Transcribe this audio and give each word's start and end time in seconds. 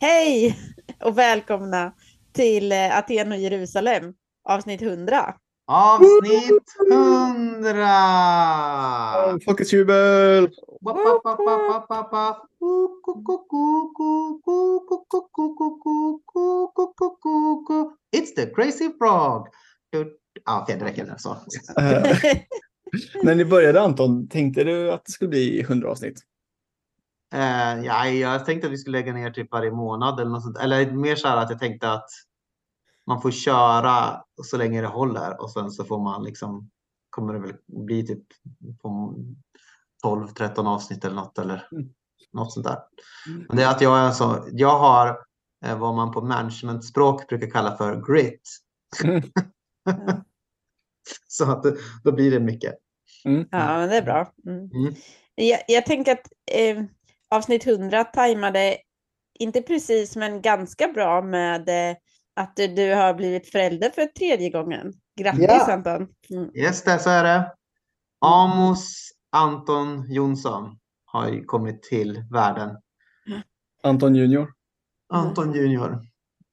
Hej 0.00 0.58
och 1.00 1.18
välkomna 1.18 1.92
till 2.32 2.72
eh, 2.72 2.98
Aten 2.98 3.32
och 3.32 3.38
Jerusalem, 3.38 4.14
avsnitt 4.48 4.82
100. 4.82 5.34
Avsnitt 5.66 6.76
100! 6.92 7.88
Folkets 9.40 9.72
jubel! 9.72 10.50
It's 18.16 18.34
the 18.36 18.46
crazy 18.54 18.90
frog! 18.98 19.46
Ja, 20.44 20.62
Okej, 20.62 20.76
det 20.78 20.84
räcker 20.84 21.04
nu. 21.04 21.14
Så. 21.18 21.30
Eh, 21.80 22.16
När 23.22 23.34
ni 23.34 23.44
började 23.44 23.80
Anton, 23.80 24.28
tänkte 24.28 24.64
du 24.64 24.92
att 24.92 25.04
det 25.04 25.12
skulle 25.12 25.28
bli 25.28 25.60
100 25.60 25.90
avsnitt? 25.90 26.20
Eh, 27.34 27.84
ja, 27.84 28.06
jag 28.08 28.46
tänkte 28.46 28.66
att 28.66 28.72
vi 28.72 28.78
skulle 28.78 28.98
lägga 28.98 29.12
ner 29.12 29.30
typ 29.30 29.52
varje 29.52 29.70
månad 29.70 30.20
eller 30.20 30.30
något 30.30 30.42
sånt. 30.42 30.58
Eller 30.58 30.90
mer 30.90 31.16
så 31.16 31.28
här 31.28 31.36
att 31.36 31.50
jag 31.50 31.58
tänkte 31.58 31.92
att 31.92 32.08
man 33.06 33.22
får 33.22 33.30
köra 33.30 34.24
så 34.42 34.56
länge 34.56 34.80
det 34.80 34.86
håller 34.86 35.42
och 35.42 35.50
sen 35.50 35.70
så 35.70 35.84
får 35.84 35.98
man 35.98 36.24
liksom 36.24 36.70
kommer 37.12 37.32
det 37.34 37.38
väl 37.40 37.54
bli 37.66 38.06
typ 38.06 38.22
på 38.82 39.14
12-13 40.04 40.66
avsnitt 40.68 41.04
eller 41.04 41.14
något 41.16 41.38
eller 41.38 41.68
Mm. 41.72 41.88
något 42.32 42.52
sånt 42.52 42.66
där. 42.66 42.78
Mm. 43.28 43.44
Men 43.48 43.56
det 43.56 43.62
är 43.62 43.70
att 43.70 43.80
jag 43.80 43.98
är 43.98 44.10
så, 44.10 44.48
jag 44.52 44.78
har 44.78 45.18
eh, 45.64 45.78
vad 45.78 45.94
man 45.94 46.12
på 46.12 46.20
managementspråk 46.20 47.28
brukar 47.28 47.50
kalla 47.50 47.76
för 47.76 48.12
grit. 48.12 48.48
Mm. 49.04 49.22
så 51.28 51.50
att 51.50 51.62
det- 51.62 51.76
då 52.04 52.12
blir 52.12 52.30
det 52.30 52.40
mycket. 52.40 52.74
Mm. 53.24 53.48
Ja, 53.50 53.78
men 53.78 53.88
det 53.88 53.96
är 53.96 54.02
bra. 54.02 54.32
Mm. 54.46 54.70
Mm. 54.70 54.94
Jag, 55.34 55.60
jag 55.68 55.86
tänker 55.86 56.12
att 56.12 56.26
eh, 56.52 56.82
avsnitt 57.30 57.66
100 57.66 58.04
tajmade, 58.04 58.76
inte 59.38 59.62
precis, 59.62 60.16
men 60.16 60.42
ganska 60.42 60.88
bra 60.88 61.22
med 61.22 61.68
eh, 61.68 61.96
att 62.36 62.56
du, 62.56 62.66
du 62.66 62.94
har 62.94 63.14
blivit 63.14 63.50
förälder 63.50 63.90
för 63.90 64.06
tredje 64.06 64.50
gången. 64.50 64.92
Grattis 65.20 65.44
Ja. 65.48 65.72
Anton! 65.72 66.08
Mm. 66.30 66.50
Yes, 66.54 66.82
det 66.82 66.98
så 66.98 67.10
är 67.10 67.24
det. 67.24 67.52
Amos 68.20 69.12
Anton 69.32 70.12
Jonsson 70.12 70.78
har 71.04 71.28
ju 71.28 71.44
kommit 71.44 71.82
till 71.82 72.24
världen. 72.30 72.76
Anton 73.82 74.14
Junior. 74.14 74.52
Anton 75.12 75.54
Junior. 75.54 76.00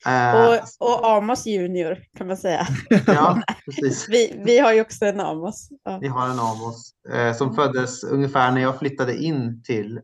Eh, 0.06 0.46
Och, 0.46 0.60
och 0.80 1.10
Amos 1.10 1.46
junior 1.46 1.98
kan 2.18 2.28
man 2.28 2.38
säga. 2.38 2.68
ja, 3.08 3.42
precis. 3.66 4.10
Vi, 4.10 4.42
vi 4.46 4.60
har 4.60 4.74
ju 4.74 4.82
också 4.82 5.06
en 5.06 5.20
Amos. 5.20 5.70
Ja. 5.84 5.98
Vi 6.02 6.08
har 6.08 6.30
en 6.30 6.40
Amos 6.40 6.94
eh, 7.14 7.34
som 7.34 7.56
föddes 7.56 8.04
ungefär 8.04 8.52
när 8.52 8.62
jag 8.62 8.80
flyttade 8.80 9.18
in 9.18 9.64
till 9.64 9.98
eh, 9.98 10.04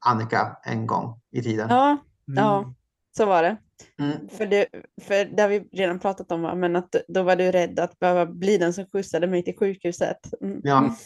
Annika 0.00 0.56
en 0.64 0.86
gång 0.86 1.20
i 1.32 1.42
tiden. 1.42 1.66
Ja, 1.70 1.98
ja, 2.26 2.74
så 3.16 3.26
var 3.26 3.42
det. 3.42 3.56
Mm. 4.00 4.28
För, 4.28 4.46
du, 4.46 4.66
för 5.02 5.24
det 5.24 5.42
har 5.42 5.48
vi 5.48 5.60
redan 5.60 5.98
pratat 5.98 6.32
om, 6.32 6.60
men 6.60 6.76
att 6.76 6.96
då 7.08 7.22
var 7.22 7.36
du 7.36 7.50
rädd 7.50 7.78
att 7.78 7.98
behöva 7.98 8.26
bli 8.26 8.58
den 8.58 8.72
som 8.72 8.86
skjutsade 8.86 9.26
mig 9.26 9.44
till 9.44 9.56
sjukhuset. 9.56 10.18
Mm. 10.40 10.60
Ja. 10.64 10.96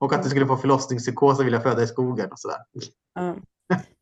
Och 0.00 0.12
att 0.12 0.22
du 0.22 0.28
skulle 0.28 0.46
få 0.46 0.56
förlossningspsykos 0.56 1.38
och 1.40 1.46
vilja 1.46 1.60
föda 1.60 1.82
i 1.82 1.86
skogen 1.86 2.32
och 2.32 2.38
sådär. 2.38 2.58
Ja. 3.14 3.36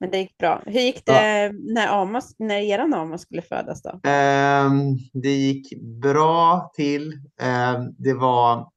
Men 0.00 0.10
det 0.10 0.18
gick 0.18 0.38
bra. 0.38 0.62
Hur 0.66 0.80
gick 0.80 1.06
det 1.06 1.52
när, 1.52 1.88
Amos, 1.88 2.34
när 2.38 2.58
eran 2.58 2.94
Amos 2.94 3.22
skulle 3.22 3.42
födas 3.42 3.82
då? 3.82 4.00
Ehm, 4.02 4.98
det 5.12 5.30
gick 5.30 5.80
bra 5.80 6.70
till. 6.74 7.12
Ehm, 7.40 7.94
det 7.98 8.14
var 8.14 8.70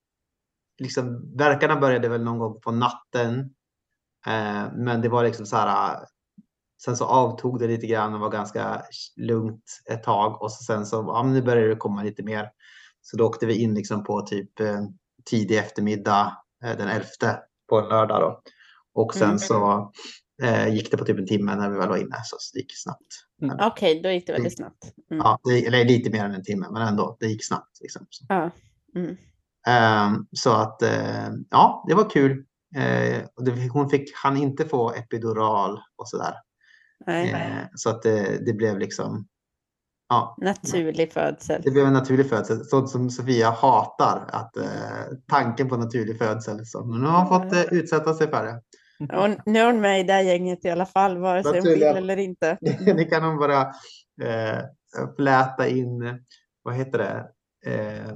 liksom, 0.81 1.37
verkarna 1.37 1.75
började 1.75 2.09
väl 2.09 2.23
någon 2.23 2.39
gång 2.39 2.61
på 2.61 2.71
natten. 2.71 3.53
Ehm, 4.27 4.67
men 4.73 5.01
det 5.01 5.09
var 5.09 5.23
liksom 5.23 5.45
så 5.45 5.55
här. 5.55 5.97
Sen 6.85 6.97
så 6.97 7.05
avtog 7.05 7.59
det 7.59 7.67
lite 7.67 7.87
grann 7.87 8.13
och 8.13 8.19
var 8.19 8.29
ganska 8.29 8.81
lugnt 9.15 9.81
ett 9.91 10.03
tag 10.03 10.41
och 10.41 10.51
så 10.51 10.63
sen 10.63 10.85
så 10.85 10.95
ja, 10.95 11.23
men 11.23 11.33
nu 11.33 11.41
började 11.41 11.67
det 11.69 11.75
komma 11.75 12.03
lite 12.03 12.23
mer. 12.23 12.49
Så 13.01 13.17
då 13.17 13.25
åkte 13.25 13.45
vi 13.45 13.61
in 13.61 13.73
liksom 13.73 14.03
på 14.03 14.21
typ 14.21 14.59
eh, 14.59 14.81
tidig 15.29 15.57
eftermiddag 15.57 16.37
eh, 16.65 16.77
den 16.77 16.87
11 16.87 17.05
på 17.69 17.79
en 17.79 17.87
lördag 17.89 18.21
då. 18.21 18.41
Och 19.01 19.13
sen 19.13 19.23
Mm. 19.27 19.39
så 19.39 19.91
eh, 20.43 20.73
gick 20.73 20.91
det 20.91 20.97
på 20.97 21.05
typ 21.05 21.19
en 21.19 21.27
timme 21.27 21.55
när 21.55 21.69
vi 21.69 21.77
väl 21.77 21.89
var 21.89 21.97
inne 21.97 22.21
så 22.23 22.37
det 22.53 22.59
gick 22.59 22.71
snabbt. 22.77 23.65
Okej, 23.71 24.01
då 24.01 24.09
gick 24.09 24.27
det 24.27 24.33
väldigt 24.33 24.55
snabbt. 24.57 24.83
Mm. 25.11 25.23
Ja, 25.25 25.39
det, 25.43 25.65
eller 25.65 25.85
lite 25.85 26.09
mer 26.09 26.25
än 26.25 26.33
en 26.35 26.43
timme, 26.43 26.67
men 26.71 26.81
ändå, 26.81 27.17
det 27.19 27.27
gick 27.27 27.45
snabbt. 27.45 27.81
Liksom. 27.81 28.05
Så, 28.09 28.25
Ja. 28.29 28.51
Mm. 28.95 29.17
Ehm, 29.67 30.27
så 30.31 30.51
att, 30.53 30.81
eh, 30.81 31.29
ja, 31.49 31.85
det 31.87 31.93
var 31.95 32.09
kul. 32.09 32.45
Det, 33.45 33.69
hon 33.71 33.89
fick, 33.89 34.11
han 34.15 34.37
inte 34.37 34.65
få 34.65 34.91
epidural 34.91 35.79
och 35.95 36.07
sådär. 36.07 36.33
Nej. 37.05 37.31
Eh, 37.31 37.67
så 37.75 37.89
att 37.89 38.01
det, 38.01 38.45
det 38.45 38.53
blev 38.53 38.79
liksom, 38.79 39.27
ja, 40.09 40.37
Naturlig 40.41 41.13
födsel. 41.13 41.61
det 41.61 41.71
blev 41.71 41.85
en 41.85 41.93
naturlig 41.93 42.29
födsel. 42.29 42.65
Sånt 42.65 42.89
som 42.89 43.09
Sofia 43.09 43.49
hatar, 43.49 44.25
att 44.27 44.57
eh, 44.57 45.17
tanken 45.27 45.69
på 45.69 45.77
naturlig 45.77 46.17
födsel. 46.17 46.65
Så, 46.65 46.85
nu 46.85 47.07
har 47.07 47.19
hon 47.19 47.27
fått 47.27 47.53
eh, 47.53 47.73
utsätta 47.73 48.13
sig 48.13 48.27
för 48.27 48.45
det. 48.45 48.61
Och 48.99 49.29
nu 49.45 49.59
är 49.59 49.65
hon 49.65 49.81
med 49.81 49.99
i 49.99 50.03
det 50.03 50.13
här 50.13 50.21
gänget 50.21 50.65
i 50.65 50.69
alla 50.69 50.85
fall, 50.85 51.17
vare 51.17 51.43
sig 51.43 51.59
hon 51.59 51.69
vill 51.69 51.83
eller 51.83 52.17
inte. 52.17 52.57
Ni 52.95 53.05
kan 53.05 53.23
nog 53.23 53.39
bara 53.39 53.61
eh, 54.21 54.59
fläta 55.15 55.67
in, 55.67 56.19
vad 56.63 56.75
heter 56.75 56.97
det, 56.97 57.25
eh, 57.71 58.15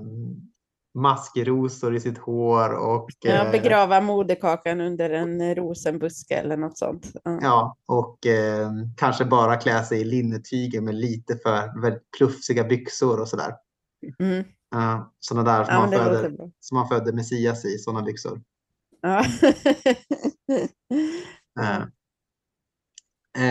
maskrosor 0.94 1.96
i 1.96 2.00
sitt 2.00 2.18
hår 2.18 2.74
och, 2.74 3.10
Ja, 3.20 3.46
eh, 3.46 3.52
begrava 3.52 4.02
moderkakan 4.02 4.82
under 4.82 5.10
en 5.10 5.56
rosenbuske 5.56 6.36
eller 6.36 6.58
något 6.58 6.78
sånt. 6.78 7.12
Ja. 7.24 7.40
ja, 7.42 7.78
och 7.86 8.26
eh, 8.26 8.72
kanske 8.98 9.26
bara 9.26 9.56
klä 9.56 9.84
sig 9.84 10.02
i 10.02 10.04
linnetyger 10.04 10.82
med 10.82 10.96
lite 10.96 11.38
för 11.38 11.82
väldigt 11.82 12.12
plufsiga 12.18 12.64
byxor 12.64 13.20
och 13.20 13.28
sådär. 13.28 13.54
Mm. 14.20 14.46
Uh, 14.76 15.08
sådana 15.20 15.52
där 15.52 15.64
som, 15.64 15.74
Ja, 15.74 15.80
man 15.80 15.92
föder, 15.92 16.52
som 16.60 16.78
man 16.78 16.88
födde 16.88 17.14
Messias 17.14 17.66
i, 17.66 17.78
sådana 17.78 18.02
byxor. 18.02 18.42
Ja. 19.02 19.26
Eh, 21.60 21.82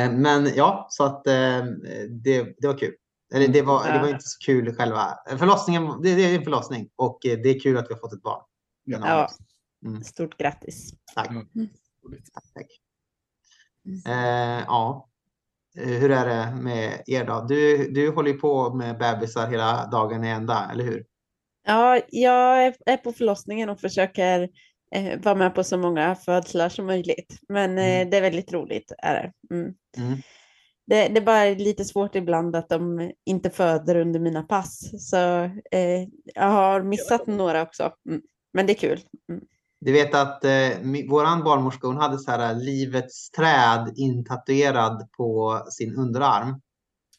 eh, 0.05 0.13
men 0.13 0.55
ja, 0.57 0.87
så 0.91 1.05
att 1.05 1.27
eh, 1.27 1.65
det, 2.09 2.55
det 2.59 2.67
var 2.67 2.79
kul. 2.79 2.95
Eller 3.35 3.49
det 3.49 3.63
var, 3.63 3.93
det 3.93 3.99
var 3.99 4.09
inte 4.09 4.25
så 4.29 4.39
kul 4.47 4.75
själva 4.75 5.19
förlossningen. 5.39 6.03
Det, 6.03 6.15
det 6.15 6.23
är 6.23 6.39
en 6.39 6.45
förlossning 6.45 6.89
och 6.97 7.27
eh, 7.27 7.39
det 7.39 7.49
är 7.49 7.61
kul 7.61 7.77
att 7.79 7.91
vi 7.91 7.93
har 7.95 8.01
fått 8.01 8.13
ett 8.13 8.23
barn. 8.23 8.43
Ja. 8.85 8.99
Ja. 9.05 9.29
Mm. 9.89 10.05
Stort 10.05 10.37
grattis. 10.39 10.91
Tack. 11.15 11.31
Mm. 11.31 11.47
tack, 12.35 12.45
tack. 12.55 12.67
Eh, 14.07 14.65
ja. 14.67 15.09
Eh, 15.79 15.87
Hur 15.89 16.11
är 16.11 16.27
det 16.27 16.55
med 16.63 17.03
er 17.07 17.25
då? 17.25 17.47
Du, 17.49 17.91
du 17.93 18.11
håller 18.11 18.31
ju 18.31 18.39
på 18.39 18.75
med 18.75 18.99
bebisar 18.99 19.51
hela 19.51 19.87
dagen 19.87 20.25
i 20.25 20.29
ända, 20.29 20.69
eller 20.73 20.85
hur? 20.85 21.05
Ja, 21.67 22.01
jag 22.09 22.65
är- 22.67 22.77
är 22.87 22.97
på 22.97 23.13
förlossningen 23.13 23.69
och 23.69 23.81
försöker 23.81 24.49
eh, 24.95 25.21
vara 25.21 25.35
med 25.35 25.55
på 25.55 25.65
så 25.65 25.79
många 25.79 26.15
födslar 26.15 26.69
som 26.69 26.87
möjligt. 26.87 27.39
Men 27.49 27.79
eh, 27.79 27.85
Mm. 27.97 28.11
det 28.11 28.17
är 28.17 28.21
väldigt 28.23 28.53
roligt. 28.53 28.93
Är 28.99 29.15
det. 29.15 29.55
Mm. 29.55 29.75
Mm. 30.91 31.13
Det, 31.15 31.15
det 31.15 31.21
är 31.21 31.25
bara 31.25 31.45
lite 31.65 31.85
svårt 31.85 32.15
ibland 32.15 32.57
att 32.57 32.69
de 32.69 33.11
inte 33.27 33.51
föder 33.51 33.97
under 33.97 34.21
mina 34.21 34.43
pass. 34.43 34.91
Så 35.11 35.17
eh, 35.71 36.09
jag 36.35 36.51
har 36.51 36.83
missat 36.83 37.27
några 37.27 37.63
också. 37.63 37.93
Mm. 38.09 38.23
Men 38.53 38.67
det 38.67 38.73
är 38.73 38.79
kul. 38.79 39.01
Mm. 39.29 39.45
Du 39.81 39.93
vet 39.93 40.15
att 40.15 40.45
eh, 40.45 40.71
våran 41.11 41.45
barnmorska 41.45 41.87
hon 41.87 41.97
hade 41.97 42.19
så 42.19 42.31
här 42.31 42.55
livets 42.55 43.31
träd 43.31 43.93
intatuerad 43.97 45.09
på 45.17 45.63
sin 45.71 45.95
underarm. 45.97 46.49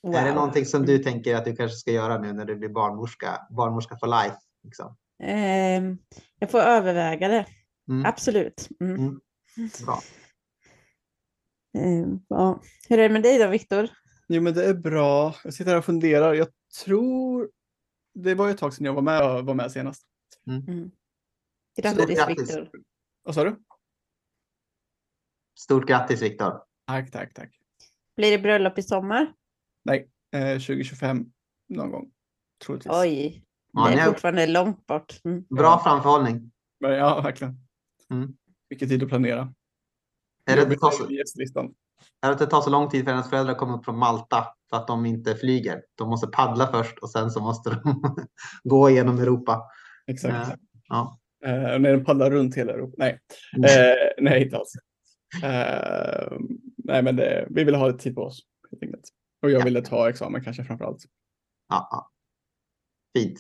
Är 0.04 0.10
det 0.12 0.18
Wow. 0.18 0.18
Mm. 0.18 0.36
någonting 0.36 0.66
som 0.66 0.86
du 0.86 0.98
tänker 0.98 1.36
att 1.36 1.46
du 1.46 1.56
kanske 1.56 1.78
ska 1.78 1.92
göra 1.92 2.18
nu 2.18 2.34
när 2.34 2.46
du 2.46 2.56
blir 2.56 2.70
barnmorska? 2.70 3.40
Barnmorska 3.50 3.98
for 4.00 4.08
life. 4.08 4.38
Liksom. 4.64 4.96
Ehm, 5.24 5.98
jag 6.40 6.52
får 6.52 6.60
överväga 6.60 7.28
det. 7.28 7.46
Mm. 7.90 8.06
Absolut. 8.06 8.68
Mm. 8.82 8.96
Mm. 8.96 9.20
Bra. 9.86 10.00
Ehm, 11.80 12.20
ja. 12.28 12.62
Hur 12.90 13.00
är 13.00 13.04
det 13.04 13.14
med 13.14 13.24
dig 13.24 13.38
då, 13.38 13.48
Viktor? 13.48 13.90
Jo, 14.28 14.42
men 14.42 14.54
det 14.54 14.66
är 14.66 14.74
bra. 14.74 15.36
Jag 15.44 15.54
sitter 15.54 15.72
här 15.72 15.78
och 15.78 15.86
funderar. 15.86 16.34
Jag 16.34 16.48
tror... 16.84 17.50
Det 18.14 18.36
var 18.36 18.48
ju 18.48 18.52
ett 18.52 18.58
tag 18.58 18.74
sedan 18.74 18.86
jag 18.86 18.94
var 18.94 19.02
med, 19.02 19.46
var 19.46 19.54
med 19.54 19.72
senast. 19.72 20.04
Mm. 20.48 20.92
Stort 21.80 22.10
Grattis. 22.10 22.40
Viktor. 22.40 22.70
Vad 23.24 23.36
sa 23.36 23.44
du? 23.44 23.64
Stort 25.60 25.88
grattis 25.88 26.22
Viktor. 26.22 26.62
Tack, 26.88 27.12
tack, 27.12 27.34
tack. 27.34 27.60
Blir 28.16 28.32
det 28.32 28.40
bröllop 28.40 28.78
i 28.78 28.84
sommar? 28.84 29.34
Nej, 29.84 30.10
eh, 30.32 30.54
2025 30.54 31.26
någon 31.70 31.92
gång. 31.92 32.12
Troligtvis. 32.66 32.94
Oj, 32.96 33.46
Ja, 33.72 33.88
det 33.88 33.94
är 33.94 34.00
har 34.00 34.06
fortfarande 34.06 34.48
långt 34.48 34.88
bort. 34.88 35.22
Mm. 35.24 35.46
bra 35.50 35.84
framförhållning. 35.84 36.52
Ja, 36.80 37.22
verkligen. 37.22 37.58
Mm. 38.10 38.34
Mycket 38.70 38.90
tid 38.90 39.04
att 39.04 39.10
planera. 39.10 39.54
Är 40.52 40.56
det, 40.56 40.62
att 40.62 40.70
det 40.70 40.76
tar 40.78 40.92
så, 40.92 41.04
är 42.22 42.30
det 42.40 42.46
tar 42.46 42.62
lång 42.70 42.90
tid 42.90 43.06
för 43.06 43.12
hennes 43.12 43.30
föräldrar 43.30 43.52
att 43.54 43.60
komma 43.60 43.78
upp 43.78 43.86
från 43.86 43.98
Malta 43.98 44.48
för 44.70 44.78
att 44.78 44.88
de 44.88 45.06
inte 45.06 45.36
flyger. 45.36 45.82
De 45.96 46.10
måste 46.10 46.28
paddla 46.28 46.68
först 46.68 47.00
och 47.00 47.10
sen 47.10 47.32
så 47.32 47.40
måste 47.42 47.70
de 47.70 48.04
gå 48.64 48.90
igenom 48.90 49.20
Europa. 49.20 49.64
Exakt. 50.08 50.34
Eh, 50.50 50.56
Ja. 50.90 51.20
Eh, 51.46 51.52
när 51.52 51.80
den 51.80 52.06
paddlar 52.06 52.32
runt 52.32 52.56
hela 52.56 52.74
Europa. 52.74 52.94
Nej, 52.98 53.20
Mm. 53.58 53.66
eh, 53.90 53.96
nej 54.18 54.44
inte 54.44 54.58
alls. 54.58 54.74
Eh, 55.44 56.38
nej, 56.78 57.04
men 57.04 57.16
det, 57.16 57.48
vi 57.50 57.64
ville 57.64 57.78
ha 57.78 57.88
lite 57.88 58.00
tid 58.04 58.16
på 58.16 58.22
oss. 58.22 58.40
Och 59.42 59.52
jag 59.52 59.62
Ja. 59.62 59.66
ville 59.66 59.82
ta 59.82 60.10
examen 60.10 60.44
kanske 60.44 60.64
framför 60.64 60.86
allt. 60.86 61.04
Ja, 61.70 61.88
ja. 61.92 62.10
Fint. 63.18 63.40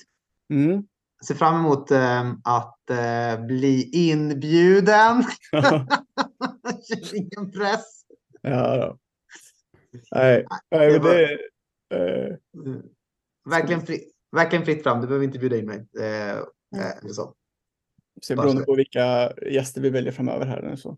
Mm. 0.53 0.83
Ser 1.27 1.35
fram 1.35 1.55
emot 1.55 1.91
eh, 1.91 2.29
att 2.43 2.89
eh, 2.89 3.45
bli 3.45 3.89
inbjuden. 3.93 5.23
Känner 5.51 7.15
Ingen 7.15 7.51
press. 7.51 7.85
ja, 8.41 8.77
då. 8.77 8.97
Nej, 10.11 10.45
nej 10.71 10.87
det 10.87 10.93
men 10.93 11.01
var- 11.03 11.13
det... 11.15 11.33
Eh, 11.95 12.35
Mm. 12.65 12.81
Verkligen, 13.49 13.81
fri, 13.81 13.99
verkligen 14.35 14.65
fritt 14.65 14.83
fram. 14.83 15.01
Du 15.01 15.07
behöver 15.07 15.25
inte 15.25 15.39
bjuda 15.39 15.57
in 15.57 15.65
mig. 15.65 15.87
Eh, 15.99 16.29
eh, 16.37 16.97
eller 17.01 17.09
så. 17.13 17.33
så 18.21 18.35
Bara 18.35 18.43
beroende 18.43 18.63
på 18.63 18.75
vilka 18.75 19.31
gäster 19.51 19.81
vi 19.81 19.89
väljer 19.89 20.11
framöver 20.11 20.45
här 20.45 20.61
nu 20.61 20.77
så. 20.77 20.97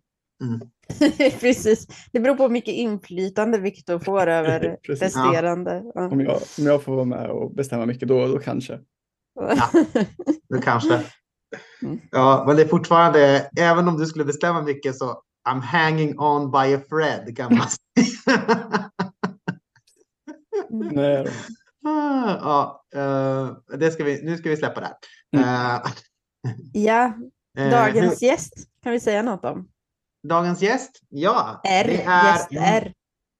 Precis. 1.39 1.87
Det 2.11 2.19
beror 2.19 2.35
på 2.35 2.43
hur 2.43 2.49
mycket 2.49 2.73
inflytande 2.73 3.57
Viktor 3.59 3.99
får 3.99 4.27
över 4.27 4.77
resterande. 4.83 5.91
Ja. 5.95 6.07
Om 6.07 6.21
jag, 6.21 6.35
om 6.59 6.65
jag 6.65 6.83
får 6.83 6.95
vara 6.95 7.05
med 7.05 7.29
och 7.29 7.53
bestämma 7.55 7.85
mycket 7.85 8.07
då, 8.07 8.27
då 8.27 8.39
kanske. 8.39 8.79
Det 10.49 10.61
kanske. 10.63 11.03
Mm. 11.81 12.01
Ja, 12.11 12.43
men 12.47 12.55
det 12.55 12.61
är 12.61 12.67
fortfarande, 12.67 13.49
även 13.57 13.87
om 13.87 13.97
du 13.97 14.05
skulle 14.05 14.25
bestämma 14.25 14.61
mycket 14.61 14.97
så 14.97 15.21
I'm 15.49 15.61
hanging 15.61 16.19
on 16.19 16.51
by 16.51 16.75
a 16.75 16.81
thread 16.89 17.37
kan 17.37 17.57
man 17.57 17.67
säga. 17.69 18.89
Nej, 20.69 21.23
då. 21.23 21.31
ja, 22.41 22.83
eh, 22.95 23.77
det 23.77 23.91
ska 23.91 24.03
vi, 24.03 24.23
nu 24.23 24.37
ska 24.37 24.49
vi 24.49 24.57
släppa 24.57 24.79
det 24.79 24.85
här. 24.85 24.95
Mm. 25.35 25.75
Eh, 25.75 25.81
ja, 26.73 27.13
eh, 27.57 27.69
dagens 27.69 28.21
gäst 28.21 28.53
kan 28.83 28.91
vi 28.91 28.99
säga 28.99 29.21
något 29.21 29.45
om. 29.45 29.67
dagens 30.27 30.61
gäst, 30.61 30.91
ja. 31.09 31.61
R, 31.63 31.83
det 31.87 32.03
är 32.03 32.33
gäst 32.33 32.47
R. 32.51 32.93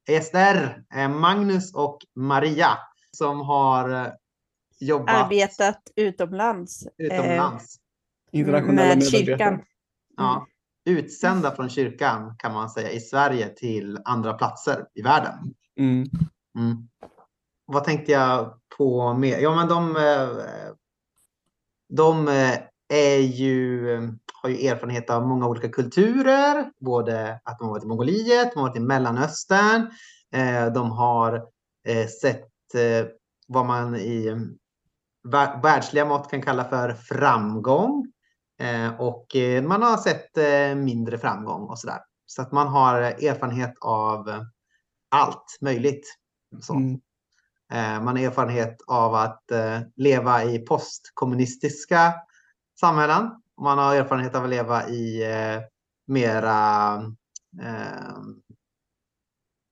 Gäst 0.10 0.36
R, 0.36 0.84
eh, 0.96 1.10
Magnus 1.10 1.74
och 1.74 1.98
Maria 2.16 2.78
som 3.18 3.42
har 3.42 4.14
jobbat 4.81 5.25
Arbetat 5.25 5.80
utomlands. 5.95 6.86
eh, 6.86 7.06
utomlands. 7.06 7.75
Internationella 8.31 8.95
med 8.95 9.07
kyrkan. 9.07 9.62
Ja, 10.18 10.48
utsända 10.86 11.56
från 11.56 11.69
kyrkan 11.69 12.36
kan 12.38 12.54
man 12.54 12.69
säga 12.69 12.92
i 12.92 13.00
Sverige 13.00 13.50
till 13.50 13.98
andra 14.06 14.33
platser 14.33 14.86
i 14.94 15.01
världen. 15.01 15.54
Mm. 15.80 16.10
Mm. 16.57 16.88
Vad 17.66 17.83
tänkte 17.83 18.12
jag 18.12 18.54
på 18.78 19.13
mer? 19.13 19.39
Ja, 19.39 19.56
men 19.56 19.68
de, 19.68 19.95
eh, 19.95 20.74
de 21.89 22.27
eh, 22.27 22.60
är 22.94 23.19
ju, 23.19 23.88
har 24.34 24.50
ju 24.50 24.68
erfarenhet 24.68 25.10
av 25.10 25.27
många 25.27 25.48
olika 25.48 25.69
kulturer, 25.69 26.72
både 26.80 27.39
att 27.44 27.60
de 27.60 27.63
har 27.63 27.72
varit 27.72 27.84
i 27.84 27.88
Mongoliet, 27.88 28.54
de 28.54 28.60
har 28.60 28.68
varit 28.68 28.77
i 28.77 28.80
Mellanöstern, 28.80 29.92
eh, 30.34 30.74
de 30.74 30.92
har 30.92 31.36
eh, 31.88 32.07
sett 32.07 32.75
eh, 32.75 33.07
vad 33.48 33.66
man 33.66 33.95
i 33.95 34.36
världsliga 35.64 36.06
mått 36.06 36.30
kan 36.32 36.42
kalla 36.42 36.64
för 36.64 36.94
framgång. 36.94 38.12
Eh, 38.60 39.02
och 39.02 39.36
eh, 39.36 39.64
man 39.64 39.82
har 39.82 39.98
sett 39.98 40.38
eh, 40.38 40.76
mindre 40.76 41.18
framgång 41.18 41.62
och 41.62 41.80
sådär. 41.80 42.00
Så 42.26 42.42
att 42.42 42.52
man 42.52 42.68
har 42.68 43.02
erfarenhet 43.02 43.74
av 43.82 44.46
allt 45.12 45.58
möjligt. 45.62 46.18
Så. 46.62 46.74
Mm. 46.74 47.02
Man 48.04 48.08
har 48.08 48.24
erfarenhet 48.24 48.78
av 48.88 49.16
att 49.16 49.44
leva 49.96 50.44
i 50.44 50.60
postkommunistiska 50.60 52.14
samhällen. 52.80 53.30
Man 53.62 53.78
har 53.78 53.96
erfarenhet 53.96 54.36
av 54.36 54.44
att 54.44 54.50
leva 54.50 54.90
i 54.90 55.24
mera 56.08 56.94
eh, 57.62 58.18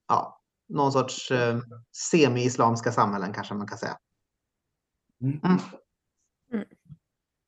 ja, 0.08 0.42
någon 0.70 0.92
sorts 0.92 1.32
eh, 1.32 1.60
semi-islamska 2.12 2.92
samhällen 2.92 3.34
kanske 3.34 3.54
man 3.54 3.68
kan 3.68 3.78
säga. 3.78 3.98
Mm. 5.24 5.40
Mm. 6.54 6.66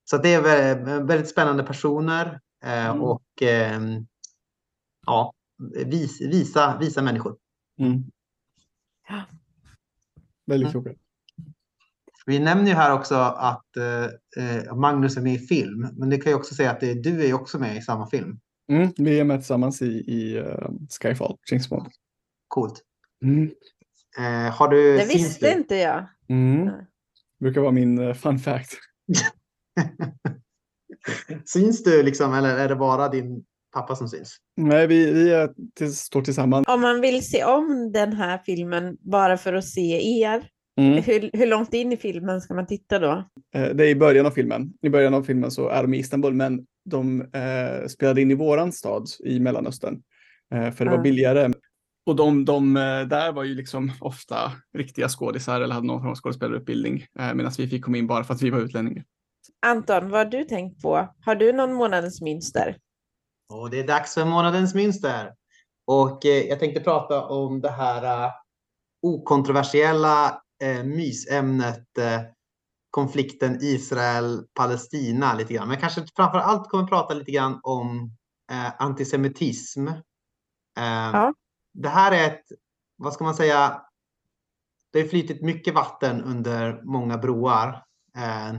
Så 0.10 0.18
det 0.18 0.34
är 0.34 0.42
vä- 0.42 1.08
väldigt 1.08 1.30
spännande 1.30 1.64
personer 1.64 2.40
eh, 2.64 2.86
Mm. 2.90 3.02
och 3.02 3.24
ehm, 3.42 4.06
ja, 5.06 5.34
vis, 5.86 6.22
visa, 6.22 6.78
visa 6.80 7.02
människor. 7.02 7.38
Mm. 7.80 8.04
Ja. 9.10 9.24
Väldigt 10.46 10.72
kloka. 10.72 10.90
Vi 12.26 12.40
nämner 12.40 12.68
ju 12.68 12.74
här 12.74 12.94
också 12.94 13.16
att 13.16 13.78
eh, 13.78 14.06
eh, 14.46 14.76
Magnus 14.76 15.18
är 15.18 15.22
med 15.22 15.34
i 15.34 15.40
film, 15.40 15.88
men 15.94 16.10
det 16.10 16.18
kan 16.18 16.32
ju 16.32 16.36
också 16.38 16.56
säga 16.56 16.72
att 16.72 16.80
det, 16.80 16.94
du 16.94 17.26
är 17.26 17.34
också 17.34 17.60
med 17.60 17.78
i 17.78 17.82
samma 17.82 18.10
film. 18.10 18.40
Mm. 18.72 18.90
Vi 18.98 19.20
är 19.20 19.24
med 19.24 19.40
tillsammans 19.40 19.82
i, 19.82 19.86
i 20.08 20.40
uh, 20.40 20.70
Skyfall, 21.02 21.38
James 21.52 21.70
Bond. 21.70 21.88
Coolt. 22.48 22.82
Mm. 23.24 23.52
Eh, 24.20 24.54
har 24.54 24.68
du, 24.68 24.98
Det 24.98 25.06
visste 25.06 25.52
du? 25.52 25.58
inte 25.60 25.76
jag. 25.76 26.06
Mm. 26.30 26.70
Brukar 27.42 27.62
vara 27.62 27.72
min 27.72 28.00
eh, 28.00 28.14
fun 28.14 28.40
fact. 28.40 28.72
syns 31.46 31.84
du 31.84 32.04
liksom, 32.04 32.34
eller 32.34 32.58
är 32.58 32.70
det 32.70 32.76
bara 32.76 33.10
din 33.10 33.44
pappa 33.74 33.96
som 33.96 34.10
syns? 34.10 34.38
Nej, 34.58 34.88
vi, 34.88 35.12
vi 35.14 35.32
är 35.34 35.50
till, 35.76 35.96
står 35.96 36.22
tillsammans. 36.22 36.68
Om 36.68 36.82
man 36.82 37.02
vill 37.02 37.26
se 37.30 37.44
om 37.44 37.92
den 37.94 38.14
här 38.14 38.38
filmen 38.46 38.98
bara 39.00 39.38
för 39.38 39.54
att 39.54 39.66
se 39.68 40.20
er, 40.22 40.48
Mm. 40.80 41.04
hur, 41.04 41.30
hur 41.34 41.48
långt 41.48 41.74
in 41.74 41.92
i 41.92 41.98
filmen 41.98 42.42
ska 42.42 42.54
man 42.54 42.68
titta 42.68 43.00
då? 43.00 43.12
Eh, 43.56 43.70
Det 43.70 43.86
är 43.86 43.90
i 43.90 43.96
början 43.96 44.26
av 44.26 44.32
filmen. 44.32 44.74
I 44.82 44.90
början 44.90 45.14
av 45.14 45.24
filmen 45.24 45.52
så 45.52 45.68
är 45.70 45.82
de 45.82 45.94
i 45.94 45.98
Istanbul, 45.98 46.34
men 46.34 46.66
de 46.86 47.22
eh, 47.22 47.88
spelade 47.88 48.22
in 48.22 48.32
i 48.32 48.36
våran 48.36 48.72
stad 48.72 49.08
i 49.26 49.40
Mellanöstern. 49.40 50.02
Eh, 50.54 50.72
för 50.72 50.86
det 50.86 50.92
var 50.92 50.98
Ja. 50.98 51.02
billigare. 51.04 51.50
Och 52.06 52.16
de, 52.16 52.46
de 52.46 52.78
eh, 52.78 53.02
där 53.02 53.32
var 53.32 53.44
ju 53.44 53.56
liksom 53.56 53.92
ofta 54.02 54.52
riktiga 54.78 55.10
skådisar 55.10 55.62
eller 55.62 55.76
hade 55.76 55.88
någon 55.88 56.02
form 56.02 56.12
av 56.12 56.16
skådespelarutbildning. 56.16 57.06
Eh, 57.20 57.34
Medan 57.34 57.52
vi 57.58 57.68
fick 57.68 57.86
komma 57.86 57.98
in 57.98 58.08
bara 58.08 58.24
för 58.24 58.34
att 58.34 58.42
vi 58.42 58.50
var 58.50 58.60
utlänningar. 58.60 59.04
Anton, 59.66 60.10
vad 60.10 60.20
har 60.20 60.26
du 60.26 60.44
tänkt 60.44 60.82
på? 60.82 61.08
Har 61.26 61.36
du 61.36 61.52
någon 61.54 61.74
månadens 61.74 62.22
mönster? 62.22 62.78
Och 63.54 63.70
det 63.70 63.80
är 63.80 63.88
dags 63.88 64.14
för 64.14 64.26
månadens 64.26 64.76
mönster. 64.76 65.34
Och 65.88 66.26
eh, 66.26 66.44
jag 66.44 66.60
tänkte 66.60 66.82
prata 66.82 67.26
om 67.26 67.62
det 67.62 67.72
här 67.72 68.26
eh, 68.26 68.32
okontroversiella 69.02 70.42
eh, 70.64 70.84
mysämnet 70.84 71.98
eh, 71.98 72.22
konflikten 72.92 73.58
Israel-Palestina 73.62 75.34
lite 75.34 75.54
grann. 75.54 75.68
Men 75.68 75.78
kanske 75.78 76.06
framför 76.16 76.40
allt 76.40 76.70
kommer 76.70 76.88
prata 76.88 77.14
lite 77.14 77.32
grann 77.32 77.60
om 77.64 78.12
antisemitism. 78.78 79.88
Ja. 80.76 81.34
Det 81.74 81.90
här 81.90 82.12
är 82.12 82.28
ett, 82.28 82.44
vad 82.98 83.14
ska 83.14 83.24
man 83.24 83.36
säga, 83.36 83.82
det 84.94 85.02
har 85.02 85.08
flytit 85.08 85.42
mycket 85.42 85.74
vatten 85.74 86.24
under 86.24 86.82
många 86.84 87.18
broar 87.18 87.84
eh, 88.18 88.54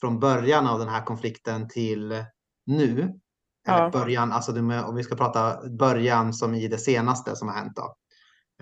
från 0.00 0.20
början 0.20 0.66
av 0.66 0.78
den 0.78 0.88
här 0.88 1.04
konflikten 1.04 1.68
till 1.68 2.24
nu. 2.66 3.20
Eller 3.68 3.82
Ja. 3.82 3.90
början, 3.90 4.32
alltså 4.32 4.52
det, 4.52 4.82
om 4.82 4.94
vi 4.94 5.02
ska 5.04 5.16
prata 5.16 5.68
början 5.70 6.32
som 6.34 6.54
i 6.54 6.68
det 6.68 6.78
senaste 6.78 7.36
som 7.36 7.48
har 7.48 7.54
hänt 7.54 7.76
då. 7.76 7.96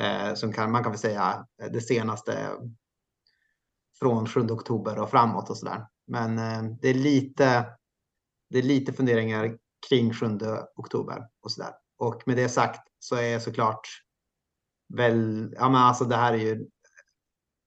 Eh, 0.05 0.35
som 0.35 0.53
kan, 0.53 0.73
man 0.73 0.83
kan 0.83 0.93
väl 0.93 0.99
säga 0.99 1.47
det 1.73 1.81
senaste 1.81 2.49
från 3.99 4.27
7 4.27 4.41
oktober 4.41 4.99
och 4.99 5.11
framåt 5.11 5.51
och 5.51 5.57
sådär. 5.57 5.87
Men 6.07 6.39
eh, 6.39 6.63
det 6.81 6.89
är 6.89 6.95
lite, 6.95 7.67
det 8.51 8.59
är 8.59 8.63
lite 8.63 8.93
funderingar 8.93 9.57
kring 9.89 10.15
7 10.15 10.27
oktober 10.77 11.29
och 11.43 11.53
sådär. 11.53 11.73
Och 11.99 12.23
med 12.27 12.37
det 12.37 12.49
sagt 12.49 12.88
så 12.99 13.17
är 13.17 13.39
såklart 13.39 13.89
väl, 14.95 15.53
ja 15.57 15.69
men 15.69 15.83
alltså 15.83 16.05
det 16.05 16.17
här 16.17 16.33
är 16.33 16.39
ju, 16.39 16.67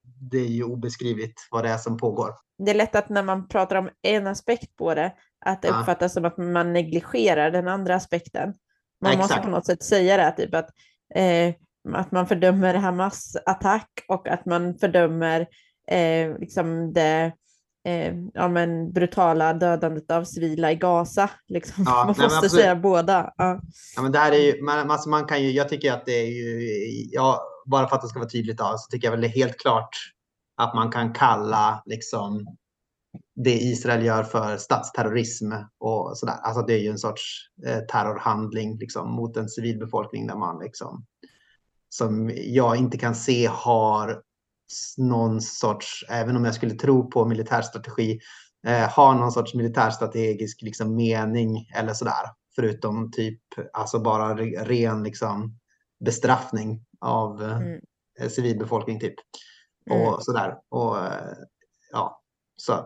det 0.04 0.38
är 0.38 0.48
ju 0.48 0.64
obeskrivligt 0.64 1.48
vad 1.52 1.64
det 1.64 1.70
är 1.70 1.78
som 1.78 1.98
pågår. 1.98 2.34
Det 2.58 2.72
är 2.72 2.76
lätt 2.76 2.96
att 2.96 3.10
när 3.10 3.24
man 3.24 3.48
pratar 3.48 3.76
om 3.76 3.90
en 4.02 4.28
aspekt 4.28 4.76
på 4.76 4.96
det, 4.96 5.14
att 5.46 5.62
det 5.62 5.68
Ja. 5.68 5.80
uppfattas 5.80 6.14
som 6.14 6.26
att 6.26 6.38
man 6.38 6.74
negligerar 6.74 7.52
den 7.52 7.68
andra 7.68 7.96
aspekten. 7.96 8.54
Man 9.02 9.18
måste 9.18 9.34
Exakt. 9.34 9.44
på 9.46 9.52
något 9.52 9.66
sätt 9.66 9.84
säga 9.84 10.18
det, 10.18 10.24
här, 10.24 10.32
typ 10.32 10.56
att, 10.56 10.70
eh, 11.16 11.54
att 11.94 12.12
man 12.12 12.28
fördömer 12.28 12.74
Hamas 12.74 13.36
attack 13.46 13.90
och 14.08 14.28
att 14.28 14.46
man 14.46 14.78
fördömer 14.78 15.48
eh, 15.88 16.38
liksom 16.40 16.94
det 16.94 17.32
eh, 17.86 18.14
ja, 18.34 18.48
men 18.48 18.92
brutala 18.92 19.54
dödandet 19.54 20.12
av 20.12 20.24
civila 20.24 20.72
i 20.72 20.76
Gaza. 20.76 21.30
Liksom. 21.48 21.84
Ja, 21.88 21.92
man 21.98 22.08
måste 22.08 22.24
absolut. 22.24 22.52
säga 22.52 22.76
båda. 22.76 23.34
Ja. 23.38 23.62
Ja, 23.96 24.02
men 24.02 24.12
det 24.12 24.20
här 24.20 24.32
är 24.32 24.38
ju, 24.38 24.64
man, 24.64 24.92
alltså 24.92 25.10
man 25.10 25.26
kan 25.26 25.44
ju, 25.44 25.52
jag 25.52 25.70
tycker 25.70 25.94
att 25.94 26.06
det 26.06 26.22
är 26.22 26.28
ju, 26.28 26.70
ja, 27.12 27.42
bara 27.66 27.88
för 27.88 27.96
att 27.96 28.02
det 28.02 28.08
ska 28.08 28.20
vara 28.20 28.30
tydligt 28.30 28.58
då, 28.58 28.76
så 28.78 28.92
tycker 28.92 29.08
jag 29.08 29.12
väl 29.12 29.22
det 29.22 29.28
är 29.28 29.36
helt 29.36 29.60
klart 29.60 29.96
att 30.58 30.76
man 30.76 30.92
kan 30.92 31.14
kalla 31.14 31.84
liksom 31.86 32.46
det 33.36 33.54
Israel 33.54 34.06
gör 34.06 34.24
för 34.24 34.58
statsterrorism 34.58 35.52
och 35.80 36.18
sådär. 36.18 36.36
Alltså 36.42 36.62
det 36.62 36.74
är 36.74 36.80
ju 36.80 36.90
en 36.90 36.98
sorts 36.98 37.50
eh, 37.66 37.80
terrorhandling 37.80 38.78
liksom, 38.78 39.12
mot 39.12 39.38
en 39.38 39.50
civilbefolkning 39.50 40.28
där 40.28 40.36
man 40.36 40.60
liksom, 40.60 41.06
som 41.90 42.32
jag 42.36 42.76
inte 42.76 42.98
kan 42.98 43.16
se 43.16 43.50
har 43.52 44.22
någon 44.98 45.42
sorts, 45.42 46.06
även 46.10 46.36
om 46.36 46.46
jag 46.46 46.56
skulle 46.56 46.76
tro 46.76 47.10
på 47.10 47.26
militärstrategi, 47.26 48.20
eh, 48.68 48.90
har 48.90 49.16
någon 49.16 49.32
sorts 49.32 49.54
militärstrategisk 49.54 50.62
liksom, 50.62 50.96
mening 50.96 51.70
eller 51.76 51.94
sådär. 51.94 52.26
Förutom 52.56 53.12
typ 53.12 53.40
alltså 53.74 54.00
bara 54.00 54.36
ren 54.66 55.04
liksom, 55.04 55.60
bestraffning 56.06 56.86
av 57.00 57.44
eh, 57.44 57.58
mm. 57.58 57.80
civilbefolkning 58.30 59.00
typ. 59.00 59.16
Mm. 59.90 60.08
Och 60.08 60.24
sådär. 60.24 60.58
Och 60.70 60.98
eh, 60.98 61.34
ja, 61.92 62.22
så 62.56 62.86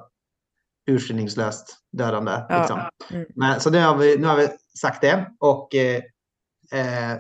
urskillningslöst 0.88 1.78
dödande. 1.92 2.46
Ja. 2.50 2.60
Liksom. 2.60 2.80
Mm. 3.12 3.26
Men, 3.36 3.60
så 3.60 3.70
nu 3.70 3.80
har, 3.80 3.98
vi, 3.98 4.18
nu 4.18 4.28
har 4.28 4.38
vi 4.38 4.50
sagt 4.80 5.02
det 5.02 5.32
och 5.40 5.76
eh, 5.76 6.02
eh, 6.72 7.20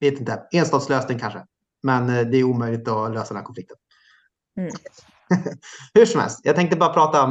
vet 0.00 0.18
inte, 0.18 0.46
enstatslösning 0.52 1.18
kanske. 1.18 1.46
Men 1.84 2.08
eh, 2.10 2.26
det 2.26 2.36
är 2.36 2.44
omöjligt 2.44 2.88
att 2.88 3.14
lösa 3.14 3.28
den 3.28 3.36
här 3.36 3.44
konflikten. 3.44 3.76
Mm. 4.58 4.72
Hur 5.94 6.06
som 6.06 6.20
helst, 6.20 6.40
jag 6.42 6.56
tänkte 6.56 6.76
bara 6.76 6.92
prata 6.92 7.24
om 7.24 7.30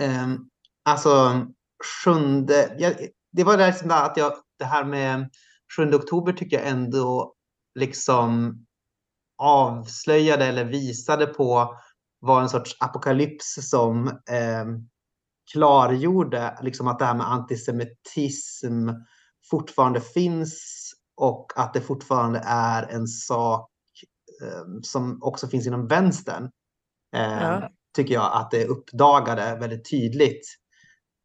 eh, 0.00 0.26
alltså 0.84 1.46
sjunde, 2.04 2.76
jag, 2.78 2.94
det 3.32 3.44
var 3.44 3.56
liksom 3.56 3.90
att 3.90 4.16
jag, 4.16 4.32
det 4.58 4.64
här 4.64 4.84
med 4.84 5.30
7 5.76 5.94
oktober 5.94 6.32
tycker 6.32 6.58
jag 6.58 6.68
ändå 6.68 7.34
liksom 7.74 8.58
avslöjade 9.38 10.44
eller 10.46 10.64
visade 10.64 11.26
på 11.26 11.76
var 12.20 12.42
en 12.42 12.48
sorts 12.48 12.76
apokalyps 12.80 13.70
som 13.70 14.08
eh, 14.08 14.66
klargjorde 15.52 16.58
liksom 16.62 16.88
att 16.88 16.98
det 16.98 17.04
här 17.04 17.14
med 17.14 17.30
antisemitism 17.32 18.88
fortfarande 19.50 20.00
finns 20.00 20.77
och 21.18 21.52
att 21.56 21.74
det 21.74 21.80
fortfarande 21.80 22.42
är 22.46 22.82
en 22.82 23.06
sak 23.06 23.70
eh, 24.42 24.80
som 24.82 25.18
också 25.22 25.48
finns 25.48 25.66
inom 25.66 25.86
vänstern. 25.86 26.50
Eh, 27.16 27.42
ja. 27.42 27.68
Tycker 27.96 28.14
jag 28.14 28.30
att 28.32 28.50
det 28.50 28.66
uppdagade 28.66 29.56
väldigt 29.60 29.90
tydligt. 29.90 30.46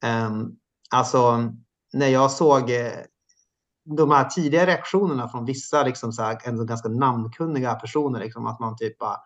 Eh, 0.06 0.32
alltså 0.92 1.52
när 1.94 2.08
jag 2.08 2.32
såg 2.32 2.70
eh, 2.70 2.92
de 3.98 4.12
här 4.12 4.30
tidiga 4.30 4.66
reaktionerna 4.66 5.30
från 5.30 5.46
vissa 5.46 5.84
liksom 5.84 6.12
så 6.12 6.22
här, 6.22 6.38
ändå 6.44 6.64
ganska 6.64 6.90
namnkunniga 6.90 7.76
personer, 7.76 8.20
liksom, 8.20 8.48
att 8.48 8.60
man 8.60 8.78
typ 8.78 8.98
bara, 8.98 9.18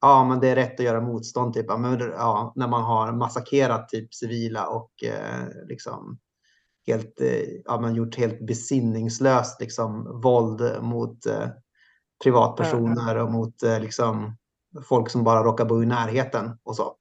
ja 0.00 0.24
men 0.24 0.40
det 0.40 0.48
är 0.48 0.54
rätt 0.54 0.80
att 0.80 0.86
göra 0.86 1.00
motstånd, 1.00 1.54
typ, 1.54 1.78
men, 1.78 2.00
ja, 2.00 2.52
när 2.56 2.68
man 2.68 2.82
har 2.82 3.12
massakrerat 3.12 3.88
typ 3.88 4.14
civila 4.14 4.66
och 4.66 5.04
eh, 5.04 5.46
liksom 5.68 6.18
helt, 6.86 7.20
eh, 7.20 7.42
ja, 7.64 7.80
man 7.80 7.94
gjort 7.94 8.16
helt 8.16 8.46
besinningslöst 8.46 9.60
liksom, 9.60 10.20
våld 10.20 10.82
mot 10.82 11.26
eh, 11.26 11.48
privatpersoner 12.24 13.16
och 13.16 13.32
mot 13.32 13.62
eh, 13.62 13.80
liksom, 13.80 14.36
folk 14.88 15.10
som 15.10 15.24
bara 15.24 15.44
råkar 15.44 15.64
bo 15.64 15.82
i 15.82 15.86
närheten 15.86 16.58
och 16.62 16.76
så. 16.76 16.96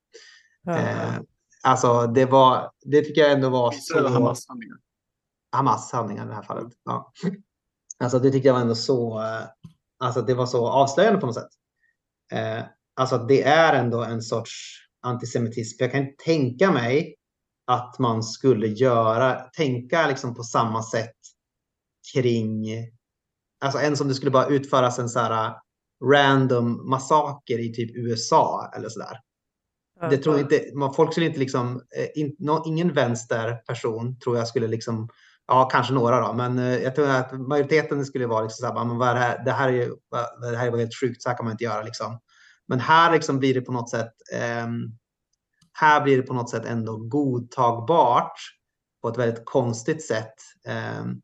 Eh, 0.67 1.19
alltså 1.63 2.07
det 2.07 2.25
var, 2.25 2.71
det 2.85 3.01
tycker 3.01 3.21
jag 3.21 3.31
ändå 3.31 3.49
var 3.49 3.71
så... 3.71 4.07
Hamas-handlingar. 4.07 4.77
Hamas-handlingar 5.51 6.25
i 6.25 6.27
det 6.27 6.35
här 6.35 6.43
fallet. 6.43 6.73
Ja. 6.83 7.11
Alltså 7.99 8.19
det 8.19 8.31
tycker 8.31 8.49
jag 8.49 8.53
var 8.53 8.61
ändå 8.61 8.75
så, 8.75 9.19
eh, 9.19 9.43
alltså 9.99 10.21
det 10.21 10.33
var 10.33 10.45
så 10.45 10.67
avslöjande 10.67 11.19
på 11.19 11.25
något 11.25 11.35
sätt. 11.35 11.49
Eh, 12.31 12.63
alltså 12.95 13.17
det 13.17 13.43
är 13.43 13.73
ändå 13.73 14.03
en 14.03 14.21
sorts 14.21 14.77
antisemitism. 15.01 15.83
Jag 15.83 15.91
kan 15.91 16.07
tänka 16.25 16.71
mig 16.71 17.15
att 17.67 17.99
man 17.99 18.23
skulle 18.23 18.67
göra, 18.67 19.33
tänka 19.33 20.07
liksom 20.07 20.35
på 20.35 20.43
samma 20.43 20.83
sätt 20.83 21.15
kring, 22.13 22.67
alltså 23.63 23.79
en 23.79 23.97
som 23.97 24.07
det 24.07 24.13
skulle 24.13 24.31
bara 24.31 24.47
utföras 24.47 24.99
en 24.99 25.09
så 25.09 25.19
här 25.19 25.47
uh, 25.47 25.55
random 26.03 26.89
massaker 26.89 27.59
i 27.59 27.73
typ 27.73 27.95
USA 27.95 28.71
eller 28.75 28.89
sådär. 28.89 29.17
Det 30.09 30.17
tror 30.17 30.39
inte, 30.39 30.61
folk 30.95 31.11
skulle 31.11 31.25
inte 31.25 31.39
liksom, 31.39 31.81
eh, 31.97 32.21
in, 32.21 32.35
no, 32.39 32.63
ingen 32.65 32.93
vänsterperson 32.93 34.19
tror 34.19 34.37
jag 34.37 34.47
skulle 34.47 34.67
liksom, 34.67 35.09
ja 35.47 35.69
kanske 35.71 35.93
några 35.93 36.27
då, 36.27 36.33
men 36.33 36.59
eh, 36.59 36.77
jag 36.77 36.95
tror 36.95 37.09
att 37.09 37.39
majoriteten 37.39 38.05
skulle 38.05 38.27
vara 38.27 38.41
liksom 38.41 38.67
så 38.67 38.73
här, 38.73 38.85
men 38.85 38.97
vad 38.97 39.09
är 39.09 39.13
det, 39.13 39.19
här, 39.19 39.45
det 39.45 39.51
här 39.51 39.67
är 39.67 39.73
ju, 39.73 39.95
det 40.41 40.57
här 40.57 40.67
är 40.67 40.77
helt 40.77 40.99
sjukt, 41.01 41.21
så 41.21 41.29
här 41.29 41.37
kan 41.37 41.45
man 41.45 41.51
inte 41.51 41.63
göra 41.63 41.83
liksom. 41.83 42.19
Men 42.67 42.79
här 42.79 43.11
liksom 43.11 43.39
blir 43.39 43.53
det 43.53 43.61
på 43.61 43.71
något 43.71 43.89
sätt, 43.89 44.11
um, 44.65 44.97
här 45.73 46.01
blir 46.01 46.17
det 46.17 46.23
på 46.23 46.33
något 46.33 46.49
sätt 46.49 46.65
ändå 46.65 46.97
godtagbart 46.97 48.33
på 49.01 49.09
ett 49.09 49.17
väldigt 49.17 49.45
konstigt 49.45 50.07
sätt. 50.07 50.33
Ehm, 50.67 51.21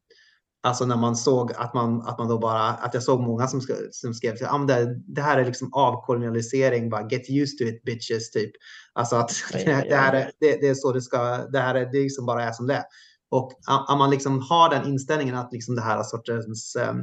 alltså 0.64 0.86
när 0.86 0.98
man 0.98 1.16
såg 1.16 1.54
att 1.54 1.74
man, 1.74 2.02
att 2.02 2.18
man 2.18 2.28
då 2.28 2.40
bara, 2.40 2.70
att 2.70 2.94
jag 2.94 3.04
såg 3.04 3.22
många 3.22 3.48
som, 3.48 3.62
skrev, 3.62 3.78
som 3.92 4.14
skrev 4.14 4.36
ah, 4.48 4.58
det, 4.58 5.02
det 5.08 5.22
här 5.22 5.38
är 5.38 5.46
liksom 5.46 5.74
avkolonialisering, 5.74 6.90
bara 6.90 7.08
get 7.10 7.30
used 7.30 7.58
to 7.58 7.64
it 7.64 7.84
bitches 7.84 8.32
typ. 8.32 8.52
Alltså 8.94 9.16
att 9.16 9.32
det, 9.52 9.86
det 9.90 9.96
här 9.96 10.14
är, 10.14 10.32
det, 10.40 10.62
det, 10.62 10.68
är 10.68 10.74
så 10.74 10.92
det 10.92 11.02
ska, 11.02 11.38
det 11.38 11.60
här 11.60 11.76
är, 11.76 11.86
det 11.86 12.00
liksom 12.00 12.26
bara 12.26 12.44
är 12.44 12.52
som 12.52 12.68
det 12.68 12.74
är. 12.74 12.84
Och 13.30 13.52
om 13.90 13.98
man 13.98 14.10
liksom 14.10 14.42
har 14.42 14.70
den 14.70 14.88
inställningen 14.88 15.36
att 15.36 15.54
liksom 15.54 15.76
det 15.76 15.82
här 15.82 16.04
sortens 16.04 16.76
um, 16.90 17.00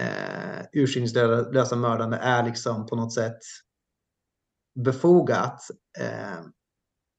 uh, 0.00 0.64
urskillningslösa 0.72 1.76
mördande 1.76 2.16
är 2.16 2.44
liksom 2.44 2.86
på 2.86 2.96
något 2.96 3.12
sätt 3.14 3.38
befogat. 4.84 5.70
Eh, 5.98 6.40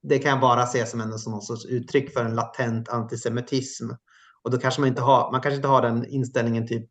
det 0.03 0.19
kan 0.19 0.31
jag 0.31 0.39
bara 0.39 0.65
se 0.65 0.85
som 0.85 1.01
en 1.01 1.19
som 1.19 1.31
någon 1.31 1.41
sorts 1.41 1.65
uttryck 1.65 2.13
för 2.13 2.25
en 2.25 2.35
latent 2.35 2.89
antisemitism. 2.89 3.89
Och 4.43 4.51
då 4.51 4.57
kanske 4.57 4.81
man 4.81 4.87
inte 4.87 5.01
har, 5.01 5.31
man 5.31 5.41
kanske 5.41 5.55
inte 5.55 5.67
har 5.67 5.81
den 5.81 6.05
inställningen 6.05 6.67
typ 6.67 6.89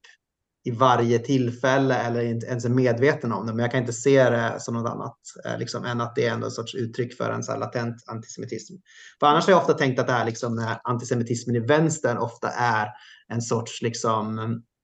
i 0.64 0.70
varje 0.70 1.18
tillfälle 1.18 1.94
eller 1.94 2.22
inte 2.22 2.46
ens 2.46 2.64
är 2.64 2.68
medveten 2.68 3.32
om 3.32 3.46
det. 3.46 3.52
Men 3.52 3.62
jag 3.62 3.70
kan 3.70 3.80
inte 3.80 3.92
se 3.92 4.30
det 4.30 4.60
som 4.60 4.74
något 4.74 4.90
annat 4.90 5.16
eh, 5.44 5.58
liksom, 5.58 5.84
än 5.84 6.00
att 6.00 6.14
det 6.14 6.26
är 6.26 6.32
ändå 6.32 6.46
en 6.46 6.52
sorts 6.52 6.74
uttryck 6.74 7.16
för 7.16 7.30
en 7.30 7.42
så 7.42 7.56
latent 7.56 8.04
antisemitism. 8.06 8.74
För 9.20 9.26
annars 9.26 9.46
har 9.46 9.52
jag 9.52 9.60
ofta 9.60 9.74
tänkt 9.74 10.00
att 10.00 10.06
det 10.06 10.12
här 10.12 10.26
liksom, 10.26 10.76
antisemitismen 10.84 11.56
i 11.56 11.60
vänstern 11.60 12.18
ofta 12.18 12.48
är 12.50 12.88
en 13.28 13.42
sorts 13.42 13.82
liksom, 13.82 14.38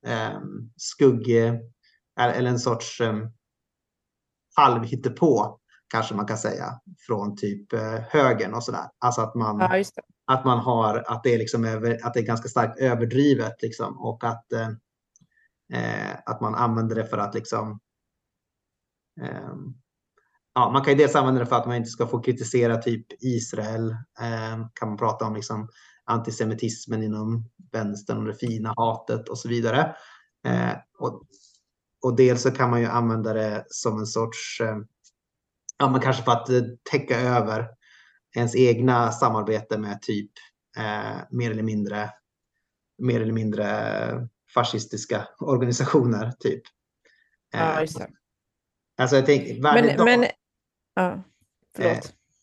eh, 0.06 0.40
skugg 0.76 1.30
eller 2.20 2.48
en 2.50 2.58
sorts 2.58 3.00
eh, 3.00 3.16
halvhittepå 4.56 5.60
kanske 5.88 6.14
man 6.14 6.26
kan 6.26 6.38
säga, 6.38 6.80
från 7.06 7.36
typ 7.36 7.72
eh, 7.72 7.98
högern 8.08 8.54
och 8.54 8.64
sådär. 8.64 8.88
Alltså 8.98 9.20
att 9.20 9.34
man, 9.34 9.60
ja, 9.60 9.84
att 10.26 10.44
man 10.44 10.58
har, 10.58 11.04
att 11.06 11.22
det 11.22 11.34
är 11.34 11.38
liksom 11.38 11.64
över, 11.64 12.06
att 12.06 12.14
det 12.14 12.20
är 12.20 12.26
ganska 12.26 12.48
starkt 12.48 12.78
överdrivet 12.78 13.62
liksom 13.62 13.98
och 13.98 14.24
att, 14.24 14.52
eh, 14.52 14.68
eh, 15.72 16.16
att 16.26 16.40
man 16.40 16.54
använder 16.54 16.96
det 16.96 17.06
för 17.06 17.18
att 17.18 17.34
liksom 17.34 17.80
eh, 19.20 19.54
Ja, 20.56 20.70
man 20.70 20.84
kan 20.84 20.92
ju 20.92 20.98
dels 20.98 21.14
använda 21.14 21.40
det 21.40 21.46
för 21.46 21.56
att 21.56 21.66
man 21.66 21.76
inte 21.76 21.90
ska 21.90 22.06
få 22.06 22.20
kritisera 22.20 22.76
typ 22.76 23.06
Israel. 23.20 23.90
Eh, 24.20 24.66
kan 24.74 24.88
man 24.88 24.96
prata 24.96 25.24
om 25.24 25.34
liksom 25.34 25.68
antisemitismen 26.04 27.02
inom 27.02 27.50
vänstern 27.72 28.18
och 28.18 28.24
det 28.24 28.34
fina 28.34 28.74
hatet 28.76 29.28
och 29.28 29.38
så 29.38 29.48
vidare. 29.48 29.96
Eh, 30.46 30.72
och, 30.98 31.22
och 32.02 32.16
dels 32.16 32.42
så 32.42 32.50
kan 32.50 32.70
man 32.70 32.80
ju 32.80 32.86
använda 32.86 33.32
det 33.32 33.64
som 33.68 33.98
en 33.98 34.06
sorts 34.06 34.60
ja, 35.78 35.90
men 35.90 36.00
kanske 36.00 36.22
för 36.22 36.32
att 36.32 36.48
eh, 36.48 36.62
täcka 36.90 37.20
över 37.20 37.68
ens 38.36 38.56
egna 38.56 39.12
samarbete 39.12 39.78
med 39.78 40.02
typ 40.02 40.30
eh, 40.76 41.16
mer 41.30 41.50
eller 41.50 41.62
mindre 41.62 42.10
mer 42.98 43.20
eller 43.20 43.32
mindre 43.32 44.28
fascistiska 44.54 45.28
organisationer. 45.38 46.32
typ. 46.38 46.62
Ja, 47.52 47.74
eh, 47.74 47.80
just 47.80 47.98
det. 47.98 48.08
Alltså 48.98 49.16
jag 49.16 49.26
tänker, 49.26 49.62
världen 49.62 49.84
men, 49.84 49.94
idag, 49.94 50.04
men, 50.04 50.26
ja. 50.94 51.22
Eh, 51.84 51.98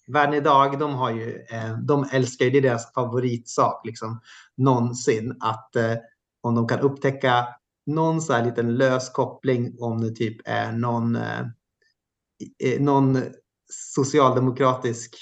världen 0.07 0.33
idag, 0.33 0.79
de 0.79 0.93
har 0.93 1.11
ju, 1.11 1.45
eh, 1.49 1.77
de 1.77 2.09
älskar 2.11 2.45
ju, 2.45 2.51
det 2.51 2.57
är 2.57 2.61
deras 2.61 2.93
favoritsak 2.93 3.85
liksom 3.85 4.21
någonsin 4.57 5.37
att 5.39 5.75
eh, 5.75 5.95
om 6.41 6.55
de 6.55 6.67
kan 6.67 6.79
upptäcka 6.79 7.47
någon 7.85 8.21
så 8.21 8.33
här 8.33 8.45
liten 8.45 8.75
lös 8.75 9.09
koppling 9.09 9.75
om 9.79 10.01
det 10.01 10.11
typ 10.11 10.37
är 10.45 10.71
någon 10.71 11.17
någon 12.79 13.17
socialdemokratisk 13.95 15.15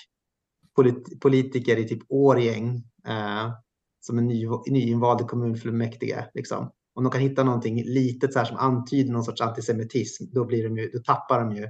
polit 0.75 1.19
politiker 1.19 1.77
i 1.77 1.87
typ 1.87 2.03
Årjäng 2.09 2.83
eh, 3.07 3.51
som 3.99 4.17
är 4.17 4.21
ny, 4.21 4.47
nyinvald 4.67 5.27
kommunfullmäktige. 5.27 6.25
Liksom. 6.33 6.71
Om 6.93 7.03
de 7.03 7.11
kan 7.11 7.21
hitta 7.21 7.43
någonting 7.43 7.83
litet 7.83 8.33
så 8.33 8.39
här 8.39 8.45
som 8.45 8.57
antyder 8.57 9.11
någon 9.11 9.23
sorts 9.23 9.41
antisemitism, 9.41 10.23
då, 10.31 10.45
blir 10.45 10.63
de 10.63 10.77
ju, 10.77 10.89
då 10.89 10.99
tappar 10.99 11.39
de 11.39 11.55
ju 11.55 11.67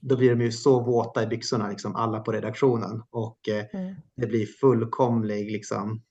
då 0.00 0.16
blir 0.16 0.30
de 0.30 0.40
ju 0.40 0.52
så 0.52 0.80
våta 0.80 1.22
i 1.22 1.26
byxorna, 1.26 1.68
liksom, 1.68 1.96
alla 1.96 2.20
på 2.20 2.32
redaktionen. 2.32 3.02
Och 3.10 3.48
eh, 3.48 3.64
mm. 3.72 3.94
det 4.16 4.26
blir 4.26 4.46
fullkomlig 4.46 5.52
liksom, 5.52 6.02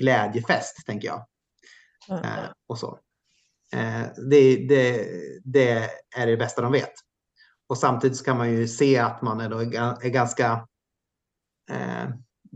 glädjefest, 0.00 0.86
tänker 0.86 1.08
jag. 1.08 1.26
Mm. 2.10 2.24
Eh, 2.24 2.50
och 2.66 2.78
så. 2.78 2.98
Eh, 3.72 4.02
det, 4.30 4.56
det, 4.68 5.06
det, 5.44 5.90
är 6.16 6.26
det 6.26 6.36
bästa 6.36 6.62
de 6.62 6.72
vet 6.72 6.92
och 7.72 7.78
samtidigt 7.78 8.16
så 8.16 8.24
kan 8.24 8.38
man 8.38 8.50
ju 8.50 8.68
se 8.68 8.98
att 8.98 9.22
man 9.22 9.40
är, 9.40 9.48
då, 9.48 9.58
är 9.58 10.08
ganska... 10.08 10.66
Eh, 11.70 12.08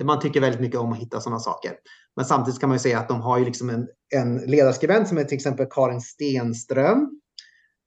man 0.05 0.21
tycker 0.21 0.41
väldigt 0.41 0.61
mycket 0.61 0.81
om 0.81 0.93
att 0.93 0.99
hitta 0.99 1.21
sådana 1.21 1.41
saker. 1.41 1.73
Men 2.17 2.25
samtidigt 2.25 2.61
kan 2.61 2.69
man 2.69 2.75
ju 2.75 2.81
se 2.81 2.95
att 2.95 3.09
de 3.09 3.21
har 3.21 3.39
ju 3.39 3.45
liksom 3.45 3.71
en, 3.71 3.89
en 4.15 4.37
ledarskribent 4.37 5.09
som 5.09 5.19
är 5.19 5.25
till 5.25 5.35
exempel 5.35 5.67
Karin 5.71 6.01
Stenström. 6.01 7.21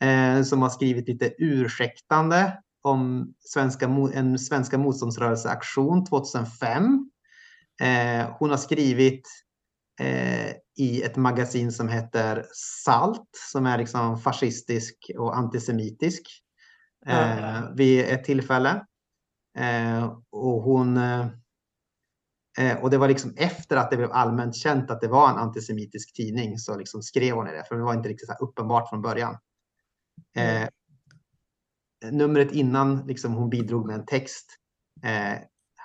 Eh, 0.04 0.44
som 0.44 0.62
har 0.62 0.70
skrivit 0.70 1.08
lite 1.08 1.34
ursäktande 1.38 2.58
om 2.82 3.34
svenska, 3.40 3.86
en 4.14 4.40
svenska 4.40 4.78
motståndsrörelseaktion 4.78 6.06
2005. 6.06 7.10
Eh, 7.82 8.30
hon 8.40 8.50
har 8.50 8.58
skrivit 8.58 9.28
eh, 10.02 10.52
i 10.78 11.02
ett 11.04 11.16
magasin 11.16 11.72
som 11.72 11.90
heter 11.90 12.46
Salt 12.86 13.30
som 13.52 13.66
är 13.66 13.78
liksom 13.78 14.18
fascistisk 14.18 15.12
och 15.18 15.38
antisemitisk 15.38 16.24
mm. 17.06 17.76
vid 17.76 18.06
ett 18.06 18.24
tillfälle. 18.24 18.86
Eh, 19.58 20.18
och 20.30 20.62
hon 20.62 20.98
eh, 20.98 21.28
och 22.82 22.90
det 22.90 22.98
var 22.98 23.08
liksom 23.08 23.34
efter 23.38 23.78
att 23.78 23.92
det 23.92 23.98
blev 23.98 24.12
allmänt 24.12 24.56
känt 24.56 24.92
att 24.92 25.02
det 25.02 25.08
var 25.08 25.30
en 25.30 25.38
antisemitisk 25.38 26.16
tidning 26.16 26.58
så 26.58 26.78
liksom 26.78 27.02
skrev 27.02 27.36
hon 27.36 27.46
det, 27.46 27.64
för 27.68 27.76
det 27.76 27.84
var 27.84 27.94
inte 27.94 28.10
riktigt 28.10 28.28
så 28.28 28.34
uppenbart 28.34 28.90
från 28.90 29.02
början. 29.02 29.38
Mm. 30.36 30.68
numret 32.12 32.52
innan 32.52 33.08
liksom 33.08 33.34
hon 33.34 33.50
bidrog 33.50 33.88
med 33.88 33.96
en 33.96 34.06
text 34.06 34.58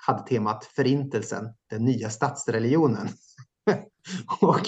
hade 0.06 0.26
temat 0.26 0.64
Förintelsen, 0.64 1.54
den 1.70 1.84
nya 1.84 2.10
statsreligionen. 2.10 3.08
och 4.40 4.66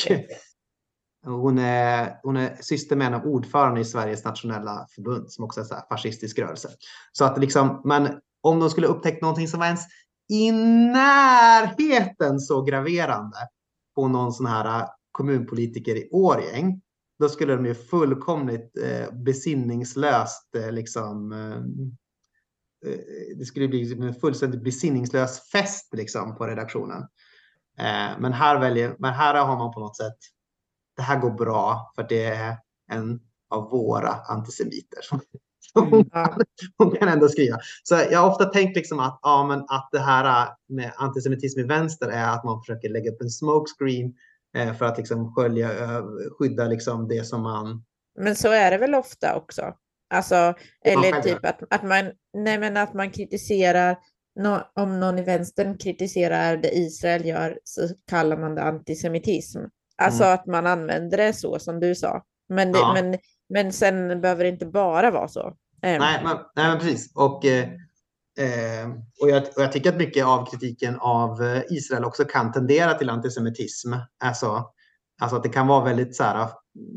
hon 1.27 1.59
är, 1.59 2.21
hon 2.23 2.37
är 2.37 2.57
syster 2.61 2.97
med 2.97 3.07
en 3.07 3.15
av 3.15 3.25
ordförande 3.25 3.81
i 3.81 3.85
Sveriges 3.85 4.25
nationella 4.25 4.87
förbund 4.95 5.33
som 5.33 5.45
också 5.45 5.61
är 5.61 5.75
en 5.75 5.83
fascistisk 5.89 6.39
rörelse. 6.39 6.69
Så 7.13 7.25
att 7.25 7.39
liksom, 7.39 7.83
men 7.85 8.09
om 8.41 8.61
de 8.61 8.71
skulle 8.71 8.87
upptäckt 8.87 9.23
någonting 9.23 9.49
som 9.49 9.61
var 9.61 9.67
ens 9.67 9.85
i 10.29 10.53
närheten 10.93 12.41
så 12.41 12.63
graverande 12.63 13.37
på 13.95 14.09
någon 14.09 14.33
sån 14.33 14.47
här 14.47 14.81
äh, 14.81 14.89
kommunpolitiker 15.13 15.97
i 15.97 16.09
Årgäng, 16.13 16.81
då 17.19 17.29
skulle 17.29 17.57
de 17.57 17.67
ju 17.67 17.75
fullkomligt 17.75 18.77
eh, 18.85 19.15
besinningslöst 19.15 20.55
eh, 20.57 20.73
liksom 20.73 21.33
eh, 21.33 21.61
det 23.37 23.45
skulle 23.45 23.69
bli 23.69 23.93
en 23.93 24.15
fullständigt 24.15 24.65
besinningslös 24.65 25.51
fest 25.51 25.95
liksom 25.95 26.37
på 26.37 26.47
redaktionen. 26.47 27.03
Eh, 27.79 28.19
men, 28.19 28.33
här 28.33 28.61
väljer, 28.61 28.97
men 28.99 29.15
här 29.15 29.45
har 29.45 29.57
man 29.57 29.75
på 29.75 29.81
något 29.81 29.97
sätt, 29.97 30.17
det 30.97 31.03
här 31.03 31.21
går 31.21 31.31
bra 31.31 31.93
för 31.95 32.07
det 32.09 32.25
är 32.25 32.57
en 32.93 33.21
av 33.51 33.71
våra 33.71 34.11
antisemiter 34.11 35.01
hon, 35.75 36.11
kan, 36.11 36.41
hon 36.79 36.91
kan 36.91 37.09
ändå 37.09 37.29
skriva. 37.29 37.59
Så 37.83 37.95
jag 38.11 38.19
har 38.19 38.31
ofta 38.31 38.45
tänkt 38.45 38.77
liksom 38.77 39.01
att, 39.01 39.19
ja, 39.23 39.47
men 39.49 39.61
att 39.61 39.89
det 39.93 39.99
här 39.99 40.49
med 40.69 40.93
antisemitism 40.97 41.61
i 41.61 41.63
vänster 41.63 42.09
är 42.09 42.29
att 42.29 42.45
man 42.45 42.61
försöker 42.61 42.89
lägga 42.89 43.11
upp 43.11 43.21
en 43.21 43.31
smokescreen 43.31 44.15
eh, 44.57 44.75
för 44.75 44.85
att 44.85 44.99
liksom 44.99 45.35
skölja, 45.35 45.71
skydda 46.39 46.65
liksom 46.65 47.09
det 47.09 47.25
som 47.25 47.43
man... 47.43 47.85
Men 48.19 48.37
så 48.37 48.49
är 48.49 48.71
det 48.71 48.79
väl 48.79 48.95
ofta 48.95 49.37
också? 49.37 49.75
Alltså, 50.15 50.55
eller 50.85 51.23
typ 51.23 51.45
att, 51.45 51.63
att, 51.71 51.83
man, 51.83 52.13
nej 52.35 52.59
men 52.59 52.77
att 52.77 52.95
man 52.95 53.11
kritiserar 53.11 53.97
no, 54.41 54.61
om 54.75 55.01
någon 55.01 55.19
i 55.19 55.23
vänstern 55.23 55.79
kritiserar 55.79 56.57
det 56.57 56.77
Israel 56.77 57.25
gör 57.25 57.59
så 57.65 57.89
kallar 58.11 58.37
man 58.37 58.55
det 58.55 58.63
antisemitism. 58.63 59.61
Alltså 60.03 60.25
mm. 60.25 60.35
att 60.35 60.47
man 60.47 60.67
använder 60.67 61.17
det 61.17 61.33
så 61.33 61.59
som 61.59 61.81
du 61.81 61.95
sa. 61.95 62.23
Men, 62.49 62.73
det, 62.73 62.79
ja. 62.79 62.93
men, 62.93 63.19
men 63.49 63.73
sen 63.73 64.21
behöver 64.21 64.45
det 64.45 64.51
inte 64.51 64.67
bara 64.67 65.11
vara 65.11 65.29
så. 65.29 65.53
Nej, 65.83 65.99
men, 65.99 66.37
nej, 66.57 66.69
men 66.69 66.79
precis. 66.79 67.13
Och, 67.15 67.45
eh, 67.45 67.69
eh, 68.39 68.89
och, 69.21 69.31
jag, 69.31 69.43
och 69.43 69.63
jag 69.63 69.73
tycker 69.73 69.91
att 69.93 69.99
mycket 69.99 70.27
av 70.27 70.47
kritiken 70.51 70.97
av 71.01 71.43
eh, 71.43 71.63
Israel 71.71 72.05
också 72.05 72.25
kan 72.25 72.53
tendera 72.53 72.95
till 72.95 73.11
antisemitism. 73.11 73.93
Alltså, 74.25 74.71
alltså 75.21 75.37
att 75.37 75.43
det 75.43 75.49
kan 75.49 75.67
vara 75.67 75.85
väldigt 75.85 76.17
så 76.17 76.23
här, 76.23 76.49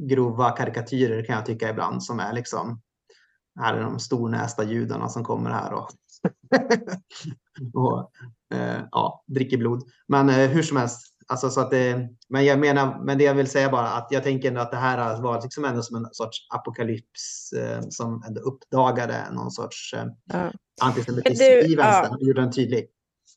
grova 0.10 0.52
karikatyrer 0.52 1.26
kan 1.26 1.36
jag 1.36 1.46
tycka 1.46 1.70
ibland 1.70 2.04
som 2.04 2.20
är 2.20 2.34
liksom 2.34 2.82
här 3.60 3.74
är 3.74 3.82
de 3.82 4.00
stornästa 4.00 4.64
judarna 4.64 5.10
som 5.10 5.24
kommer 5.24 5.50
här 5.50 5.74
och 5.74 5.90
och 7.74 8.12
eh, 8.54 8.82
ja, 8.92 9.24
dricker 9.28 9.58
blod. 9.58 9.84
Men 10.08 10.30
eh, 10.30 10.50
hur 10.50 10.64
som 10.64 10.78
helst, 10.78 11.09
alltså, 11.30 11.50
så 11.50 11.62
att 11.62 11.72
det, 11.72 12.10
men 12.30 12.46
jag 12.46 12.60
menar, 12.60 13.00
men 13.04 13.18
det 13.18 13.24
jag 13.24 13.34
vill 13.34 13.48
säga 13.48 13.70
bara 13.70 13.88
att 13.88 14.08
jag 14.12 14.24
tänker 14.24 14.56
att 14.56 14.72
det 14.72 14.78
här 14.78 15.22
var 15.22 15.42
liksom 15.42 15.65
ändå 15.65 15.82
som 15.82 15.96
en 15.96 16.08
sorts 16.12 16.48
apokalyps 16.50 17.54
eh, 17.54 17.82
som 17.89 18.24
ändå 18.28 18.42
uppdagade 18.42 19.32
någon 19.32 19.52
sorts 19.52 19.94
eh, 19.94 20.06
ja. 20.34 20.52
antisemitism 20.82 21.44
du, 21.44 21.72
i 21.72 21.76
vänstern 21.76 22.15
och 22.15 22.22
gjorde 22.22 22.42
den 22.42 22.52
tydlig. 22.52 22.88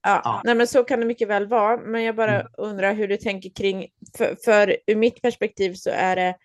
Ja, 0.03 0.21
ja. 0.25 0.41
Nej, 0.45 0.55
men 0.55 0.67
så 0.67 0.85
kan 0.85 1.01
det 1.01 1.07
mycket 1.07 1.29
väl 1.29 1.47
vara. 1.47 1.77
Men 1.77 2.03
jag 2.03 2.17
bara 2.17 2.41
mm. 2.41 2.47
undrar 2.59 2.95
hur 2.95 3.09
du 3.09 3.17
tänker 3.17 3.51
kring, 3.51 3.87
för, 4.17 4.37
för 4.45 4.77
ur 4.87 4.97
mitt 4.97 5.23
perspektiv 5.23 5.75
så 5.75 5.91
är 5.91 6.17
det 6.17 6.37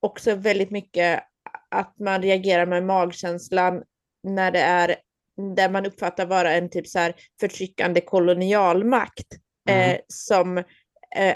också 0.00 0.34
väldigt 0.34 0.70
mycket 0.70 1.22
att 1.70 1.94
man 1.98 2.22
reagerar 2.22 2.66
med 2.66 2.84
magkänslan 2.84 3.82
när 4.22 4.50
det 4.50 4.60
är 4.60 4.96
där 5.56 5.70
man 5.70 5.86
uppfattar 5.86 6.26
vara 6.26 6.52
en 6.52 6.70
typ 6.70 6.86
så 6.86 6.98
här 6.98 7.14
förtryckande 7.40 8.00
kolonialmakt 8.00 9.26
mm. 9.68 9.90
eh, 9.90 9.98
som 10.08 10.58
eh, 10.58 10.64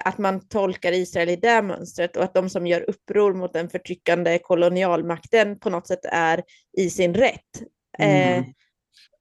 att 0.04 0.18
man 0.18 0.48
tolkar 0.48 0.92
Israel 0.92 1.28
i 1.28 1.36
det 1.36 1.62
mönstret 1.62 2.16
och 2.16 2.24
att 2.24 2.34
de 2.34 2.48
som 2.48 2.66
gör 2.66 2.90
uppror 2.90 3.34
mot 3.34 3.52
den 3.52 3.68
förtryckande 3.68 4.38
kolonialmakten 4.38 5.58
på 5.58 5.70
något 5.70 5.86
sätt 5.86 6.04
är 6.04 6.42
i 6.78 6.90
sin 6.90 7.14
rätt. 7.14 7.62
Eh, 7.98 8.36
mm. 8.38 8.44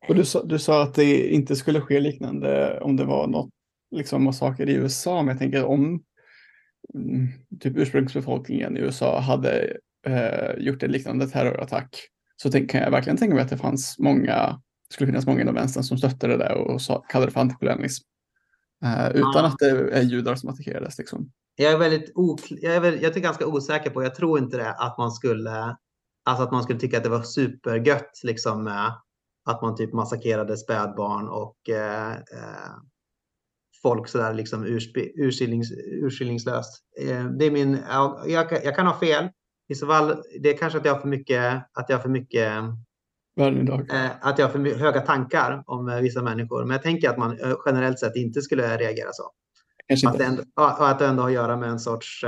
och 0.08 0.16
du 0.16 0.26
sa, 0.26 0.44
du 0.44 0.60
sa 0.60 0.84
att 0.84 0.96
det 0.96 1.34
inte 1.34 1.56
skulle 1.56 1.82
ske 1.82 2.00
liknande 2.00 2.80
om 2.80 2.96
det 2.96 3.04
var 3.04 3.28
något 3.28 3.50
liksom 3.92 4.24
massaker 4.24 4.70
i 4.70 4.74
USA, 4.74 5.22
men 5.22 5.28
jag 5.28 5.40
tänker 5.40 5.66
om 5.66 6.04
mm, 6.94 7.28
typ 7.60 7.78
ursprungsbefolkningen 7.78 8.78
i 8.78 8.80
USA 8.80 9.20
hade 9.20 9.78
eh, 10.08 10.64
gjort 10.64 10.84
en 10.84 10.92
liknande 10.92 11.28
terrorattack 11.28 12.08
så 12.36 12.52
tänk, 12.52 12.72
kan 12.72 12.82
jag 12.82 12.92
verkligen 12.92 13.18
tänka 13.18 13.36
mig 13.36 13.44
att 13.44 13.50
det 13.50 13.58
fanns 13.58 14.00
många 14.00 14.62
skulle 14.92 15.08
finnas 15.08 15.26
många 15.26 15.42
inom 15.42 15.56
vänstern 15.56 15.84
som 15.84 15.98
stöttade 15.98 16.38
det 16.38 16.54
och 16.54 16.82
sa, 16.82 17.02
kallade 17.10 17.30
det 17.30 17.34
för 17.34 17.40
antikolonialism. 17.40 18.04
Uh, 18.86 19.10
utan 19.10 19.46
att 19.46 19.60
det 19.60 19.70
är 19.70 20.02
judar 20.02 20.36
som 20.36 20.50
attackerades. 20.50 20.98
Liksom. 20.98 21.32
Jag 21.56 21.72
är 21.72 21.78
väldigt 21.78 22.12
jag 22.48 22.76
är, 22.76 22.80
väl, 22.80 23.02
jag 23.02 23.18
är 23.18 23.22
ganska 23.22 23.48
osäker 23.48 23.90
på, 23.90 24.04
jag 24.04 24.16
tror 24.16 24.40
inte 24.40 24.58
det, 24.58 24.72
att 24.72 24.98
man 24.98 25.12
skulle, 25.12 25.78
alltså 26.26 26.44
att 26.44 26.52
man 26.52 26.64
skulle 26.64 26.80
tycka 26.80 26.98
att 26.98 27.04
det 27.04 27.10
var 27.10 27.24
supergött 27.24 28.20
liksom 28.24 28.64
med 28.64 28.94
att 29.46 29.62
man 29.62 29.76
typ 29.76 29.94
massakrerade 29.94 30.58
spädbarn 30.58 31.28
och 31.28 31.70
eh, 31.70 32.12
eh, 32.12 32.72
folk 33.82 34.08
sådär 34.08 34.34
liksom 34.34 34.66
urskillnings, 35.16 35.72
urskillningslöst. 36.04 36.84
Eh, 37.00 37.26
det 37.26 37.46
är 37.46 37.52
min, 37.52 37.80
jag, 37.90 38.30
jag, 38.64 38.76
kan 38.76 38.88
ha 38.88 39.00
fel. 39.00 39.30
I 39.70 39.76
så 39.76 39.88
fall, 39.88 40.24
det 40.42 40.50
är 40.50 40.58
kanske 40.58 40.80
att 40.80 40.86
jag 40.86 40.94
har 40.94 41.02
för 41.02 41.08
mycket, 41.08 41.64
att 41.74 41.90
jag 41.90 41.98
har 41.98 42.02
för 42.02 42.10
mycket 42.10 42.52
Eh, 43.48 44.12
att 44.22 44.40
jag 44.40 44.46
har 44.46 44.52
för 44.52 44.78
höga 44.78 45.02
tankar 45.02 45.64
om 45.66 45.90
eh, 45.90 46.00
vissa 46.00 46.22
människor. 46.22 46.66
Men 46.66 46.72
jag 46.72 46.84
tänker 46.84 47.10
att 47.10 47.18
man 47.18 47.40
eh, 47.40 47.56
generellt 47.66 48.00
sett 48.00 48.16
inte 48.16 48.42
skulle 48.42 48.78
reagera 48.78 49.10
så. 49.12 49.32
Att 50.08 50.18
det, 50.18 50.26
ändå, 50.26 50.44
att 50.56 51.00
det 51.00 51.06
ändå 51.06 51.24
har 51.24 51.30
att 51.30 51.36
göra 51.36 51.58
med 51.58 51.70
en 51.70 51.80
sorts... 51.80 52.26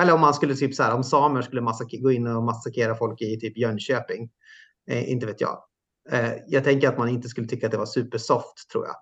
Eller 0.00 0.14
om 0.14 0.20
man 0.20 0.34
skulle 0.34 0.54
typ 0.54 0.74
så 0.74 0.82
här, 0.82 0.94
om 0.94 1.04
samer 1.04 1.42
skulle 1.42 1.62
gå 2.00 2.12
in 2.12 2.26
och 2.26 2.42
massakrera 2.42 2.94
folk 2.94 3.22
i 3.22 3.40
typ 3.40 3.58
Jönköping. 3.58 4.30
Eh, 4.90 5.10
inte 5.10 5.26
vet 5.26 5.40
jag. 5.40 5.58
Eh, 6.10 6.32
jag 6.46 6.64
tänker 6.64 6.88
att 6.88 6.98
man 6.98 7.08
inte 7.08 7.28
skulle 7.28 7.46
tycka 7.46 7.66
att 7.66 7.72
det 7.72 7.78
var 7.78 7.86
supersoft, 7.86 8.70
tror 8.72 8.86
jag. 8.86 8.96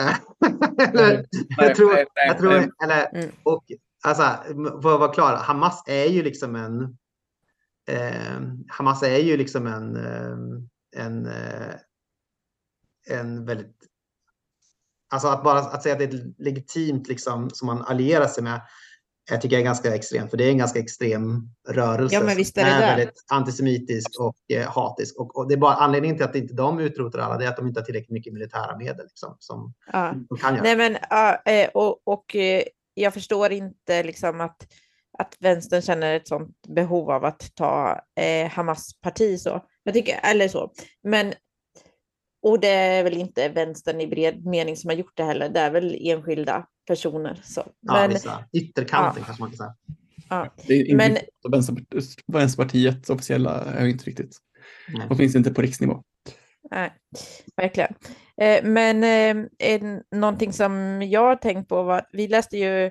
eller, 0.88 1.26
jag 1.56 1.74
tror, 1.74 1.98
jag 2.14 2.38
tror, 2.38 2.52
eller, 2.84 3.14
mm. 3.14 3.30
och 3.42 3.64
alltså, 4.04 4.22
för 4.82 4.94
att 4.94 5.00
vara 5.00 5.12
klar, 5.12 5.36
Hamas 5.36 5.84
är 5.86 6.04
ju 6.04 6.22
liksom 6.22 6.56
en... 6.56 6.82
Eh, 7.88 8.40
Hamas 8.68 9.02
är 9.02 9.18
ju 9.18 9.36
liksom 9.36 9.66
en 9.66 9.96
en, 10.96 11.26
eh, 11.26 11.74
en 13.08 13.44
väldigt... 13.44 13.76
Alltså 15.12 15.28
att 15.28 15.44
bara 15.44 15.58
att 15.58 15.82
säga 15.82 15.92
att 15.92 15.98
det 15.98 16.04
är 16.04 16.42
legitimt 16.42 17.08
liksom, 17.08 17.50
som 17.50 17.66
man 17.66 17.82
allierar 17.82 18.26
sig 18.26 18.42
med 18.44 18.60
jag 19.30 19.40
tycker 19.40 19.56
jag 19.56 19.60
är 19.60 19.64
ganska 19.64 19.94
extremt, 19.94 20.30
för 20.30 20.36
det 20.36 20.44
är 20.44 20.50
en 20.50 20.58
ganska 20.58 20.78
extrem 20.78 21.48
rörelse. 21.68 22.14
Ja, 22.14 22.22
men 22.22 22.36
visst 22.36 22.58
är 22.58 22.64
det 22.64 22.70
är 22.70 22.96
väldigt 22.96 23.24
antisemitisk 23.30 24.20
och 24.20 24.36
eh, 24.48 24.70
hatisk. 24.70 25.18
Och, 25.18 25.36
och, 25.36 25.48
det 25.48 25.54
är 25.54 25.58
bara 25.58 25.74
anledningen 25.74 26.16
till 26.16 26.24
att 26.24 26.34
inte 26.34 26.54
de 26.54 26.80
utrotar 26.80 27.18
alla, 27.18 27.38
det 27.38 27.44
är 27.44 27.48
att 27.48 27.56
de 27.56 27.66
inte 27.66 27.80
har 27.80 27.84
tillräckligt 27.84 28.10
mycket 28.10 28.32
militära 28.32 28.76
medel. 28.76 29.06
Liksom, 29.06 29.36
som 29.38 29.74
ja. 29.92 30.14
de 30.28 30.38
kan 30.38 30.54
göra. 30.54 30.62
Nej, 30.62 30.76
men, 30.76 30.96
eh, 31.44 31.68
och, 31.74 32.00
och 32.04 32.36
eh, 32.36 32.62
jag 32.94 33.14
förstår 33.14 33.52
inte 33.52 34.02
liksom 34.02 34.40
att 34.40 34.66
att 35.18 35.36
vänstern 35.40 35.82
känner 35.82 36.16
ett 36.16 36.28
sånt 36.28 36.66
behov 36.68 37.10
av 37.10 37.24
att 37.24 37.54
ta 37.54 38.00
eh, 38.20 38.50
Hamas 38.50 39.00
parti 39.00 39.40
så. 39.40 39.64
Jag 39.84 39.94
tycker, 39.94 40.20
eller 40.22 40.48
så. 40.48 40.72
Men, 41.02 41.32
och 42.42 42.60
det 42.60 42.68
är 42.68 43.04
väl 43.04 43.16
inte 43.16 43.48
vänstern 43.48 44.00
i 44.00 44.06
bred 44.06 44.46
mening 44.46 44.76
som 44.76 44.90
har 44.90 44.96
gjort 44.96 45.16
det 45.16 45.24
heller. 45.24 45.48
Det 45.48 45.60
är 45.60 45.70
väl 45.70 45.98
enskilda 46.00 46.66
personer. 46.86 47.40
Så. 47.44 47.60
Ja, 47.80 47.92
men, 47.92 48.10
vissa. 48.10 48.44
Ytterkanten 48.52 49.22
ja. 49.22 49.24
kanske 49.24 49.42
man 49.42 49.50
kan 49.50 49.56
säga. 49.56 49.74
Ja. 50.28 50.54
Det 50.66 50.74
är 50.74 50.96
men, 50.96 51.16
Vänsterpartiet 52.32 53.10
officiella 53.10 53.64
är 53.64 53.86
inte 53.86 54.04
riktigt. 54.04 54.36
Nej. 54.88 55.06
Åtminstone 55.10 55.40
inte 55.40 55.54
på 55.54 55.62
riksnivå. 55.62 56.02
Nej, 56.70 56.92
verkligen. 57.56 57.94
Eh, 58.40 58.64
men 58.64 59.04
eh, 59.58 59.82
någonting 60.16 60.52
som 60.52 61.02
jag 61.02 61.20
har 61.20 61.36
tänkt 61.36 61.68
på 61.68 61.82
var, 61.82 62.06
vi 62.12 62.28
läste 62.28 62.58
ju 62.58 62.84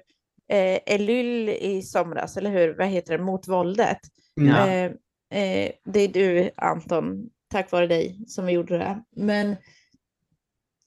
eh, 0.49 0.80
Elyll 0.86 1.49
i 1.49 1.82
somras, 1.82 2.38
eller 2.38 2.52
hur? 2.52 2.78
Vad 2.78 2.88
heter 2.88 3.17
det? 3.17 3.23
Mot 3.23 3.47
våldet. 3.47 3.99
Mm. 4.39 4.56
Ja. 4.56 4.67
Eh, 4.67 4.91
eh, 5.31 5.71
det 5.85 5.99
är 5.99 6.07
du, 6.07 6.51
Anton, 6.55 7.29
tack 7.51 7.71
vare 7.71 7.87
dig 7.87 8.19
som 8.27 8.45
vi 8.45 8.51
gjorde 8.53 8.77
det. 8.77 9.03
Men 9.15 9.55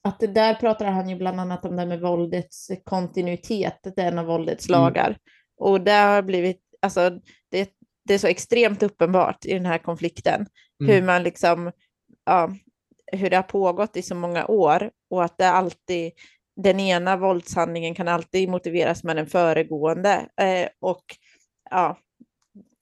att 0.01 0.19
det 0.19 0.27
där 0.27 0.53
pratar 0.55 0.85
han 0.85 1.09
ju 1.09 1.15
bland 1.15 1.39
annat 1.39 1.65
om 1.65 1.75
det 1.75 1.81
här 1.81 1.87
med 1.89 2.01
våldets 2.01 2.71
kontinuitet, 2.83 3.79
det 3.83 4.01
är 4.01 4.07
en 4.07 4.19
av 4.19 4.25
våldets 4.25 4.69
Mm. 4.69 4.81
lagar. 4.81 5.17
Och 5.57 5.81
det 5.81 5.91
har 5.91 6.21
blivit, 6.21 6.61
alltså 6.81 7.09
det, 7.51 7.69
det 8.05 8.13
är 8.13 8.17
så 8.17 8.27
extremt 8.27 8.83
uppenbart 8.83 9.45
i 9.45 9.53
den 9.53 9.65
här 9.65 9.77
konflikten, 9.77 10.45
Mm. 10.81 10.93
hur 10.95 11.01
man 11.01 11.23
liksom, 11.23 11.71
ja, 12.25 12.49
hur 13.11 13.29
det 13.29 13.35
har 13.35 13.43
pågått 13.43 13.97
i 13.97 14.01
så 14.01 14.15
många 14.15 14.45
år 14.47 14.91
och 15.09 15.23
att 15.23 15.37
det 15.37 15.49
alltid, 15.49 16.11
den 16.55 16.79
ena 16.79 17.17
våldshandlingen 17.17 17.95
kan 17.95 18.07
alltid 18.07 18.49
motiveras 18.49 19.03
med 19.03 19.15
den 19.15 19.27
föregående. 19.27 20.29
Eh, 20.41 20.67
och 20.81 21.03
ja, 21.69 21.97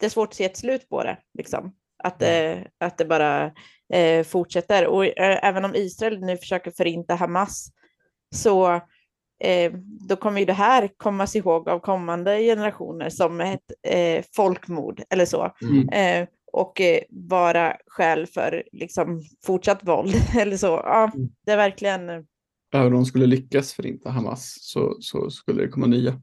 det 0.01 0.05
är 0.07 0.09
svårt 0.09 0.29
att 0.29 0.35
se 0.35 0.45
ett 0.45 0.57
slut 0.57 0.89
på 0.89 1.03
det, 1.03 1.17
liksom. 1.37 1.75
Att, 2.03 2.21
eh, 2.21 2.57
att 2.79 2.97
det 2.97 3.05
bara 3.05 3.51
eh, 3.93 4.23
fortsätter. 4.25 4.87
Och 4.87 5.05
eh, 5.05 5.39
även 5.47 5.65
om 5.65 5.75
Israel 5.75 6.19
nu 6.19 6.37
försöker 6.37 6.71
förinta 6.71 7.15
Hamas, 7.15 7.67
så 8.35 8.73
eh, 9.43 9.73
då 10.09 10.15
kommer 10.15 10.39
ju 10.39 10.45
det 10.45 10.53
här 10.53 10.89
kommas 10.97 11.35
ihåg 11.35 11.69
av 11.69 11.79
kommande 11.79 12.39
generationer 12.39 13.09
som 13.09 13.41
ett 13.41 13.71
eh, 13.87 14.23
folkmord 14.35 15.01
eller 15.09 15.25
så. 15.25 15.55
Mm. 15.61 15.89
Eh, 15.89 16.27
och 16.53 16.81
vara 17.09 17.77
skäl 17.87 18.27
för 18.27 18.63
liksom, 18.71 19.21
fortsatt 19.45 19.83
våld 19.87 20.13
eller 20.39 20.57
så. 20.57 20.67
Ja, 20.67 21.11
Mm. 21.15 21.29
det 21.45 21.51
är 21.51 21.57
verkligen, 21.57 22.09
Även 22.73 22.87
om 22.87 22.93
de 22.93 23.05
skulle 23.05 23.25
lyckas 23.25 23.73
förinta 23.73 24.09
Hamas 24.09 24.57
så, 24.61 24.97
så 24.99 25.29
skulle 25.29 25.61
det 25.61 25.67
komma 25.69 25.85
nya. 25.87 26.21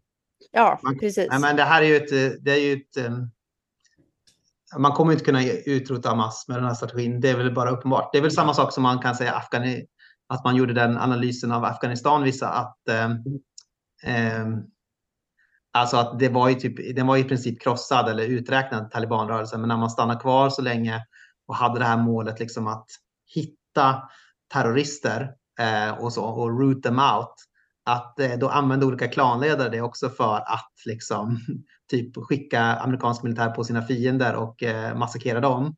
ja, 0.53 0.81
precis. 1.01 1.29
Nej, 1.31 1.41
men 1.41 1.57
det 1.57 1.63
här 1.63 1.83
är 1.83 1.87
ju 1.87 1.97
ett... 1.97 2.45
Det 2.45 2.53
är 2.53 2.57
ju 2.57 2.73
ett 2.73 2.97
man 4.77 4.93
kommer 4.93 5.13
inte 5.13 5.25
kunna 5.25 5.45
utrota 5.45 6.09
Hamas 6.09 6.49
med 6.49 6.57
den 6.57 6.65
här 6.65 6.75
strategin. 6.75 7.21
Det 7.21 7.31
är 7.31 7.37
väl 7.37 7.55
bara 7.55 7.71
uppenbart. 7.71 8.13
Det 8.13 8.19
är 8.19 8.23
väl 8.23 8.31
samma 8.31 8.55
sak 8.55 8.73
som 8.73 8.83
man 8.83 8.99
kan 8.99 9.15
säga 9.15 9.35
Afghani, 9.35 9.87
att 10.29 10.45
man 10.45 10.57
gjorde 10.57 10.73
den 10.73 10.99
analysen 10.99 11.53
av 11.53 11.65
Afghanistan 11.65 12.23
vissa 12.23 12.49
att 12.49 12.89
eh, 12.89 13.11
eh, 14.15 14.47
alltså 15.73 15.97
att 15.97 16.19
det 16.19 16.29
var 16.29 16.49
ju 16.49 16.55
typ, 16.55 16.97
den 16.97 17.07
var 17.07 17.17
i 17.17 17.25
princip 17.25 17.63
krossad 17.63 18.09
eller 18.09 18.25
uträknad 18.25 18.91
talibanrörelsen. 18.91 19.61
Men 19.61 19.69
när 19.69 19.77
man 19.77 19.91
stannar 19.91 20.21
kvar 20.21 20.51
så 20.51 20.63
länge 20.63 21.05
och 21.47 21.55
hade 21.55 21.79
det 21.79 21.85
här 21.85 21.97
målet 21.97 22.41
liksom 22.41 22.67
att 22.67 22.87
hitta 23.35 24.03
terrorister 24.53 25.35
eh, 25.61 25.91
och 25.91 26.13
så 26.13 26.25
och 26.25 26.61
root 26.61 26.83
them 26.83 26.99
out. 26.99 27.35
Att 27.89 28.21
eh, 28.21 28.31
då 28.41 28.49
använde 28.49 28.87
olika 28.87 29.09
klanledare 29.09 29.69
det 29.69 29.81
också 29.81 30.09
för 30.09 30.37
att 30.37 30.73
liksom 30.87 31.39
typ 31.91 32.17
skicka 32.17 32.61
amerikansk 32.63 33.23
militär 33.23 33.51
på 33.51 33.65
sina 33.65 33.83
fiender 33.83 34.35
och 34.35 34.63
eh, 34.63 34.97
massakrera 34.97 35.41
dem. 35.41 35.77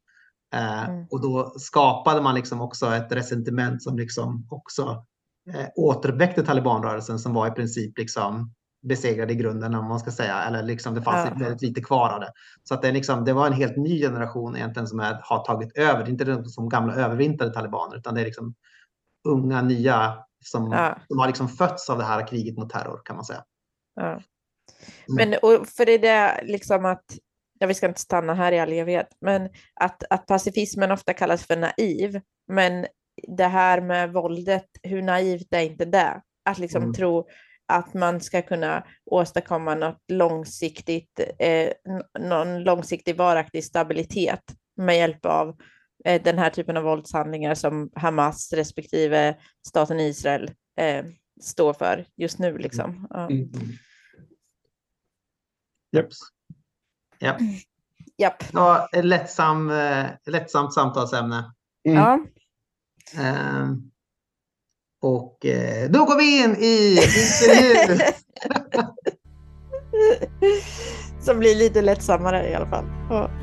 Eh, 0.54 0.88
Mm. 0.90 1.06
Och 1.10 1.20
då 1.22 1.52
skapade 1.58 2.20
man 2.20 2.34
liksom 2.34 2.60
också 2.60 2.86
ett 2.94 3.12
resentiment 3.12 3.82
som 3.82 3.96
liksom 3.98 4.46
också 4.50 5.04
eh, 5.54 5.66
återuppväckte 5.76 6.42
talibanrörelsen 6.42 7.18
som 7.18 7.34
var 7.34 7.46
i 7.48 7.50
princip 7.50 7.98
liksom 7.98 8.52
besegrad 8.88 9.30
i 9.30 9.34
grunden 9.34 9.74
om 9.74 9.84
man 9.88 10.00
ska 10.00 10.10
säga. 10.10 10.42
Eller 10.42 10.62
liksom 10.62 10.94
det 10.94 11.02
fanns 11.02 11.28
Ja. 11.30 11.38
väldigt 11.44 11.62
lite 11.62 11.80
kvar 11.80 12.10
av 12.10 12.20
det. 12.20 12.32
Så 12.62 12.74
att 12.74 12.82
det, 12.82 12.92
liksom, 12.92 13.24
det 13.24 13.32
var 13.32 13.46
en 13.46 13.52
helt 13.52 13.76
ny 13.76 14.00
generation 14.00 14.56
egentligen 14.56 14.86
som 14.86 15.00
är, 15.00 15.20
har 15.22 15.44
tagit 15.44 15.78
över. 15.78 15.98
Det 16.04 16.08
är 16.08 16.12
inte 16.12 16.24
de 16.24 16.44
som 16.44 16.68
gamla 16.68 16.94
övervintrade 16.94 17.52
talibaner 17.54 17.96
utan 17.96 18.14
det 18.14 18.20
är 18.20 18.24
liksom 18.24 18.54
unga 19.28 19.62
nya 19.62 20.14
som, 20.44 20.72
Ja. 20.72 20.98
som 21.08 21.18
har 21.18 21.26
liksom 21.26 21.48
fötts 21.48 21.90
av 21.90 21.98
det 21.98 22.04
här 22.04 22.26
kriget 22.26 22.56
mot 22.56 22.70
terror 22.70 23.00
kan 23.04 23.16
man 23.16 23.24
säga. 23.24 23.44
Ja. 23.94 24.20
Men 25.16 25.34
och 25.42 25.68
för 25.68 25.86
det 25.86 26.08
är 26.08 26.44
liksom 26.44 26.84
att, 26.84 27.04
ja, 27.58 27.66
vi 27.66 27.74
ska 27.74 27.86
inte 27.86 28.00
stanna 28.00 28.34
här 28.34 28.52
i 28.52 28.58
all 28.60 28.72
evighet, 28.72 29.08
men 29.20 29.48
att, 29.80 30.02
att 30.10 30.26
pacifismen 30.26 30.90
ofta 30.92 31.12
kallas 31.14 31.46
för 31.46 31.56
naiv, 31.56 32.20
men 32.48 32.86
det 33.28 33.46
här 33.46 33.80
med 33.80 34.12
våldet, 34.12 34.66
hur 34.82 35.02
naivt 35.02 35.54
är 35.54 35.60
inte 35.60 35.84
det? 35.84 36.22
Att 36.44 36.58
liksom 36.58 36.82
Mm. 36.82 36.94
tro 36.94 37.28
att 37.72 37.94
man 37.94 38.20
ska 38.20 38.42
kunna 38.42 38.86
åstadkomma 39.10 39.74
något 39.74 40.02
långsiktigt, 40.12 41.20
eh, 41.38 41.72
någon 42.18 42.62
långsiktig 42.62 43.16
varaktig 43.16 43.64
stabilitet 43.64 44.42
med 44.76 44.96
hjälp 44.96 45.26
av 45.26 45.56
den 46.04 46.38
här 46.38 46.50
typen 46.50 46.76
av 46.76 46.82
våldshandlingar 46.82 47.54
som 47.54 47.90
Hamas 47.94 48.52
respektive 48.52 49.36
staten 49.68 50.00
Israel 50.00 50.50
eh, 50.76 51.04
står 51.40 51.72
för 51.72 52.06
just 52.16 52.38
nu. 52.38 52.58
Liksom. 52.58 53.06
Ja. 53.10 53.30
Mm. 53.30 53.48
Japp. 55.92 56.08
Japp. 57.20 57.40
Japp. 58.18 58.44
Ja, 58.52 58.88
ett 58.92 59.04
lättsam, 59.04 59.70
eh, 59.70 60.06
lättsamt 60.26 60.74
samtalsämne. 60.74 61.52
Mm. 61.88 61.98
Ja. 61.98 62.20
Ehm, 63.22 63.90
och 65.02 65.46
eh, 65.46 65.90
då 65.90 66.04
går 66.04 66.16
vi 66.16 66.44
in 66.44 66.56
i 66.56 66.96
intervju. 66.96 67.98
Som 71.20 71.38
blir 71.38 71.54
lite 71.54 71.82
lättsammare 71.82 72.50
i 72.50 72.54
alla 72.54 72.66
fall. 72.66 72.84
Ja. 73.10 73.39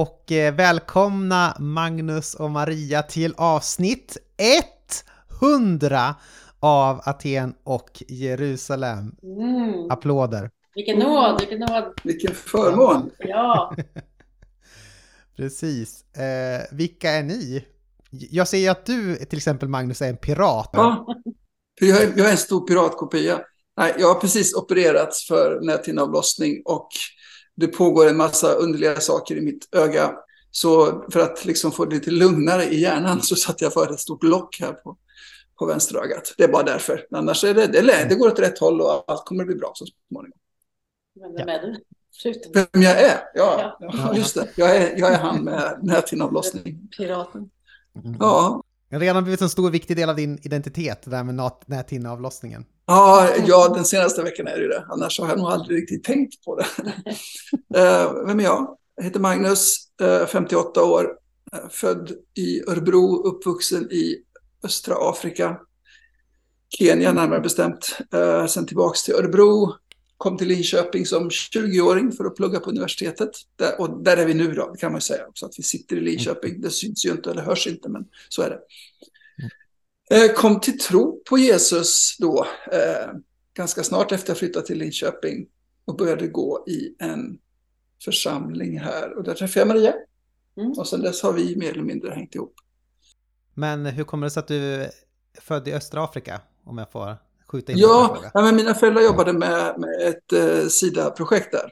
Och 0.00 0.32
eh, 0.32 0.54
välkomna 0.54 1.56
Magnus 1.58 2.34
och 2.34 2.50
Maria 2.50 3.02
till 3.02 3.34
avsnitt 3.36 4.16
100 5.42 6.14
av 6.60 7.00
Aten 7.04 7.54
och 7.64 8.02
Jerusalem. 8.08 9.14
Mm. 9.22 9.90
Applåder! 9.90 10.50
Vilken 10.74 10.98
nåd, 10.98 11.40
vilken 11.40 11.60
nåd. 11.60 12.00
Vilken 12.02 12.34
förmån! 12.34 13.10
Ja, 13.18 13.76
Precis. 15.36 16.14
Eh, 16.14 16.76
vilka 16.76 17.10
är 17.10 17.22
ni? 17.22 17.64
Jag 18.10 18.48
ser 18.48 18.58
ju 18.58 18.68
att 18.68 18.86
du 18.86 19.16
till 19.16 19.36
exempel 19.36 19.68
Magnus 19.68 20.02
är 20.02 20.08
en 20.08 20.16
pirat. 20.16 20.70
Ja, 20.72 21.06
jag, 21.80 22.02
är, 22.02 22.12
jag 22.16 22.26
är 22.26 22.30
en 22.30 22.36
stor 22.36 22.66
piratkopia. 22.66 23.40
Nej, 23.76 23.94
jag 23.98 24.14
har 24.14 24.20
precis 24.20 24.54
opererats 24.54 25.26
för 25.26 25.60
näthinneavlossning 25.60 26.62
och 26.64 26.88
det 27.60 27.66
pågår 27.68 28.08
en 28.08 28.16
massa 28.16 28.52
underliga 28.52 29.00
saker 29.00 29.36
i 29.36 29.40
mitt 29.40 29.74
öga. 29.74 30.12
Så 30.50 31.02
för 31.10 31.20
att 31.20 31.44
liksom 31.44 31.72
få 31.72 31.84
det 31.84 31.94
lite 31.94 32.10
lugnare 32.10 32.64
i 32.64 32.80
hjärnan 32.80 33.22
så 33.22 33.36
satte 33.36 33.64
jag 33.64 33.72
för 33.72 33.92
ett 33.92 34.00
stort 34.00 34.22
lock 34.22 34.60
här 34.60 34.72
på, 34.72 34.96
på 35.58 35.66
vänsterögat. 35.66 36.34
Det 36.36 36.44
är 36.44 36.48
bara 36.48 36.62
därför. 36.62 37.06
Annars 37.10 37.44
är 37.44 37.54
det, 37.54 37.66
det, 37.66 38.06
det 38.08 38.14
går 38.14 38.28
åt 38.28 38.38
rätt 38.38 38.58
håll 38.58 38.80
och 38.80 39.04
allt 39.06 39.24
kommer 39.24 39.44
bli 39.44 39.54
bra 39.54 39.72
så 39.74 39.84
småningom. 40.08 40.38
men 41.20 41.32
vem 41.34 41.48
är 41.48 41.58
du? 41.62 41.76
Förutom 42.22 42.52
Vem 42.54 42.82
jag 42.82 43.00
är? 43.02 43.18
Ja, 43.34 43.76
Ja. 43.80 44.14
just 44.16 44.34
det. 44.34 44.48
Jag 44.56 44.76
är, 44.76 44.98
jag 44.98 45.12
är 45.12 45.18
han 45.18 45.44
med 45.44 45.78
näthinneavlossning. 45.82 46.88
piraten. 46.96 47.50
Ja, 48.18 48.62
redan 48.90 49.22
blivit 49.24 49.40
en 49.40 49.48
sstor 49.50 49.70
viktig 49.70 49.96
del 49.96 50.10
av 50.10 50.16
din 50.16 50.38
identitet, 50.42 51.02
det 51.04 51.10
där 51.10 51.24
med 51.24 51.50
näthinneavlossningen. 51.66 52.64
Ja, 52.86 53.28
ja, 53.46 53.68
den 53.74 53.84
senaste 53.84 54.22
veckan 54.22 54.46
är 54.46 54.56
det 54.56 54.62
ju 54.62 54.68
det. 54.68 54.84
Annars 54.88 55.20
har 55.20 55.28
jag 55.28 55.38
nog 55.38 55.46
aldrig 55.46 55.82
riktigt 55.82 56.04
tänkt 56.04 56.44
på 56.44 56.56
det. 56.56 56.66
Eh, 57.76 58.12
Vem 58.26 58.40
är 58.40 58.44
jag? 58.44 58.76
Jag 58.96 59.04
heter 59.04 59.20
Magnus, 59.20 59.76
eh, 60.02 60.26
58 60.26 60.84
år, 60.84 61.04
eh, 61.52 61.68
född 61.70 62.12
i 62.34 62.62
Örebro, 62.70 63.22
uppvuxen 63.22 63.92
i 63.92 64.16
östra 64.64 64.94
Afrika. 65.10 65.56
Kenya 66.78 67.12
närmare 67.12 67.40
bestämt. 67.40 67.98
Eh, 68.14 68.46
Sen 68.46 68.66
tillbaks 68.66 69.02
till 69.02 69.14
Örebro, 69.14 69.74
kom 70.20 70.36
till 70.36 70.48
Linköping 70.48 71.06
som 71.06 71.28
20-åring 71.28 72.12
för 72.12 72.24
att 72.24 72.36
plugga 72.36 72.60
på 72.60 72.70
universitetet. 72.70 73.30
Där, 73.56 73.80
och 73.80 74.02
där 74.02 74.16
är 74.16 74.26
vi 74.26 74.34
nu 74.34 74.54
då, 74.54 74.70
det 74.72 74.78
kan 74.78 74.92
man 74.92 74.96
ju 74.98 75.02
säga 75.02 75.26
också, 75.26 75.46
att 75.46 75.58
vi 75.58 75.62
sitter 75.62 75.96
i 75.96 76.00
Linköping. 76.00 76.60
Det 76.60 76.70
syns 76.70 77.04
ju 77.04 77.10
inte 77.10 77.30
eller 77.30 77.42
hörs 77.42 77.66
inte, 77.66 77.88
men 77.88 78.08
så 78.28 78.42
är 78.42 78.50
det. 78.50 78.60
Eh, 80.16 80.32
Kom 80.32 80.60
till 80.60 80.78
tro 80.78 81.22
på 81.28 81.38
Jesus 81.38 82.16
då, 82.18 82.46
eh, 82.72 83.12
ganska 83.54 83.82
snart 83.82 84.12
efter 84.12 84.30
jag 84.30 84.38
flyttade 84.38 84.66
till 84.66 84.78
Linköping 84.78 85.46
och 85.84 85.96
började 85.96 86.26
gå 86.26 86.64
i 86.68 86.94
en 86.98 87.38
församling 88.04 88.78
här. 88.78 89.16
Och 89.16 89.24
där 89.24 89.34
träffade 89.34 89.60
jag 89.60 89.68
Maria. 89.68 89.94
Mm. 90.56 90.72
Och 90.72 90.88
sen 90.88 91.00
dess 91.00 91.22
har 91.22 91.32
vi 91.32 91.56
mer 91.56 91.70
eller 91.70 91.82
mindre 91.82 92.10
hängt 92.10 92.34
ihop. 92.34 92.54
Men 93.54 93.86
hur 93.86 94.04
kommer 94.04 94.26
det 94.26 94.30
sig 94.30 94.40
att 94.40 94.48
du 94.48 94.74
är 94.74 94.90
född 95.40 95.68
i 95.68 95.72
östra 95.72 96.04
Afrika? 96.04 96.40
Om 96.64 96.78
jag 96.78 96.92
får 96.92 97.16
skjuta 97.50 97.72
in 97.72 97.78
Ja, 97.78 98.18
ja 98.34 98.42
men 98.42 98.56
mina 98.56 98.74
föräldrar 98.74 99.02
jobbade 99.02 99.32
med, 99.32 99.74
med 99.78 100.08
ett 100.08 100.32
eh, 100.32 100.68
SIDA-projekt 100.68 101.52
där. 101.52 101.70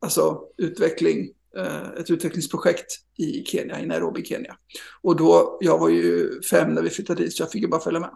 Alltså 0.00 0.42
utveckling 0.56 1.30
eh, 1.56 1.88
ett 2.00 2.10
utvecklingsprojekt 2.10 2.86
i 3.16 3.44
Kenya, 3.44 3.80
i 3.80 3.86
Nairobi, 3.86 4.24
Kenya. 4.24 4.56
Och 5.02 5.16
då, 5.16 5.58
jag 5.60 5.78
var 5.78 5.88
ju 5.88 6.42
fem 6.42 6.74
när 6.74 6.82
vi 6.82 6.90
flyttade 6.90 7.22
dit, 7.22 7.36
så 7.36 7.42
jag 7.42 7.50
fick 7.50 7.62
ju 7.62 7.68
bara 7.68 7.80
följa 7.80 8.00
med. 8.00 8.10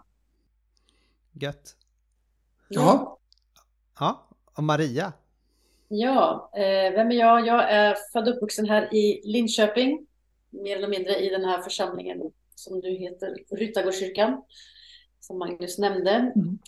Gött. 1.33 1.75
Jaha, 2.69 3.17
Ja, 3.99 4.29
och 4.57 4.63
Maria. 4.63 5.13
Ja, 5.87 6.51
eh, 6.53 6.93
vem 6.93 7.11
är 7.11 7.15
jag? 7.15 7.47
Jag 7.47 7.71
är 7.71 7.97
född 8.13 8.27
och 8.27 8.35
uppvuxen 8.35 8.69
här 8.69 8.93
i 8.95 9.21
Linköping, 9.23 10.07
mer 10.49 10.77
eller 10.77 10.87
mindre 10.87 11.19
i 11.19 11.29
den 11.29 11.45
här 11.45 11.61
församlingen 11.61 12.31
som 12.55 12.79
nu 12.79 12.89
heter 12.89 13.37
Ryttargårdskyrkan, 13.51 14.41
som 15.19 15.39
Magnus 15.39 15.77
nämnde. 15.77 16.11
Mm. 16.11 16.59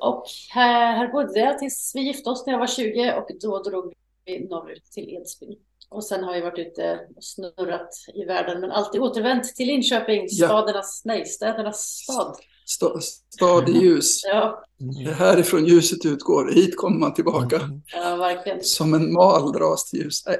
Och 0.00 0.24
här, 0.50 0.96
här 0.96 1.08
bodde 1.12 1.40
jag 1.40 1.58
tills 1.58 1.92
vi 1.94 2.00
gifte 2.00 2.30
oss 2.30 2.46
när 2.46 2.52
jag 2.52 2.60
var 2.60 2.66
20 2.66 3.12
och 3.14 3.28
då 3.40 3.62
drog 3.62 3.92
vi 4.24 4.48
norrut 4.48 4.84
till 4.84 5.08
Edsbyn. 5.14 5.56
Och 5.90 6.04
sen 6.04 6.24
har 6.24 6.34
jag 6.34 6.42
varit 6.42 6.58
ute 6.58 7.00
och 7.16 7.24
snurrat 7.24 7.88
i 8.14 8.24
världen 8.24 8.60
men 8.60 8.70
alltid 8.70 9.00
återvänt 9.00 9.44
till 9.56 9.66
Linköping, 9.66 10.26
Ja. 10.30 10.46
stadernas, 10.46 11.02
nej, 11.04 11.26
städernas 11.26 11.80
stad. 11.80 12.36
sta- 12.66 13.00
stad 13.34 13.68
i 13.68 13.72
ljus. 13.72 14.20
Ja, 14.24 14.64
Det 14.78 15.10
är 15.10 15.14
härifrån 15.14 15.64
ljuset 15.66 16.06
utgår, 16.06 16.50
hit 16.54 16.76
kommer 16.76 16.98
man 16.98 17.14
tillbaka. 17.14 17.60
ja 17.94 18.16
verkligen. 18.16 18.62
Som 18.62 18.94
en 18.94 19.12
mal 19.12 19.52
dras 19.52 19.90
till 19.90 19.98
ljus. 20.00 20.22
Nej. 20.26 20.38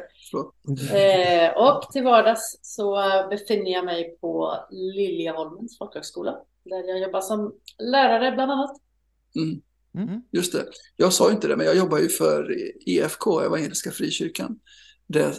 Eh, 0.93 1.51
och 1.57 1.93
till 1.93 2.03
vardags 2.05 2.59
så 2.63 2.97
befinner 3.31 3.71
jag 3.71 3.85
mig 3.85 4.19
på 4.21 4.55
Liljeholmens 4.71 5.79
folkhögskola 5.79 6.37
där 6.65 6.89
jag 6.89 6.99
jobbar 7.01 7.21
som 7.21 7.53
lärare 7.79 8.33
bland 8.33 8.53
annat. 8.53 8.71
Mm, 9.37 9.61
Mm. 9.95 10.21
just 10.33 10.53
det. 10.53 10.65
Jag 10.97 11.13
sa 11.13 11.31
inte 11.33 11.49
det, 11.49 11.57
men 11.57 11.67
jag 11.67 11.77
jobbar 11.77 11.99
ju 11.99 12.09
för 12.09 12.57
EFK, 12.89 13.41
Evangeliska 13.41 13.91
Frikyrkan. 13.91 14.59
Det 15.07 15.35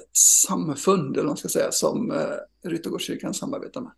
samfund, 0.48 1.18
eller 1.18 1.28
man 1.28 1.38
ska 1.38 1.48
säga, 1.48 1.72
som 1.72 2.12
eh, 2.12 2.70
Ryttargårdskyrkan 2.70 3.34
samarbetar 3.34 3.82
med. 3.82 3.92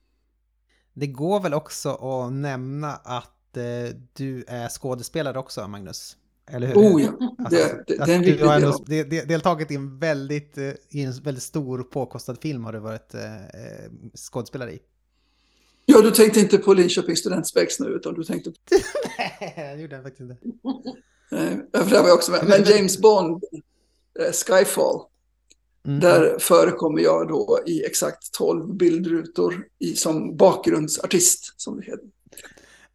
Det 0.93 1.07
går 1.07 1.39
väl 1.39 1.53
också 1.53 1.89
att 1.89 2.33
nämna 2.33 2.91
att 2.93 3.57
eh, 3.57 3.95
du 4.13 4.43
är 4.47 4.69
skådespelare 4.69 5.39
också, 5.39 5.67
Magnus? 5.67 6.17
Eller 6.51 6.67
hur? 6.67 6.75
Oh 6.75 7.01
ja, 7.01 7.35
Alltså, 7.37 7.55
det, 7.55 7.83
det, 7.87 8.05
det 8.05 8.11
är 8.11 8.15
en 8.15 8.21
du 8.21 8.27
viktig 8.31 8.45
har 8.45 8.53
del. 8.53 8.63
ändå 8.63 8.75
av- 8.77 8.85
de- 8.85 9.03
de- 9.03 9.21
deltagit 9.25 9.71
i 9.71 9.75
en 9.75 9.99
väldigt, 9.99 10.57
eh, 10.57 10.71
i 10.89 11.03
en 11.03 11.11
väldigt 11.11 11.43
stor 11.43 11.83
påkostad 11.83 12.35
film 12.41 12.65
har 12.65 12.73
du 12.73 12.79
varit 12.79 13.13
eh, 13.13 13.35
eh, 13.45 13.91
skådespelare 14.15 14.71
i. 14.73 14.79
Ja, 15.91 16.01
du 16.01 16.11
tänkte 16.11 16.39
inte 16.39 16.57
på 16.57 16.73
Linköping 16.73 17.15
Studentspex 17.15 17.79
nu, 17.79 17.87
utan 17.87 18.13
du 18.13 18.23
tänkte 18.23 18.51
på... 18.51 18.57
Nej, 19.39 19.53
jag 19.57 19.81
gjorde 19.81 20.01
faktiskt 20.03 20.21
inte. 20.21 20.35
Eh, 21.31 21.83
för 21.83 21.89
där 21.91 22.01
var 22.01 22.07
jag 22.07 22.15
också 22.15 22.31
med. 22.31 22.45
Men 22.47 22.63
James 22.65 22.97
Bond, 23.01 23.43
eh, 24.19 24.31
Skyfall, 24.31 25.01
Mm. 25.85 25.99
där 25.99 26.39
förekommer 26.39 27.01
jag 27.01 27.27
då 27.27 27.59
i 27.65 27.85
exakt 27.85 28.31
12 28.33 28.75
bildrutor 28.75 29.67
i, 29.79 29.95
som 29.95 30.37
bakgrundsartist, 30.37 31.53
som 31.61 31.77
det 31.77 31.85
heter. 31.85 32.05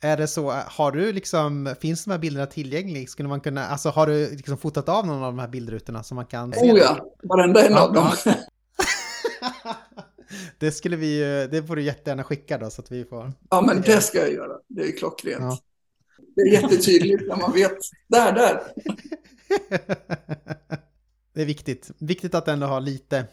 Är 0.01 0.17
det 0.17 0.29
så, 0.29 0.51
har 0.51 0.93
du 0.93 1.13
liksom, 1.13 1.75
finns 1.81 2.05
de 2.05 2.11
här 2.11 2.19
bilderna 2.19 2.47
tillgängliga? 2.47 3.07
Skulle 3.07 3.29
man 3.29 3.41
kunna, 3.41 3.67
alltså 3.67 3.89
har 3.89 4.07
du 4.07 4.31
liksom 4.31 4.59
fotat 4.59 4.89
av 4.89 5.07
någon 5.07 5.23
av 5.23 5.33
de 5.33 5.39
här 5.39 5.49
bildrutorna 5.49 6.03
som 6.03 6.15
man 6.15 6.27
kan 6.27 6.53
se? 6.53 6.73
Oh 6.73 6.79
ja, 6.79 7.07
varenda 7.23 7.67
en 7.67 7.75
av 7.75 7.93
dem. 7.93 8.11
det 10.59 10.73
skulle 10.73 10.97
vi 10.97 11.19
ju, 11.19 11.47
det 11.47 11.63
får 11.67 11.77
du 11.77 11.83
jättegärna 11.83 12.25
skicka 12.25 12.59
då 12.59 12.71
så 12.71 12.83
att 12.83 12.93
vi 12.93 13.05
får. 13.05 13.33
Ja, 13.51 13.61
men 13.61 13.83
det 13.83 14.01
ska 14.01 14.19
jag 14.19 14.33
göra. 14.33 14.59
Det 14.69 14.83
är 14.83 14.93
klockrent. 14.93 15.41
Ja. 15.41 15.59
Det 16.37 16.43
är 16.43 16.53
jättetydligt 16.53 17.29
när 17.29 17.37
man 17.37 17.53
vet. 17.53 17.79
Där, 18.09 18.33
där. 18.33 18.63
det 21.33 21.43
är 21.43 21.47
viktigt. 21.47 21.91
Viktigt 21.99 22.35
att 22.35 22.49
ändå 22.49 22.67
ha 22.67 22.79
lite, 22.79 23.25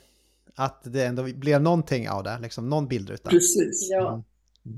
att 0.56 0.82
det 0.84 1.06
ändå 1.06 1.24
blir 1.24 1.60
någonting 1.60 2.10
av 2.10 2.24
det, 2.24 2.40
liksom 2.42 2.70
någon 2.70 2.88
bildruta. 2.88 3.30
Precis. 3.30 3.88
Ja, 3.92 4.24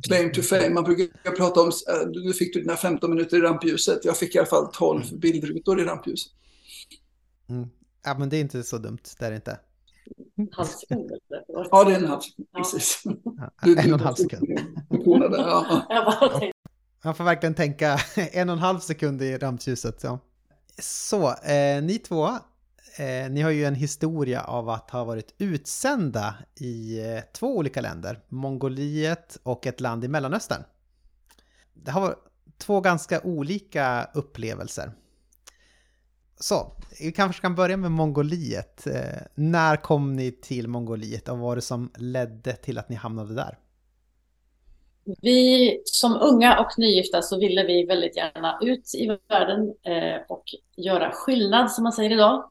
Claim 0.07 0.31
to 0.31 0.41
fame. 0.41 0.69
Man 0.69 0.83
brukar 0.83 1.31
prata 1.31 1.61
om, 1.61 1.67
eh, 1.67 2.07
du 2.07 2.33
fick 2.33 2.53
du 2.53 2.61
dina 2.61 2.75
15 2.75 3.09
minuter 3.09 3.37
i 3.37 3.41
rampljuset. 3.41 4.05
Jag 4.05 4.17
fick 4.17 4.35
i 4.35 4.37
alla 4.37 4.47
fall 4.47 4.71
12 4.73 5.19
bildrutor 5.19 5.81
i 5.81 5.83
rampljuset. 5.83 6.31
Mm. 7.49 7.69
Ja 8.05 8.17
men 8.17 8.29
det 8.29 8.37
är 8.37 8.41
inte 8.41 8.63
så 8.63 8.77
dumt, 8.77 8.99
det 9.19 9.25
är 9.25 9.29
det 9.29 9.35
inte. 9.35 9.59
Halsband. 10.51 11.11
eller? 11.11 11.43
Ja, 11.71 11.83
det 11.83 11.93
är 11.93 11.97
en 11.99 12.07
halv. 12.07 12.21
Ja. 12.37 12.45
Precis. 12.57 13.01
Ja, 13.05 13.51
en 13.63 13.93
och 13.93 13.99
en 13.99 14.05
halv 14.05 14.15
sekund. 14.15 14.59
Man 17.03 17.15
får 17.15 17.23
verkligen 17.23 17.53
tänka 17.55 17.99
en 18.15 18.49
och 18.49 18.53
en 18.53 18.59
halv 18.59 18.79
sekund 18.79 19.21
i 19.21 19.37
rampljuset. 19.37 20.03
Ja. 20.03 20.19
Så, 20.79 21.29
eh, 21.29 21.83
ni 21.83 21.97
två, 21.97 22.27
eh, 22.97 23.29
ni 23.29 23.41
har 23.41 23.49
ju 23.49 23.65
en 23.65 23.75
historia 23.75 24.41
av 24.41 24.69
att 24.69 24.91
ha 24.91 25.03
varit 25.03 25.33
utsända 25.37 26.35
i 26.55 26.99
eh, 26.99 27.19
två 27.33 27.57
olika 27.57 27.81
länder. 27.81 28.19
Mongoliet 28.29 29.37
och 29.43 29.67
ett 29.67 29.81
land 29.81 30.03
i 30.03 30.07
Mellanöstern. 30.07 30.63
Det 31.73 31.91
har 31.91 32.01
varit 32.01 32.17
två 32.57 32.81
ganska 32.81 33.21
olika 33.21 34.07
upplevelser. 34.13 34.91
Så, 36.39 36.71
vi 36.99 37.11
kanske 37.11 37.41
kan 37.41 37.55
börja 37.55 37.77
med 37.77 37.91
Mongoliet. 37.91 38.87
Eh, 38.87 39.21
när 39.35 39.75
kom 39.75 40.15
ni 40.15 40.31
till 40.31 40.67
Mongoliet 40.67 41.29
och 41.29 41.37
vad 41.37 41.47
var 41.47 41.55
det 41.55 41.61
som 41.61 41.91
ledde 41.97 42.53
till 42.53 42.77
att 42.77 42.89
ni 42.89 42.95
hamnade 42.95 43.35
där? 43.35 43.57
Vi 45.21 45.81
som 45.85 46.13
unga 46.21 46.59
och 46.59 46.71
nygifta 46.77 47.21
så 47.21 47.39
ville 47.39 47.63
vi 47.63 47.85
väldigt 47.85 48.17
gärna 48.17 48.59
ut 48.61 48.95
i 48.95 49.17
världen 49.29 49.59
eh, 49.83 50.21
och 50.29 50.43
göra 50.75 51.11
skillnad 51.11 51.71
som 51.71 51.83
man 51.83 51.93
säger 51.93 52.11
idag. 52.11 52.49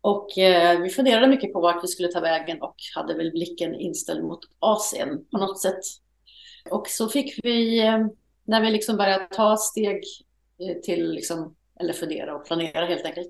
Och 0.00 0.38
eh, 0.38 0.80
vi 0.80 0.90
funderade 0.90 1.26
mycket 1.26 1.52
på 1.52 1.60
vart 1.60 1.84
vi 1.84 1.88
skulle 1.88 2.08
ta 2.08 2.20
vägen 2.20 2.62
och 2.62 2.76
hade 2.94 3.14
väl 3.14 3.30
blicken 3.30 3.74
inställd 3.74 4.24
mot 4.24 4.40
Asien 4.58 5.24
på 5.30 5.38
något 5.38 5.60
sätt. 5.60 5.80
Och 6.70 6.88
så 6.88 7.08
fick 7.08 7.44
vi, 7.44 7.86
eh, 7.86 8.06
när 8.44 8.60
vi 8.60 8.70
liksom 8.70 8.96
började 8.96 9.26
ta 9.26 9.56
steg 9.56 10.02
eh, 10.58 10.76
till, 10.82 11.10
liksom, 11.10 11.54
eller 11.80 11.92
fundera 11.92 12.34
och 12.34 12.46
planera 12.46 12.86
helt 12.86 13.04
enkelt, 13.04 13.28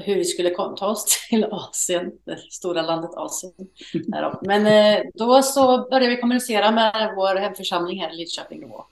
hur 0.00 0.14
vi 0.14 0.24
skulle 0.24 0.50
ta 0.50 0.86
oss 0.86 1.26
till 1.28 1.44
Asien, 1.44 2.12
det 2.24 2.38
stora 2.38 2.82
landet 2.82 3.10
Asien. 3.14 3.52
Då. 3.92 4.40
Men 4.42 4.66
eh, 4.66 5.04
då 5.14 5.42
så 5.42 5.88
började 5.90 6.14
vi 6.14 6.20
kommunicera 6.20 6.70
med 6.70 7.12
vår 7.16 7.36
hemförsamling 7.36 8.00
här 8.00 8.12
i 8.12 8.16
Lidköping 8.16 8.60
då. 8.60 8.86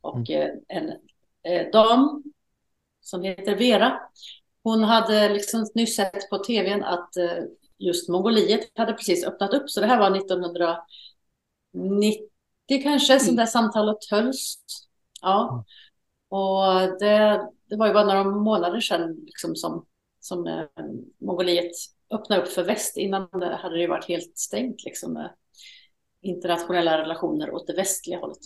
Och 0.00 0.30
eh, 0.30 0.50
en 0.68 0.88
eh, 1.42 1.70
dam 1.72 2.22
som 3.00 3.22
heter 3.22 3.56
Vera, 3.56 4.00
hon 4.62 4.82
hade 4.84 5.28
liksom 5.28 5.66
nyss 5.74 5.96
sett 5.96 6.30
på 6.30 6.38
tvn 6.38 6.84
att 6.84 7.10
just 7.78 8.08
Mongoliet 8.08 8.78
hade 8.78 8.92
precis 8.92 9.24
öppnat 9.24 9.54
upp. 9.54 9.70
Så 9.70 9.80
det 9.80 9.86
här 9.86 9.98
var 9.98 10.16
1990 10.16 10.82
kanske 12.82 13.20
som 13.20 13.36
det 13.36 13.42
här 13.42 13.46
samtalet 13.46 14.10
hölls. 14.10 14.58
Ja. 15.22 15.64
Och 16.30 16.98
det, 17.00 17.48
det 17.68 17.76
var 17.76 17.86
ju 17.86 17.92
bara 17.92 18.04
några 18.04 18.24
månader 18.24 18.80
sedan 18.80 19.14
liksom 19.26 19.56
som, 19.56 19.86
som 20.20 20.46
eh, 20.46 20.64
Mongoliet 21.20 21.72
öppnade 22.10 22.42
upp 22.42 22.48
för 22.48 22.64
väst. 22.64 22.96
Innan 22.96 23.28
det 23.32 23.56
hade 23.56 23.74
det 23.74 23.80
ju 23.80 23.88
varit 23.88 24.08
helt 24.08 24.38
stängt 24.38 24.84
liksom 24.84 25.12
med 25.12 25.30
internationella 26.22 26.98
relationer 26.98 27.50
åt 27.50 27.66
det 27.66 27.72
västliga 27.72 28.18
hållet. 28.18 28.38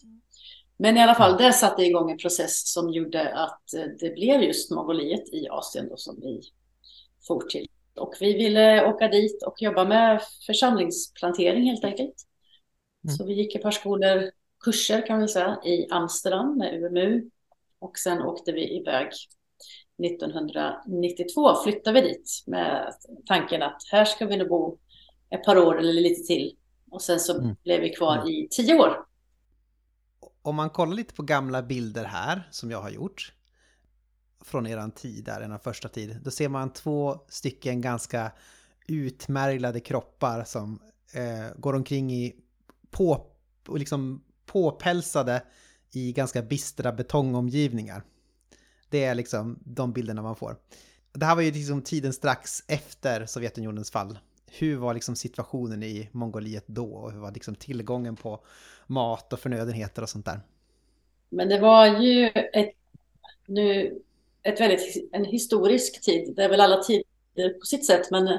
Men 0.77 0.97
i 0.97 1.03
alla 1.03 1.15
fall, 1.15 1.37
det 1.37 1.53
satte 1.53 1.83
igång 1.83 2.11
en 2.11 2.19
process 2.19 2.73
som 2.73 2.93
gjorde 2.93 3.35
att 3.35 3.75
eh, 3.75 3.87
det 4.01 4.11
blev 4.15 4.43
just 4.43 4.71
Mongoliet 4.71 5.35
i 5.35 5.49
Asien 5.49 5.89
då 5.89 5.97
som 5.97 6.21
vi 6.21 6.41
for 7.27 7.41
till. 7.41 7.67
Och 7.97 8.15
vi 8.21 8.33
ville 8.33 8.87
åka 8.87 9.09
dit 9.09 9.43
och 9.43 9.63
jobba 9.63 9.85
med 9.85 10.23
församlingsplantering 10.47 11.65
helt 11.65 11.85
enkelt. 11.85 12.15
Mm. 13.05 13.17
Så 13.17 13.27
vi 13.27 13.35
gick 13.35 13.55
ett 13.55 13.63
par 13.63 13.71
skolor, 13.71 14.31
kurser 14.65 15.07
kan 15.07 15.21
vi 15.21 15.29
säga, 15.29 15.59
i 15.65 15.87
Amsterdam 15.91 16.59
med 16.59 16.85
UMU. 16.85 17.31
Och 17.79 17.99
sen 17.99 18.23
åkte 18.23 18.53
vi 18.53 18.77
iväg 18.81 19.09
1992, 20.05 21.55
flyttade 21.65 22.01
vi 22.01 22.09
dit 22.09 22.43
med 22.47 22.95
tanken 23.27 23.63
att 23.63 23.83
här 23.93 24.05
ska 24.05 24.27
vi 24.27 24.37
nog 24.37 24.49
bo 24.49 24.79
ett 25.31 25.45
par 25.45 25.59
år 25.59 25.79
eller 25.79 25.93
lite 25.93 26.23
till. 26.23 26.57
Och 26.91 27.03
sen 27.03 27.21
så 27.21 27.41
Mm. 27.41 27.57
blev 27.65 27.81
vi 27.81 27.91
kvar 27.91 28.31
i 28.31 28.49
tio 28.51 28.75
år. 28.81 29.07
Om 30.43 30.55
man 30.57 30.71
kollar 30.71 30.95
lite 30.95 31.15
på 31.15 31.23
gamla 31.23 31.63
bilder 31.63 32.05
här 32.05 32.49
som 32.51 32.71
jag 32.71 32.81
har 32.83 32.91
gjort 32.91 33.33
från 34.45 34.67
eran 34.67 34.91
tid, 34.91 35.25
där, 35.25 35.41
eran 35.41 35.61
första 35.61 35.89
tid, 35.89 36.21
då 36.25 36.31
ser 36.31 36.49
man 36.49 36.73
två 36.73 37.19
stycken 37.29 37.81
ganska 37.81 38.33
utmärglade 38.89 39.81
kroppar 39.81 40.45
som 40.45 40.81
eh, 41.15 41.57
går 41.57 41.75
omkring 41.75 42.13
i 42.13 42.37
på, 42.91 43.27
liksom 43.69 44.25
påpälsade 44.47 45.43
i 45.97 46.13
ganska 46.13 46.43
bistra 46.43 46.93
betongomgivningar. 46.93 48.03
Det 48.89 49.05
är 49.05 49.15
liksom 49.15 49.59
de 49.65 49.93
bilderna 49.93 50.23
man 50.23 50.37
får. 50.37 50.57
Det 51.13 51.27
här 51.27 51.35
var 51.35 51.43
ju 51.43 51.53
liksom 51.53 51.83
tiden 51.83 52.13
strax 52.13 52.65
efter 52.69 53.27
Sovjetunionens 53.27 53.91
fall. 53.91 54.19
Hur 54.47 54.77
var 54.77 54.95
liksom 54.95 55.17
situationen 55.17 55.83
i 55.83 56.09
Mongoliet 56.13 56.65
då? 56.67 56.95
Och 56.95 57.13
hur 57.13 57.21
var 57.21 57.33
liksom 57.33 57.55
tillgången 57.55 58.17
på 58.17 58.45
mat 58.87 59.33
och 59.33 59.41
förnödenheter 59.41 60.03
och 60.03 60.09
sånt 60.09 60.27
där? 60.27 60.41
Men 61.31 61.49
det 61.49 61.61
var 61.61 61.87
ju 61.87 62.27
ett, 62.29 62.73
nu, 63.47 64.01
ett 64.43 64.61
väldigt, 64.61 65.09
en 65.13 65.25
historisk 65.25 66.03
tid. 66.03 66.33
Det 66.37 66.45
är 66.45 66.49
väl 66.49 66.61
alla 66.61 66.83
tider 66.83 67.59
på 67.61 67.67
sitt 67.67 67.87
sätt, 67.87 68.11
men 68.11 68.39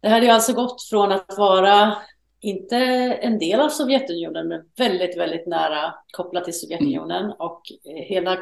Det 0.00 0.08
hade 0.08 0.26
ju 0.26 0.32
alltså 0.32 0.52
gått 0.52 0.82
från 0.82 1.12
att 1.12 1.34
vara 1.36 1.96
inte 2.44 2.76
en 3.22 3.38
del 3.38 3.60
av 3.60 3.68
Sovjetunionen, 3.68 4.48
men 4.48 4.62
väldigt, 4.76 5.18
väldigt 5.18 5.46
nära 5.46 5.94
kopplat 6.12 6.44
till 6.44 6.60
Sovjetunionen 6.60 7.32
och 7.38 7.62
hela 7.84 8.38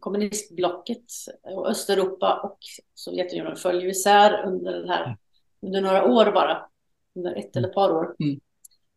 kommunistblocket 0.00 1.04
och 1.42 1.68
Östeuropa 1.68 2.40
och 2.44 2.58
Sovjetunionen 2.94 3.56
föll 3.56 3.82
ju 3.82 3.90
isär 3.90 4.46
under, 4.46 4.72
den 4.72 4.88
här, 4.88 5.16
under 5.62 5.80
några 5.80 6.04
år 6.04 6.32
bara, 6.32 6.66
under 7.14 7.34
ett 7.34 7.56
eller 7.56 7.68
ett 7.68 7.74
par 7.74 7.90
år. 7.90 8.16
Mm. 8.20 8.40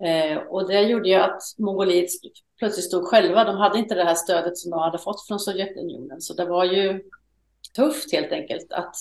Eh, 0.04 0.38
och 0.38 0.68
det 0.68 0.82
gjorde 0.82 1.10
ju 1.10 1.16
att 1.16 1.42
Mongoliet 1.58 2.10
plötsligt 2.60 2.86
stod 2.86 3.04
själva. 3.08 3.44
De 3.44 3.58
hade 3.58 3.80
inte 3.80 3.96
det 3.96 4.04
här 4.04 4.16
stödet 4.16 4.58
som 4.58 4.72
de 4.72 4.80
hade 4.80 4.98
fått 4.98 5.28
från 5.28 5.40
Sovjetunionen. 5.40 6.22
Så 6.22 6.34
det 6.34 6.46
var 6.46 6.66
ju 6.66 7.04
tufft 7.76 8.14
helt 8.14 8.32
enkelt 8.32 8.74
att 8.74 8.96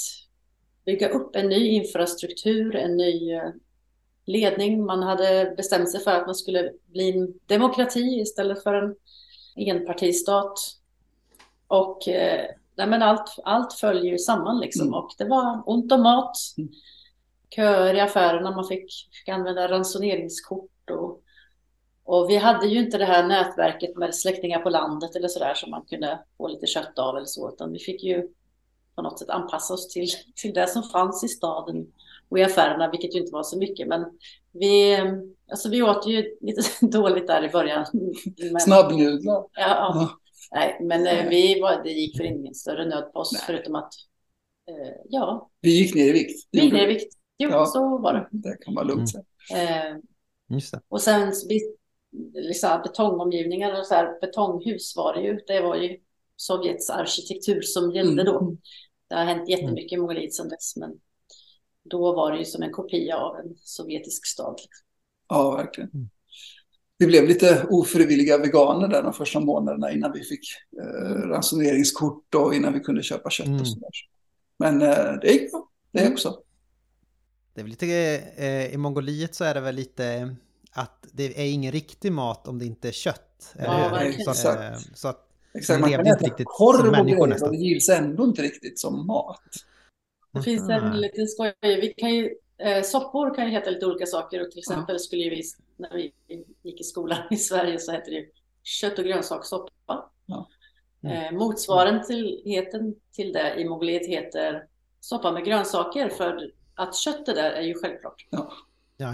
bygga 0.84 1.08
upp 1.08 1.36
en 1.36 1.48
ny 1.48 1.68
infrastruktur, 1.68 2.76
en 2.76 2.96
ny 2.96 3.32
eh, 3.32 3.50
ledning. 4.26 4.84
Man 4.84 5.02
hade 5.02 5.54
bestämt 5.56 5.90
sig 5.90 6.00
för 6.00 6.10
att 6.10 6.26
man 6.26 6.34
skulle 6.34 6.72
bli 6.86 7.10
en 7.10 7.34
demokrati 7.46 8.20
istället 8.20 8.62
för 8.62 8.74
en 8.74 8.96
enpartistat. 9.56 10.58
Och 11.66 12.08
eh, 12.08 12.46
men 12.76 13.02
allt, 13.02 13.36
allt 13.44 13.72
följer 13.72 14.18
samman 14.18 14.60
liksom. 14.60 14.86
Mm. 14.86 14.94
Och 14.94 15.10
det 15.18 15.24
var 15.24 15.62
ont 15.66 15.92
om 15.92 16.02
mat, 16.02 16.36
Mm. 16.58 16.70
köer 17.50 17.94
i 17.94 18.00
affärerna, 18.00 18.50
man 18.50 18.68
fick, 18.68 18.84
fick 19.12 19.28
använda 19.28 19.68
ransoneringskort. 19.68 20.90
Och, 20.90 21.20
och 22.04 22.30
vi 22.30 22.36
hade 22.36 22.66
ju 22.66 22.78
inte 22.80 22.98
det 22.98 23.04
här 23.04 23.26
nätverket 23.26 23.96
med 23.96 24.14
släktingar 24.14 24.58
på 24.60 24.70
landet 24.70 25.16
eller 25.16 25.28
sådär 25.28 25.54
som 25.54 25.70
man 25.70 25.84
kunde 25.84 26.18
få 26.36 26.48
lite 26.48 26.66
kött 26.66 26.98
av 26.98 27.16
eller 27.16 27.26
så, 27.26 27.48
utan 27.48 27.72
vi 27.72 27.78
fick 27.78 28.02
ju 28.02 28.28
på 28.94 29.02
något 29.02 29.18
sätt 29.18 29.30
anpassa 29.30 29.74
oss 29.74 29.88
till, 29.88 30.08
till 30.36 30.54
det 30.54 30.66
som 30.66 30.82
fanns 30.82 31.24
i 31.24 31.28
staden 31.28 31.86
och 32.28 32.38
i 32.38 32.42
affärerna, 32.42 32.90
vilket 32.90 33.14
ju 33.14 33.18
inte 33.18 33.32
var 33.32 33.42
så 33.42 33.58
mycket. 33.58 33.88
Men 33.88 34.04
vi, 34.52 34.98
alltså 35.50 35.68
vi 35.68 35.82
åt 35.82 36.06
ju 36.06 36.36
lite 36.40 36.62
dåligt 36.86 37.26
där 37.26 37.44
i 37.44 37.48
början. 37.48 37.86
Men, 38.52 38.60
Snabbnudlar. 38.60 39.32
Ja, 39.34 39.48
ja. 39.54 39.92
Ja. 39.94 40.10
Nej, 40.52 40.78
men 40.82 41.06
eh, 41.06 41.28
vi 41.28 41.60
var, 41.60 41.82
det 41.84 41.90
gick 41.90 42.16
för 42.16 42.24
ingen 42.24 42.54
större 42.54 42.86
nöd 42.88 43.12
på 43.12 43.18
oss, 43.18 43.32
Nej. 43.32 43.42
förutom 43.46 43.74
att 43.74 43.92
eh, 44.68 44.94
ja, 45.08 45.50
Vi 45.60 45.70
gick 45.78 45.94
ner 45.94 46.08
i 46.08 46.12
vikt. 46.12 46.48
vi 46.52 46.60
gick 46.60 46.72
ner 46.72 46.82
i 46.84 46.94
vikt. 46.94 47.14
Jo, 47.38 47.50
Ja. 47.50 47.66
så 47.66 47.98
var 47.98 48.12
det. 48.14 48.28
Det 48.30 48.56
kan 48.64 48.74
man 48.74 48.86
lugnt 48.86 49.10
säga. 49.10 49.24
Eh, 49.54 49.96
Just 50.48 50.72
det. 50.72 50.80
och 50.88 51.00
sen 51.02 51.32
liksom, 52.34 52.80
betongomgivningar 52.82 53.78
och 53.80 53.86
så 53.86 53.94
här, 53.94 54.20
betonghus 54.20 54.96
var 54.96 55.14
det 55.14 55.22
ju. 55.22 55.40
Det 55.46 55.60
var 55.60 55.76
ju 55.76 55.98
Sovjets 56.36 56.90
arkitektur 56.90 57.60
som 57.62 57.90
gällde 57.90 58.22
då. 58.24 58.40
Mm. 58.40 58.58
Det 59.08 59.14
har 59.14 59.24
hänt 59.24 59.48
jättemycket 59.48 59.92
i 59.92 59.96
Mongoliet 60.00 60.34
sedan 60.34 60.48
dess, 60.48 60.76
men 60.76 60.90
då 61.84 62.14
var 62.14 62.32
det 62.32 62.38
ju 62.38 62.44
som 62.44 62.62
en 62.62 62.72
kopia 62.72 63.16
av 63.16 63.36
en 63.36 63.54
sovjetisk 63.62 64.26
stad. 64.26 64.56
Ja, 65.28 65.50
verkligen. 65.56 65.90
Mm. 65.94 66.08
Vi 66.98 67.06
blev 67.06 67.28
lite 67.28 67.66
ofrivilliga 67.70 68.38
veganer 68.38 68.88
där 68.88 69.02
de 69.02 69.12
första 69.12 69.40
månaderna 69.40 69.92
innan 69.92 70.12
vi 70.12 70.20
fick 70.24 70.40
eh, 70.82 71.28
ransoneringskort 71.28 72.34
och 72.34 72.54
innan 72.54 72.72
vi 72.72 72.80
kunde 72.80 73.02
köpa 73.02 73.30
kött 73.30 73.46
Mm. 73.46 73.60
och 73.60 73.68
sådär. 73.68 73.90
Men 74.58 74.82
eh, 74.82 75.12
det 75.22 75.32
gick 75.32 75.50
bra, 75.50 75.68
det 75.92 76.00
Mm. 76.00 76.12
också. 76.12 76.38
Det 77.54 77.60
är 77.60 77.64
lite, 77.64 77.86
eh, 78.36 78.74
I 78.74 78.76
Mongoliet 78.76 79.34
så 79.34 79.44
är 79.44 79.54
det 79.54 79.60
väl 79.60 79.74
lite 79.74 80.36
att 80.72 81.06
det 81.12 81.40
är 81.40 81.46
ingen 81.52 81.72
riktig 81.72 82.12
mat 82.12 82.48
om 82.48 82.58
det 82.58 82.64
inte 82.64 82.88
är 82.88 82.92
kött. 82.92 83.54
Eller 83.54 83.78
Ja, 83.80 83.88
verkligen. 83.88 84.24
Så, 84.24 84.30
att, 84.30 84.36
Exakt. 84.58 84.88
eh, 84.88 84.94
så 84.94 85.08
att 85.08 85.28
Exakt, 85.54 85.80
man 85.80 85.90
kan 85.90 86.00
inte 86.00 86.10
äta 86.10 86.24
riktigt 86.26 86.46
korv 86.50 86.86
och 86.86 86.92
människor 86.92 87.26
grejer 87.26 87.44
och 87.44 87.50
det 87.50 87.56
gills 87.56 87.88
ändå 87.88 88.24
inte 88.24 88.42
riktigt 88.42 88.78
som 88.80 89.06
mat. 89.06 89.40
Det 90.34 90.42
finns 90.42 90.68
en 90.68 91.00
liten 91.00 91.26
skoj. 91.26 91.54
Vi 91.60 91.94
kan 91.96 92.14
ju, 92.14 92.34
eh, 92.58 92.82
soppor 92.82 93.34
kan 93.34 93.44
ju 93.44 93.50
heta 93.50 93.70
lite 93.70 93.86
olika 93.86 94.06
saker. 94.06 94.42
Och 94.42 94.50
till 94.50 94.58
exempel 94.58 94.98
skulle 95.00 95.22
ju 95.22 95.30
vi, 95.30 95.42
när 95.76 95.94
vi 95.94 96.12
gick 96.62 96.80
i 96.80 96.84
skolan 96.84 97.18
i 97.30 97.36
Sverige 97.36 97.78
så 97.78 97.92
hette 97.92 98.10
det 98.10 98.26
kött 98.62 98.98
och 98.98 99.04
grönsakssoppa. 99.04 100.10
Ja. 100.26 100.48
Eh, 101.10 101.32
motsvarigheten 101.32 102.94
till 103.12 103.32
det 103.32 103.54
i 103.54 103.64
Mongoliet 103.64 104.06
heter 104.06 104.66
soppa 105.00 105.32
med 105.32 105.44
grönsaker. 105.44 106.08
För 106.08 106.50
att 106.74 106.96
köttet 106.96 107.34
där 107.34 107.50
är 107.50 107.62
ju 107.62 107.74
självklart. 107.74 108.26
Ja, 108.30 108.52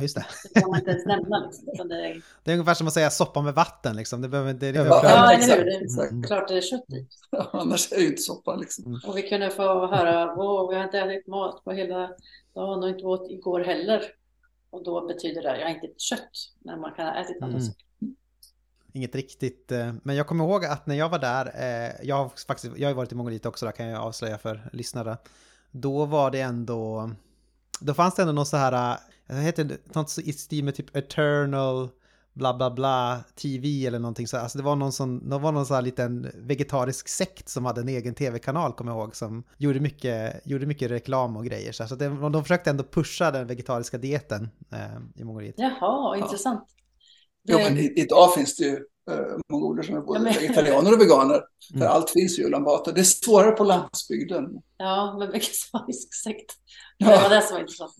just 0.03 0.15
det. 0.15 0.27
Det 0.55 0.61
kan 0.61 0.71
man 0.71 0.79
inte 0.79 0.91
ens 0.91 1.07
nämna. 1.07 1.51
Liksom, 1.67 1.89
det 1.89 2.09
är, 2.09 2.23
Det 2.45 2.51
är 2.51 2.55
ungefär 2.55 2.75
som 2.75 2.87
att 2.87 2.93
säga 2.93 3.11
soppa 3.11 3.43
med 3.43 3.55
vatten 3.55 3.97
liksom. 3.97 4.21
Det 4.23 4.29
behöver, 4.29 4.55
det 4.55 4.67
är 4.67 4.73
lite 4.73 4.85
Ja, 4.85 5.01
ja, 5.05 5.33
eller 5.33 5.57
hur? 5.57 5.65
Det 5.65 6.27
är 6.27 6.27
klart 6.27 6.49
det 6.49 6.57
är 6.57 6.61
kött 6.61 6.91
i. 6.91 7.07
Annars 7.53 7.93
är 7.93 7.97
det 7.97 8.03
ju 8.03 8.09
inte 8.09 8.23
soppa 8.23 8.57
liksom. 8.57 9.01
Och 9.07 9.17
vi 9.17 9.23
kunde 9.23 9.51
få 9.51 9.87
höra, 9.87 10.27
vi 10.71 10.77
har 10.77 10.85
inte 10.85 10.99
ätit 10.99 11.27
mat 11.27 11.65
på 11.65 11.73
hela 11.73 12.11
dagen 12.55 12.83
och 12.83 12.89
inte 12.89 13.05
åt 13.05 13.31
igår 13.31 13.61
heller. 13.61 14.03
Och 14.71 14.85
då 14.85 15.07
betyder 15.07 15.43
det, 15.43 15.59
jag 15.59 15.67
har 15.67 15.75
inte 15.75 15.87
ätit 15.87 16.01
kött, 16.01 16.31
men 16.65 16.81
man 16.81 16.93
kan 16.93 17.07
ha 17.07 17.15
ätit 17.15 17.43
andra 17.43 17.59
Mm. 17.59 18.17
Inget 18.93 19.15
riktigt, 19.15 19.73
eh, 19.73 19.93
men 20.03 20.17
jag 20.17 20.27
kommer 20.27 20.45
ihåg 20.45 20.65
att 20.65 20.87
när 20.87 20.95
jag 20.95 21.09
var 21.09 21.19
där, 21.19 21.47
eh, 21.47 21.93
jag 22.03 22.17
har 22.17 22.29
faktiskt, 22.29 22.77
jag 22.77 22.87
har 22.87 22.91
ju 22.91 22.97
varit 22.97 23.13
i 23.13 23.15
Mongoliet 23.15 23.47
också, 23.47 23.67
där 23.67 23.73
kan 23.73 23.87
jag 23.87 24.01
avslöja 24.01 24.39
för 24.39 24.71
lyssnare. 24.73 25.17
Då 25.71 26.05
var 26.05 26.31
det 26.31 26.41
ändå, 26.41 27.11
då 27.81 27.95
fanns 27.95 28.15
det 28.15 28.23
ändå 28.23 28.33
något 28.33 28.49
så 28.49 28.57
här, 28.57 28.99
det 29.35 29.41
heter 29.43 29.79
något 29.95 30.19
i 30.19 30.33
stil 30.33 30.65
med 30.65 30.75
typ 30.75 30.97
Eternal 30.97 31.89
bla 32.33 32.55
bla 32.55 32.71
bla 32.71 33.21
TV 33.43 33.87
eller 33.87 33.99
någonting 33.99 34.27
så. 34.29 34.37
Alltså 34.37 34.59
det 34.59 34.65
var 34.65 34.77
någon 34.77 34.93
sån, 34.93 35.29
det 35.29 35.39
var 35.39 35.53
någon 35.53 35.67
sån 35.67 35.75
här 35.75 35.83
liten 35.83 36.31
vegetarisk 36.35 37.09
sekt 37.09 37.49
som 37.49 37.65
hade 37.65 37.81
en 37.81 37.89
egen 37.89 38.15
tv-kanal 38.15 38.73
kommer 38.73 38.93
jag 38.93 38.99
ihåg 39.01 39.17
som 39.17 39.45
gjorde 39.59 39.81
mycket, 39.81 40.47
gjorde 40.47 40.67
mycket 40.67 40.91
reklam 40.91 41.37
och 41.37 41.45
grejer. 41.45 41.73
Så, 41.73 41.95
det, 41.95 42.09
de 42.09 42.43
försökte 42.45 42.71
ändå 42.71 42.85
pusha 42.85 43.31
den 43.31 43.47
vegetariska 43.47 43.99
dieten 43.99 44.49
eh, 44.73 45.21
i 45.21 45.25
Mongoliet. 45.25 45.55
Jaha, 45.59 46.17
intressant. 46.17 46.65
Jo, 47.45 47.59
Det- 47.59 47.65
men 47.65 47.79
i- 47.79 47.93
idag 47.97 48.35
finns 48.35 48.57
det 48.57 48.65
ju 48.65 48.79
mongoler 49.53 49.83
som 49.83 49.97
är 49.97 50.01
både 50.01 50.19
Ja, 50.19 50.23
men- 50.25 50.33
vegetarianer 50.35 50.93
och 50.95 51.01
veganer. 51.01 51.43
För 51.73 51.77
Mm. 51.77 51.89
allt 51.93 52.11
finns 52.11 52.39
ju 52.39 52.43
i 52.43 52.47
Ulan 52.47 52.65
Bator. 52.65 52.93
Det 52.93 53.01
är 53.01 53.05
svårare 53.05 53.51
på 53.53 53.65
landsbygden. 53.65 54.49
Ja, 54.77 55.17
men 55.19 55.31
vegetarisk 55.31 56.15
sekt. 56.15 56.53
Det 56.99 57.05
Ja. 57.05 57.21
var 57.23 57.31
det 57.37 57.43
som 57.43 57.55
var 57.55 57.61
intressant. 57.61 57.95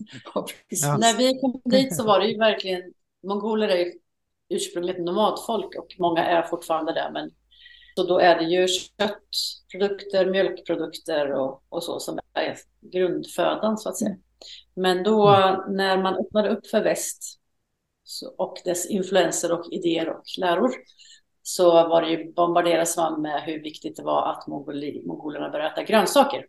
Ja. 0.69 0.97
När 0.97 1.17
vi 1.17 1.39
kom 1.39 1.61
dit 1.65 1.95
så 1.95 2.03
var 2.03 2.19
det 2.19 2.27
ju 2.27 2.37
verkligen, 2.37 2.81
mongoler 3.27 3.67
är 3.67 3.77
ju 3.77 3.93
ursprungligen 4.49 5.05
nomadfolk 5.05 5.75
och 5.77 5.87
många 5.99 6.25
är 6.25 6.41
fortfarande 6.43 6.93
det. 6.93 7.09
Men, 7.13 7.31
så 7.95 8.03
då 8.03 8.19
är 8.19 8.35
det 8.35 8.43
ju 8.43 8.67
köttprodukter, 8.67 10.25
mjölkprodukter 10.31 11.31
och, 11.33 11.63
och 11.69 11.83
så 11.83 11.99
som 11.99 12.19
är 12.33 12.57
grundfödan 12.91 13.77
så 13.77 13.89
att 13.89 13.97
säga. 13.97 14.15
Men 14.75 15.03
då 15.03 15.25
när 15.69 16.01
man 16.03 16.15
öppnade 16.15 16.49
upp 16.49 16.67
för 16.67 16.83
väst 16.83 17.39
och 18.37 18.57
dess 18.65 18.85
influenser 18.89 19.51
och 19.51 19.65
idéer 19.71 20.09
och 20.09 20.23
läror 20.39 20.71
så 21.43 21.71
var 21.71 22.01
det 22.01 22.09
ju 22.09 22.33
bombarderas 22.33 22.97
man 22.97 23.21
med 23.21 23.41
hur 23.43 23.63
viktigt 23.63 23.95
det 23.95 24.03
var 24.03 24.31
att 24.31 24.47
mongoli, 24.47 25.03
mongolerna 25.05 25.49
började 25.49 25.71
äta 25.71 25.83
grönsaker. 25.83 26.45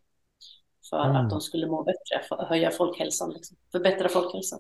För 0.91 1.05
Mm. 1.05 1.17
att 1.17 1.31
de 1.31 1.41
skulle 1.41 1.67
må 1.67 1.83
bättre, 1.83 2.45
höja 2.49 2.71
folkhälsan, 2.71 3.31
liksom, 3.31 3.57
förbättra 3.73 4.09
folkhälsan. 4.09 4.59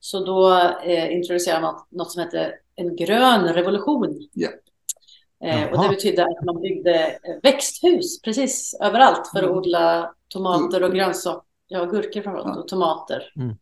Så 0.00 0.24
då 0.24 0.52
eh, 0.84 1.12
introducerade 1.16 1.62
man 1.62 1.74
något, 1.90 2.12
som 2.12 2.22
hette 2.22 2.54
en 2.74 2.96
grön 2.96 3.54
revolution. 3.54 4.28
Ja. 4.32 4.48
Eh, 5.44 5.72
och 5.72 5.82
det 5.82 5.88
betydde 5.88 6.22
att 6.22 6.44
man 6.44 6.60
byggde 6.60 6.94
eh, 7.06 7.36
växthus 7.42 8.22
precis 8.22 8.78
överallt 8.82 9.28
för 9.32 9.38
att 9.38 9.44
Mm. 9.44 9.56
odla 9.58 10.14
tomater 10.28 10.82
och 10.82 10.92
grönsaker, 10.94 11.42
ja 11.68 11.84
gurkor 11.84 12.22
framförallt, 12.22 12.56
Ja. 12.56 12.62
och 12.62 12.68
tomater. 12.68 13.32
Mm. 13.36 13.56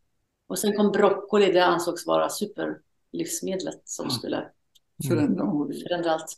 Och 0.49 0.59
sen 0.59 0.77
kom 0.77 0.93
broccoli, 0.93 1.53
det 1.53 1.65
ansågs 1.65 2.07
vara 2.07 2.29
superlivsmedlet 2.29 3.83
som 3.85 4.07
Ja. 4.07 4.11
skulle 4.15 4.49
Förändra 5.09 5.45
Mongoliet. 5.45 5.83
förändra 5.83 6.13
allt. 6.13 6.37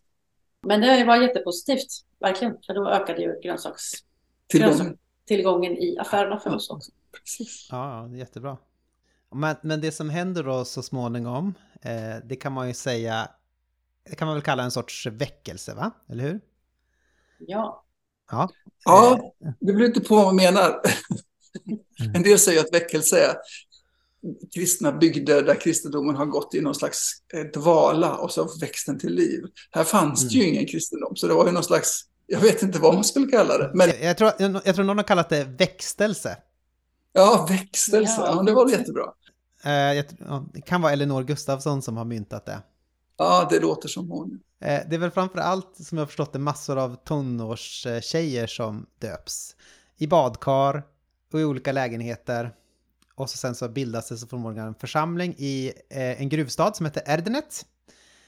Men 0.67 0.81
det 0.81 1.05
var 1.05 1.17
jättepositivt, 1.17 1.87
verkligen, 2.21 2.57
för 2.67 2.75
då 2.75 2.89
ökade 2.89 3.23
ju 3.23 3.41
grönsakstillgången 3.43 4.99
Tillgången. 5.27 5.73
i 5.73 5.99
affärerna 5.99 6.39
för 6.39 6.55
oss 6.55 6.71
också. 6.71 6.93
Precis. 7.13 7.69
Ja, 7.71 7.97
ja, 8.03 8.09
det 8.09 8.17
är 8.17 8.19
jättebra. 8.19 8.57
Men, 9.35 9.57
men 9.63 9.81
det 9.81 9.93
som 9.93 10.11
händer 10.11 10.43
då 10.43 10.65
så 10.65 10.83
småningom, 10.83 11.55
eh, 11.83 12.17
det 12.25 12.37
kan 12.37 12.53
man 12.53 12.69
ju 12.69 12.75
säga, 12.75 13.29
det 14.11 14.15
kan 14.17 14.27
man 14.27 14.35
väl 14.37 14.43
kalla 14.45 14.63
en 14.63 14.71
sorts 14.71 15.07
väckelse, 15.07 15.75
va? 15.75 15.91
Eller 16.09 16.25
hur? 16.25 16.41
Ja, 17.39 17.85
Ja. 18.31 18.49
Ja, 18.85 19.33
det 19.61 19.73
beror 19.73 19.87
inte 19.87 20.01
på 20.01 20.15
vad 20.17 20.25
man 20.27 20.37
menar. 20.37 20.81
En 22.15 22.23
del 22.23 22.39
säger 22.39 22.61
att 22.61 22.73
väckelse 22.75 23.19
är 23.19 23.35
kristna 24.55 24.93
bygder 24.93 25.43
där 25.43 25.61
kristendomen 25.61 26.17
har 26.17 26.27
gått 26.27 26.55
i 26.55 26.61
någon 26.61 26.75
slags 26.75 27.13
eh, 27.35 27.41
dvala 27.61 28.17
och 28.17 28.31
så 28.33 28.49
växt 28.61 28.87
den 28.87 28.99
till 28.99 29.15
liv. 29.15 29.45
Här 29.71 29.85
fanns 29.85 30.29
det 30.29 30.35
ju 30.35 30.45
ingen 30.49 30.67
kristendom, 30.67 31.17
så 31.17 31.27
det 31.27 31.35
var 31.35 31.47
ju 31.47 31.53
någon 31.53 31.65
slags, 31.65 32.05
jag 32.27 32.41
vet 32.41 32.63
inte 32.63 32.79
vad 32.79 32.95
man 32.95 33.05
skulle 33.05 33.27
kalla 33.27 33.59
det, 33.59 33.71
men 33.75 33.91
Jag, 34.03 34.19
tror, 34.19 34.33
jag, 34.39 34.75
tror 34.75 34.85
någon 34.85 34.97
har 34.97 35.05
kallat 35.05 35.29
det 35.29 35.45
växtelse. 35.45 36.37
ja, 37.13 37.47
växtelse, 37.51 38.21
Ja. 38.21 38.35
ja, 38.37 38.43
det 38.43 38.53
var 38.53 38.71
jättebra. 38.71 39.05
Eh, 39.65 40.05
det 40.53 40.61
kan 40.67 40.83
vara 40.83 40.93
Elinor 40.93 41.23
Gustafsson 41.25 41.83
som 41.83 41.97
har 41.97 42.05
myntat 42.05 42.47
det. 42.47 42.63
Ja, 43.17 43.47
det 43.51 43.61
låter 43.61 43.89
som 43.89 44.11
hon. 44.11 44.41
Eh, 44.61 44.81
det 44.89 44.95
är 44.95 44.99
väl 44.99 45.11
framför 45.11 45.39
allt, 45.39 45.77
som 45.77 45.99
jag 45.99 46.03
har 46.03 46.07
förstått 46.07 46.33
det, 46.33 46.39
massor 46.39 46.79
av 46.79 46.97
tonårstjejer 47.05 48.47
som 48.47 48.87
döps. 48.99 49.57
I 49.97 50.07
badkar 50.07 50.83
och 51.33 51.41
i 51.41 51.45
olika 51.45 51.73
lägenheter 51.73 52.53
och 53.21 53.31
så 53.31 53.37
sen 53.37 53.55
så 53.55 53.69
bildas 53.69 54.09
det 54.09 54.17
så 54.17 54.27
förmodligen 54.27 54.69
en 54.69 54.75
församling 54.75 55.35
i 55.39 55.73
eh, 55.91 56.21
en 56.21 56.29
gruvstad 56.29 56.75
som 56.75 56.87
heter 56.87 57.03
Erdenet. 57.07 57.67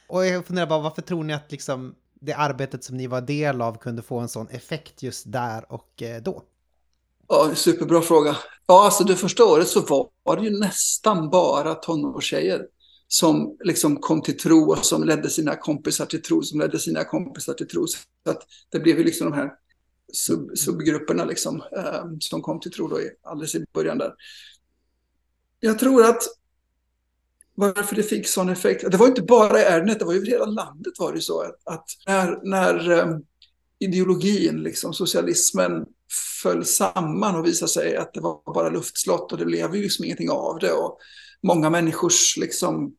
Och 0.09 0.27
jag 0.27 0.47
funderar 0.47 0.67
bara, 0.67 0.81
varför 0.81 1.03
tror 1.03 1.25
ni 1.25 1.33
att 1.33 1.53
liksom 1.53 1.95
det 2.21 2.33
arbetet 2.33 2.85
som 2.85 2.97
ni 2.97 3.07
var 3.07 3.21
del 3.21 3.63
av 3.63 3.79
kunde 3.79 4.03
få 4.03 4.19
en 4.19 4.29
sån 4.29 4.49
effekt 4.49 5.03
just 5.03 5.33
där 5.33 5.73
och 5.73 6.03
eh, 6.03 6.23
då? 6.23 6.43
Ja, 7.29 7.55
superbra 7.55 8.03
fråga. 8.03 8.37
Ja, 8.67 8.85
alltså 8.85 9.05
det 9.05 9.17
första 9.17 9.45
året 9.45 9.69
så 9.69 10.11
var 10.23 10.37
det 10.37 10.45
ju 10.45 10.59
nästan 10.59 11.31
bara 11.31 11.75
tonårstjejer 11.75 12.67
som 13.09 13.57
liksom 13.65 13.97
kom 13.97 14.23
till 14.23 14.39
tro 14.39 14.71
och 14.71 14.85
som 14.85 15.05
ledde 15.05 15.31
sina 15.31 15.57
kompisar 15.57 16.07
till 16.07 16.23
tro, 16.23 16.43
som 16.43 16.61
ledde 16.61 16.79
sina 16.79 17.05
kompisar 17.05 17.55
till 17.55 17.69
tro. 17.69 17.87
Så 17.87 18.31
att 18.31 18.43
det 18.73 18.81
blev 18.81 18.99
ju 18.99 19.05
liksom 19.05 19.31
de 19.31 19.37
här 19.37 19.51
sub, 20.13 20.59
subgrupperna 20.59 21.25
liksom, 21.25 21.63
eh, 21.77 22.05
som 22.21 22.43
kom 22.43 22.61
till 22.61 22.73
tro 22.73 22.89
då 22.89 23.01
i, 23.01 23.11
alldeles 23.23 23.55
i 23.55 23.65
början 23.73 23.99
där. 23.99 24.13
Jag 25.61 25.79
tror 25.79 26.05
att 26.05 26.23
varför 27.55 27.97
det 27.97 28.03
fick 28.03 28.27
sån 28.27 28.49
effekt, 28.49 28.91
det 28.91 28.97
var 28.97 29.07
inte 29.07 29.23
bara 29.23 29.61
i 29.61 29.65
Ärnet, 29.65 29.99
det 29.99 30.05
var 30.05 30.13
ju 30.13 30.19
över 30.19 30.31
hela 30.31 30.45
landet 30.45 30.93
var 30.99 31.13
det 31.13 31.21
så 31.21 31.41
att, 31.65 31.85
när, 32.07 32.41
när 32.43 32.91
eh, 32.91 33.19
ideologin, 33.79 34.63
liksom 34.63 34.93
socialismen, 34.93 35.87
föll 36.43 36.65
samman 36.65 37.37
och 37.37 37.47
visade 37.47 37.71
sig 37.71 37.97
att 37.97 38.15
det 38.15 38.21
var 38.21 38.55
bara 38.55 38.69
luftslott 38.69 39.33
och 39.33 39.39
det 39.39 39.45
blev 39.45 39.75
ju 39.75 39.83
liksom 39.83 40.05
ingenting 40.05 40.31
av 40.31 40.59
det. 40.59 40.73
Och 40.73 40.99
många 41.43 41.71
människors, 41.71 42.37
liksom, 42.37 42.95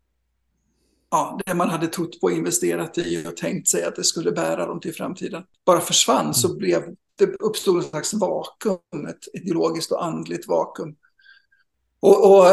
ja, 1.12 1.40
det 1.46 1.54
man 1.54 1.70
hade 1.70 1.88
trott 1.88 2.22
på 2.22 2.32
investerat 2.32 2.98
i 2.98 3.28
och 3.28 3.38
tänkt 3.38 3.68
sig 3.68 3.84
att 3.84 3.96
det 3.96 4.04
skulle 4.04 4.32
bära 4.32 4.66
dem 4.66 4.80
till 4.80 4.94
framtiden, 4.94 5.44
bara 5.66 5.82
försvann 5.82 6.34
så 6.34 6.58
blev 6.58 6.84
det 7.16 7.26
uppstod 7.26 7.78
en 7.78 7.84
slags 7.84 8.14
vakuum, 8.14 9.06
ett 9.10 9.26
ideologiskt 9.34 9.92
och 9.92 10.06
andligt 10.06 10.48
vakuum. 10.48 10.96
Och, 12.02 12.32
och 12.32 12.46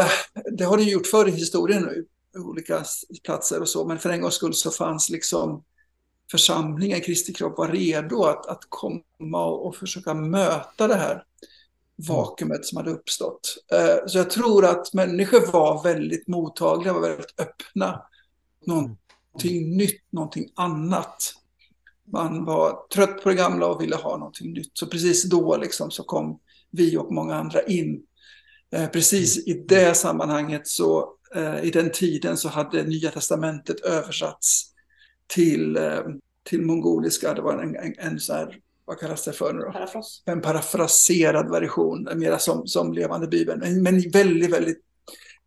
det 0.57 0.63
har 0.63 0.77
det 0.77 0.83
gjort 0.83 1.07
förr 1.07 1.27
i 1.27 1.31
historien 1.31 1.83
nu, 1.83 2.05
olika 2.39 2.83
platser 3.23 3.61
och 3.61 3.69
så, 3.69 3.87
men 3.87 3.99
för 3.99 4.09
en 4.09 4.21
gångs 4.21 4.33
skull 4.33 4.53
så 4.53 4.71
fanns 4.71 5.09
liksom 5.09 5.63
församlingen, 6.31 7.01
Kristi 7.01 7.33
kropp, 7.33 7.57
var 7.57 7.67
redo 7.67 8.23
att, 8.23 8.45
att 8.45 8.63
komma 8.69 9.45
och, 9.45 9.65
och 9.65 9.75
försöka 9.75 10.13
möta 10.13 10.87
det 10.87 10.95
här 10.95 11.23
vakuumet 12.07 12.65
som 12.65 12.77
hade 12.77 12.91
uppstått. 12.91 13.57
Eh, 13.71 14.07
så 14.07 14.17
jag 14.17 14.29
tror 14.29 14.65
att 14.65 14.93
människor 14.93 15.51
var 15.51 15.83
väldigt 15.83 16.27
mottagliga, 16.27 16.93
var 16.93 17.01
väldigt 17.01 17.39
öppna. 17.39 18.01
Någonting 18.65 19.77
nytt, 19.77 20.01
någonting 20.09 20.51
annat. 20.55 21.33
Man 22.11 22.45
var 22.45 22.87
trött 22.93 23.23
på 23.23 23.29
det 23.29 23.35
gamla 23.35 23.67
och 23.67 23.81
ville 23.81 23.95
ha 23.95 24.17
någonting 24.17 24.53
nytt. 24.53 24.71
Så 24.73 24.87
precis 24.87 25.23
då 25.23 25.57
liksom 25.57 25.91
så 25.91 26.03
kom 26.03 26.39
vi 26.71 26.97
och 26.97 27.13
många 27.13 27.35
andra 27.35 27.63
in. 27.63 28.03
Eh, 28.71 28.87
precis 28.89 29.47
i 29.47 29.53
det 29.67 29.97
sammanhanget 29.97 30.67
så, 30.67 31.13
eh, 31.35 31.63
i 31.63 31.71
den 31.71 31.91
tiden 31.91 32.37
så 32.37 32.49
hade 32.49 32.83
Nya 32.83 33.11
Testamentet 33.11 33.79
översatts 33.79 34.65
till, 35.27 35.77
eh, 35.77 35.99
till 36.43 36.61
mongoliska. 36.61 37.33
Det 37.33 37.41
var 37.41 37.63
en, 37.63 37.75
en, 37.75 37.93
en 37.97 38.19
så 38.19 38.33
här, 38.33 38.57
vad 38.85 38.99
kallas 38.99 39.25
det 39.25 39.33
för 39.33 39.53
nu 39.53 39.59
då? 39.59 39.71
Parafras. 39.71 40.23
En 40.25 40.41
parafraserad 40.41 41.51
version, 41.51 42.09
mera 42.15 42.39
som, 42.39 42.67
som 42.67 42.93
levande 42.93 43.27
bibeln. 43.27 43.59
Men, 43.59 43.83
men 43.83 44.11
väldigt, 44.11 44.51
väldigt 44.53 44.79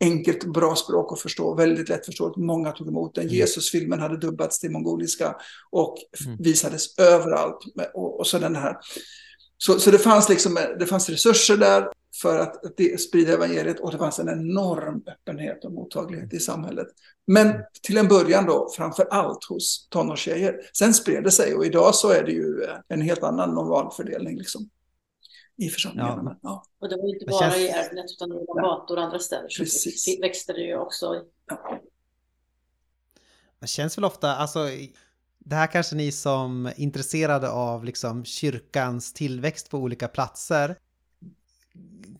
enkelt, 0.00 0.44
bra 0.44 0.76
språk 0.76 1.12
att 1.12 1.20
förstå, 1.20 1.54
väldigt 1.54 1.88
lättförståeligt. 1.88 2.36
Många 2.36 2.72
tog 2.72 2.88
emot 2.88 3.14
den. 3.14 3.28
Jesusfilmen 3.28 4.00
hade 4.00 4.16
dubbats 4.16 4.58
till 4.60 4.70
mongoliska 4.70 5.36
och 5.70 5.96
Mm. 6.26 6.36
visades 6.42 6.98
överallt. 6.98 7.58
Med- 7.74 7.90
Och, 7.94 8.20
och 8.20 8.26
så 8.26 8.38
den 8.38 8.56
här. 8.56 8.76
Så, 9.66 9.78
så 9.80 9.90
det, 9.90 9.98
fanns 9.98 10.28
liksom, 10.28 10.58
det 10.78 10.86
fanns 10.86 11.08
resurser 11.08 11.56
där 11.56 11.88
för 12.22 12.38
att, 12.38 12.64
att 12.66 12.76
det, 12.76 13.00
sprida 13.00 13.32
evangeliet 13.32 13.80
och 13.80 13.92
det 13.92 13.98
fanns 13.98 14.18
en 14.18 14.28
enorm 14.28 15.02
öppenhet 15.06 15.64
och 15.64 15.72
mottaglighet 15.72 16.34
i 16.34 16.40
samhället. 16.40 16.86
Men 17.26 17.54
till 17.82 17.96
en 17.96 18.08
början 18.08 18.46
då, 18.46 18.68
framför 18.76 19.04
allt 19.10 19.44
hos 19.44 19.88
tonårstjejer. 19.90 20.60
Sen 20.72 20.94
spred 20.94 21.24
det 21.24 21.30
sig 21.30 21.54
och 21.54 21.66
idag 21.66 21.94
så 21.94 22.10
är 22.10 22.22
det 22.24 22.32
ju 22.32 22.62
eh, 22.64 22.76
en 22.88 23.00
helt 23.02 23.22
annan 23.22 23.54
normalfördelning 23.54 24.38
liksom, 24.38 24.70
i 25.56 25.68
församlingarna. 25.68 26.22
Ja. 26.24 26.38
Ja, 26.42 26.64
Och 26.80 26.88
det 26.88 26.96
var 26.96 27.14
inte 27.14 27.24
bara 27.26 27.40
känns- 27.50 27.56
i 27.56 27.68
Ärnet 27.68 28.10
utan 28.16 28.32
i 28.32 28.44
Gator 28.62 28.96
och 28.96 29.02
andra 29.02 29.18
städer. 29.18 29.48
Så 29.48 29.62
Precis. 29.62 30.20
växte 30.22 30.52
det 30.52 30.60
ju 30.60 30.78
också. 30.78 31.24
ja. 31.46 31.80
Det 33.60 33.66
känns 33.66 33.98
väl 33.98 34.04
ofta, 34.04 34.36
alltså 34.36 34.68
det 35.44 35.56
här 35.56 35.66
kanske 35.66 35.96
ni 35.96 36.12
som 36.12 36.66
är 36.66 36.80
intresserade 36.80 37.50
av 37.50 37.84
liksom 37.84 38.24
kyrkans 38.24 39.12
tillväxt 39.12 39.70
på 39.70 39.78
olika 39.78 40.08
platser 40.08 40.76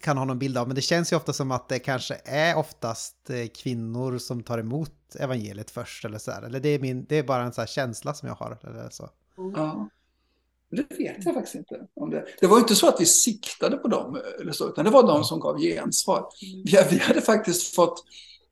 kan 0.01 0.19
ha 0.19 0.25
någon 0.25 0.39
bild 0.39 0.59
av, 0.59 0.67
men 0.67 0.75
det 0.75 0.83
känns 0.83 1.13
ju 1.13 1.17
ofta 1.17 1.33
som 1.33 1.51
att 1.51 1.69
det 1.69 1.79
kanske 1.79 2.21
är 2.25 2.57
oftast 2.57 3.31
eh, 3.31 3.47
kvinnor 3.47 4.19
som 4.19 4.43
tar 4.43 4.59
emot 4.59 4.93
evangeliet 5.19 5.71
först 5.71 6.05
eller 6.05 6.19
så 6.19 6.31
här. 6.31 6.43
Eller 6.43 6.61
det 6.61 6.69
är, 6.69 6.79
min, 6.79 7.05
det 7.09 7.17
är 7.17 7.23
bara 7.23 7.43
en 7.43 7.53
så 7.53 7.61
här 7.61 7.69
känsla 7.69 8.15
som 8.15 8.29
jag 8.29 8.35
har. 8.35 8.59
Eller 8.63 8.89
så. 8.91 9.11
Ja. 9.37 9.89
Det 10.71 10.99
vet 10.99 11.25
jag 11.25 11.35
faktiskt 11.35 11.55
inte. 11.55 11.87
Om 11.95 12.11
det. 12.11 12.27
det 12.41 12.47
var 12.47 12.59
inte 12.59 12.75
så 12.75 12.89
att 12.89 13.01
vi 13.01 13.07
siktade 13.07 13.77
på 13.77 13.89
dem, 13.89 14.21
eller 14.41 14.53
så, 14.53 14.69
utan 14.69 14.85
det 14.85 14.91
var 14.91 15.07
de 15.07 15.25
som 15.25 15.41
gav 15.41 15.59
gensvar. 15.59 16.27
Vi, 16.65 16.79
vi 16.91 16.99
hade 16.99 17.21
faktiskt 17.21 17.75
fått, 17.75 18.05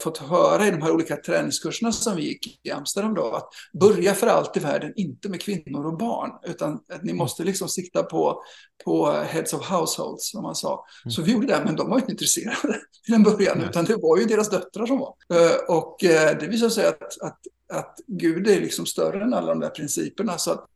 fått 0.02 0.18
höra 0.18 0.66
i 0.66 0.70
de 0.70 0.82
här 0.82 0.90
olika 0.90 1.16
träningskurserna 1.16 1.92
som 1.92 2.16
vi 2.16 2.22
gick 2.22 2.60
i 2.62 2.70
Amsterdam 2.70 3.14
då, 3.14 3.30
att 3.32 3.48
börja 3.80 4.14
för 4.14 4.26
allt 4.26 4.56
i 4.56 4.60
världen 4.60 4.92
inte 4.96 5.28
med 5.28 5.40
kvinnor 5.40 5.86
och 5.86 5.98
barn, 5.98 6.30
utan 6.42 6.80
att 6.92 7.02
ni 7.02 7.12
måste 7.12 7.44
liksom 7.44 7.68
sikta 7.68 8.02
på, 8.02 8.42
på 8.84 9.10
heads 9.12 9.52
of 9.52 9.70
households, 9.70 10.30
som 10.30 10.42
man 10.42 10.54
sa. 10.54 10.84
Så 11.08 11.22
vi 11.22 11.32
gjorde 11.32 11.46
det, 11.46 11.62
men 11.64 11.76
de 11.76 11.90
var 11.90 11.98
inte 11.98 12.10
intresserade 12.12 12.80
till 13.04 13.14
en 13.14 13.22
början, 13.22 13.60
utan 13.60 13.84
det 13.84 13.96
var 13.96 14.18
ju 14.18 14.24
deras 14.24 14.50
döttrar 14.50 14.86
som 14.86 14.98
var. 14.98 15.14
Eh, 15.34 15.56
Och 15.68 16.04
eh, 16.04 16.38
det 16.38 16.46
visade 16.46 16.70
sig 16.70 16.86
att, 16.86 17.02
att, 17.22 17.38
att 17.72 17.98
Gud 18.06 18.48
är 18.48 18.60
liksom 18.60 18.86
större 18.86 19.22
än 19.22 19.34
alla 19.34 19.48
de 19.48 19.60
där 19.60 19.70
principerna, 19.70 20.38
så 20.38 20.50
att 20.52 20.66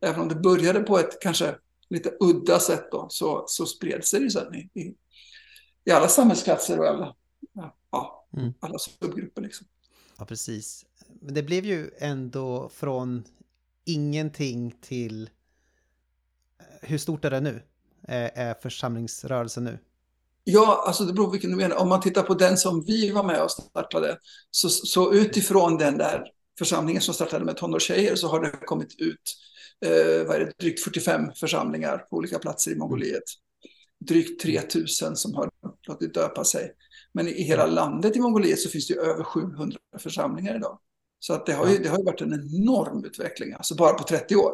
även 0.00 0.20
om 0.20 0.28
det 0.28 0.34
började 0.34 0.80
på 0.80 0.98
ett 0.98 1.20
kanske 1.20 1.54
lite 1.90 2.12
udda 2.20 2.58
sätt 2.58 2.88
då, 2.90 3.06
så, 3.10 3.44
så 3.46 3.66
spred 3.66 4.04
sig 4.04 4.20
det 4.20 4.30
sen 4.30 4.54
i, 4.54 4.80
i, 4.80 4.94
i 5.84 5.90
alla 5.90 6.08
samhällsklasser 6.08 6.80
och 6.80 6.86
alla, 6.86 7.14
ja, 7.52 7.76
Mm. 8.36 8.54
alla 8.60 8.78
subgrupper. 8.78 9.42
Liksom. 9.42 9.66
Ja, 10.18 10.24
precis. 10.24 10.86
Men 11.20 11.34
det 11.34 11.42
blev 11.42 11.64
ju 11.64 11.90
ändå 11.98 12.68
från 12.68 13.24
ingenting 13.84 14.74
till... 14.80 15.30
eh, 16.58 16.66
Hur 16.88 16.98
stort 16.98 17.24
är 17.24 17.30
det 17.30 17.40
nu? 17.40 17.62
Är 18.08 18.54
församlingsrörelsen 18.54 19.64
nu? 19.64 19.78
Ja, 20.44 20.84
alltså 20.86 21.04
det 21.04 21.12
beror 21.12 21.24
på 21.26 21.30
vilken 21.32 21.50
du 21.50 21.56
menar. 21.56 21.76
Om 21.76 21.88
man 21.88 22.00
tittar 22.00 22.22
på 22.22 22.34
den 22.34 22.56
som 22.56 22.84
vi 22.84 23.10
var 23.10 23.24
med 23.24 23.42
och 23.42 23.50
startade, 23.50 24.18
så, 24.50 24.68
så 24.68 25.12
utifrån 25.14 25.78
den 25.78 25.98
där 25.98 26.24
församlingen 26.58 27.02
som 27.02 27.14
startade 27.14 27.44
med 27.44 27.56
tonårstjejer 27.56 28.16
så 28.16 28.28
har 28.28 28.40
det 28.40 28.50
kommit 28.50 29.00
ut 29.00 29.34
eh, 29.86 30.26
vad 30.26 30.36
är 30.36 30.40
det, 30.40 30.52
drygt 30.58 30.80
45 30.80 31.32
församlingar 31.40 31.98
på 31.98 32.16
olika 32.16 32.38
platser 32.38 32.70
i 32.70 32.74
Mongoliet. 32.74 33.22
Drygt 34.08 34.42
3000 34.42 35.16
som 35.16 35.34
har 35.34 35.50
låtit 35.88 36.14
döpa 36.14 36.44
sig. 36.44 36.70
Men 37.14 37.28
i 37.28 37.42
hela 37.42 37.66
landet 37.66 38.16
i 38.16 38.20
Mongoliet 38.20 38.58
så 38.60 38.68
finns 38.68 38.86
det 38.88 38.94
ju 38.94 39.00
över 39.00 39.24
700 39.24 39.78
församlingar 39.98 40.56
idag. 40.56 40.78
Så 41.18 41.32
att 41.34 41.46
det, 41.46 41.52
har 41.52 41.68
ju, 41.68 41.78
det 41.78 41.88
har 41.88 41.98
ju 41.98 42.04
varit 42.04 42.20
en 42.20 42.32
enorm 42.32 43.04
utveckling, 43.04 43.52
alltså 43.52 43.74
bara 43.74 43.92
på 43.94 44.04
30 44.04 44.36
år. 44.36 44.52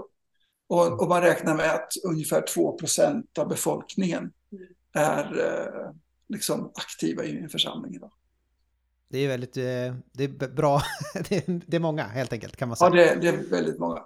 Och, 0.69 1.03
och 1.03 1.09
man 1.09 1.23
räknar 1.23 1.55
med 1.57 1.75
att 1.75 1.89
ungefär 2.05 2.43
2% 2.57 3.23
av 3.39 3.49
befolkningen 3.49 4.33
är 4.93 5.25
eh, 5.25 5.91
liksom 6.29 6.73
aktiva 6.75 7.25
i 7.25 7.39
en 7.39 7.49
församling 7.49 7.95
idag. 7.95 8.13
Det 9.09 9.19
är 9.19 9.29
väldigt... 9.29 9.57
eh, 9.57 9.63
Det 10.13 10.25
är 10.25 10.55
bra. 10.55 10.83
Det 11.29 11.49
är, 11.49 11.75
är 11.75 11.79
många 11.79 12.03
helt 12.03 12.33
enkelt 12.33 12.57
kan 12.57 12.69
man 12.69 12.77
Ja, 12.81 12.91
säga. 12.91 13.15
det, 13.15 13.21
det 13.21 13.29
är 13.29 13.51
väldigt 13.51 13.79
många. 13.79 14.03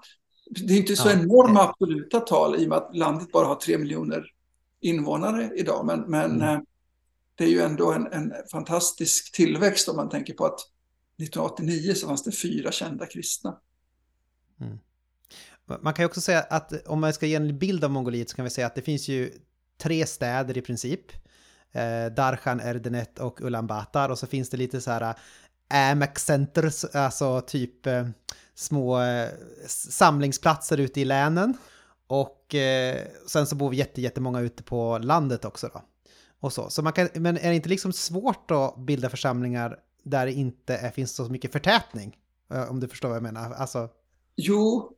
Det 0.50 0.74
är 0.74 0.78
inte 0.78 0.96
så 0.96 1.08
Ja. 1.08 1.12
enorma 1.12 1.60
absoluta 1.62 2.20
tal 2.20 2.56
i 2.60 2.64
och 2.64 2.68
med 2.68 2.78
att 2.78 2.96
landet 2.96 3.32
bara 3.32 3.46
har 3.46 3.54
tre 3.54 3.78
miljoner 3.78 4.24
invånare 4.80 5.50
idag. 5.56 5.86
Men, 5.86 6.00
men 6.00 6.42
Mm 6.42 6.64
det 7.34 7.44
är 7.44 7.48
ju 7.48 7.60
ändå 7.60 7.92
en, 7.92 8.12
en 8.12 8.32
fantastisk 8.52 9.32
tillväxt 9.32 9.88
om 9.88 9.96
man 9.96 10.08
tänker 10.08 10.34
på 10.34 10.46
att 10.46 10.60
1989 11.18 11.94
så 11.94 12.06
fanns 12.06 12.22
det 12.22 12.32
fyra 12.32 12.72
kända 12.72 13.06
kristna. 13.06 13.58
Mm. 14.60 14.78
Man 15.82 15.94
kan 15.94 16.02
ju 16.02 16.06
också 16.06 16.20
säga 16.20 16.40
att 16.40 16.86
om 16.86 17.00
man 17.00 17.12
ska 17.12 17.26
ge 17.26 17.34
en 17.34 17.58
bild 17.58 17.84
av 17.84 17.90
Mongoliet 17.90 18.30
så 18.30 18.36
kan 18.36 18.44
vi 18.44 18.50
säga 18.50 18.66
att 18.66 18.74
det 18.74 18.82
finns 18.82 19.08
ju 19.08 19.32
tre 19.78 20.06
städer 20.06 20.58
i 20.58 20.62
princip. 20.62 21.00
Eh, 21.72 22.06
Darshan, 22.16 22.60
Erdenet 22.60 23.18
och 23.18 23.40
Ulaanbaatar 23.40 24.08
och 24.08 24.18
så 24.18 24.26
finns 24.26 24.50
det 24.50 24.56
lite 24.56 24.80
så 24.80 24.90
här 24.90 25.02
eh, 25.02 25.14
AMAC 25.90 26.18
centers, 26.18 26.84
alltså 26.84 27.40
typ 27.40 27.86
eh, 27.86 28.08
små 28.54 29.00
eh, 29.00 29.28
samlingsplatser 29.66 30.80
ute 30.80 31.00
i 31.00 31.04
länen. 31.04 31.56
Och 32.06 32.54
eh, 32.54 33.06
sen 33.26 33.46
så 33.46 33.56
bor 33.56 33.70
vi 33.70 33.76
jätte, 33.76 34.00
jättemånga 34.00 34.40
ute 34.40 34.62
på 34.62 34.98
landet 34.98 35.44
också 35.44 35.70
då. 35.74 35.82
Och 36.44 36.52
så. 36.52 36.70
så 36.70 36.82
man 36.82 36.92
kan, 36.92 37.08
men 37.14 37.36
är 37.36 37.48
det 37.48 37.54
inte 37.54 37.68
liksom 37.68 37.92
svårt 37.92 38.50
att 38.50 38.76
bilda 38.76 39.10
församlingar 39.10 39.78
där 40.02 40.26
det 40.26 40.32
inte 40.32 40.76
är, 40.76 40.90
finns 40.90 41.14
så 41.14 41.24
mycket 41.24 41.52
förtätning? 41.52 42.16
Eh, 42.54 42.70
Om 42.70 42.80
du 42.80 42.88
förstår 42.88 43.08
vad 43.08 43.16
jag 43.16 43.22
menar. 43.22 43.50
Alltså, 43.54 43.88
Jo, 44.36 44.92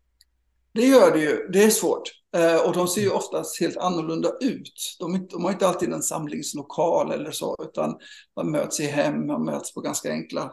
Det 0.72 0.86
gör 0.86 1.12
det 1.12 1.18
ju. 1.20 1.48
Det 1.52 1.64
är 1.64 1.70
svårt. 1.70 2.02
Eh, 2.36 2.66
och 2.66 2.72
de 2.72 2.88
ser 2.88 3.00
ju 3.00 3.10
oftast 3.10 3.60
helt 3.60 3.76
annorlunda 3.76 4.32
ut. 4.40 4.96
De, 4.98 5.26
de 5.30 5.44
har 5.44 5.52
inte 5.52 5.68
alltid 5.68 5.92
en 5.92 6.02
samlingslokal 6.02 7.12
eller 7.12 7.30
så, 7.30 7.56
utan 7.62 7.98
man 8.36 8.50
möts 8.50 8.80
i 8.80 8.86
hem, 8.86 9.26
man 9.26 9.44
möts 9.44 9.74
på 9.74 9.80
ganska 9.80 10.10
enkla, 10.10 10.52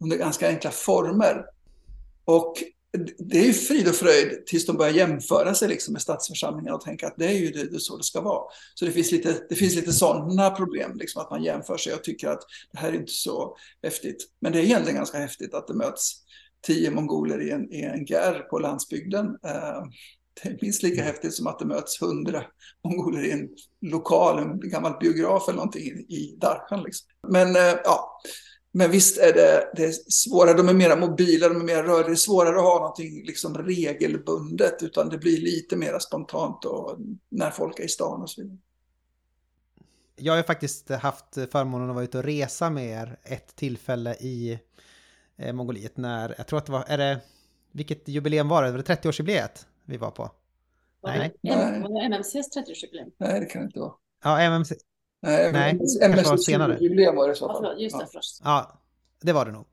under 0.00 0.16
ganska 0.16 0.48
enkla 0.48 0.70
former. 0.70 1.44
Och 2.24 2.54
det 3.18 3.38
är 3.38 3.44
ju 3.44 3.52
frid 3.52 3.88
och 3.88 3.94
fröjd 3.94 4.46
tills 4.46 4.66
de 4.66 4.76
börjar 4.76 4.92
jämföra 4.92 5.54
sig 5.54 5.68
liksom 5.68 5.92
med 5.92 6.02
statsförsamlingen 6.02 6.74
och 6.74 6.80
tänka 6.80 7.06
att 7.06 7.14
det 7.16 7.26
är 7.26 7.38
ju 7.38 7.50
det, 7.50 7.70
det 7.70 7.76
är 7.76 7.78
så 7.78 7.96
det 7.96 8.04
ska 8.04 8.20
vara. 8.20 8.42
Så 8.74 8.84
det 8.84 8.90
finns 8.90 9.12
lite, 9.12 9.46
det 9.48 9.54
finns 9.54 9.74
lite 9.74 9.92
sådana 9.92 10.50
problem, 10.50 10.92
liksom 10.94 11.22
att 11.22 11.30
man 11.30 11.42
jämför 11.42 11.76
sig 11.76 11.94
och 11.94 12.04
tycker 12.04 12.28
att 12.28 12.40
det 12.72 12.78
här 12.78 12.88
är 12.88 12.96
inte 12.96 13.12
så 13.12 13.56
häftigt. 13.82 14.28
Men 14.40 14.52
det 14.52 14.58
är 14.58 14.62
egentligen 14.62 14.96
ganska 14.96 15.18
häftigt 15.18 15.54
att 15.54 15.66
det 15.66 15.74
möts 15.74 16.12
tio 16.66 16.90
mongoler 16.90 17.42
i 17.42 17.50
en, 17.50 17.72
i 17.72 17.82
en 17.82 18.04
gär 18.04 18.38
på 18.38 18.58
landsbygden. 18.58 19.26
Eh, 19.26 19.82
det 20.42 20.48
är 20.48 20.58
minst 20.62 20.82
lika 20.82 21.02
häftigt 21.02 21.34
som 21.34 21.46
att 21.46 21.58
det 21.58 21.64
möts 21.64 22.02
hundra 22.02 22.44
mongoler 22.84 23.24
i 23.24 23.30
en 23.30 23.48
lokal, 23.80 24.38
en 24.38 24.70
gammal 24.70 24.96
biograf 25.00 25.48
eller 25.48 25.56
någonting 25.56 25.84
i 26.08 26.36
Darshan. 26.40 26.82
Liksom. 26.82 27.08
Men 27.28 27.56
eh, 27.56 27.74
ja, 27.84 28.20
men 28.74 28.90
visst 28.90 29.18
är 29.18 29.32
det, 29.32 29.72
det 29.76 29.84
är 29.84 29.92
svårare, 30.08 30.56
de 30.56 30.68
är 30.68 30.74
mer 30.74 30.96
mobila, 30.96 31.48
de 31.48 31.60
är 31.60 31.64
mer 31.64 31.82
rörliga, 31.82 32.06
det 32.06 32.12
är 32.12 32.16
svårare 32.16 32.56
att 32.56 32.62
ha 32.62 32.78
någonting 32.78 33.24
liksom 33.26 33.54
regelbundet, 33.58 34.82
utan 34.82 35.08
det 35.08 35.18
blir 35.18 35.40
lite 35.40 35.76
mer 35.76 35.98
spontant 35.98 36.64
och 36.64 36.96
när 37.28 37.50
folk 37.50 37.78
är 37.80 37.84
i 37.84 37.88
stan 37.88 38.22
och 38.22 38.30
så 38.30 38.42
vidare. 38.42 38.58
Jag 40.16 40.36
har 40.36 40.42
faktiskt 40.42 40.90
haft 40.90 41.34
förmånen 41.34 41.88
att 41.88 41.94
vara 41.94 42.04
ute 42.04 42.18
och 42.18 42.24
resa 42.24 42.70
med 42.70 42.86
er 42.86 43.18
ett 43.22 43.56
tillfälle 43.56 44.14
i 44.14 44.58
eh, 45.36 45.52
Mongoliet 45.52 45.96
när, 45.96 46.34
jag 46.38 46.46
tror 46.46 46.58
att 46.58 46.66
det 46.66 46.72
var, 46.72 46.84
är 46.88 46.98
det, 46.98 47.20
vilket 47.72 48.08
jubileum 48.08 48.48
var 48.48 48.62
det? 48.62 48.70
Var 48.70 48.78
det 48.78 48.94
30-årsjubileet 48.94 49.66
vi 49.84 49.96
var 49.96 50.10
på? 50.10 50.30
Var 51.00 51.10
Nej. 51.10 51.34
det, 51.42 51.48
M- 51.48 51.82
var 51.82 51.88
det 52.00 52.06
MMCs 52.06 52.34
30-årsjubileum? 52.56 53.12
Nej, 53.18 53.40
det 53.40 53.46
kan 53.46 53.62
det 53.62 53.66
inte 53.66 53.78
vara. 53.80 53.92
Ja, 54.24 54.40
MMC, 54.40 54.74
Nej, 55.24 55.52
Nej, 55.52 55.78
kanske 55.78 56.08
var 56.08 56.32
MS 56.32 56.44
senare. 56.44 56.78
jubileum 56.80 57.16
var 57.16 57.28
det 57.28 57.32
i 57.32 57.36
så 57.36 57.44
Ja, 57.44 57.52
fall. 57.52 57.62
förlåt, 57.62 57.80
just 57.80 57.98
det, 57.98 58.02
Ja. 58.02 58.08
förlåt. 58.10 58.40
ja, 58.44 58.80
det 59.22 59.32
var 59.32 59.44
det 59.46 59.52
nog. 59.52 59.64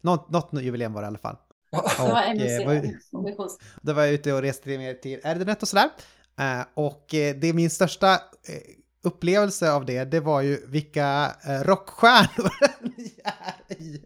Något, 0.00 0.30
något 0.30 0.62
jubileum 0.62 0.92
var 0.92 1.02
det 1.02 1.06
i 1.06 1.08
alla 1.08 1.18
fall. 1.18 1.36
Ja. 1.70 1.84
Det 1.98 2.02
var 2.02 2.10
Och, 2.10 2.40
eh, 2.40 2.66
var- 2.66 2.74
MMC. 2.74 2.98
missions- 3.12 3.58
Då 3.82 3.92
var 3.92 4.02
jag 4.02 4.12
ute 4.12 4.32
och 4.32 4.42
reste 4.42 4.68
ner 4.70 4.94
till 4.94 5.20
Erdenet 5.24 5.62
och 5.62 5.68
sådär. 5.68 5.88
Eh, 6.38 6.60
och 6.74 7.14
eh, 7.14 7.34
det 7.36 7.48
är 7.48 7.52
min 7.52 7.70
största 7.70 8.12
eh, 8.12 8.18
upplevelse 9.02 9.72
av 9.72 9.86
det, 9.86 10.04
det 10.04 10.20
var 10.20 10.40
ju 10.40 10.66
vilka 10.66 11.34
eh, 11.46 11.60
rockstjärnor 11.60 12.52
ni 12.96 13.12
är 13.24 13.76
i 13.76 14.00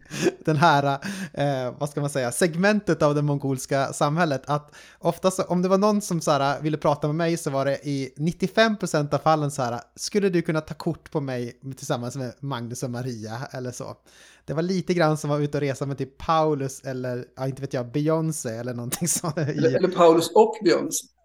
den 0.45 0.55
här, 0.55 0.99
eh, 1.33 1.73
vad 1.77 1.89
ska 1.89 2.01
man 2.01 2.09
säga, 2.09 2.31
segmentet 2.31 3.01
av 3.01 3.15
det 3.15 3.21
mongolska 3.21 3.93
samhället. 3.93 4.41
Att 4.45 4.75
oftast, 4.99 5.39
om 5.39 5.61
det 5.61 5.69
var 5.69 5.77
någon 5.77 6.01
som 6.01 6.21
så 6.21 6.31
här, 6.31 6.55
eh, 6.55 6.61
ville 6.61 6.77
prata 6.77 7.07
med 7.07 7.15
mig 7.15 7.37
så 7.37 7.49
var 7.49 7.65
det 7.65 7.87
i 7.87 8.13
95% 8.17 9.13
av 9.13 9.17
fallen 9.19 9.51
så 9.51 9.61
här, 9.61 9.71
eh, 9.71 9.79
skulle 9.95 10.29
du 10.29 10.41
kunna 10.41 10.61
ta 10.61 10.73
kort 10.73 11.11
på 11.11 11.21
mig 11.21 11.59
tillsammans 11.77 12.15
med 12.15 12.33
Magnus 12.39 12.83
och 12.83 12.89
Maria 12.89 13.47
eller 13.51 13.71
så. 13.71 13.97
Det 14.45 14.53
var 14.53 14.61
lite 14.61 14.93
grann 14.93 15.17
som 15.17 15.29
att 15.31 15.37
vara 15.37 15.43
ute 15.43 15.57
och 15.57 15.61
resa 15.61 15.85
med 15.85 15.97
typ 15.97 16.17
Paulus 16.17 16.81
eller, 16.81 17.25
ja 17.35 17.47
inte 17.47 17.61
vet 17.61 17.73
jag, 17.73 17.91
Beyoncé 17.91 18.49
eller 18.49 18.73
någonting 18.73 19.07
sånt. 19.07 19.37
Eller, 19.37 19.75
eller 19.75 19.87
Paulus 19.89 20.31
och 20.35 20.57
Beyoncé. 20.63 21.16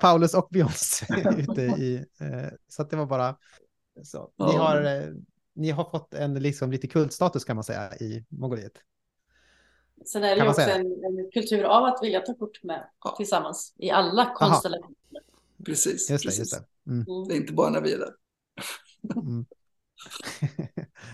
Paulus 0.00 0.34
och 0.34 0.48
Beyoncé 0.50 1.06
ute 1.38 1.62
i, 1.62 2.04
eh, 2.20 2.48
så 2.68 2.82
att 2.82 2.90
det 2.90 2.96
var 2.96 3.06
bara 3.06 3.36
så. 4.04 4.18
Ni 4.38 4.44
Ja. 4.44 4.62
har, 4.62 4.84
eh, 4.84 5.08
ni 5.54 5.70
har 5.70 5.90
fått 5.90 6.14
en 6.14 6.34
liksom 6.34 6.72
lite 6.72 6.86
kultstatus 6.88 7.44
kan 7.44 7.56
man 7.56 7.64
säga 7.64 7.96
i 7.96 8.24
Mongoliet. 8.28 8.72
Sen 10.06 10.24
är 10.24 10.36
det 10.36 10.42
ju 10.42 10.48
också 10.48 10.60
en, 10.60 10.80
en 10.86 11.30
kultur 11.32 11.62
av 11.64 11.84
att 11.84 12.02
vilja 12.02 12.20
ta 12.20 12.34
kort 12.34 12.62
med 12.62 12.88
Ja. 13.04 13.14
tillsammans 13.16 13.74
i 13.78 13.90
alla 13.90 14.34
konstellationer. 14.34 14.96
Precis. 15.64 16.10
Just 16.10 16.24
det, 16.24 16.28
precis. 16.28 16.38
just 16.38 16.52
det. 16.84 16.90
Mm. 16.90 17.06
Mm. 17.08 17.28
Det 17.28 17.34
är 17.34 17.36
inte 17.36 17.52
bara 17.52 17.70
när 17.70 17.80
vi 17.80 17.92
är 17.92 17.98
där. 17.98 18.14
Mm. 19.16 19.46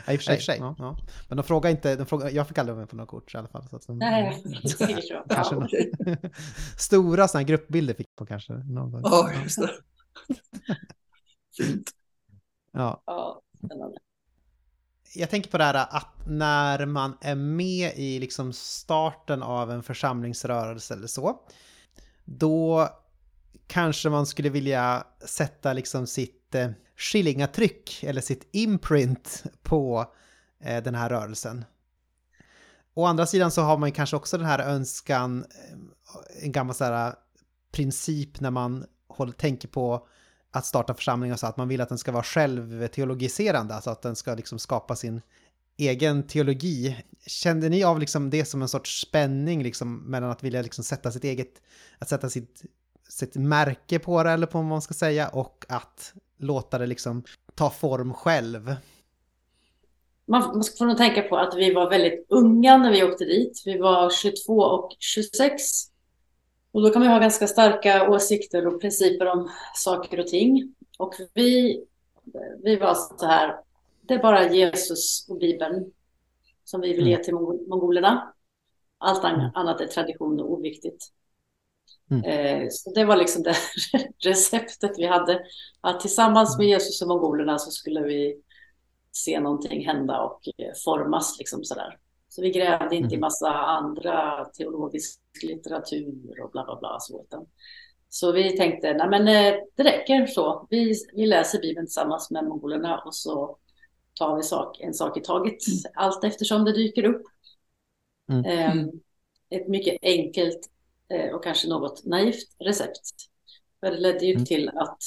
Ja, 0.07 0.12
i 0.12 0.16
och 0.16 0.20
för 0.20 0.24
sig. 0.24 0.35
I 0.35 0.37
och 0.37 0.41
för 0.41 0.45
sig. 0.45 0.59
Ja, 0.59 0.74
ja. 0.78 0.97
Men 1.28 1.37
de 1.37 1.43
frågar 1.43 1.70
inte, 1.70 1.97
de 1.97 2.07
frågar, 2.07 2.30
jag 2.30 2.49
fick 2.49 2.59
aldrig 2.59 2.76
med 2.78 2.89
på 2.89 2.97
några 2.97 3.07
kort 3.07 3.35
i 3.35 3.39
alla 3.39 3.49
fall. 3.49 3.68
Så 3.68 3.76
att 3.76 3.87
de, 3.87 3.99
Nej, 3.99 4.43
det 4.62 4.68
säger 4.68 5.01
så. 5.01 5.24
Kanske 5.35 5.55
Ja. 5.55 5.61
något. 5.61 5.70
Okej. 5.72 5.93
Stora 6.78 7.28
sådana 7.28 7.43
gruppbilder 7.45 7.95
fick 7.95 8.16
på 8.16 8.26
kanske. 8.26 8.53
Någon 8.53 8.93
gång. 8.93 9.01
Ja, 9.05 9.30
just 9.43 9.59
det. 9.61 9.70
Fint. 11.57 11.91
Ja. 12.72 13.03
Ja, 13.07 13.43
spännande. 13.64 13.99
jag 15.14 15.30
tänker 15.30 15.51
på 15.51 15.59
det 15.59 15.64
här 15.64 15.87
att 15.91 16.26
när 16.26 16.87
man 16.87 17.16
är 17.20 17.35
med 17.35 17.93
i 17.97 18.18
liksom 18.18 18.53
starten 18.53 19.43
av 19.43 19.70
en 19.70 19.82
församlingsrörelse 19.82 20.95
eller 20.95 21.07
så, 21.07 21.41
då 22.24 22.89
kanske 23.66 24.09
man 24.11 24.26
skulle 24.26 24.49
vilja 24.49 25.07
sätta 25.26 25.72
liksom 25.72 26.07
sitt 26.07 26.55
eh, 26.55 26.70
skillingatryck 26.97 28.05
eller 28.05 28.21
sitt 28.21 28.49
imprint 28.53 29.45
på 29.63 30.13
eh, 30.61 30.83
den 30.83 30.95
här 30.95 31.09
rörelsen. 31.09 31.65
Å 32.95 33.05
andra 33.05 33.27
sidan 33.27 33.51
så 33.51 33.63
har 33.63 33.79
man 33.79 33.89
ju 33.89 33.95
kanske 33.95 34.17
också 34.17 34.39
den 34.39 34.47
här 34.47 34.59
önskan, 34.59 35.45
eh, 35.45 36.45
en 36.45 36.53
gammal 36.53 36.75
så 36.75 36.85
här 36.85 37.09
eh, 37.09 37.15
princip 37.73 38.41
när 38.41 38.51
man 38.51 38.85
håller, 39.09 39.33
tänker 39.33 39.69
på 39.69 40.07
att 40.51 40.67
starta 40.67 40.95
församlingar 40.95 41.37
så 41.37 41.47
att 41.47 41.57
man 41.57 41.69
vill 41.69 41.81
att 41.81 41.89
den 41.89 41.99
ska 41.99 42.13
vara 42.13 42.23
självteologiserande, 42.23 43.75
alltså 43.75 43.91
att 43.91 44.03
den 44.03 44.17
ska 44.17 44.35
liksom 44.35 44.59
skapa 44.59 44.97
sin 44.97 45.21
egen 45.77 46.23
teologi. 46.23 47.05
Kände 47.27 47.69
ni 47.69 47.85
av 47.85 48.01
liksom 48.01 48.31
det 48.31 48.45
som 48.45 48.63
en 48.63 48.69
sorts 48.69 49.01
spänning 49.01 49.63
liksom 49.63 49.97
mellan 49.97 50.31
att 50.31 50.43
vilja 50.43 50.63
liksom 50.63 50.85
sätta 50.85 51.13
sitt 51.13 51.25
eget, 51.25 51.63
att 51.99 52.09
sätta 52.09 52.31
sitt, 52.31 52.63
sitt 53.09 53.35
märke 53.35 53.99
på 53.99 54.23
det 54.23 54.31
eller 54.31 54.47
på 54.47 54.59
vad 54.59 54.67
man 54.67 54.83
ska 54.83 54.95
säga 54.95 55.29
och 55.29 55.65
att 55.69 56.15
låta 56.39 56.78
det 56.78 56.87
liksom 56.87 57.22
ta 57.55 57.70
form 57.70 58.14
själv? 58.14 58.76
Man, 60.26 60.41
man 60.43 60.64
får 60.78 60.87
nog 60.87 60.97
tänka 60.97 61.22
på 61.22 61.37
att 61.37 61.55
vi 61.57 61.74
var 61.74 61.91
väldigt 61.91 62.26
unga 62.28 62.76
när 62.76 62.93
vi 62.93 63.05
åkte 63.05 63.24
dit. 63.24 63.62
Vi 63.66 63.78
var 63.78 64.11
22 64.11 64.53
och 64.59 64.97
26. 64.99 65.62
Och 66.72 66.82
då 66.82 66.91
kan 66.91 67.03
man 67.03 67.11
ha 67.12 67.18
ganska 67.18 67.47
starka 67.47 68.11
åsikter 68.11 68.66
och 68.66 68.80
principer 68.80 69.26
om 69.26 69.51
saker 69.74 70.20
och 70.20 70.26
ting. 70.26 70.74
Och 70.99 71.14
vi, 71.35 71.80
vi 72.62 72.76
var 72.76 72.95
så 72.95 73.26
här, 73.26 73.57
det 74.03 74.14
är 74.14 74.22
bara 74.22 74.53
Jesus 74.53 75.26
och 75.28 75.39
Bibeln 75.39 75.93
som 76.64 76.80
vi 76.80 76.93
vill 76.97 77.07
ge 77.09 77.24
till 77.24 77.35
mongol- 77.35 77.68
mongolerna. 77.68 78.32
Allt 78.99 79.24
an- 79.24 79.51
annat 79.55 79.80
är 79.80 79.87
tradition 79.87 80.41
och 80.41 80.53
oviktigt. 80.53 81.12
Mm. 82.11 82.25
Eh, 82.25 82.67
så 82.71 82.91
det 82.91 83.05
var 83.05 83.17
liksom 83.17 83.43
det 83.43 83.57
receptet 84.25 84.91
vi 84.99 85.07
hade. 85.07 85.41
Att 85.81 86.01
tillsammans 86.01 86.59
med 86.59 86.67
Jesus 86.67 87.03
och 87.03 87.09
mongolerna 87.09 87.59
så 87.59 87.71
skulle 87.71 88.01
vi 88.03 88.37
se 89.13 89.41
någonting 89.41 89.87
hända 89.87 90.21
och 90.21 90.41
eh, 90.59 90.73
formas 90.85 91.39
liksom 91.39 91.65
sådär. 91.65 91.99
Så 92.29 92.43
vi 92.43 92.51
grävde 92.51 92.97
inte 92.97 93.15
i 93.15 93.17
Mm. 93.17 93.21
massa 93.21 93.51
andra 93.53 94.45
teologisk 94.45 95.21
litteratur 95.43 96.43
och 96.45 96.51
bla 96.51 96.65
bla 96.65 96.77
bla. 96.81 96.97
Så, 97.01 97.25
så 98.09 98.33
vi 98.33 98.57
tänkte, 98.57 98.95
nej 98.95 99.09
men 99.09 99.29
eh, 99.29 99.61
det 99.77 99.83
räcker 99.85 100.27
så. 100.27 100.67
Vi, 100.71 100.95
vi 101.15 101.27
läser 101.27 101.61
Bibeln 101.61 101.87
tillsammans 101.87 102.31
med 102.31 102.45
mongolerna 102.45 102.99
och 102.99 103.15
så 103.15 103.59
tar 104.19 104.37
vi 104.37 104.43
sak, 104.43 104.81
en 104.81 104.95
sak 104.95 105.17
i 105.17 105.21
taget. 105.21 105.57
Allt 105.95 106.25
eftersom 106.25 106.65
det 106.65 106.73
dyker 106.73 107.05
upp. 107.05 107.23
Mm. 108.33 108.45
Eh, 108.45 108.87
ett 109.51 109.69
mycket 109.69 109.99
enkelt 110.03 110.61
och 111.35 111.45
kanske 111.45 111.69
något 111.69 112.05
naivt 112.05 112.57
recept. 112.59 113.01
För 113.81 113.91
det 113.91 113.97
ledde 113.99 114.27
ju 114.27 114.33
Mm. 114.33 114.45
till 114.45 114.69
att 114.69 115.03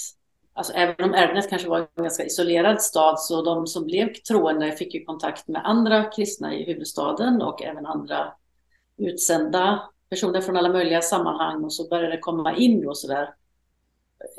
Alltså, 0.54 0.74
även 0.74 1.06
om 1.10 1.14
Erdenet 1.16 1.50
kanske 1.50 1.70
var 1.70 1.80
en 1.96 2.04
ganska 2.04 2.26
isolerad 2.26 2.82
stad 2.82 3.20
så 3.20 3.42
de 3.42 3.68
som 3.68 3.86
blev 3.86 4.14
troende 4.14 4.72
fick 4.72 4.94
ju 4.94 5.06
kontakt 5.06 5.48
med 5.48 5.62
andra 5.66 6.04
kristna 6.04 6.56
i 6.56 6.64
huvudstaden 6.64 7.42
och 7.42 7.64
även 7.64 7.86
andra 7.86 8.34
utsända 8.98 9.90
personer 10.10 10.42
från 10.42 10.58
alla 10.58 10.70
möjliga 10.70 11.02
sammanhang 11.02 11.64
och 11.64 11.74
så 11.74 11.88
började 11.88 12.16
det 12.16 12.20
komma 12.20 12.56
in 12.56 12.82
då 12.82 12.94
sådär 12.94 13.36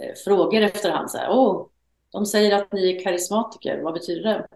eh, 0.03 0.15
frågor 0.25 0.63
efterhand. 0.63 1.11
Så 1.11 1.19
här, 1.19 1.29
Åh, 1.31 1.67
de 2.13 2.27
säger 2.27 2.57
att 2.57 2.73
ni 2.73 2.97
är 2.97 3.05
karismatiker, 3.05 3.83
vad 3.83 3.95
betyder 3.95 4.23
det? 4.25 4.47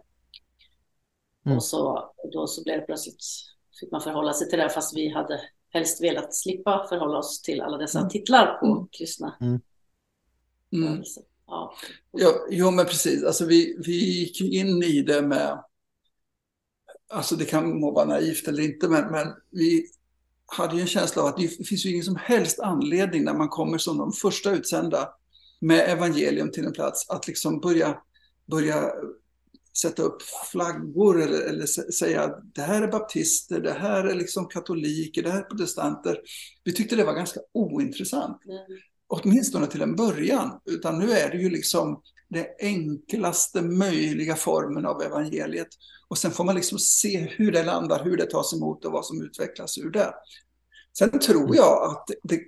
Mm. 1.47 1.57
Och 1.57 1.65
så, 1.65 2.11
då 2.33 2.47
så 2.47 2.63
blev 2.63 2.81
det 2.81 2.87
plötsligt, 2.87 3.25
fick 3.81 3.91
man 3.93 4.01
förhålla 4.01 4.33
sig 4.33 4.49
till 4.49 4.59
det 4.59 4.69
fast 4.69 4.97
vi 4.97 5.09
hade 5.09 5.41
helst 5.73 6.03
velat 6.03 6.35
slippa 6.35 6.87
förhålla 6.89 7.19
oss 7.19 7.43
till 7.43 7.61
alla 7.61 7.77
dessa 7.79 7.99
Mm. 7.99 8.11
titlar 8.11 8.59
på 8.61 8.67
Mm. 8.67 8.89
kristna 8.99 9.37
Mm. 9.41 11.03
Ja. 11.47 11.75
Ja, 12.11 12.47
jo, 12.51 12.71
men 12.71 12.87
precis. 12.87 13.25
Alltså, 13.25 13.45
vi, 13.45 13.77
vi 13.87 13.93
gick 13.93 14.41
ju 14.41 14.51
in 14.59 14.83
i 14.83 15.03
det 15.03 15.23
med... 15.23 15.65
Alltså 17.11 17.37
det 17.37 17.45
kan 17.45 17.81
må 17.81 17.91
vara 17.91 18.05
naivt 18.05 18.49
eller 18.49 18.63
inte, 18.63 18.89
men, 18.89 19.11
men 19.11 19.27
vi 19.51 19.87
hade 20.47 20.75
ju 20.75 20.81
en 20.81 20.87
känsla 20.87 21.23
av 21.23 21.29
att 21.29 21.37
det 21.37 21.49
finns 21.49 21.87
ju 21.87 21.91
ingen 21.91 22.05
som 22.05 22.17
helst 22.17 22.61
anledning 22.61 23.25
när 23.25 23.35
man 23.35 23.49
kommer 23.49 23.79
som 23.79 23.99
de 23.99 24.13
första 24.13 24.51
utsända 24.51 25.09
med 25.61 25.91
evangelium 25.91 26.51
till 26.51 26.65
en 26.65 26.73
plats 26.73 27.11
att 27.11 27.27
liksom 27.27 27.61
börja, 27.61 27.99
börja 28.51 28.93
sätta 29.77 30.03
upp 30.03 30.23
flaggor 30.53 31.23
eller, 31.23 31.41
eller 31.41 31.67
säga 31.93 32.23
att 32.23 32.55
det 32.55 32.63
här 32.63 32.83
är 32.83 32.89
baptister, 32.89 33.61
det 33.61 33.73
här 33.73 34.05
är 34.05 34.15
liksom 34.15 34.47
katoliker, 34.47 35.23
det 35.23 35.31
här 35.31 35.39
är 35.39 35.45
protestanter. 35.45 36.21
Vi 36.65 36.73
tyckte 36.73 36.97
det 36.97 37.05
var 37.05 37.15
ganska 37.15 37.41
ointressant. 37.53 38.45
Mm. 38.45 38.59
Åtminstone 39.07 39.67
till 39.67 39.83
en 39.83 39.97
början. 39.97 40.61
Utan 40.65 40.99
nu 40.99 41.11
är 41.13 41.31
det 41.31 41.37
ju 41.37 41.51
liksom 41.51 42.03
den 42.29 42.47
enklaste 42.61 43.63
möjliga 43.63 44.37
formen 44.37 44.87
av 44.87 45.03
evangeliet. 45.03 45.69
Och 46.09 46.19
sen 46.19 46.31
får 46.31 46.45
man 46.45 46.55
liksom 46.55 46.79
se 46.79 47.19
hur 47.19 47.53
det 47.53 47.63
landar, 47.63 48.05
hur 48.05 48.17
det 48.17 48.31
tas 48.31 48.53
emot 48.55 48.85
och 48.85 48.93
vad 48.93 49.07
som 49.07 49.23
utvecklas 49.23 49.79
ur 49.79 49.91
det. 49.91 50.15
Sen 50.99 51.19
tror 51.19 51.57
jag 51.57 51.91
att 51.91 52.11
det 52.23 52.41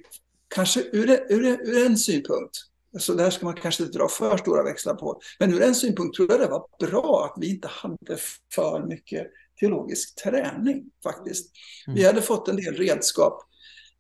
kanske 0.49 0.81
ur, 0.93 1.11
ur, 1.29 1.45
ur 1.45 1.87
en 1.87 1.99
synpunkt 1.99 2.59
så 2.99 3.15
där 3.15 3.31
ska 3.31 3.47
man 3.47 3.55
kanske 3.55 3.83
inte 3.83 3.99
dra 3.99 4.09
för 4.09 4.37
stora 4.37 4.63
växlar 4.63 4.95
på. 4.95 5.21
Men 5.39 5.55
ur 5.55 5.63
en 5.63 5.75
synpunkt 5.75 6.17
tror 6.17 6.31
jag 6.31 6.41
det 6.41 6.47
var 6.47 6.67
bra 6.87 7.25
att 7.25 7.43
vi 7.43 7.51
inte 7.51 7.69
hade 7.69 8.19
för 8.55 8.87
mycket 8.87 9.27
teologisk 9.61 10.23
träning 10.25 10.85
faktiskt. 11.03 11.53
Mm. 11.87 11.97
Vi 11.97 12.07
hade 12.07 12.23
fått 12.23 12.49
en 12.49 12.57
del 12.57 12.75
redskap 12.75 13.43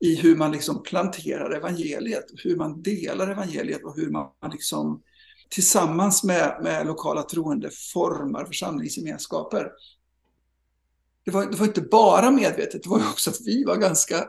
i 0.00 0.14
hur 0.14 0.36
man 0.36 0.52
liksom 0.52 0.82
planterar 0.82 1.56
evangeliet, 1.56 2.24
hur 2.44 2.56
man 2.56 2.82
delar 2.82 3.30
evangeliet 3.30 3.84
och 3.84 3.96
hur 3.96 4.10
man 4.10 4.30
liksom 4.52 5.02
tillsammans 5.50 6.24
med, 6.24 6.60
med 6.62 6.86
lokala 6.86 7.22
troende 7.22 7.70
formar 7.92 8.44
församlingsgemenskaper. 8.44 9.70
Det 11.24 11.30
var, 11.30 11.46
det 11.46 11.56
var 11.56 11.66
inte 11.66 11.80
bara 11.80 12.30
medvetet, 12.30 12.82
det 12.82 12.88
var 12.88 12.98
också 12.98 13.30
att 13.30 13.40
vi 13.46 13.64
var 13.64 13.76
ganska 13.76 14.28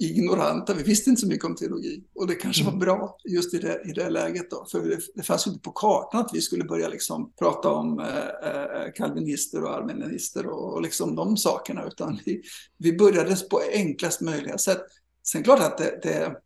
ignoranta. 0.00 0.74
Vi 0.74 0.82
visste 0.82 1.10
inte 1.10 1.20
så 1.20 1.26
mycket 1.26 1.44
om 1.44 1.56
teologi 1.56 2.04
och 2.14 2.26
det 2.26 2.34
kanske 2.34 2.64
var 2.64 2.72
mm. 2.72 2.80
bra 2.80 3.16
just 3.24 3.54
i 3.54 3.58
det, 3.58 3.82
i 3.84 3.92
det 3.92 4.10
läget. 4.10 4.50
Då, 4.50 4.66
för 4.70 4.80
det, 4.80 4.98
det 5.14 5.22
fanns 5.22 5.46
ju 5.46 5.50
inte 5.50 5.62
på 5.62 5.72
kartan 5.72 6.20
att 6.20 6.30
vi 6.34 6.40
skulle 6.40 6.64
börja 6.64 6.88
liksom 6.88 7.32
prata 7.38 7.68
om 7.68 8.00
eh, 8.00 8.16
eh, 8.50 8.92
kalvinister 8.94 9.64
och 9.64 9.74
armenianister 9.74 10.46
och, 10.46 10.74
och 10.74 10.82
liksom 10.82 11.16
de 11.16 11.36
sakerna, 11.36 11.84
utan 11.86 12.20
vi, 12.24 12.42
vi 12.78 12.96
började 12.96 13.36
på 13.36 13.60
enklast 13.72 14.20
möjliga 14.20 14.58
sätt. 14.58 14.82
Sen 15.22 15.42
klart 15.42 15.60
att 15.60 15.78
det, 15.78 16.00
det 16.02 16.36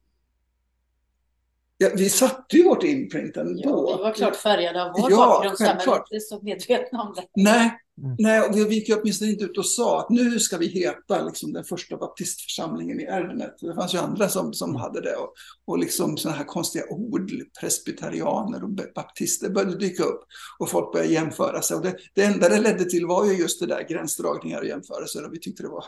Ja, 1.76 1.88
vi 1.94 2.08
satte 2.08 2.56
ju 2.56 2.64
vårt 2.64 2.82
imprint 2.82 3.36
ändå. 3.36 3.60
Ja, 3.64 3.96
vi 3.96 4.02
var 4.02 4.12
klart 4.12 4.36
färgade 4.36 4.84
av 4.84 4.92
vår 4.92 5.10
ja, 5.10 5.16
bakgrund, 5.16 5.56
men 5.60 5.98
inte 6.12 6.20
så 6.20 6.42
medvetna 6.42 7.02
om 7.02 7.14
det. 7.14 7.42
Nej, 7.42 7.78
mm. 8.02 8.16
nej 8.18 8.40
och 8.40 8.56
vi 8.56 8.74
gick 8.74 8.88
ju 8.88 8.94
åtminstone 9.00 9.30
inte 9.30 9.44
ut 9.44 9.58
och 9.58 9.66
sa 9.66 10.00
att 10.00 10.10
nu 10.10 10.40
ska 10.40 10.58
vi 10.58 10.66
heta 10.66 11.24
liksom, 11.24 11.52
den 11.52 11.64
första 11.64 11.96
baptistförsamlingen 11.96 13.00
i 13.00 13.04
Erdenet. 13.04 13.54
Det 13.60 13.74
fanns 13.74 13.94
ju 13.94 13.98
andra 13.98 14.28
som, 14.28 14.52
som 14.52 14.70
mm. 14.70 14.80
hade 14.80 15.00
det. 15.00 15.16
Och, 15.16 15.34
och 15.64 15.78
liksom 15.78 16.16
sådana 16.16 16.38
här 16.38 16.44
konstiga 16.44 16.84
ord, 16.90 17.32
presbyterianer 17.60 18.64
och 18.64 18.70
baptister 18.94 19.50
började 19.50 19.78
dyka 19.78 20.02
upp. 20.04 20.20
Och 20.58 20.70
folk 20.70 20.92
började 20.92 21.12
jämföra 21.12 21.62
sig. 21.62 21.76
Och 21.76 21.82
det, 21.82 21.96
det 22.14 22.22
enda 22.22 22.48
det 22.48 22.60
ledde 22.60 22.84
till 22.84 23.06
var 23.06 23.26
ju 23.26 23.32
just 23.32 23.60
det 23.60 23.66
där 23.66 23.88
gränsdragningar 23.88 24.60
och 24.60 24.66
jämförelser. 24.66 25.26
Och 25.26 25.34
vi 25.34 25.40
tyckte 25.40 25.62
det 25.62 25.68
var, 25.68 25.84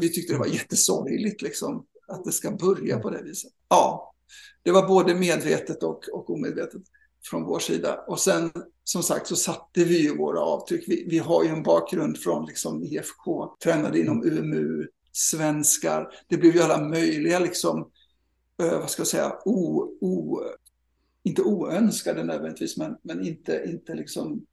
vi 0.00 0.12
tyckte 0.12 0.32
det 0.32 0.38
var 0.38 0.46
mm. 0.46 0.56
jättesorgligt 0.56 1.42
liksom, 1.42 1.86
att 2.08 2.24
det 2.24 2.32
ska 2.32 2.50
börja 2.50 2.98
på 2.98 3.10
det 3.10 3.22
viset. 3.22 3.52
Ja, 3.68 4.14
det 4.62 4.70
var 4.70 4.88
både 4.88 5.14
medvetet 5.14 5.82
och, 5.82 6.08
och 6.12 6.30
omedvetet 6.30 6.82
från 7.30 7.44
vår 7.44 7.58
sida. 7.58 8.04
Och 8.08 8.20
sen 8.20 8.50
som 8.88 9.02
sagt 9.02 9.26
så 9.26 9.36
satte 9.36 9.84
vi 9.84 10.02
ju 10.02 10.16
våra 10.16 10.40
avtryck. 10.40 10.84
Vi, 10.86 11.06
vi 11.08 11.18
har 11.18 11.44
ju 11.44 11.50
en 11.50 11.62
bakgrund 11.62 12.18
från 12.18 12.46
liksom 12.46 12.82
IFK, 12.82 13.56
tränade 13.62 14.00
inom 14.00 14.24
UMU, 14.24 14.86
svenskar. 15.12 16.08
Det 16.28 16.36
blev 16.36 16.54
ju 16.54 16.62
alla 16.62 16.88
möjliga 16.88 17.38
liksom, 17.38 17.90
eh, 18.62 18.78
vad 18.78 18.90
ska 18.90 19.00
jag 19.00 19.06
säga, 19.06 19.32
o, 19.44 19.82
o, 20.00 20.40
inte 21.22 21.42
oönskade 21.42 22.24
nödvändigtvis, 22.24 22.76
men, 22.76 22.96
men 23.02 23.26
inte, 23.26 23.64
inte 23.66 23.94
liksom 23.94 24.46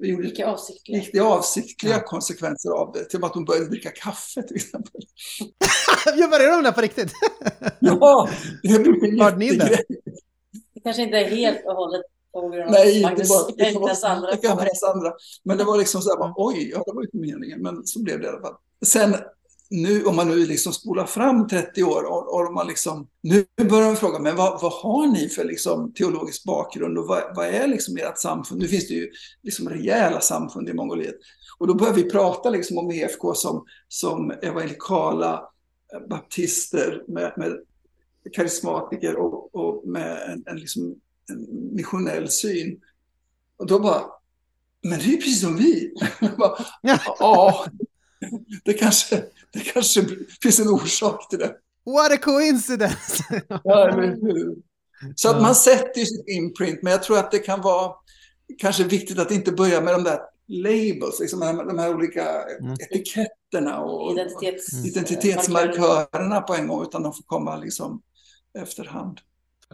vi 0.00 0.08
gjorde 0.08 0.28
Icke 0.28 0.46
avsiktliga. 0.46 1.02
Icke 1.02 1.22
avsiktliga 1.22 1.94
ja. 1.94 2.04
konsekvenser 2.04 2.70
av 2.70 2.92
det. 2.92 3.04
Till 3.04 3.16
och 3.16 3.20
med 3.20 3.26
att 3.26 3.34
de 3.34 3.44
började 3.44 3.68
dricka 3.68 3.90
kaffe 3.90 4.42
till 4.42 4.56
exempel. 4.56 5.00
ja, 6.16 6.28
började 6.28 6.56
de 6.56 6.62
där 6.62 6.72
på 6.72 6.80
riktigt? 6.80 7.12
ja, 7.80 8.28
det 8.62 8.78
blev 8.78 9.04
en 9.04 9.40
jättegrej. 9.40 9.84
Det 10.74 10.80
kanske 10.80 11.02
inte 11.02 11.16
är 11.16 11.30
helt 11.30 11.66
och 11.66 11.74
hållet 11.74 12.02
Nej, 12.70 13.02
inte 13.02 13.28
bara 13.28 13.46
det 13.56 13.72
kan 13.72 13.82
vara. 13.82 14.30
Det 14.30 14.36
kan 14.36 14.58
andra. 14.94 15.12
Men 15.44 15.58
det 15.58 15.64
var 15.64 15.78
liksom 15.78 16.02
så 16.02 16.10
här, 16.10 16.18
bara, 16.18 16.34
oj, 16.36 16.70
ja, 16.74 16.82
det 16.86 16.92
var 16.92 17.02
inte 17.02 17.16
meningen, 17.16 17.62
men 17.62 17.86
så 17.86 18.02
blev 18.02 18.20
det 18.20 18.26
i 18.26 18.28
alla 18.28 18.40
fall. 18.40 18.54
Sen 18.86 19.14
nu, 19.72 20.04
om 20.04 20.16
man 20.16 20.28
nu 20.28 20.46
liksom 20.46 20.72
spolar 20.72 21.06
fram 21.06 21.48
30 21.48 21.84
år 21.84 22.04
och, 22.04 22.34
och 22.34 22.52
man 22.52 22.66
liksom, 22.66 23.08
nu 23.22 23.46
börjar 23.56 23.86
man 23.86 23.96
fråga, 23.96 24.18
men 24.18 24.36
vad, 24.36 24.62
vad 24.62 24.72
har 24.72 25.06
ni 25.06 25.28
för 25.28 25.44
liksom 25.44 25.92
teologisk 25.92 26.44
bakgrund 26.44 26.98
och 26.98 27.06
vad, 27.06 27.22
vad 27.36 27.46
är 27.46 27.66
liksom 27.66 27.96
ert 27.96 28.18
samfund? 28.18 28.60
Nu 28.60 28.68
finns 28.68 28.88
det 28.88 28.94
ju 28.94 29.10
liksom 29.42 29.68
rejäla 29.68 30.20
samfund 30.20 30.68
i 30.68 30.72
Mongoliet. 30.72 31.14
Och 31.58 31.66
då 31.66 31.74
börjar 31.74 31.94
vi 31.94 32.10
prata 32.10 32.50
liksom 32.50 32.78
om 32.78 32.90
EFK 32.90 33.34
som, 33.34 33.64
som 33.88 34.30
evangelikala 34.30 35.48
baptister 36.08 37.04
med, 37.08 37.32
med 37.36 37.52
karismatiker 38.32 39.16
och, 39.16 39.54
och 39.54 39.88
med 39.88 40.22
en, 40.28 40.42
en, 40.46 40.56
liksom, 40.56 40.94
missionell 41.72 42.28
syn. 42.28 42.80
Och 43.56 43.66
då 43.66 43.78
bara, 43.80 44.02
men 44.82 44.98
det 44.98 45.04
är 45.04 45.08
ju 45.08 45.16
precis 45.16 45.40
som 45.40 45.56
vi. 45.56 45.94
bara, 46.38 46.64
ja, 47.18 47.66
det 48.64 48.72
kanske, 48.72 49.24
det 49.52 49.60
kanske 49.60 50.06
finns 50.42 50.60
en 50.60 50.68
orsak 50.68 51.28
till 51.28 51.38
det. 51.38 51.56
What 51.84 52.12
a 52.12 52.16
coincidence! 52.22 53.24
ja, 53.64 53.88
eller 53.88 54.02
hur? 54.02 54.56
Så 55.16 55.30
att 55.30 55.42
man 55.42 55.54
sätter 55.54 56.00
ju 56.00 56.06
sitt 56.06 56.28
imprint, 56.28 56.82
men 56.82 56.92
jag 56.92 57.02
tror 57.02 57.18
att 57.18 57.30
det 57.30 57.38
kan 57.38 57.60
vara 57.60 57.92
kanske 58.58 58.84
viktigt 58.84 59.18
att 59.18 59.30
inte 59.30 59.52
börja 59.52 59.80
med 59.80 59.94
de 59.94 60.04
där 60.04 60.18
labels, 60.46 61.20
liksom 61.20 61.40
de 61.40 61.78
här 61.78 61.94
olika 61.94 62.42
mm. 62.42 62.72
etiketterna 62.72 63.80
och 63.80 64.12
Identitets... 64.12 64.84
Identitetsmarkörerna 64.84 66.40
på 66.40 66.54
en 66.54 66.68
gång, 66.68 66.82
utan 66.82 67.02
de 67.02 67.12
får 67.12 67.22
komma 67.22 67.56
liksom 67.56 68.02
efterhand. 68.58 69.20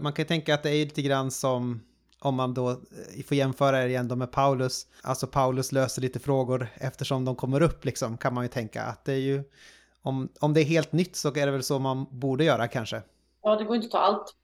Man 0.00 0.12
kan 0.12 0.26
tänka 0.26 0.54
att 0.54 0.62
det 0.62 0.70
är 0.70 0.84
lite 0.84 1.02
grann 1.02 1.30
som 1.30 1.80
om 2.20 2.34
man 2.34 2.54
då 2.54 2.70
eh, 2.70 3.24
får 3.26 3.36
jämföra 3.36 3.80
det 3.80 3.88
igen 3.88 4.08
då 4.08 4.16
med 4.16 4.32
Paulus, 4.32 4.86
alltså 5.02 5.26
Paulus 5.26 5.72
löser 5.72 6.02
lite 6.02 6.18
frågor 6.18 6.68
eftersom 6.74 7.24
de 7.24 7.36
kommer 7.36 7.62
upp 7.62 7.84
liksom, 7.84 8.18
kan 8.18 8.34
man 8.34 8.44
ju 8.44 8.48
tänka 8.48 8.82
att 8.82 9.04
det 9.04 9.12
är 9.12 9.16
ju, 9.16 9.42
om, 10.02 10.28
om 10.40 10.54
det 10.54 10.60
är 10.60 10.64
helt 10.64 10.92
nytt 10.92 11.16
så 11.16 11.28
är 11.28 11.46
det 11.46 11.52
väl 11.52 11.62
så 11.62 11.78
man 11.78 12.06
borde 12.10 12.44
göra 12.44 12.68
kanske. 12.68 13.02
Ja, 13.42 13.56
det 13.56 13.64
går 13.64 13.76
inte 13.76 13.86
att 13.86 13.92
ta 13.92 13.98
allt, 13.98 14.34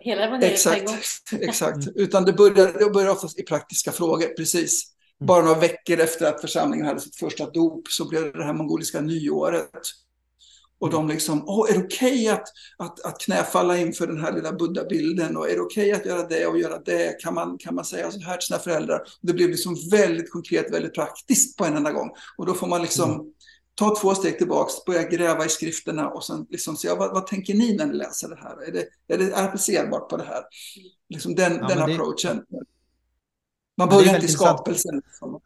hela 0.00 0.22
evangeliet 0.24 0.52
Exakt, 0.52 0.90
exakt. 1.40 1.76
Mm. 1.76 1.92
utan 1.94 2.24
det 2.24 2.32
börjar, 2.32 2.78
det 2.78 2.90
börjar 2.90 3.10
oftast 3.10 3.38
i 3.38 3.42
praktiska 3.42 3.92
frågor, 3.92 4.26
precis. 4.26 4.84
Mm. 5.20 5.26
Bara 5.26 5.44
några 5.44 5.60
veckor 5.60 6.00
efter 6.00 6.26
att 6.26 6.40
församlingen 6.40 6.86
hade 6.86 7.00
sitt 7.00 7.16
första 7.16 7.50
dop 7.50 7.88
så 7.88 8.08
blev 8.08 8.22
det 8.22 8.38
det 8.38 8.44
här 8.44 8.52
mongoliska 8.52 9.00
nyåret. 9.00 9.70
Och 10.80 10.90
de 10.90 11.08
liksom, 11.08 11.44
åh, 11.46 11.70
är 11.70 11.74
det 11.74 11.84
okej 11.84 12.12
okay 12.12 12.28
att, 12.28 12.48
att, 12.76 13.00
att 13.04 13.20
knäfalla 13.20 13.78
inför 13.78 14.06
den 14.06 14.20
här 14.20 14.32
lilla 14.32 14.52
buddha-bilden? 14.52 15.36
Och 15.36 15.50
är 15.50 15.54
det 15.54 15.60
okej 15.60 15.90
okay 15.90 16.00
att 16.00 16.06
göra 16.06 16.28
det 16.28 16.46
och 16.46 16.58
göra 16.58 16.78
det? 16.78 17.20
Kan 17.20 17.34
man, 17.34 17.58
kan 17.58 17.74
man 17.74 17.84
säga 17.84 18.10
så 18.10 18.20
här 18.20 18.36
till 18.36 18.46
sina 18.46 18.58
föräldrar? 18.58 19.02
Det 19.20 19.32
blev 19.32 19.48
liksom 19.48 19.76
väldigt 19.90 20.30
konkret, 20.30 20.72
väldigt 20.72 20.94
praktiskt 20.94 21.56
på 21.56 21.64
en 21.64 21.76
enda 21.76 21.92
gång. 21.92 22.10
Och 22.36 22.46
då 22.46 22.54
får 22.54 22.66
man 22.66 22.82
liksom 22.82 23.10
mm. 23.10 23.26
ta 23.74 23.96
två 24.00 24.14
steg 24.14 24.38
tillbaka, 24.38 24.72
börja 24.86 25.02
gräva 25.02 25.44
i 25.44 25.48
skrifterna 25.48 26.08
och 26.08 26.24
sen 26.24 26.46
liksom 26.50 26.76
se, 26.76 26.88
vad, 26.88 27.14
vad 27.14 27.26
tänker 27.26 27.54
ni 27.54 27.76
när 27.76 27.86
ni 27.86 27.94
läser 27.94 28.28
det 28.28 28.36
här? 28.36 28.68
Är 28.68 28.72
det, 28.72 29.14
är 29.14 29.18
det 29.18 29.36
applicerbart 29.36 30.08
på 30.08 30.16
det 30.16 30.24
här? 30.24 30.42
Liksom 31.08 31.34
den, 31.34 31.56
ja, 31.56 31.68
den 31.68 31.78
approachen. 31.78 32.44
Man 33.76 33.88
börjar 33.88 34.14
inte 34.14 34.26
i 34.26 34.28
skapelsen. 34.28 35.02
Liksom. 35.06 35.40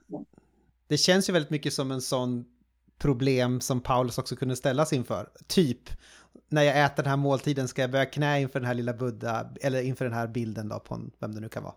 Det 0.89 0.99
känns 0.99 1.28
ju 1.28 1.33
väldigt 1.33 1.51
mycket 1.51 1.72
som 1.72 1.91
en 1.91 2.03
sån 2.03 2.45
problem 3.03 3.61
som 3.61 3.81
Paulus 3.81 4.19
också 4.19 4.37
kunde 4.37 4.57
ställas 4.57 4.93
inför. 4.93 5.29
Typ, 5.47 5.91
när 6.49 6.63
jag 6.63 6.85
äter 6.85 7.03
den 7.03 7.11
här 7.11 7.17
måltiden 7.17 7.69
ska 7.69 7.81
jag 7.83 7.91
böja 7.91 8.07
knä 8.07 8.41
inför 8.41 8.61
den 8.61 8.67
här 8.67 8.75
lilla 8.75 8.93
Buddha, 8.93 9.51
eller 9.61 9.83
inför 9.83 10.05
den 10.05 10.15
här 10.15 10.27
bilden 10.27 10.69
då 10.69 10.81
på 10.81 11.01
vem 11.19 11.35
det 11.35 11.41
nu 11.41 11.49
kan 11.49 11.63
vara. 11.63 11.75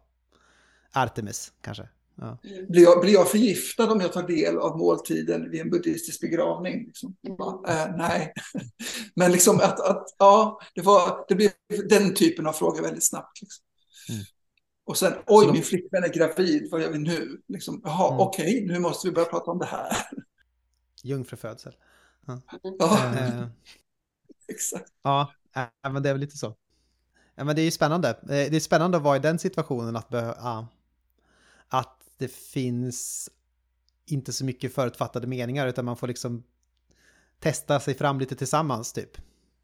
Artemis 0.92 1.52
kanske. 1.62 1.90
Ja. 2.16 2.38
Blir, 2.70 2.84
jag, 2.84 3.02
blir 3.02 3.14
jag 3.14 3.32
förgiftad 3.32 3.92
om 3.92 4.02
jag 4.02 4.14
tar 4.14 4.28
del 4.28 4.58
av 4.58 4.78
måltiden 4.78 5.52
vid 5.52 5.62
en 5.62 5.70
buddhistisk 5.70 6.22
begravning? 6.22 6.86
Liksom? 6.86 7.16
Äh, 7.68 7.98
nej. 7.98 8.34
Men 9.16 9.32
liksom 9.32 9.56
att, 9.56 9.80
att 9.80 10.06
ja, 10.18 10.60
det, 10.76 10.82
var, 10.82 11.26
det 11.28 11.36
blev 11.36 11.52
den 11.90 12.14
typen 12.14 12.48
av 12.48 12.54
frågor 12.54 12.82
väldigt 12.82 13.08
snabbt. 13.08 13.42
Liksom. 13.42 13.64
Mm. 14.10 14.26
Och 14.86 14.98
sen, 14.98 15.14
oj, 15.28 15.46
de... 15.46 15.52
min 15.52 15.64
flickvän 15.64 16.04
är 16.04 16.14
gravid, 16.14 16.68
vad 16.72 16.82
gör 16.82 16.92
vi 16.92 17.00
nu? 17.00 17.42
Liksom, 17.48 17.82
Jaha, 17.84 18.08
mm. 18.08 18.20
okej, 18.20 18.64
okay, 18.64 18.74
nu 18.74 18.80
måste 18.80 19.08
vi 19.08 19.14
börja 19.14 19.28
prata 19.28 19.52
om 19.52 19.60
det 19.60 19.66
här 19.66 19.88
jungfrufödsel. 21.06 21.74
Ja. 22.26 22.42
ja. 22.80 23.14
Äh, 23.16 23.44
Exakt. 24.48 24.94
Ja, 25.04 25.34
äh, 25.56 25.92
men 25.92 26.04
det 26.04 26.10
är 26.10 26.14
väl 26.14 26.22
lite 26.22 26.38
så. 26.38 26.56
Ja, 27.36 27.44
men 27.44 27.56
det 27.56 27.62
är 27.62 27.66
ju 27.66 27.72
spännande. 27.72 28.10
Eh, 28.10 28.26
det 28.28 28.56
är 28.56 28.60
spännande 28.60 28.98
att 28.98 29.04
vara 29.04 29.18
i 29.18 29.20
den 29.20 29.40
situationen 29.40 29.96
att, 29.96 30.08
ja, 30.12 30.68
att 31.68 32.00
det 32.18 32.32
finns 32.32 33.30
inte 34.06 34.34
så 34.34 34.46
mycket 34.46 34.74
förutfattade 34.74 35.28
meningar 35.28 35.68
utan 35.68 35.86
man 35.86 35.98
får 35.98 36.08
liksom 36.08 36.44
testa 37.40 37.80
sig 37.80 37.94
fram 37.94 38.20
lite 38.20 38.36
tillsammans 38.36 38.94
typ. 38.94 39.18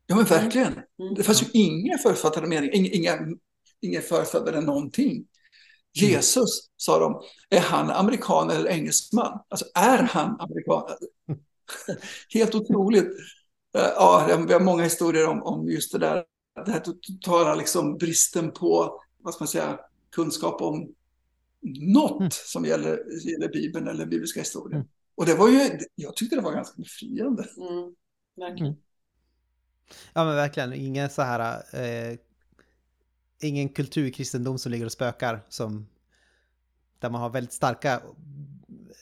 Ja 0.07 0.15
men 0.15 0.25
verkligen. 0.25 0.73
Mm. 0.73 1.13
Det 1.15 1.23
fanns 1.23 1.43
ju 1.43 1.47
inga 1.53 1.97
förutfattade 1.97 2.47
meningar, 2.47 2.75
inga, 2.75 2.89
inga, 2.89 3.37
inga 3.81 4.01
förutfattade 4.01 4.61
någonting. 4.61 5.27
Jesus, 5.93 6.69
sa 6.77 6.99
de, 6.99 7.21
är 7.49 7.59
han 7.59 7.89
amerikan 7.89 8.49
eller 8.49 8.69
engelsman? 8.69 9.39
Alltså 9.49 9.65
är 9.75 10.03
han 10.03 10.39
amerikan? 10.39 10.83
Helt 12.33 12.55
otroligt. 12.55 13.07
Eh, 13.75 13.81
ja, 13.95 14.43
vi 14.47 14.53
har 14.53 14.59
många 14.59 14.83
historier 14.83 15.27
om, 15.27 15.43
om 15.43 15.67
just 15.67 15.91
det 15.91 15.99
där. 15.99 16.23
Det 16.65 16.71
här 16.71 16.79
totala 16.79 17.55
liksom 17.55 17.97
bristen 17.97 18.51
på, 18.51 19.01
vad 19.17 19.33
ska 19.33 19.43
man 19.43 19.47
säga, 19.47 19.79
kunskap 20.11 20.61
om 20.61 20.93
något 21.93 22.19
mm. 22.19 22.31
som 22.31 22.65
gäller, 22.65 22.99
gäller 23.29 23.49
Bibeln 23.49 23.87
eller 23.87 24.05
bibliska 24.05 24.39
historier. 24.39 24.75
Mm. 24.75 24.87
Och 25.15 25.25
det 25.25 25.35
var 25.35 25.49
ju, 25.49 25.79
jag 25.95 26.15
tyckte 26.15 26.35
det 26.35 26.41
var 26.41 26.53
ganska 26.53 26.81
befriande. 26.81 27.47
Mm, 27.57 27.95
verkligen. 28.35 28.71
Mm. 28.71 28.81
Ja 30.13 30.25
men 30.25 30.35
verkligen, 30.35 30.73
ingen 30.73 31.09
så 31.09 31.21
här, 31.21 31.63
eh, 31.73 32.17
ingen 33.41 33.69
kulturkristendom 33.69 34.59
som 34.59 34.71
ligger 34.71 34.85
och 34.85 34.91
spökar 34.91 35.41
som, 35.49 35.87
där 36.99 37.09
man 37.09 37.21
har 37.21 37.29
väldigt 37.29 37.53
starka 37.53 38.01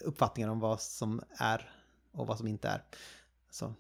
uppfattningar 0.02 0.50
om 0.50 0.60
vad 0.60 0.82
som 0.82 1.22
är 1.38 1.72
och 2.12 2.28
vad 2.28 2.38
som 2.38 2.48
inte 2.48 2.68
är. 2.68 2.84
Så. 3.52 3.74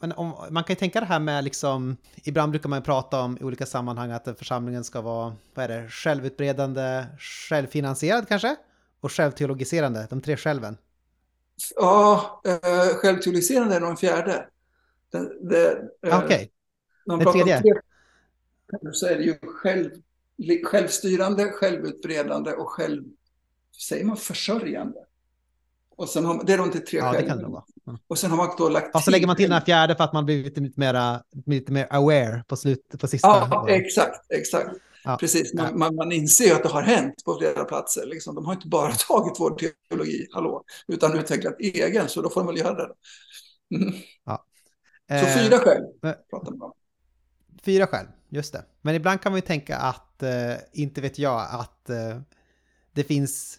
Men 0.00 0.12
om, 0.12 0.34
man 0.50 0.64
kan 0.64 0.74
ju 0.74 0.78
tänka 0.78 1.00
det 1.00 1.06
här 1.06 1.18
med 1.18 1.44
liksom, 1.44 1.96
ibland 2.24 2.52
brukar 2.52 2.68
man 2.68 2.82
prata 2.82 3.20
om 3.20 3.38
i 3.40 3.44
olika 3.44 3.66
sammanhang 3.66 4.10
att 4.10 4.38
församlingen 4.38 4.84
ska 4.84 5.00
vara, 5.00 5.36
vad 5.54 5.70
är 5.70 5.82
det, 5.82 5.88
självutbredande, 5.88 7.06
självfinansierad 7.18 8.28
kanske? 8.28 8.56
Och 9.00 9.12
självteologiserande, 9.12 10.06
de 10.10 10.20
tre 10.20 10.36
själven. 10.36 10.76
Ja, 11.76 12.40
eh, 12.44 12.96
självteologiserande 12.96 13.76
är 13.76 13.80
nog 13.80 13.90
en 13.90 13.96
fjärde. 13.96 14.46
Eh, 15.14 15.20
Okej, 16.02 16.24
okay. 16.24 16.48
den 17.04 17.32
tredje? 17.32 17.60
Tre, 17.60 17.72
så 18.92 19.06
är 19.06 19.16
det 19.16 19.22
ju 19.22 19.34
själv, 19.42 19.90
självstyrande, 20.64 21.44
självutbredande 21.44 22.52
och 22.52 22.68
själv, 22.68 23.04
säger 23.88 24.04
man 24.04 24.16
försörjande? 24.16 24.98
Och 25.96 26.08
sen 26.08 26.24
har, 26.24 26.44
det 26.44 26.52
är 26.52 26.58
de 26.58 26.70
till 26.70 26.84
tre 26.84 26.98
ja, 26.98 27.12
själv. 27.12 27.22
Det 27.22 27.28
kan 27.28 27.38
det 27.38 27.46
vara. 27.46 27.64
Mm. 27.86 27.98
Och 28.06 28.18
sen 28.18 28.30
har 28.30 28.36
man 28.36 28.50
då 28.58 28.68
lagt 28.68 28.94
Och 28.94 29.02
så 29.02 29.10
lägger 29.10 29.26
man 29.26 29.36
till 29.36 29.44
den 29.44 29.52
här 29.52 29.64
fjärde 29.64 29.96
för 29.96 30.04
att 30.04 30.12
man 30.12 30.24
blir 30.24 30.44
lite, 30.44 30.60
lite, 30.60 30.80
mera, 30.80 31.22
lite 31.46 31.72
mer 31.72 31.86
aware 31.90 32.44
på, 32.48 32.56
slut, 32.56 32.94
på 33.00 33.08
sista. 33.08 33.28
Ja, 33.28 33.68
exakt, 33.68 34.32
exakt. 34.32 34.70
Ja. 35.04 35.16
Precis, 35.20 35.54
man, 35.54 35.78
man, 35.78 35.94
man 35.94 36.12
inser 36.12 36.44
ju 36.44 36.52
att 36.52 36.62
det 36.62 36.68
har 36.68 36.82
hänt 36.82 37.24
på 37.24 37.38
flera 37.38 37.64
platser. 37.64 38.06
Liksom. 38.06 38.34
De 38.34 38.46
har 38.46 38.52
inte 38.52 38.68
bara 38.68 38.92
tagit 39.08 39.40
vår 39.40 39.72
teologi, 39.90 40.26
hallå, 40.32 40.64
utan 40.88 41.18
utvecklat 41.18 41.60
egen, 41.60 42.08
så 42.08 42.22
då 42.22 42.30
får 42.30 42.40
de 42.40 42.46
väl 42.46 42.58
göra 42.58 42.74
det. 42.74 42.94
Mm. 43.76 43.94
Ja. 44.24 44.44
Så 45.08 45.40
fyra 45.40 45.58
skäl 45.58 45.82
eh, 46.04 46.12
pratar 46.30 46.50
man 46.50 46.62
om. 46.62 46.72
Fyra 47.66 47.86
skäl, 47.86 48.06
just 48.28 48.52
det. 48.52 48.64
Men 48.82 48.94
ibland 48.94 49.20
kan 49.20 49.32
man 49.32 49.38
ju 49.38 49.46
tänka 49.46 49.76
att, 49.76 50.22
eh, 50.22 50.54
inte 50.72 51.00
vet 51.00 51.18
jag, 51.18 51.46
att 51.50 51.90
eh, 51.90 52.20
det 52.92 53.04
finns 53.04 53.58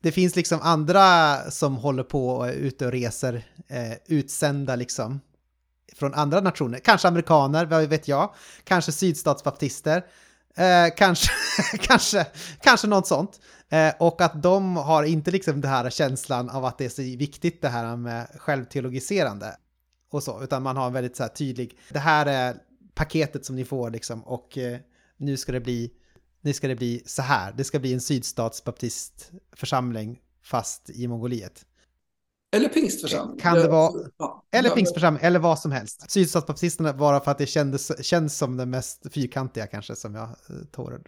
det 0.00 0.12
finns 0.12 0.36
liksom 0.36 0.60
andra 0.62 1.36
som 1.50 1.76
håller 1.76 2.02
på 2.02 2.28
och 2.28 2.48
är 2.48 2.52
ute 2.52 2.86
och 2.86 2.92
reser, 2.92 3.46
eh, 3.68 3.92
utsända 4.06 4.76
liksom 4.76 5.20
från 5.92 6.14
andra 6.14 6.40
nationer. 6.40 6.78
Kanske 6.78 7.08
amerikaner, 7.08 7.66
vad 7.66 7.84
vet 7.84 8.08
jag. 8.08 8.34
Kanske 8.64 8.92
sydstatsbaptister. 8.92 10.04
Eh, 10.56 10.94
kanske, 10.96 11.30
kanske, 11.80 12.26
kanske 12.60 12.86
något 12.86 13.06
sånt. 13.06 13.40
Eh, 13.68 13.94
och 13.98 14.20
att 14.20 14.42
de 14.42 14.76
har 14.76 15.02
inte 15.02 15.30
liksom 15.30 15.60
den 15.60 15.70
här 15.70 15.90
känslan 15.90 16.50
av 16.50 16.64
att 16.64 16.78
det 16.78 16.84
är 16.84 16.88
så 16.88 17.02
viktigt 17.02 17.62
det 17.62 17.68
här 17.68 17.96
med 17.96 18.26
självteologiserande 18.38 19.56
och 20.10 20.22
så, 20.22 20.42
utan 20.42 20.62
man 20.62 20.76
har 20.76 20.86
en 20.86 20.92
väldigt 20.92 21.16
så 21.16 21.22
här 21.22 21.30
tydlig, 21.30 21.78
det 21.88 21.98
här 21.98 22.26
är 22.26 22.56
paketet 22.94 23.44
som 23.44 23.56
ni 23.56 23.64
får 23.64 23.90
liksom 23.90 24.24
och 24.24 24.58
eh, 24.58 24.78
nu 25.16 25.36
ska 25.36 25.52
det 25.52 25.60
bli 25.60 25.90
nu 26.44 26.52
ska 26.52 26.68
det 26.68 26.76
bli 26.76 27.02
så 27.06 27.22
här, 27.22 27.54
det 27.56 27.64
ska 27.64 27.78
bli 27.78 27.92
en 27.92 28.00
sydstatsbaptistförsamling 28.00 30.20
fast 30.42 30.90
i 30.90 31.08
Mongoliet. 31.08 31.66
Eller 32.56 32.68
pingstförsamling. 32.68 33.40
Kan 33.40 33.54
det 33.54 33.68
vara, 33.68 33.92
ja. 34.18 34.44
eller 34.52 34.70
pingstförsamling, 34.70 35.24
eller 35.24 35.38
vad 35.38 35.58
som 35.58 35.72
helst. 35.72 36.10
Sydstatsbaptisterna 36.10 36.92
bara 36.92 37.20
för 37.20 37.30
att 37.30 37.38
det 37.38 37.46
kändes, 37.46 38.06
känns 38.06 38.38
som 38.38 38.56
det 38.56 38.66
mest 38.66 39.12
fyrkantiga 39.12 39.66
kanske 39.66 39.96
som 39.96 40.14
jag 40.14 40.28
eh, 40.28 40.34
tår. 40.72 41.02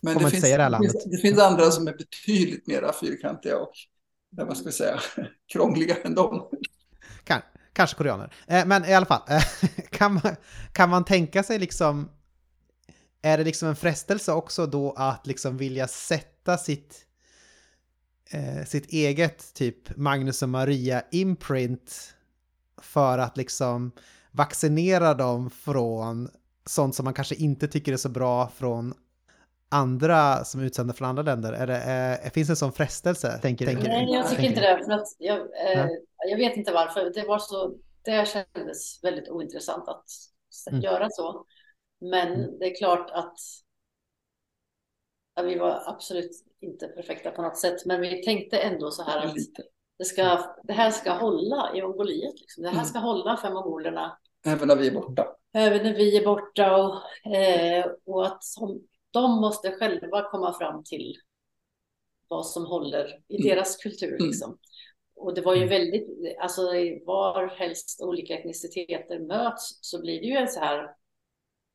Men 0.00 0.18
det 0.18 0.30
finns, 0.30 0.42
det, 0.42 0.56
det, 0.56 0.78
finns, 0.78 1.04
det 1.04 1.18
finns 1.18 1.38
andra 1.38 1.70
som 1.70 1.88
är 1.88 1.92
betydligt 1.92 2.66
mer 2.66 2.92
fyrkantiga 3.00 3.58
och, 3.58 3.72
vad 4.30 4.56
ska 4.56 4.66
vi 4.66 4.72
säga, 4.72 5.00
krångliga 5.52 5.96
än 5.96 6.14
dem. 6.14 6.48
Kanske 7.78 7.96
koreaner. 7.96 8.32
Eh, 8.46 8.66
men 8.66 8.84
i 8.84 8.94
alla 8.94 9.06
fall, 9.06 9.22
eh, 9.28 9.44
kan 9.90 10.14
man, 10.14 10.36
kan 10.72 10.90
man 10.90 11.04
tänka 11.04 11.42
sig 11.42 11.58
liksom 11.58 12.08
är 13.22 13.38
det 13.38 13.44
liksom 13.44 13.68
en 13.68 13.76
frestelse 13.76 14.32
också 14.32 14.66
då 14.66 14.92
att 14.92 15.26
liksom 15.26 15.56
vilja 15.56 15.88
sätta 15.88 16.58
sitt, 16.58 17.06
eh, 18.30 18.64
sitt 18.64 18.86
eget 18.86 19.54
typ 19.54 19.96
Magnus 19.96 20.42
och 20.42 20.48
Maria 20.48 21.02
imprint 21.10 22.14
för 22.82 23.18
att 23.18 23.36
liksom 23.36 23.92
vaccinera 24.30 25.14
dem 25.14 25.50
från 25.50 26.28
sånt 26.66 26.94
som 26.94 27.04
man 27.04 27.14
kanske 27.14 27.34
inte 27.34 27.68
tycker 27.68 27.92
är 27.92 27.96
så 27.96 28.08
bra 28.08 28.48
från 28.56 28.94
andra 29.68 30.44
som 30.44 30.60
är 30.60 30.64
utsända 30.64 30.94
från 30.94 31.08
andra 31.08 31.22
länder? 31.22 31.52
Är 31.52 31.66
det, 31.66 32.18
eh, 32.24 32.30
finns 32.30 32.48
det 32.48 32.52
en 32.52 32.56
sån 32.56 32.72
frestelse? 32.72 33.38
Tänker, 33.42 33.66
tänker 33.66 33.88
Nej, 33.88 34.10
jag 34.10 34.30
tycker 34.30 34.42
inte 34.42 34.60
det. 34.60 34.84
För 34.84 34.92
att 34.92 35.06
jag, 35.18 35.38
eh, 35.38 35.86
jag 36.30 36.36
vet 36.36 36.56
inte 36.56 36.72
varför. 36.72 37.12
Det 37.14 37.26
var 37.26 37.38
så, 37.38 37.74
det 38.02 38.28
kändes 38.28 39.04
väldigt 39.04 39.28
ointressant 39.28 39.88
att 39.88 40.04
mm. 40.70 40.82
göra 40.82 41.10
så. 41.10 41.44
Men 42.00 42.34
mm. 42.34 42.58
det 42.58 42.66
är 42.66 42.78
klart 42.78 43.10
att 43.10 43.36
ja, 45.34 45.42
vi 45.42 45.58
var 45.58 45.82
absolut 45.86 46.30
inte 46.60 46.88
perfekta 46.88 47.30
på 47.30 47.42
något 47.42 47.58
sätt, 47.58 47.86
men 47.86 48.00
vi 48.00 48.22
tänkte 48.22 48.58
ändå 48.58 48.90
så 48.90 49.02
här 49.02 49.26
att 49.26 49.34
det, 49.98 50.04
ska, 50.04 50.54
det 50.64 50.72
här 50.72 50.90
ska 50.90 51.12
hålla 51.12 51.70
i 51.74 51.82
Mongoliet. 51.82 52.40
Liksom. 52.40 52.62
Det 52.62 52.68
här 52.68 52.76
mm. 52.76 52.86
ska 52.86 52.98
hålla 52.98 53.36
för 53.36 53.50
mongolerna. 53.50 54.18
Även 54.46 54.68
när 54.68 54.76
vi 54.76 54.86
är 54.86 54.94
borta. 54.94 55.26
Även 55.52 55.82
när 55.82 55.94
vi 55.94 56.16
är 56.16 56.24
borta 56.24 56.76
och, 56.76 57.32
eh, 57.32 57.86
och 58.04 58.26
att 58.26 58.44
som, 58.44 58.80
de 59.22 59.40
måste 59.40 59.70
själva 59.70 60.30
komma 60.30 60.52
fram 60.58 60.84
till 60.84 61.16
vad 62.28 62.46
som 62.46 62.66
håller 62.66 63.22
i 63.28 63.36
mm. 63.36 63.48
deras 63.48 63.76
kultur. 63.76 64.14
Mm. 64.14 64.26
Liksom. 64.26 64.58
Och 65.16 65.34
det 65.34 65.40
var 65.40 65.54
ju 65.54 65.66
väldigt, 65.66 66.36
alltså 66.38 66.62
var 67.06 67.48
helst 67.48 68.00
olika 68.02 68.38
etniciteter 68.38 69.18
möts 69.18 69.78
så 69.80 70.00
blir 70.00 70.20
det 70.20 70.26
ju 70.26 70.36
en 70.36 70.48
så 70.48 70.60
här 70.60 70.94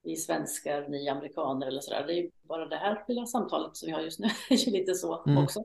vi 0.04 0.16
svenskar, 0.16 0.88
ni 0.88 1.10
amerikaner 1.10 1.68
eller 1.68 1.82
sådär. 1.82 2.08
Det 2.08 2.14
är 2.14 2.22
ju 2.24 2.32
bara 2.42 2.66
det 2.66 2.76
här 2.76 3.06
lilla 3.08 3.26
samtalet 3.26 3.78
som 3.78 3.88
vi 3.88 3.92
har 3.92 4.02
just 4.02 4.20
nu 4.20 4.28
är 4.50 4.72
lite 4.72 4.94
så 4.94 5.24
mm. 5.28 5.44
också. 5.44 5.64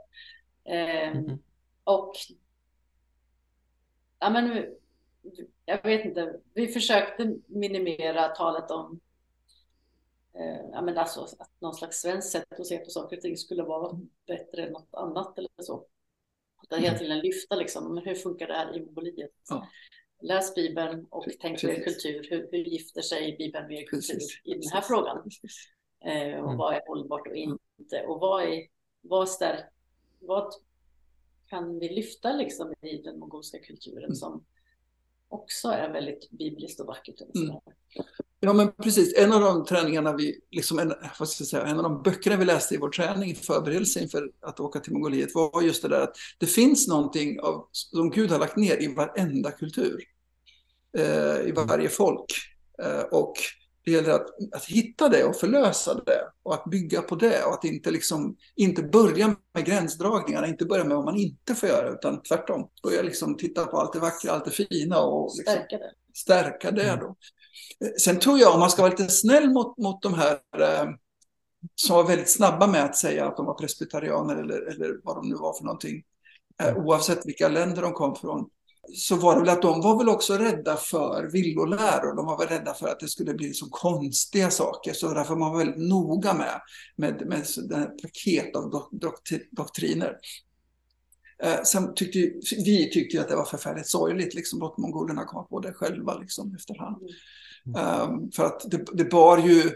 Eh, 0.64 1.08
mm. 1.08 1.38
Och 1.84 2.12
ja, 4.18 4.30
men 4.30 4.66
jag 5.64 5.82
vet 5.82 6.04
inte, 6.04 6.40
vi 6.54 6.66
försökte 6.66 7.36
minimera 7.46 8.28
talet 8.28 8.70
om 8.70 9.00
ja, 10.72 10.82
men 10.82 10.98
alltså 10.98 11.20
att 11.20 11.50
någon 11.60 11.74
slags 11.74 12.00
svenskt 12.00 12.32
sätt 12.32 12.60
att 12.60 12.66
se 12.66 12.78
på 12.78 12.90
saker 12.90 13.16
och 13.16 13.22
ting 13.22 13.36
skulle 13.36 13.62
vara 13.62 14.00
bättre 14.26 14.62
än 14.62 14.72
något 14.72 14.94
annat 14.94 15.38
eller 15.38 15.50
så. 15.58 15.86
Att 16.56 16.78
hela 16.78 16.98
tiden 16.98 17.18
lyfta 17.18 17.56
liksom, 17.56 17.94
men 17.94 18.04
hur 18.04 18.14
funkar 18.14 18.46
det 18.46 18.54
här 18.54 18.76
i 18.76 18.80
Mongoliet? 18.80 19.30
Ja 19.48 19.68
läs 20.22 20.54
Bibeln 20.54 21.06
och 21.10 21.26
tänk 21.40 21.60
på 21.60 21.68
er 21.68 21.84
kultur. 21.84 22.26
Hur, 22.30 22.48
hur 22.52 22.64
gifter 22.64 23.02
sig 23.02 23.36
Bibeln 23.38 23.66
med 23.66 23.76
er 23.76 23.86
kultur 23.86 24.14
Precis. 24.14 24.40
i 24.44 24.52
den 24.52 24.72
här 24.72 24.80
frågan? 24.80 25.30
Eh, 26.04 26.38
och 26.40 26.46
mm. 26.46 26.56
vad 26.56 26.74
är 26.74 26.82
hållbart 26.86 27.26
och 27.26 27.36
inte? 27.36 28.06
Och 28.06 28.20
vad, 28.20 28.42
är, 28.44 28.66
vad, 29.00 29.28
stärk, 29.28 29.64
vad 30.20 30.52
kan 31.46 31.78
vi 31.78 31.88
lyfta 31.88 32.32
liksom 32.32 32.74
i 32.82 33.02
den 33.02 33.18
mongolska 33.18 33.58
kulturen 33.58 34.04
mm. 34.04 34.14
som 34.14 34.44
också 35.28 35.68
är 35.68 35.92
väldigt 35.92 36.30
bibliskt 36.30 36.80
och 36.80 36.86
vackert? 36.86 37.20
Mm. 37.20 37.56
Ja, 38.40 38.52
men 38.52 38.72
precis. 38.72 39.14
En 39.16 39.32
av 39.32 39.40
de 39.40 39.64
träningarna 39.64 40.16
vi, 40.16 40.40
liksom 40.50 40.78
en, 40.78 40.92
vad 41.18 41.28
ska 41.28 41.42
jag 41.42 41.48
säga, 41.48 41.66
en 41.66 41.76
av 41.76 41.82
de 41.82 42.02
böckerna 42.02 42.36
vi 42.36 42.44
läste 42.44 42.74
i 42.74 42.78
vår 42.78 42.90
träning, 42.90 43.34
förberedelse 43.34 44.00
inför 44.00 44.30
att 44.40 44.60
åka 44.60 44.80
till 44.80 44.92
Mongoliet, 44.92 45.34
var 45.34 45.62
just 45.62 45.82
det 45.82 45.88
där 45.88 46.00
att 46.00 46.16
det 46.38 46.46
finns 46.46 46.88
någonting 46.88 47.40
av, 47.40 47.68
som 47.72 48.10
Gud 48.10 48.30
har 48.30 48.38
lagt 48.38 48.56
ner 48.56 48.82
i 48.82 48.94
varenda 48.94 49.50
kultur, 49.50 50.02
eh, 50.98 51.48
i 51.48 51.52
varje 51.52 51.88
folk. 51.88 52.32
Eh, 52.82 53.00
och 53.00 53.34
det 53.84 53.90
gäller 53.90 54.10
att, 54.10 54.26
att 54.52 54.64
hitta 54.64 55.08
det 55.08 55.24
och 55.24 55.36
förlösa 55.36 55.94
det 55.94 56.20
och 56.42 56.54
att 56.54 56.64
bygga 56.64 57.02
på 57.02 57.14
det 57.14 57.44
och 57.44 57.54
att 57.54 57.64
inte, 57.64 57.90
liksom, 57.90 58.36
inte 58.56 58.82
börja 58.82 59.36
med 59.54 59.64
gränsdragningarna, 59.64 60.46
inte 60.46 60.64
börja 60.64 60.84
med 60.84 60.96
vad 60.96 61.04
man 61.04 61.16
inte 61.16 61.54
får 61.54 61.68
göra, 61.68 61.92
utan 61.92 62.22
tvärtom. 62.22 62.68
Börja 62.82 63.02
liksom 63.02 63.36
titta 63.36 63.66
på 63.66 63.78
allt 63.78 63.92
det 63.92 63.98
vackra, 63.98 64.32
allt 64.32 64.44
det 64.44 64.50
fina 64.50 65.00
och 65.00 65.32
liksom 65.36 65.54
stärka 65.54 65.78
det. 65.78 65.92
Stärka 66.14 66.70
det 66.70 66.98
då. 67.00 67.16
Sen 68.00 68.18
tror 68.18 68.38
jag, 68.38 68.54
om 68.54 68.60
man 68.60 68.70
ska 68.70 68.82
vara 68.82 68.90
lite 68.90 69.08
snäll 69.08 69.50
mot, 69.50 69.78
mot 69.78 70.02
de 70.02 70.14
här 70.14 70.32
eh, 70.60 70.90
som 71.74 71.96
var 71.96 72.04
väldigt 72.04 72.30
snabba 72.30 72.66
med 72.66 72.84
att 72.84 72.96
säga 72.96 73.26
att 73.26 73.36
de 73.36 73.46
var 73.46 73.54
presbyterianer 73.54 74.36
eller, 74.36 74.60
eller 74.74 75.00
vad 75.04 75.16
de 75.16 75.28
nu 75.28 75.34
var 75.34 75.54
för 75.54 75.64
någonting, 75.64 76.02
eh, 76.62 76.76
oavsett 76.76 77.26
vilka 77.26 77.48
länder 77.48 77.82
de 77.82 77.92
kom 77.92 78.16
från, 78.16 78.48
så 78.94 79.16
var 79.16 79.34
det 79.34 79.40
väl 79.40 79.48
att 79.48 79.62
de 79.62 79.80
var 79.80 79.98
väl 79.98 80.08
också 80.08 80.34
rädda 80.34 80.76
för 80.76 81.30
villoläror. 81.32 82.16
De 82.16 82.26
var 82.26 82.38
väl 82.38 82.48
rädda 82.48 82.74
för 82.74 82.88
att 82.88 83.00
det 83.00 83.08
skulle 83.08 83.34
bli 83.34 83.54
så 83.54 83.66
konstiga 83.70 84.50
saker. 84.50 84.92
Så 84.92 85.14
därför 85.14 85.34
var 85.34 85.40
man 85.40 85.58
väldigt 85.58 85.88
noga 85.88 86.34
med, 86.34 86.60
med, 86.96 87.26
med 87.26 87.40
ett 87.82 88.02
paket 88.02 88.56
av 88.56 88.70
dok, 88.92 89.18
doktriner. 89.50 90.16
Eh, 91.42 91.62
sen 91.62 91.94
tyckte 91.94 92.18
vi 92.56 92.90
tyckte 92.92 93.20
att 93.20 93.28
det 93.28 93.36
var 93.36 93.44
förfärligt 93.44 93.88
sorgligt, 93.88 94.34
liksom, 94.34 94.62
att 94.62 94.78
mongolerna 94.78 95.24
kom 95.24 95.46
på 95.46 95.60
det 95.60 95.72
själva 95.72 96.18
liksom, 96.18 96.54
efterhand. 96.54 96.96
Mm. 96.96 97.14
Um, 97.68 98.30
för 98.30 98.44
att 98.44 98.70
det, 98.70 98.84
det 98.92 99.04
bar 99.04 99.38
ju... 99.38 99.70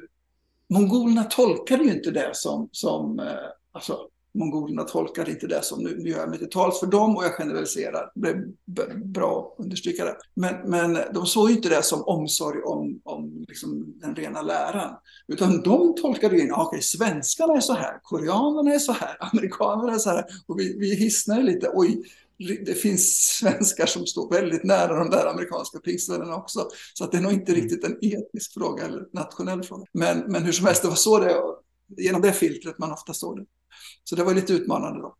Mongolerna 0.68 1.24
tolkade 1.24 1.84
ju 1.84 1.92
inte 1.92 2.10
det 2.10 2.30
som, 2.32 2.68
som 2.72 3.20
uh, 3.20 3.26
alltså, 3.72 3.98
mongolerna 4.34 4.82
tolkade 4.82 5.30
inte 5.30 5.46
det 5.46 5.62
som, 5.62 5.82
nu, 5.82 5.96
nu 5.98 6.10
gör 6.10 6.18
jag 6.18 6.30
mig 6.30 6.38
till 6.38 6.50
tals 6.50 6.80
för 6.80 6.86
dem 6.86 7.16
och 7.16 7.24
jag 7.24 7.32
generaliserar, 7.32 8.10
det 8.14 8.28
är 8.28 9.04
bra 9.04 9.54
att 9.58 9.64
understryka 9.64 10.04
det. 10.04 10.16
Men, 10.34 10.70
men 10.70 10.98
de 11.14 11.26
såg 11.26 11.50
inte 11.50 11.68
det 11.68 11.82
som 11.82 12.02
omsorg 12.02 12.62
om, 12.62 13.00
om 13.04 13.44
liksom 13.48 13.94
den 14.00 14.16
rena 14.16 14.42
läran, 14.42 14.94
utan 15.28 15.62
de 15.62 15.94
tolkade 15.94 16.40
in, 16.40 16.52
ah, 16.52 16.54
okej, 16.54 16.66
okay, 16.66 16.80
svenskarna 16.80 17.54
är 17.54 17.60
så 17.60 17.72
här, 17.72 17.98
koreanerna 18.02 18.74
är 18.74 18.78
så 18.78 18.92
här, 18.92 19.16
amerikanerna 19.32 19.94
är 19.94 19.98
så 19.98 20.10
här, 20.10 20.24
och 20.46 20.58
vi, 20.58 20.78
vi 20.78 20.94
hissnade 20.94 21.42
lite, 21.42 21.70
oj, 21.74 22.02
det 22.66 22.74
finns 22.74 23.36
svenskar 23.38 23.86
som 23.86 24.06
står 24.06 24.30
väldigt 24.30 24.64
nära 24.64 24.98
de 24.98 25.10
där 25.10 25.26
amerikanska 25.26 25.78
pingstvännerna 25.78 26.36
också. 26.36 26.68
Så 26.94 27.04
att 27.04 27.12
det 27.12 27.18
är 27.18 27.22
nog 27.22 27.32
inte 27.32 27.52
mm. 27.52 27.62
riktigt 27.62 27.84
en 27.84 27.96
etnisk 28.02 28.54
fråga 28.54 28.84
eller 28.84 29.02
nationell 29.12 29.62
fråga. 29.62 29.84
Men, 29.92 30.18
men 30.18 30.42
hur 30.42 30.52
som 30.52 30.66
helst, 30.66 30.82
det 30.82 30.88
var 30.88 30.94
så 30.94 31.18
det, 31.18 31.36
genom 32.02 32.22
det 32.22 32.32
filtret 32.32 32.78
man 32.78 32.92
ofta 32.92 33.14
såg 33.14 33.36
det. 33.36 33.44
Så 34.04 34.16
det 34.16 34.24
var 34.24 34.34
lite 34.34 34.52
utmanande 34.52 35.00
då. 35.00 35.16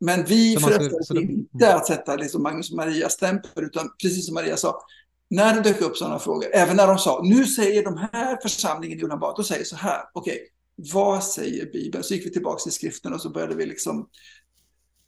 Men 0.00 0.24
vi 0.24 0.56
frestades 0.56 1.10
inte 1.10 1.74
att 1.74 1.86
sätta 1.86 2.16
liksom 2.16 2.42
Magnus 2.42 2.70
och 2.70 2.76
Maria-stämpel, 2.76 3.64
utan 3.64 3.90
precis 4.02 4.26
som 4.26 4.34
Maria 4.34 4.56
sa, 4.56 4.82
när 5.30 5.54
det 5.54 5.60
dök 5.60 5.80
upp 5.80 5.96
sådana 5.96 6.18
frågor, 6.18 6.48
även 6.52 6.76
när 6.76 6.86
de 6.86 6.98
sa, 6.98 7.20
nu 7.24 7.46
säger 7.46 7.84
de 7.84 8.08
här 8.12 8.38
församlingen 8.42 8.98
i 8.98 9.02
Ulan 9.02 9.20
Bator 9.20 9.42
säger 9.42 9.64
så 9.64 9.76
här, 9.76 10.00
okej, 10.12 10.34
okay, 10.34 10.46
vad 10.92 11.24
säger 11.24 11.72
Bibeln? 11.72 12.04
Så 12.04 12.14
gick 12.14 12.26
vi 12.26 12.30
tillbaka 12.30 12.62
till 12.62 12.72
skriften 12.72 13.12
och 13.12 13.20
så 13.20 13.30
började 13.30 13.54
vi 13.54 13.66
liksom, 13.66 14.08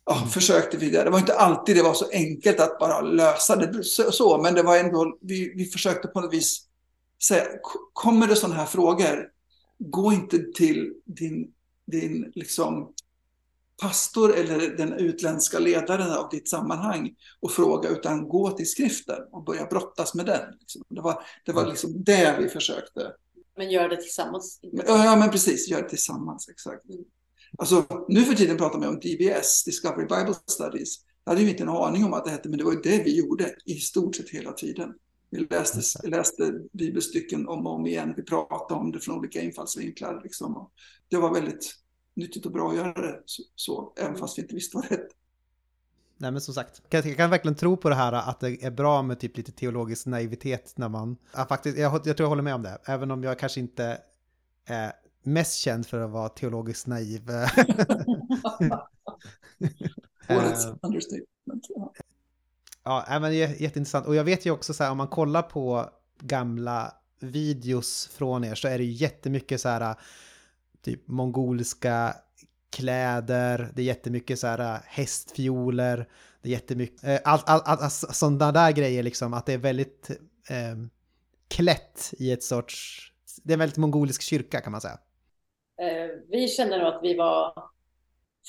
ja, 0.07 0.17
mm. 0.17 0.29
försökte 0.29 0.77
vi 0.77 0.91
det. 0.91 1.05
Det 1.05 1.11
var 1.11 1.19
inte 1.19 1.35
alltid 1.35 1.77
det 1.77 1.83
var 1.83 1.95
så 1.95 2.11
enkelt 2.13 2.61
att 2.61 2.79
bara 2.79 3.01
lösa 3.01 3.57
det 3.57 3.85
så, 3.85 4.43
men 4.43 4.55
det 4.55 4.63
var 4.63 4.79
ändå, 4.79 5.19
vi, 5.21 5.53
vi 5.57 5.65
försökte 5.65 6.09
på 6.09 6.21
något 6.21 6.35
vis 6.35 6.67
säga, 7.23 7.45
kommer 7.93 8.27
det 8.27 8.37
sådana 8.37 8.57
här 8.57 8.67
frågor, 8.67 9.29
gå 9.79 10.13
inte 10.13 10.39
till 10.53 10.93
din, 11.05 11.53
din 11.87 12.33
liksom 12.35 12.93
pastor 13.83 14.35
eller 14.35 14.77
den 14.77 14.93
utländska 14.93 15.59
ledaren 15.59 16.11
av 16.11 16.29
ditt 16.31 16.49
sammanhang 16.49 17.15
och 17.41 17.51
fråga, 17.51 17.89
utan 17.89 18.29
gå 18.29 18.51
till 18.51 18.71
skriften 18.71 19.19
och 19.33 19.45
börja 19.45 19.67
brottas 19.67 20.15
med 20.15 20.27
den. 20.27 20.55
Liksom. 20.61 20.83
Det 20.89 21.01
var, 21.01 21.23
det 21.45 21.53
var 21.53 21.67
liksom 21.67 22.05
det 22.05 22.37
vi 22.41 22.49
försökte. 22.49 23.13
Men 23.57 23.71
gör 23.71 23.89
det 23.89 23.97
tillsammans. 23.97 24.61
Ja, 24.87 25.17
men 25.17 25.31
precis, 25.31 25.69
gör 25.69 25.83
det 25.83 25.89
tillsammans, 25.89 26.49
exakt. 26.49 26.85
Alltså, 27.59 28.05
nu 28.09 28.25
för 28.25 28.35
tiden 28.35 28.57
pratar 28.57 28.79
man 28.79 28.89
om 28.89 29.01
DBS, 29.01 29.65
Discovery 29.65 30.07
Bible 30.07 30.35
Studies. 30.47 30.97
Jag 31.25 31.33
hade 31.33 31.43
ju 31.43 31.51
inte 31.51 31.63
en 31.63 31.69
aning 31.69 32.05
om 32.05 32.13
att 32.13 32.25
det 32.25 32.31
hette, 32.31 32.49
men 32.49 32.59
det 32.59 32.65
var 32.65 32.73
ju 32.73 32.81
det 32.81 33.03
vi 33.05 33.19
gjorde 33.19 33.55
i 33.65 33.75
stort 33.75 34.17
sett 34.17 34.31
hela 34.31 34.53
tiden. 34.53 34.95
Vi 35.31 35.47
läste, 35.51 36.09
läste 36.09 36.61
bibelstycken 36.73 37.49
om 37.49 37.67
och 37.67 37.73
om 37.73 37.87
igen. 37.87 38.15
Vi 38.17 38.23
pratade 38.23 38.81
om 38.81 38.93
det 38.93 39.01
från 39.01 39.19
olika 39.19 39.41
infallsvinklar. 39.41 40.21
Liksom. 40.23 40.71
Det 41.09 41.17
var 41.17 41.35
väldigt 41.35 41.75
nyttigt 42.15 42.47
och 42.47 42.53
bra 42.53 42.71
att 42.71 42.77
göra 42.77 43.03
det 43.03 43.23
så, 43.27 43.43
så 43.55 43.93
även 43.97 44.17
fast 44.17 44.39
vi 44.39 44.43
inte 44.43 44.55
visste 44.55 44.77
vad 44.77 44.85
det 44.85 44.89
hette. 44.89 45.15
Nej 46.17 46.33
men 46.33 46.41
som 46.41 46.55
sagt, 46.55 46.83
jag, 46.91 47.07
jag 47.07 47.17
kan 47.17 47.31
verkligen 47.31 47.55
tro 47.55 47.77
på 47.77 47.89
det 47.89 47.95
här 47.95 48.13
att 48.13 48.41
det 48.41 48.65
är 48.65 48.71
bra 48.71 49.03
med 49.03 49.21
typ 49.21 49.37
lite 49.37 49.53
teologisk 49.53 50.07
naivitet 50.07 50.73
när 50.77 50.89
man... 50.89 51.17
Ja, 51.35 51.47
faktiskt, 51.47 51.79
jag, 51.79 51.93
jag 51.93 52.03
tror 52.05 52.21
jag 52.21 52.29
håller 52.29 52.43
med 52.43 52.55
om 52.55 52.63
det, 52.63 52.79
även 52.85 53.11
om 53.11 53.25
jag 53.25 53.39
kanske 53.39 53.61
inte 53.61 53.99
är 54.67 54.93
mest 55.25 55.59
känd 55.59 55.87
för 55.87 56.01
att 56.01 56.11
vara 56.11 56.29
teologiskt 56.29 56.87
naiv. 56.87 57.31
Årets 60.29 60.67
understatement. 60.83 61.67
Ja, 62.85 63.19
men 63.21 63.35
jätteintressant. 63.35 64.07
Och 64.07 64.15
jag 64.15 64.25
vet 64.25 64.47
ju 64.47 64.51
också 64.51 64.75
så 64.75 64.85
här, 64.85 64.91
om 64.91 64.97
man 64.97 65.09
kollar 65.09 65.43
på 65.43 65.91
gamla 66.21 66.95
videos 67.21 68.07
från 68.13 68.45
er 68.45 68.55
så 68.55 68.69
är 68.69 68.79
det 68.79 68.85
ju 68.85 68.93
jättemycket 68.93 69.61
så 69.61 69.69
här 69.69 69.95
typ 70.83 71.09
mongoliska 71.09 72.17
kläder, 72.71 73.73
det 73.75 73.83
är 73.83 73.87
jättemycket 73.87 74.39
så 74.39 74.47
här 74.47 74.81
hästfioler, 74.85 76.09
det 76.43 76.49
är 76.49 76.53
jättemycket, 76.53 77.05
äh, 77.05 77.19
allt, 77.25 77.49
allt, 77.49 77.67
allt, 77.67 77.93
sådana 77.93 78.53
där 78.53 78.73
grejer 78.73 79.03
liksom, 79.03 79.35
att 79.35 79.47
det 79.47 79.53
är 79.53 79.59
väldigt 79.59 80.11
eh, 80.49 80.77
klätt 81.49 82.15
i 82.19 82.33
ett 82.33 82.43
sorts, 82.43 83.01
det 83.43 83.53
är 83.53 83.55
en 83.55 83.59
väldigt 83.59 83.79
mongolisk 83.79 84.23
kyrka 84.23 84.61
kan 84.61 84.73
man 84.73 84.81
säga. 84.81 84.99
Eh, 85.81 86.11
vi 86.29 86.49
känner 86.49 86.79
nog 86.79 86.87
att 86.87 87.03
vi 87.03 87.15
var, 87.15 87.69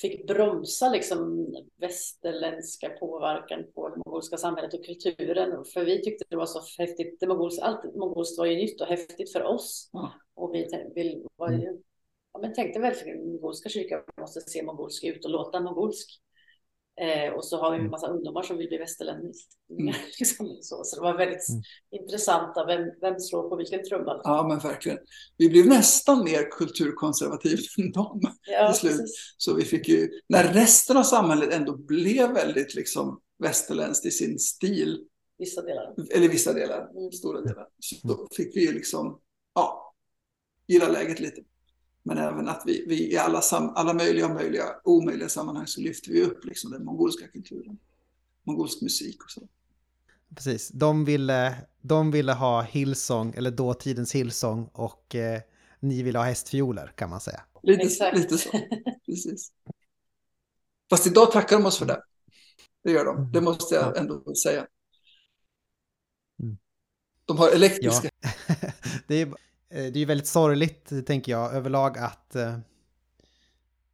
fick 0.01 0.27
bromsa 0.27 0.89
liksom 0.89 1.47
västerländska 1.77 2.89
påverkan 2.89 3.63
på 3.75 3.89
det 3.89 3.95
mongolska 4.05 4.37
samhället 4.37 4.73
och 4.73 4.85
kulturen. 4.85 5.65
För 5.65 5.85
vi 5.85 6.01
tyckte 6.01 6.25
det 6.29 6.35
var 6.35 6.45
så 6.45 6.81
häftigt. 6.81 7.17
Det 7.19 7.27
mongolska, 7.27 7.63
allt 7.63 7.95
mongolskt 7.95 8.37
var 8.37 8.45
ju 8.45 8.55
nytt 8.55 8.81
och 8.81 8.87
häftigt 8.87 9.31
för 9.31 9.43
oss. 9.43 9.89
Mm. 9.93 10.05
Och 10.33 10.53
vi 10.53 10.91
vill, 10.95 11.27
var 11.35 11.51
ju 11.51 11.81
ja, 12.33 12.39
men 12.41 12.53
tänkte 12.53 12.79
väl 12.79 12.93
för 12.93 13.05
den 13.05 13.31
mongolska 13.31 13.69
kyrkan 13.69 14.01
måste 14.19 14.41
se 14.41 14.63
mongolsk 14.63 15.03
ut 15.03 15.25
och 15.25 15.31
låta 15.31 15.59
mongolsk. 15.59 16.21
Eh, 17.01 17.33
och 17.33 17.45
så 17.45 17.57
har 17.57 17.71
vi 17.71 17.75
en 17.75 17.81
mm. 17.81 17.91
massa 17.91 18.07
ungdomar 18.07 18.43
som 18.43 18.57
vill 18.57 18.67
bli 18.67 18.77
västerlänningar. 18.77 19.33
Mm. 19.69 19.93
Liksom 20.19 20.57
så. 20.61 20.83
så 20.83 20.95
det 20.95 21.01
var 21.01 21.17
väldigt 21.17 21.49
mm. 21.49 21.61
intressant. 21.91 22.53
Vem, 22.67 22.81
vem 23.01 23.19
slår 23.19 23.49
på 23.49 23.55
vilken 23.55 23.83
trumma? 23.83 24.21
Ja, 24.23 24.47
men 24.47 24.59
verkligen. 24.59 24.97
Vi 25.37 25.49
blev 25.49 25.65
nästan 25.65 26.23
mer 26.23 26.51
kulturkonservativa 26.51 27.61
än 27.77 27.91
dem 27.91 28.21
ja, 28.47 28.73
till 28.73 28.79
slut. 28.79 29.09
Så 29.37 29.53
vi 29.53 29.65
fick 29.65 29.87
ju, 29.87 30.09
när 30.29 30.53
resten 30.53 30.97
av 30.97 31.03
samhället 31.03 31.53
ändå 31.53 31.77
blev 31.77 32.33
väldigt 32.33 32.75
liksom 32.75 33.21
västerländskt 33.39 34.05
i 34.05 34.11
sin 34.11 34.39
stil. 34.39 35.05
Vissa 35.37 35.61
delar. 35.61 35.95
Eller 36.11 36.29
vissa 36.29 36.53
delar, 36.53 36.89
mm. 36.97 37.11
stora 37.11 37.41
delar. 37.41 37.67
Så 37.79 38.07
då 38.07 38.27
fick 38.35 38.57
vi 38.57 38.67
ju 38.67 38.73
liksom, 38.73 39.19
ja, 39.55 39.93
gilla 40.67 40.87
läget 40.87 41.19
lite. 41.19 41.41
Men 42.07 42.17
även 42.17 42.47
att 42.47 42.63
vi, 42.65 42.85
vi 42.87 43.11
i 43.13 43.17
alla, 43.17 43.41
sam, 43.41 43.69
alla 43.75 43.93
möjliga 43.93 44.25
och 44.25 44.31
möjliga, 44.31 44.63
omöjliga 44.83 45.29
sammanhang 45.29 45.67
så 45.67 45.81
lyfter 45.81 46.11
vi 46.11 46.21
upp 46.21 46.45
liksom 46.45 46.71
den 46.71 46.85
mongolska 46.85 47.27
kulturen. 47.27 47.77
Mongolsk 48.43 48.81
musik 48.81 49.23
och 49.23 49.31
så. 49.31 49.47
Precis, 50.35 50.69
de 50.69 51.05
ville, 51.05 51.55
de 51.81 52.11
ville 52.11 52.33
ha 52.33 52.61
Hillsong, 52.61 53.33
eller 53.37 53.51
dåtidens 53.51 54.15
Hillsong, 54.15 54.69
och 54.73 55.15
eh, 55.15 55.41
ni 55.79 56.03
ville 56.03 56.19
ha 56.19 56.25
hästfioler 56.25 56.93
kan 56.95 57.09
man 57.09 57.19
säga. 57.19 57.43
Lite, 57.63 58.11
lite 58.15 58.37
så, 58.37 58.49
precis. 59.05 59.51
Fast 60.89 61.07
idag 61.07 61.31
tackar 61.31 61.57
de 61.57 61.65
oss 61.65 61.77
för 61.77 61.85
det. 61.85 62.01
Det 62.83 62.91
gör 62.91 63.05
de, 63.05 63.31
det 63.31 63.41
måste 63.41 63.75
jag 63.75 63.97
ändå 63.97 64.35
säga. 64.35 64.67
Mm. 66.43 66.57
De 67.25 67.37
har 67.37 67.49
elektriska. 67.49 68.09
Ja. 68.21 68.29
det 69.07 69.15
är, 69.15 69.33
det 69.81 69.95
är 69.95 69.97
ju 69.97 70.05
väldigt 70.05 70.27
sorgligt, 70.27 71.05
tänker 71.05 71.31
jag, 71.31 71.53
överlag 71.53 71.97
att 71.97 72.35
eh, 72.35 72.57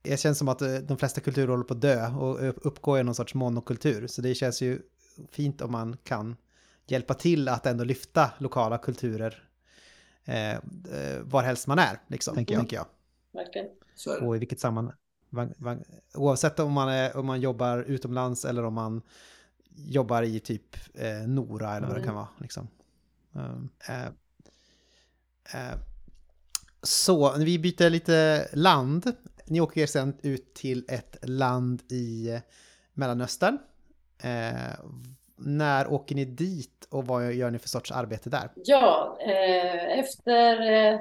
det 0.01 0.19
känns 0.19 0.37
som 0.37 0.47
att 0.47 0.61
eh, 0.61 0.75
de 0.75 0.97
flesta 0.97 1.21
kulturer 1.21 1.47
håller 1.47 1.63
på 1.63 1.73
att 1.73 1.81
dö 1.81 2.07
och 2.07 2.67
uppgår 2.67 2.99
i 2.99 3.03
någon 3.03 3.15
sorts 3.15 3.33
monokultur. 3.33 4.07
Så 4.07 4.21
det 4.21 4.35
känns 4.35 4.61
ju 4.61 4.81
fint 5.31 5.61
om 5.61 5.71
man 5.71 5.97
kan 6.03 6.35
hjälpa 6.87 7.13
till 7.13 7.47
att 7.47 7.65
ändå 7.65 7.83
lyfta 7.83 8.31
lokala 8.37 8.77
kulturer 8.77 9.43
eh, 10.25 10.57
varhelst 11.21 11.67
man 11.67 11.79
är, 11.79 11.99
liksom, 12.07 12.35
tänker 12.35 12.53
jag. 12.53 12.59
Tänker 12.61 12.75
jag. 12.75 12.85
Verkligen. 13.31 13.67
Och 14.27 14.35
i 14.35 14.39
vilket 14.39 14.59
sammanhang. 14.59 14.93
Oavsett 16.13 16.59
om 16.59 16.71
man, 16.71 16.89
är, 16.89 17.17
om 17.17 17.25
man 17.25 17.41
jobbar 17.41 17.77
utomlands 17.77 18.45
eller 18.45 18.65
om 18.65 18.73
man 18.73 19.01
jobbar 19.75 20.23
i 20.23 20.39
typ 20.39 20.75
eh, 20.93 21.27
Nora 21.27 21.75
eller 21.75 21.87
vad 21.87 21.95
det 21.95 22.01
mm. 22.01 22.07
kan 22.07 22.15
vara. 22.15 22.27
Liksom. 22.37 22.67
Uh, 23.35 23.65
Eh, 23.89 24.09
Eh, 25.53 25.77
så, 26.83 27.37
vi 27.37 27.59
byter 27.59 27.89
lite 27.89 28.47
land. 28.53 29.11
Ni 29.45 29.61
åker 29.61 29.87
sen 29.87 30.17
ut 30.21 30.53
till 30.53 30.85
ett 30.89 31.17
land 31.21 31.81
i 31.91 32.39
Mellanöstern. 32.93 33.59
Eh, 34.23 34.79
när 35.35 35.87
åker 35.87 36.15
ni 36.15 36.25
dit 36.25 36.87
och 36.89 37.07
vad 37.07 37.33
gör 37.33 37.51
ni 37.51 37.59
för 37.59 37.69
sorts 37.69 37.91
arbete 37.91 38.29
där? 38.29 38.51
Ja, 38.55 39.17
eh, 39.19 39.99
efter 39.99 40.71
eh, 40.71 40.99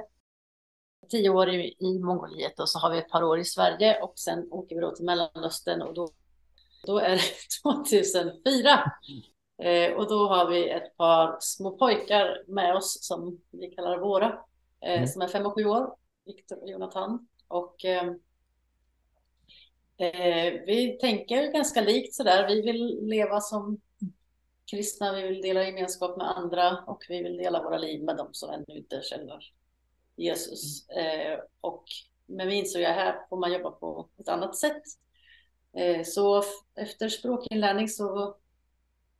tio 1.09 1.29
år 1.29 1.49
i, 1.49 1.75
i 1.79 1.99
Mongoliet 1.99 2.59
och 2.59 2.69
så 2.69 2.79
har 2.79 2.91
vi 2.91 2.97
ett 2.97 3.09
par 3.09 3.23
år 3.23 3.39
i 3.39 3.45
Sverige 3.45 4.01
och 4.01 4.13
sen 4.15 4.47
åker 4.51 4.75
vi 4.75 4.81
då 4.81 4.95
till 4.95 5.05
Mellanöstern 5.05 5.81
och 5.81 5.93
då, 5.93 6.09
då 6.85 6.99
är 6.99 7.09
det 7.09 7.21
2004. 7.63 8.91
Eh, 9.61 9.93
och 9.93 10.09
då 10.09 10.27
har 10.27 10.49
vi 10.49 10.69
ett 10.69 10.97
par 10.97 11.37
små 11.39 11.77
pojkar 11.77 12.43
med 12.47 12.75
oss 12.75 12.97
som 13.01 13.41
vi 13.51 13.67
kallar 13.67 13.97
våra, 13.97 14.27
eh, 14.81 14.97
mm. 14.97 15.07
som 15.07 15.21
är 15.21 15.27
fem 15.27 15.45
och 15.45 15.55
sju 15.55 15.65
år, 15.65 15.95
Viktor 16.25 16.61
och 16.61 16.69
Jonathan. 16.69 17.27
Och 17.47 17.85
eh, 17.85 18.05
eh 19.97 20.53
vi 20.65 20.97
tänker 21.01 21.51
ganska 21.51 21.81
likt 21.81 22.13
sådär. 22.13 22.47
Vi 22.47 22.61
vill 22.61 22.99
leva 23.01 23.39
som 23.39 23.81
kristna, 24.71 25.13
vi 25.13 25.21
vill 25.21 25.41
dela 25.41 25.63
gemenskap 25.63 26.17
med 26.17 26.37
andra 26.37 26.83
och 26.87 27.05
vi 27.09 27.23
vill 27.23 27.37
dela 27.37 27.63
våra 27.63 27.77
liv 27.77 28.03
med 28.03 28.17
dem 28.17 28.29
som 28.31 28.49
ännu 28.49 28.77
inte 28.77 29.01
känner 29.03 29.53
Jesus. 30.15 30.89
Eh, 30.89 31.39
och, 31.61 31.83
men 32.25 32.47
vi 32.47 32.55
insåg 32.55 32.83
att 32.83 32.95
här 32.95 33.15
får 33.29 33.37
man 33.37 33.53
jobba 33.53 33.71
på 33.71 34.09
ett 34.19 34.29
annat 34.29 34.57
sätt. 34.57 34.83
Eh, 35.77 36.03
så 36.03 36.43
efter 36.75 37.09
språkinlärning 37.09 37.87
så 37.87 38.37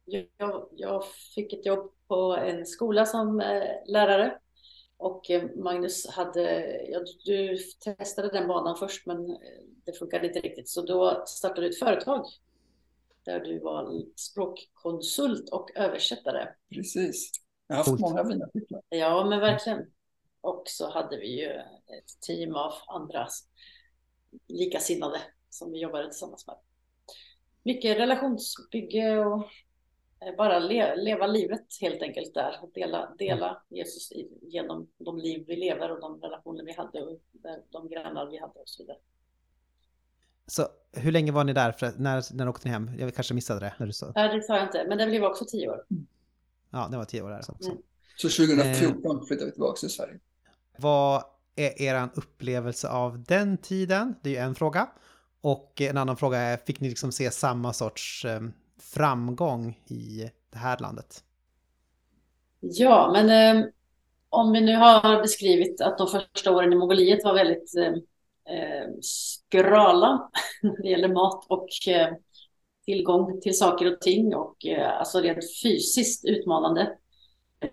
jag, 0.06 0.68
jag 0.72 1.04
fick 1.36 1.54
ett 1.54 1.66
jobb 1.66 1.92
på 2.08 2.36
en 2.36 2.66
skola 2.66 3.06
som 3.06 3.40
eh, 3.40 3.64
lärare 3.86 4.40
och 4.98 5.32
eh, 5.32 5.44
Magnus 5.56 6.08
hade, 6.08 6.76
ja, 6.90 7.00
du 7.26 7.58
testade 7.80 8.30
den 8.30 8.48
banan 8.48 8.78
först 8.78 9.06
men 9.06 9.30
eh, 9.30 9.38
det 9.86 9.94
funkade 9.94 10.28
inte 10.28 10.40
riktigt 10.40 10.70
så 10.70 10.82
då 10.82 11.24
startade 11.28 11.62
du 11.62 11.70
ett 11.70 11.80
företag 11.80 12.26
där 13.24 13.40
du 13.40 13.60
var 13.60 14.04
språkkonsult 14.16 15.50
och 15.50 15.72
översättare. 15.76 16.48
Precis. 16.70 17.32
Jag 17.68 17.76
har 17.76 17.84
haft 17.84 18.00
många 18.00 18.26
fina 18.26 18.48
titlar. 18.48 18.82
Ja, 18.90 19.26
men 19.30 19.40
verkligen. 19.40 19.92
Och 20.42 20.64
så 20.66 20.90
hade 20.90 21.18
vi 21.18 21.42
ju 21.42 21.50
ett 21.98 22.22
team 22.22 22.56
av 22.56 22.74
andra 22.88 23.28
likasinnade 24.48 25.22
som 25.50 25.72
vi 25.72 25.80
jobbade 25.80 26.10
tillsammans 26.10 26.48
med. 26.48 26.56
Mycket 27.64 27.98
relationsbygge 27.98 29.26
och 29.26 29.48
bara 30.38 30.60
le 30.60 30.96
leva 30.96 31.28
livet 31.28 31.66
helt 31.82 32.02
enkelt 32.02 32.34
där. 32.34 32.56
Dela, 32.74 33.16
dela 33.18 33.62
Jesus 33.70 34.12
genom 34.42 34.88
de 34.98 35.18
liv 35.18 35.44
vi 35.48 35.56
lever 35.56 35.92
och 35.92 36.02
de 36.02 36.22
relationer 36.22 36.64
vi 36.64 36.74
hade 36.74 37.02
och 37.02 37.20
de 37.72 37.90
grannar 37.90 38.26
vi 38.26 38.40
hade 38.40 38.60
och 38.60 38.70
så 38.70 38.84
vidare. 38.84 38.98
Så 40.48 40.68
hur 40.94 41.12
länge 41.12 41.32
var 41.32 41.44
ni 41.44 41.54
där? 41.54 41.72
För 41.72 41.92
när, 41.98 42.36
när 42.36 42.50
åkte 42.50 42.68
ni 42.68 42.72
hem? 42.72 42.92
Jag 43.00 43.16
kanske 43.16 43.34
missade 43.34 43.60
det 43.60 43.74
när 43.80 43.88
du 43.88 43.94
sa. 43.94 44.12
Nej, 44.16 44.36
det 44.36 44.44
sa 44.44 44.56
jag 44.56 44.66
inte. 44.66 44.86
Men 44.88 44.98
det 44.98 45.06
blev 45.06 45.24
också 45.24 45.46
tio 45.46 45.70
år. 45.70 45.86
Ja, 46.70 46.88
det 46.92 46.98
var 46.98 47.06
tio 47.06 47.22
år 47.22 47.30
där. 47.30 47.42
Så, 47.42 47.56
Mm. 47.62 47.78
Så 48.18 48.30
2014 48.30 49.18
eh, 49.18 49.24
flyttade 49.24 49.46
vi 49.46 49.52
tillbaka 49.52 49.80
till 49.80 49.90
Sverige. 49.90 50.20
Vad 50.78 51.24
är 51.56 51.82
er 51.82 52.10
upplevelse 52.16 52.90
av 52.90 53.24
den 53.24 53.58
tiden? 53.58 54.16
Det 54.22 54.30
är 54.30 54.34
ju 54.34 54.40
en 54.40 54.56
fråga. 54.56 54.90
Och 55.42 55.82
en 55.82 55.98
annan 55.98 56.18
fråga 56.18 56.38
är, 56.38 56.58
fick 56.58 56.80
ni 56.80 56.90
liksom 56.90 57.12
se 57.12 57.32
samma 57.32 57.74
sorts 57.74 58.26
eh, 58.26 58.42
framgång 58.94 59.80
i 59.88 60.30
det 60.50 60.58
här 60.58 60.78
landet? 60.80 61.24
Ja, 62.60 63.10
men 63.14 63.58
eh, 63.58 63.66
om 64.30 64.52
vi 64.52 64.62
nu 64.62 64.76
har 64.76 65.22
beskrivit 65.22 65.82
att 65.82 65.98
de 65.98 66.08
första 66.08 66.52
åren 66.52 66.74
i 66.74 66.76
Mongoliet 66.76 67.24
var 67.24 67.34
väldigt 67.34 67.76
eh, 67.78 67.94
eh 68.56 68.90
skrala 69.02 70.30
när 70.62 70.82
det 70.82 70.90
gäller 70.90 71.14
mat 71.14 71.46
och 71.50 71.68
eh, 71.88 72.14
tillgång 72.86 73.42
till 73.42 73.58
saker 73.58 73.94
och 73.94 74.02
ting 74.02 74.36
och 74.36 74.66
eh, 74.66 75.00
alltså 75.00 75.20
rent 75.20 75.62
fysiskt 75.64 76.26
utmanande. 76.26 76.98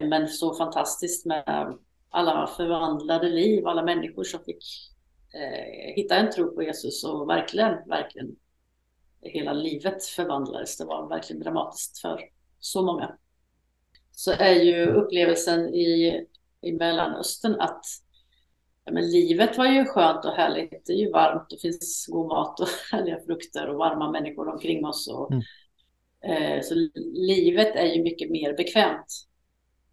Men 0.01 0.29
så 0.29 0.55
fantastiskt 0.55 1.27
med 1.27 1.79
alla 2.11 2.47
förvandlade 2.47 3.29
liv, 3.29 3.67
alla 3.67 3.83
människor 3.83 4.25
som 4.25 4.41
fick 4.45 4.65
eh, 5.35 5.95
hitta 5.95 6.17
en 6.17 6.31
tro 6.31 6.55
på 6.55 6.63
Jesus 6.63 7.05
och 7.05 7.29
verkligen, 7.29 7.89
verkligen 7.89 8.37
hela 9.23 9.53
livet 9.53 10.05
förvandlades. 10.05 10.77
Det 10.77 10.85
var 10.85 11.09
verkligen 11.09 11.43
dramatiskt 11.43 11.99
för 11.99 12.21
så 12.59 12.83
många. 12.83 13.17
Så 14.13 14.33
är 14.33 14.55
ju 14.55 14.87
upplevelsen 14.87 15.75
i, 15.75 16.27
i 16.61 16.73
Mellanöstern 16.73 17.61
att 17.61 17.85
ja, 18.85 18.93
men 18.93 19.11
livet 19.11 19.59
var 19.59 19.67
ju 19.67 19.85
skönt 19.85 20.25
och 20.25 20.33
härligt. 20.33 20.87
Det 20.87 20.93
är 20.93 20.97
ju 20.97 21.11
varmt, 21.11 21.47
det 21.51 21.61
finns 21.61 22.07
god 22.07 22.29
mat 22.29 22.61
och 22.61 22.69
härliga 22.93 23.21
frukter 23.21 23.69
och 23.69 23.77
varma 23.77 24.11
människor 24.11 24.49
omkring 24.49 24.87
oss. 24.87 25.09
Och, 25.09 25.33
mm. 25.33 25.43
eh, 26.23 26.63
så 26.63 26.75
livet 27.15 27.77
är 27.77 27.87
ju 27.87 28.03
mycket 28.03 28.31
mer 28.31 28.57
bekvämt 28.57 29.27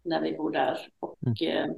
när 0.02 0.22
vi 0.22 0.32
bor 0.32 0.50
där 0.50 0.78
och 1.00 1.18
mm. 1.22 1.70
eh, 1.70 1.74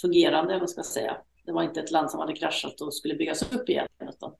fungerande, 0.00 0.58
vad 0.58 0.70
ska 0.70 0.78
jag 0.78 0.86
säga. 0.86 1.16
Det 1.44 1.52
var 1.52 1.62
inte 1.62 1.80
ett 1.80 1.90
land 1.90 2.10
som 2.10 2.20
hade 2.20 2.32
kraschat 2.32 2.80
och 2.80 2.94
skulle 2.94 3.14
byggas 3.14 3.52
upp 3.52 3.68
igen. 3.68 3.88
Utan, 4.08 4.34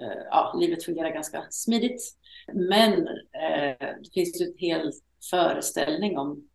Eh, 0.00 0.22
ja, 0.30 0.54
livet 0.60 0.84
fungerar 0.84 1.10
ganska 1.10 1.46
smidigt. 1.50 2.02
Men 2.52 2.92
eh, 3.18 3.76
det 3.78 4.10
finns 4.14 4.40
ju 4.40 4.44
en 4.46 4.54
hel 4.56 4.92
föreställning 5.30 6.18
om 6.18 6.48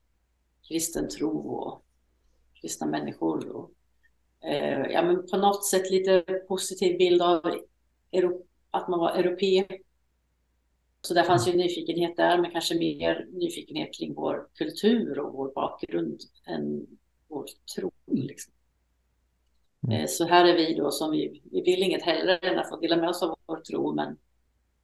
kristen 0.67 1.09
tro 1.09 1.49
och 1.49 1.85
kristna 2.61 2.87
människor. 2.87 3.49
Och, 3.49 3.71
eh, 4.49 4.91
ja, 4.91 5.01
men 5.01 5.27
på 5.27 5.37
något 5.37 5.65
sätt 5.65 5.91
lite 5.91 6.21
positiv 6.47 6.97
bild 6.97 7.21
av 7.21 7.59
Europa, 8.11 8.45
att 8.71 8.87
man 8.87 8.99
var 8.99 9.11
europé. 9.11 9.65
Så 11.01 11.13
där 11.13 11.23
fanns 11.23 11.47
ju 11.47 11.53
nyfikenhet 11.53 12.17
där, 12.17 12.41
men 12.41 12.51
kanske 12.51 12.75
mer 12.75 13.27
nyfikenhet 13.31 13.93
kring 13.93 14.13
vår 14.13 14.47
kultur 14.53 15.19
och 15.19 15.33
vår 15.33 15.51
bakgrund 15.55 16.19
än 16.45 16.87
vår 17.27 17.45
tro. 17.75 17.91
Liksom. 18.05 18.53
Mm. 19.87 20.07
Så 20.07 20.27
här 20.27 20.45
är 20.45 20.57
vi 20.57 20.75
då 20.75 20.91
som 20.91 21.11
vi, 21.11 21.41
vi 21.51 21.61
vill 21.61 21.83
inget 21.83 22.03
hellre 22.03 22.37
än 22.37 22.59
att 22.59 22.69
få 22.69 22.79
dela 22.79 22.97
med 22.97 23.09
oss 23.09 23.23
av 23.23 23.39
vår 23.45 23.57
tro, 23.57 23.95
men 23.95 24.17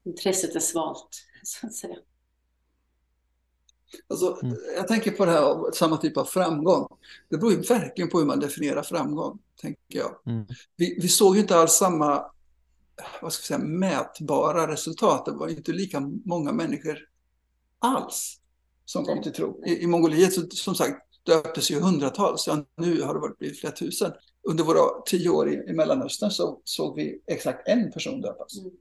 intresset 0.04 0.56
är 0.56 0.60
svalt, 0.60 1.10
så 1.44 1.68
att 1.68 1.74
säga. 1.74 1.98
Alltså, 4.08 4.40
mm. 4.44 4.58
Jag 4.76 4.88
tänker 4.88 5.12
på 5.12 5.26
det 5.26 5.32
här, 5.32 5.72
samma 5.72 5.98
typ 5.98 6.18
av 6.18 6.26
framgång. 6.26 6.88
Det 7.30 7.38
beror 7.38 7.52
ju 7.52 7.62
verkligen 7.62 8.10
på 8.10 8.20
hur 8.20 8.26
man 8.26 8.40
definierar 8.40 8.84
framgång, 8.84 9.40
tänker 9.62 10.00
jag. 10.00 10.20
Mm. 10.26 10.46
Vi, 10.76 11.00
vi, 11.02 11.08
såg 11.08 11.36
ju 11.36 11.42
inte 11.42 11.56
alls 11.56 11.72
samma 11.72 12.32
vad 13.22 13.34
ska 13.34 13.54
jag 13.54 13.62
säga, 13.62 13.70
mätbara 13.70 14.72
resultat. 14.72 15.26
Det 15.26 15.32
var 15.32 15.48
inte 15.48 15.72
lika 15.72 16.00
många 16.26 16.52
människor 16.52 16.98
alls 17.80 18.40
som 18.86 19.06
kom 19.06 19.22
till 19.22 19.34
tro. 19.34 19.66
I, 19.66 19.84
i 19.84 19.88
Mongoliet, 19.88 20.34
så, 20.34 20.42
som 20.50 20.76
sagt, 20.76 20.98
döptes 21.24 21.72
ju 21.72 21.80
hundratals. 21.80 22.48
Ja, 22.48 22.66
nu 22.76 23.02
har 23.02 23.14
det 23.14 23.20
varit 23.20 23.38
blivit 23.38 23.60
flera 23.60 23.74
tusen. 23.74 24.12
Under 24.50 24.64
våra 24.64 25.02
tio 25.06 25.30
år 25.30 25.50
i, 25.50 25.54
i 25.70 25.74
Mellanöstern 25.74 26.32
så 26.32 26.62
såg 26.64 26.96
vi 26.96 27.22
exakt 27.28 27.68
en 27.68 27.92
person 27.92 28.22
döpas. 28.22 28.60
Mm 28.60 28.72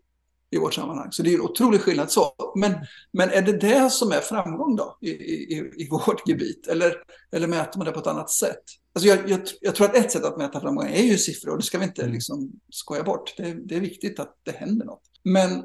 i 0.51 0.59
vårt 0.59 0.75
sammanhang. 0.75 1.13
Så 1.13 1.23
det 1.23 1.31
är 1.31 1.35
en 1.35 1.41
otrolig 1.41 1.81
skillnad. 1.81 2.11
Så. 2.11 2.33
Men, 2.57 2.75
men 3.13 3.31
är 3.31 3.43
det 3.43 3.59
det 3.59 3.91
som 3.91 4.13
är 4.13 4.21
framgång 4.21 4.77
då 4.77 4.99
i, 5.01 5.11
i, 5.11 5.73
i 5.77 5.89
vårt 5.91 6.29
gebit? 6.29 6.67
Eller, 6.67 6.95
eller 7.33 7.47
mäter 7.47 7.79
man 7.79 7.87
det 7.87 7.93
på 7.93 8.01
ett 8.01 8.07
annat 8.07 8.31
sätt? 8.31 8.63
Alltså 8.93 9.09
jag, 9.09 9.31
jag, 9.31 9.41
jag, 9.61 9.75
tror 9.75 9.87
att 9.87 9.97
ett 9.97 10.13
sätt 10.13 10.25
att 10.25 10.39
mäta 10.39 10.61
framgång 10.61 10.87
är 10.87 11.03
ju 11.03 11.19
siffror 11.19 11.51
och 11.53 11.59
det 11.59 11.65
ska 11.65 11.79
vi 11.79 11.85
inte 11.85 12.03
mm. 12.03 12.15
liksom 12.15 12.53
skoja 12.71 13.03
bort. 13.03 13.35
Det, 13.37 13.55
det 13.69 13.77
är 13.77 13.81
viktigt 13.81 14.21
att 14.21 14.35
det 14.43 14.53
händer 14.53 14.87
något. 14.87 15.03
Men 15.23 15.65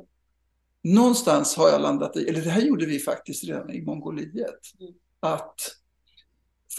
någonstans 0.84 1.56
har 1.56 1.70
jag 1.70 1.82
landat 1.82 2.18
i, 2.18 2.28
eller 2.28 2.42
det 2.42 2.50
här 2.50 2.62
gjorde 2.62 2.86
vi 2.86 3.00
faktiskt 3.00 3.44
redan 3.44 3.72
i 3.72 3.82
Mongoliet, 3.82 4.60
mm. 4.80 4.94
att 5.20 5.56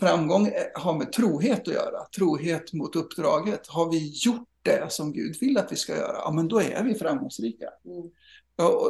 framgång 0.01 0.51
har 0.75 0.99
med 0.99 1.13
trohet 1.13 1.69
att 1.69 1.75
göra. 1.75 2.07
Trohet 2.17 2.73
mot 2.73 2.97
uppdraget. 2.97 3.67
Har 3.67 3.91
vi 3.91 4.13
gjort 4.15 4.49
det 4.63 4.93
som 4.93 5.13
Gud 5.13 5.37
vill 5.41 5.59
att 5.59 5.73
vi 5.73 5.77
ska 5.77 5.97
göra, 5.97 6.17
ja 6.17 6.33
men 6.33 6.49
då 6.49 6.61
är 6.61 6.83
vi 6.85 6.95
framgångsrika. 6.95 7.69
Mm. 7.85 8.11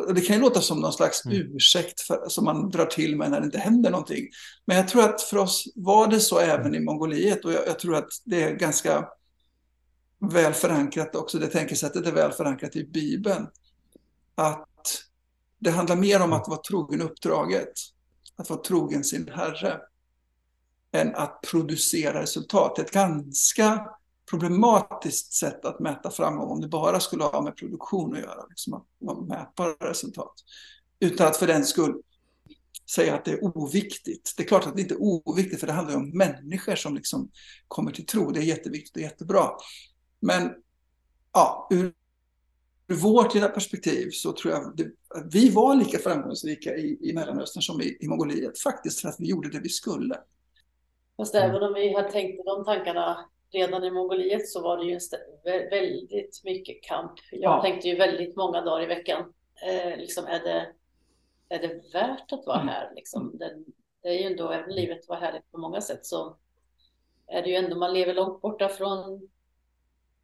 Och 0.06 0.14
det 0.14 0.20
kan 0.20 0.36
ju 0.36 0.42
låta 0.42 0.60
som 0.60 0.80
någon 0.80 0.92
slags 0.92 1.24
mm. 1.24 1.56
ursäkt 1.56 2.00
för, 2.00 2.28
som 2.28 2.44
man 2.44 2.70
drar 2.70 2.86
till 2.86 3.16
med 3.16 3.30
när 3.30 3.40
det 3.40 3.46
inte 3.46 3.58
händer 3.58 3.90
någonting. 3.90 4.28
Men 4.64 4.76
jag 4.76 4.88
tror 4.88 5.02
att 5.04 5.22
för 5.22 5.36
oss 5.36 5.64
var 5.74 6.06
det 6.06 6.20
så 6.20 6.38
även 6.38 6.74
i 6.74 6.80
Mongoliet 6.80 7.44
och 7.44 7.52
jag, 7.52 7.66
jag 7.66 7.78
tror 7.78 7.94
att 7.94 8.08
det 8.24 8.42
är 8.42 8.54
ganska 8.54 9.08
väl 10.30 10.52
förankrat 10.52 11.16
också, 11.16 11.38
det 11.38 11.46
tänkesättet 11.46 12.06
är 12.06 12.12
väl 12.12 12.32
förankrat 12.32 12.76
i 12.76 12.84
Bibeln. 12.84 13.46
Att 14.34 14.68
det 15.58 15.70
handlar 15.70 15.96
mer 15.96 16.22
om 16.22 16.32
att 16.32 16.48
vara 16.48 16.60
trogen 16.60 17.02
uppdraget, 17.02 17.72
att 18.36 18.50
vara 18.50 18.60
trogen 18.60 19.04
sin 19.04 19.30
Herre, 19.34 19.80
än 20.92 21.14
att 21.14 21.40
producera 21.50 22.22
resultat. 22.22 22.78
Ett 22.78 22.90
ganska 22.90 23.88
problematiskt 24.30 25.32
sätt 25.32 25.64
att 25.64 25.80
mäta 25.80 26.10
framgång 26.10 26.50
om 26.50 26.60
det 26.60 26.68
bara 26.68 27.00
skulle 27.00 27.24
ha 27.24 27.42
med 27.42 27.56
produktion 27.56 28.14
att 28.14 28.20
göra, 28.20 28.46
liksom 28.48 28.74
att 28.74 29.28
mäta 29.28 29.88
resultat. 29.88 30.34
Utan 31.00 31.26
att 31.26 31.36
för 31.36 31.46
den 31.46 31.64
skull 31.64 32.02
säga 32.90 33.14
att 33.14 33.24
det 33.24 33.30
är 33.30 33.44
oviktigt. 33.44 34.34
Det 34.36 34.42
är 34.42 34.46
klart 34.46 34.66
att 34.66 34.76
det 34.76 34.82
inte 34.82 34.94
är 34.94 35.02
oviktigt, 35.02 35.60
för 35.60 35.66
det 35.66 35.72
handlar 35.72 35.96
om 35.96 36.10
människor 36.16 36.74
som 36.74 36.94
liksom 36.94 37.30
kommer 37.68 37.90
till 37.90 38.06
tro. 38.06 38.30
Det 38.30 38.40
är 38.40 38.44
jätteviktigt 38.44 38.96
och 38.96 39.02
jättebra. 39.02 39.50
Men 40.20 40.50
ja, 41.32 41.68
ur, 41.70 41.92
ur 42.88 42.96
vårt 42.96 43.34
lilla 43.34 43.48
perspektiv 43.48 44.10
så 44.10 44.32
tror 44.32 44.54
jag 44.54 44.76
det, 44.76 44.84
att 45.08 45.34
vi 45.34 45.50
var 45.50 45.74
lika 45.74 45.98
framgångsrika 45.98 46.76
i, 46.76 46.98
i 47.00 47.12
Mellanöstern 47.12 47.62
som 47.62 47.80
i, 47.80 47.96
i 48.00 48.08
Mongoliet, 48.08 48.58
faktiskt 48.58 49.00
för 49.00 49.08
att 49.08 49.16
vi 49.18 49.26
gjorde 49.26 49.50
det 49.50 49.60
vi 49.60 49.68
skulle. 49.68 50.18
Fast 51.16 51.34
även 51.34 51.62
om 51.62 51.74
vi 51.74 51.92
har 51.92 52.02
tänkt 52.02 52.44
de 52.44 52.64
tankarna 52.64 53.30
redan 53.50 53.84
i 53.84 53.90
Mongoliet 53.90 54.48
så 54.48 54.62
var 54.62 54.78
det 54.78 54.84
ju 54.84 54.98
väldigt 55.70 56.40
mycket 56.44 56.82
kamp. 56.82 57.12
Jag 57.30 57.58
ja. 57.58 57.62
tänkte 57.62 57.88
ju 57.88 57.96
väldigt 57.96 58.36
många 58.36 58.60
dagar 58.60 58.82
i 58.82 58.86
veckan. 58.86 59.34
Eh, 59.66 59.96
liksom 59.98 60.26
är, 60.26 60.40
det, 60.40 60.72
är 61.48 61.58
det 61.58 61.94
värt 61.94 62.32
att 62.32 62.46
vara 62.46 62.60
mm. 62.60 62.68
här? 62.68 62.92
Liksom? 62.94 63.38
Det, 63.38 63.64
det, 64.02 64.08
är 64.08 64.20
ju 64.20 64.26
ändå, 64.26 64.50
även 64.50 64.74
livet 64.74 65.08
var 65.08 65.16
härligt 65.16 65.52
på 65.52 65.58
många 65.58 65.80
sätt, 65.80 66.06
så 66.06 66.36
är 67.26 67.42
det 67.42 67.50
ju 67.50 67.56
ändå, 67.56 67.76
man 67.76 67.94
lever 67.94 68.14
långt 68.14 68.40
borta 68.40 68.68
från 68.68 69.28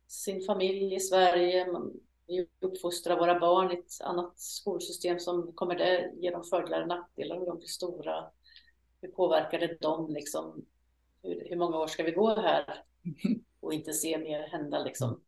sin 0.07 0.45
familj 0.45 0.95
i 0.95 1.01
Sverige. 1.01 1.73
Man 1.73 2.01
vi 2.29 2.47
uppfostrar 2.61 3.19
våra 3.19 3.41
barn 3.41 3.73
i 3.73 3.75
ett 3.75 4.01
annat 4.01 4.39
skolsystem 4.39 5.19
som 5.19 5.53
kommer 5.53 5.75
det 5.75 6.13
ge 6.17 6.31
dem 6.31 6.45
fördelar 6.45 6.83
och 6.83 6.89
nackdelar 6.89 7.39
hur 7.39 7.47
de 7.47 7.59
blir 7.59 7.69
stora? 7.69 8.25
Hur 9.01 9.09
påverkar 9.09 9.59
det 9.59 9.81
dem 9.81 10.13
liksom? 10.13 10.65
Hur, 11.49 11.57
många 11.57 11.79
år 11.79 11.87
ska 11.87 12.03
vi 12.03 12.11
gå 12.11 12.35
här 12.35 12.85
och 13.61 13.75
inte 13.75 13.93
se 13.93 14.19
mer 14.19 14.49
hända 14.49 14.85
liksom? 14.85 15.21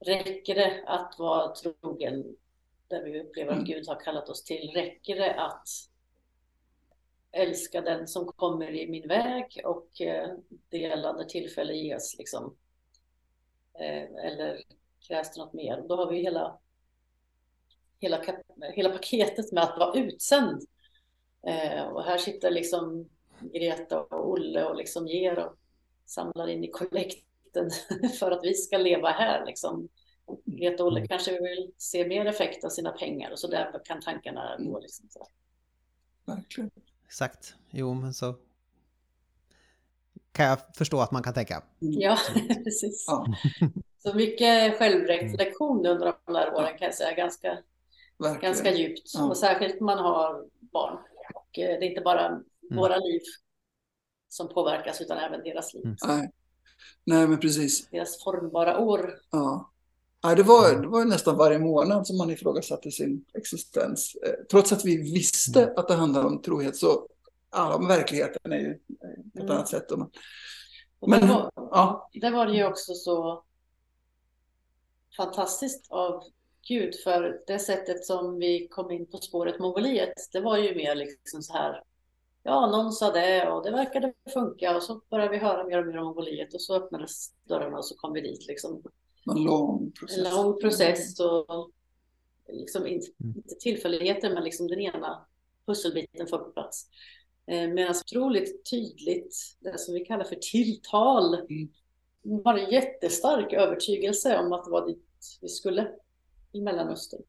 Räcker 0.00 0.54
det 0.54 0.84
att 0.86 1.14
vara 1.18 1.54
trogen 1.54 2.36
där 2.88 3.04
vi 3.04 3.20
upplever 3.20 3.52
att 3.52 3.66
Gud 3.66 3.88
har 3.88 4.00
kallat 4.00 4.28
oss 4.28 4.44
till? 4.44 4.70
Räcker 4.74 5.16
det 5.16 5.34
att 5.34 5.68
älska 7.32 7.80
den 7.80 8.08
som 8.08 8.26
kommer 8.26 8.70
i 8.70 8.90
min 8.90 9.08
väg 9.08 9.60
och 9.64 10.00
eh, 10.00 10.36
när 10.70 11.24
tillfälle 11.24 11.74
ges 11.74 12.18
liksom? 12.18 12.56
Eh, 13.80 14.26
eller 14.26 14.62
krävs 15.08 15.34
det 15.34 15.40
något 15.40 15.52
mer? 15.52 15.84
Då 15.88 15.96
har 15.96 16.10
vi 16.10 16.18
hela, 16.18 16.58
hela, 17.98 18.24
hela 18.74 18.90
paketet 18.90 19.52
med 19.52 19.64
att 19.64 19.78
vara 19.78 19.98
utsänd. 19.98 20.62
Eh, 21.46 21.82
och 21.82 22.04
här 22.04 22.18
sitter 22.18 22.50
liksom 22.50 23.08
Greta 23.52 24.00
och 24.00 24.30
Olle 24.30 24.64
och 24.64 24.76
liksom 24.76 25.06
ger 25.06 25.38
och 25.38 25.56
samlar 26.06 26.48
in 26.48 26.64
i 26.64 26.70
kollekten 26.70 27.70
för 28.18 28.30
att 28.30 28.44
vi 28.44 28.54
ska 28.54 28.78
leva 28.78 29.08
här. 29.08 29.46
Liksom. 29.46 29.88
Greta 30.44 30.84
och 30.84 30.88
Olle 30.92 31.06
kanske 31.06 31.42
vill 31.42 31.72
se 31.76 32.08
mer 32.08 32.26
effekt 32.26 32.64
av 32.64 32.68
sina 32.68 32.92
pengar 32.92 33.30
och 33.30 33.38
så 33.38 33.46
där 33.46 33.80
kan 33.84 34.00
tankarna 34.00 34.56
gå. 34.58 34.80
Liksom, 34.80 35.06
så. 35.10 35.26
Verkligen. 36.24 36.70
Exakt, 37.06 37.54
jo 37.70 37.94
men 37.94 38.14
så 38.14 38.34
kan 40.32 40.46
jag 40.46 40.58
förstå 40.76 41.00
att 41.00 41.12
man 41.12 41.22
kan 41.22 41.34
tänka. 41.34 41.62
Ja, 41.78 42.18
precis. 42.64 43.04
Ja. 43.06 43.26
Så 43.98 44.14
mycket 44.14 44.78
självreflektion 44.78 45.86
under 45.86 46.14
de 46.26 46.32
där 46.32 46.54
åren 46.54 46.78
kan 46.78 46.84
jag 46.86 46.94
säga, 46.94 47.14
ganska, 47.14 47.58
Verkligen. 48.18 48.40
ganska 48.40 48.70
djupt. 48.72 49.10
Ja. 49.14 49.24
Och 49.28 49.36
särskilt 49.36 49.74
när 49.74 49.84
man 49.86 49.98
har 49.98 50.44
barn. 50.60 50.98
Och 51.34 51.58
eh, 51.58 51.78
det 51.78 51.86
är 51.86 51.88
inte 51.88 52.00
bara 52.00 52.40
våra 52.70 52.96
liv 52.96 53.20
som 54.28 54.48
påverkas 54.48 55.00
utan 55.00 55.18
även 55.18 55.40
deras 55.42 55.74
liv. 55.74 55.84
Mm. 55.84 55.96
Nej. 56.06 56.30
Nej, 57.04 57.26
men 57.28 57.40
precis. 57.40 57.86
Deras 57.90 58.24
formbara 58.24 58.78
år. 58.78 59.14
Ja. 59.30 59.70
Ja, 60.22 60.34
det, 60.34 60.42
var, 60.42 60.80
det 60.82 60.86
var 60.88 61.04
nästan 61.04 61.36
varje 61.36 61.58
månad 61.58 62.06
som 62.06 62.16
man 62.16 62.30
ifrågasatte 62.30 62.90
sin 62.90 63.24
existens. 63.34 64.14
Eh, 64.26 64.32
Trots 64.50 64.72
att 64.72 64.84
vi 64.84 64.96
visste 64.96 65.72
att 65.76 65.88
det 65.88 65.94
handlade 65.94 66.26
om 66.28 66.42
trohet 66.42 66.76
så 66.76 67.08
ja, 67.52 67.76
men 67.78 67.88
verkligheten 67.88 68.52
är 68.52 68.58
ju 68.58 68.74
på 68.74 69.04
ett 69.34 69.40
Mm. 69.40 69.50
annat 69.50 69.68
sätt. 69.68 69.90
Och 69.90 69.98
man- 69.98 70.10
Och 70.98 71.08
Men- 71.10 71.20
det, 71.20 71.26
var, 71.26 71.50
Ja, 71.56 72.10
det 72.12 72.30
var 72.30 72.46
det 72.46 72.52
ju 72.56 72.64
också 72.66 72.94
så 72.94 73.44
fantastiskt 75.16 75.86
av 75.90 76.22
Gud 76.68 76.94
för 77.04 77.40
det 77.46 77.58
sättet 77.58 78.04
som 78.04 78.38
vi 78.38 78.68
kom 78.70 78.90
in 78.90 79.06
på 79.06 79.18
spåret 79.18 79.58
Mongoliet, 79.60 80.12
det 80.32 80.40
var 80.40 80.56
ju 80.56 80.74
mer 80.74 80.94
liksom 80.94 81.42
så 81.42 81.52
här 81.52 81.82
Ja, 82.46 82.70
någon 82.70 82.92
sa 82.92 83.10
det 83.12 83.50
och 83.50 83.64
det 83.64 83.70
verkade 83.70 84.12
funka 84.34 84.76
och 84.76 84.82
så 84.82 85.00
började 85.10 85.30
vi 85.30 85.38
höra 85.38 85.64
mer 85.64 85.78
och 85.80 85.86
mer 85.86 85.98
om 85.98 86.04
Mongoliet 86.06 86.54
och 86.54 86.60
så 86.62 86.74
öppnades 86.76 87.32
dörrarna 87.44 87.78
och 87.78 87.84
så 87.86 87.94
kom 87.96 88.12
vi 88.12 88.20
dit 88.20 88.46
liksom. 88.46 88.82
en 89.36 89.42
lång 89.42 89.92
process. 89.92 90.18
En 90.18 90.34
lång 90.34 90.60
process 90.60 91.20
och 91.20 91.70
liksom 92.48 92.86
inte, 92.86 93.06
Mm. 93.24 93.36
inte 93.36 93.54
tillfälligheter 93.54 94.34
men 94.34 94.44
liksom 94.44 94.68
den 94.68 94.80
ena 94.80 95.26
pusselbiten 95.66 96.26
får 96.26 96.38
på 96.38 96.50
plats. 96.50 96.86
Eh, 97.46 97.68
Medan 97.68 97.94
otroligt 98.06 98.70
tydligt, 98.70 99.36
det 99.60 99.78
som 99.78 99.94
vi 99.94 100.00
kallar 100.04 100.24
för 100.24 100.36
tilltal, 100.36 101.34
Mm. 101.34 101.68
var 102.22 102.58
en 102.58 102.70
jättestark 102.70 103.52
övertygelse 103.52 104.38
om 104.38 104.52
att 104.52 104.64
det 104.64 104.70
var 104.70 104.86
dit 104.86 105.04
vi 105.40 105.48
skulle 105.48 105.90
i 106.52 106.60
Mellanöstern. 106.60 107.22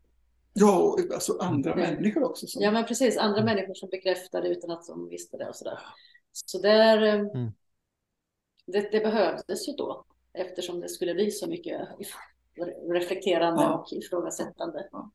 Ja, 0.58 0.78
och 0.80 0.99
alltså 1.14 1.38
andra 1.39 1.70
Ja. 1.70 1.76
människor 1.76 2.24
också. 2.24 2.47
Som, 2.47 2.62
Ja 2.62 2.72
men 2.72 2.86
precis, 2.86 3.18
andra 3.18 3.43
människor 3.43 3.74
som 3.74 3.89
bekräftade 3.89 4.47
utan 4.49 4.72
att 4.72 4.88
de 4.88 5.10
visste 5.10 5.38
det 5.38 5.49
och 5.49 5.56
sådär. 5.56 5.80
Så 6.32 6.62
där, 6.62 7.01
eh, 7.01 7.14
Mm. 7.14 7.51
det, 8.66 8.91
det 8.91 8.99
behövdes 8.99 9.68
ju 9.68 9.74
då 9.74 10.06
eftersom 10.34 10.80
det 10.80 10.89
skulle 10.89 11.14
bli 11.14 11.32
så 11.32 11.47
mycket 11.47 11.82
reflekterande 12.91 13.62
Ja. 13.64 13.78
och 13.78 13.93
ifrågasättande. 13.93 14.89
Ja. 14.91 15.12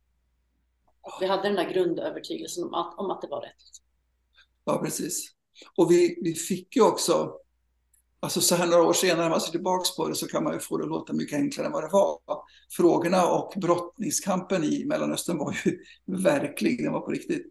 Vi 1.21 1.27
hade 1.27 1.43
den 1.43 1.55
där 1.57 1.71
grundövertygelsen 1.73 2.65
om 2.65 2.75
att, 2.75 2.99
om 2.99 3.11
att 3.11 3.21
det 3.23 3.29
var 3.29 3.41
rätt. 3.41 3.63
Ja, 4.65 4.81
precis. 4.85 5.31
Och 5.77 5.91
vi, 5.91 6.19
vi 6.23 6.35
fick 6.35 6.77
ju 6.77 6.83
också, 6.83 7.33
alltså 8.21 8.41
så 8.41 8.55
här 8.55 8.67
några 8.67 8.83
år 8.83 8.93
senare 8.93 9.23
när 9.23 9.31
man 9.31 9.41
ser 9.41 9.51
tillbaka 9.51 9.85
på 9.97 10.09
det 10.09 10.15
så 10.15 10.27
kan 10.27 10.45
man 10.45 10.53
ju 10.53 10.61
få 10.61 10.77
det 10.77 10.85
att 10.85 10.91
låta 10.91 11.13
mycket 11.13 11.39
enklare 11.39 11.67
än 11.67 11.73
vad 11.73 11.85
det 11.85 11.89
var. 11.93 12.19
Frågorna 12.71 13.27
och 13.27 13.53
brottningskampen 13.57 14.65
i 14.65 14.85
Mellanöstern 14.85 15.39
var 15.39 15.57
ju 15.65 15.79
verklig, 16.23 16.85
den 16.85 16.93
var 16.93 17.01
på 17.01 17.11
riktigt. 17.11 17.47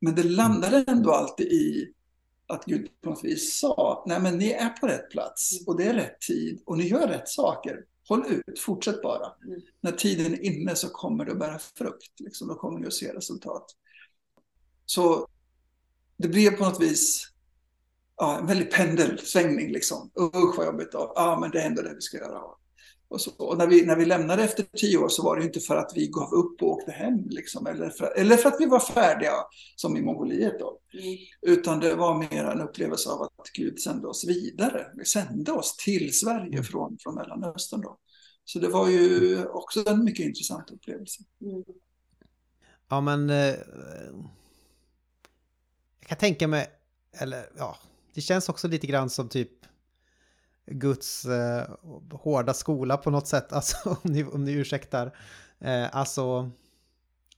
Men 0.00 0.14
det 0.14 0.22
landade 0.22 0.84
ändå 0.86 1.12
alltid 1.12 1.46
i 1.46 1.92
att 2.46 2.64
Gud 2.64 2.88
på 3.00 3.10
något 3.10 3.24
vis 3.24 3.58
sa, 3.58 4.04
nej 4.06 4.20
men 4.20 4.38
ni 4.38 4.50
är 4.50 4.68
på 4.68 4.86
rätt 4.86 5.10
plats 5.10 5.66
och 5.66 5.78
det 5.78 5.84
är 5.84 5.94
rätt 5.94 6.20
tid 6.20 6.62
och 6.66 6.78
ni 6.78 6.88
gör 6.88 7.08
rätt 7.08 7.28
saker. 7.28 7.84
Håll 8.08 8.24
ut, 8.28 8.60
fortsätt 8.60 9.02
bara. 9.02 9.32
Mm. 9.44 9.60
När 9.80 9.92
tiden 9.92 10.34
är 10.34 10.44
inne 10.44 10.74
så 10.74 10.88
kommer 10.88 11.24
det 11.24 11.32
att 11.32 11.38
bära 11.38 11.58
frukt, 11.58 12.20
liksom, 12.20 12.48
då 12.48 12.54
kommer 12.54 12.80
ni 12.80 12.86
att 12.86 12.92
se 12.92 13.14
resultat. 13.14 13.66
Så 14.86 15.28
det 16.16 16.28
blev 16.28 16.50
på 16.50 16.64
något 16.64 16.82
vis 16.82 17.31
ja, 18.16 18.38
en 18.38 18.46
väldig 18.46 18.70
pendelsvängning. 18.70 19.72
Liksom. 19.72 20.10
Usch 20.20 20.56
vad 20.56 20.66
jobbigt. 20.66 20.88
Ja, 20.92 21.12
ah, 21.16 21.40
men 21.40 21.50
det 21.50 21.60
är 21.60 21.66
ändå 21.66 21.82
det 21.82 21.94
vi 21.94 22.00
ska 22.00 22.16
göra. 22.16 22.40
Och, 23.08 23.20
så. 23.20 23.30
och 23.38 23.58
när, 23.58 23.66
vi, 23.66 23.86
när 23.86 23.96
vi 23.96 24.04
lämnade 24.04 24.44
efter 24.44 24.62
tio 24.76 24.98
år 24.98 25.08
så 25.08 25.22
var 25.22 25.36
det 25.36 25.42
ju 25.42 25.46
inte 25.46 25.60
för 25.60 25.76
att 25.76 25.92
vi 25.94 26.06
gav 26.06 26.32
upp 26.32 26.62
och 26.62 26.68
åkte 26.68 26.92
hem. 26.92 27.28
Liksom, 27.28 27.66
eller, 27.66 27.90
för, 27.90 28.18
eller 28.18 28.36
för 28.36 28.48
att 28.48 28.60
vi 28.60 28.66
var 28.66 28.80
färdiga, 28.80 29.32
som 29.76 29.96
i 29.96 30.02
Mongoliet. 30.02 30.58
Då. 30.58 30.78
Mm. 30.92 31.16
Utan 31.42 31.80
det 31.80 31.94
var 31.94 32.18
mer 32.18 32.44
en 32.44 32.60
upplevelse 32.60 33.10
av 33.10 33.22
att 33.22 33.50
Gud 33.54 33.80
sände 33.80 34.08
oss 34.08 34.24
vidare. 34.28 34.86
Vi 34.94 35.04
sände 35.04 35.52
oss 35.52 35.76
till 35.76 36.18
Sverige 36.18 36.62
från, 36.62 36.98
från 37.00 37.14
Mellanöstern. 37.14 37.80
Då. 37.80 37.98
Så 38.44 38.58
det 38.58 38.68
var 38.68 38.88
ju 38.88 39.44
också 39.46 39.88
en 39.88 40.04
mycket 40.04 40.26
intressant 40.26 40.70
upplevelse. 40.70 41.22
Mm. 41.40 41.64
Ja 42.88 43.00
men... 43.00 43.30
Eh, 43.30 43.54
jag 46.00 46.08
kan 46.08 46.18
tänka 46.18 46.48
mig, 46.48 46.66
eller 47.12 47.50
ja, 47.56 47.76
det 48.14 48.20
känns 48.20 48.48
också 48.48 48.68
lite 48.68 48.86
grann 48.86 49.10
som 49.10 49.28
typ 49.28 49.50
Guds 50.66 51.24
eh, 51.24 51.70
hårda 52.12 52.54
skola 52.54 52.96
på 52.96 53.10
något 53.10 53.26
sätt, 53.26 53.52
alltså 53.52 53.90
om 53.90 54.12
ni, 54.12 54.24
om 54.24 54.44
ni 54.44 54.52
ursäktar. 54.52 55.16
Eh, 55.58 55.96
alltså, 55.96 56.50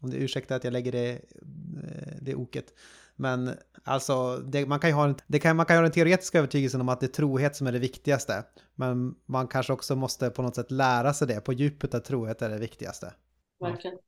om 0.01 0.11
ni 0.11 0.17
ursäktar 0.17 0.57
att 0.57 0.65
jag 0.65 0.73
lägger 0.73 0.93
det, 0.93 1.11
eh, 1.13 2.17
det 2.21 2.35
oket. 2.35 2.75
Men 3.17 3.51
alltså, 3.85 4.37
det, 4.39 4.67
man 4.67 4.81
kan 4.81 4.91
ju 4.91 4.95
ha 4.95 5.05
en, 5.05 5.17
det 5.27 5.39
kan, 5.39 5.57
man 5.57 5.67
kan 5.67 5.77
ha 5.77 5.83
den 5.83 5.93
teoretiska 5.93 6.39
övertygelsen 6.39 6.81
om 6.81 6.89
att 6.89 7.01
det 7.01 7.07
är 7.07 7.09
trohet 7.09 7.57
som 7.57 7.67
är 7.67 7.73
det 7.73 7.79
viktigaste. 7.79 8.45
Men 8.75 9.15
man 9.27 9.49
kanske 9.49 9.73
också 9.73 9.97
måste 9.97 10.31
på 10.31 10.43
något 10.43 10.55
sätt 10.55 10.71
lära 10.71 11.15
sig 11.15 11.29
det, 11.29 11.41
på 11.41 11.53
djupet 11.53 11.95
att 11.95 12.05
trohet 12.05 12.43
är 12.43 12.49
det 12.51 12.59
viktigaste. 12.59 13.15
Verkligen. 13.61 13.99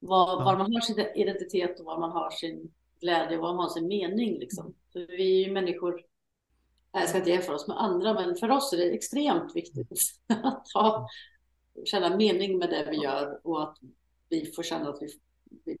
Var, 0.00 0.28
Ja. 0.38 0.44
var 0.44 0.56
man 0.58 0.72
har 0.72 0.80
sin 0.80 0.98
identitet 1.14 1.80
och 1.80 1.86
var 1.86 2.00
man 2.00 2.10
har 2.10 2.30
sin 2.30 2.72
glädje 3.00 3.36
och 3.36 3.42
var 3.42 3.54
man 3.54 3.62
har 3.64 3.70
sin 3.70 3.88
mening. 3.88 4.38
Liksom. 4.38 4.74
Vi 5.06 5.42
är 5.42 5.46
ju 5.46 5.52
människor, 5.52 6.02
jag 6.92 7.08
ska 7.08 7.18
inte 7.18 7.30
jämföra 7.30 7.54
oss 7.54 7.68
med 7.68 7.82
andra, 7.82 8.14
men 8.14 8.36
för 8.36 8.50
oss 8.50 8.72
är 8.72 8.76
det 8.76 8.90
extremt 8.90 9.56
viktigt 9.56 9.92
att 10.26 10.72
ha, 10.74 11.08
känna 11.84 12.16
mening 12.16 12.58
med 12.58 12.70
det 12.70 12.88
vi 12.90 12.96
gör 12.96 13.46
och 13.46 13.62
att 13.62 13.78
vi 14.28 14.52
får 14.56 14.62
känna 14.62 14.88
att 14.88 15.02
vi, 15.02 15.08
vi 15.64 15.78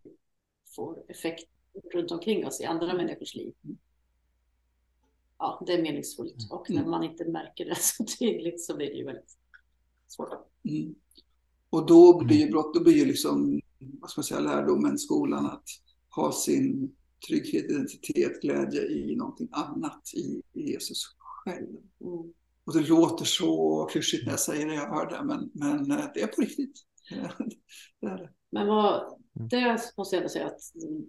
får 0.76 1.04
effekt 1.08 1.48
runt 1.92 2.10
omkring 2.10 2.46
oss 2.46 2.60
i 2.60 2.64
andra 2.64 2.94
människors 2.94 3.34
liv. 3.34 3.54
Ja, 5.38 5.62
det 5.66 5.72
är 5.72 5.82
meningsfullt 5.82 6.50
och 6.50 6.70
när 6.70 6.86
man 6.86 7.04
inte 7.04 7.24
märker 7.24 7.64
det 7.64 7.74
så 7.78 8.04
tydligt 8.04 8.64
så 8.64 8.76
blir 8.76 8.86
det 8.86 8.96
ju 8.96 9.04
väldigt 9.04 9.36
svårt. 10.08 10.32
Mm. 10.64 10.94
Och 11.70 11.86
då 11.86 12.24
blir 12.24 12.36
ju 12.36 12.50
brott, 12.50 12.74
då 12.74 12.82
blir 12.82 12.96
ju 12.96 13.04
liksom, 13.04 13.60
vad 13.78 14.10
ska 14.10 14.18
man 14.18 14.24
säga, 14.24 14.40
lärdomen, 14.40 14.98
skolan 14.98 15.46
att 15.46 15.64
ha 16.10 16.32
sin 16.32 16.96
trygghet, 17.26 17.64
identitet, 17.64 18.42
glädje 18.42 18.86
i 18.86 19.16
någonting 19.16 19.48
annat, 19.52 20.10
i, 20.14 20.42
i 20.52 20.72
Jesus 20.72 21.04
själv. 21.18 21.68
Mm. 22.00 22.32
Och 22.64 22.74
det 22.74 22.88
låter 22.88 23.24
så 23.24 23.84
klyschigt 23.90 24.24
när 24.24 24.32
jag 24.32 24.40
säger 24.40 24.66
det, 24.66 24.74
jag 24.74 24.94
hör 24.94 25.10
det, 25.10 25.24
men, 25.24 25.50
men 25.54 25.90
eh, 25.98 26.06
det 26.14 26.22
är 26.22 26.26
på 26.26 26.40
riktigt. 26.40 26.84
Det 28.00 28.06
är 28.06 28.18
det. 28.18 28.30
Men 28.50 28.66
vad, 28.66 29.18
det 29.32 29.80
måste 29.96 30.16
jag 30.16 30.20
ändå 30.20 30.28
säga 30.28 30.46
att 30.46 30.60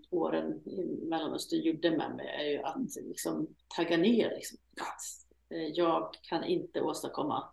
åren 0.09 0.67
i 0.67 1.05
Mellanöstern 1.05 1.61
gjorde 1.61 1.97
med 1.97 2.15
mig 2.15 2.27
är 2.27 2.51
ju 2.51 2.63
att 2.63 2.95
liksom 3.07 3.47
tagga 3.75 3.97
ner. 3.97 4.29
Liksom. 4.29 4.57
Att, 4.81 5.55
eh, 5.55 5.67
jag 5.67 6.13
kan 6.21 6.43
inte 6.43 6.81
åstadkomma 6.81 7.51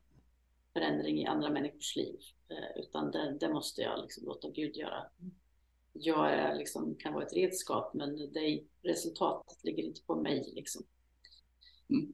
förändring 0.73 1.19
i 1.19 1.27
andra 1.27 1.51
människors 1.51 1.97
liv, 1.97 2.19
eh, 2.49 2.83
utan 2.83 3.11
det, 3.11 3.37
det 3.41 3.49
måste 3.49 3.83
jag 3.83 4.01
liksom 4.03 4.25
låta 4.25 4.51
Gud 4.51 4.77
göra. 4.77 5.03
Jag 6.01 6.33
är, 6.33 6.55
liksom, 6.55 6.97
kan 6.99 7.13
vara 7.15 7.25
ett 7.27 7.33
redskap, 7.37 7.95
men 7.95 8.17
det, 8.33 8.63
resultatet 8.83 9.65
ligger 9.65 9.83
inte 9.83 10.01
på 10.07 10.17
mig. 10.17 10.53
Liksom. 10.55 10.83
Mm. 11.91 12.13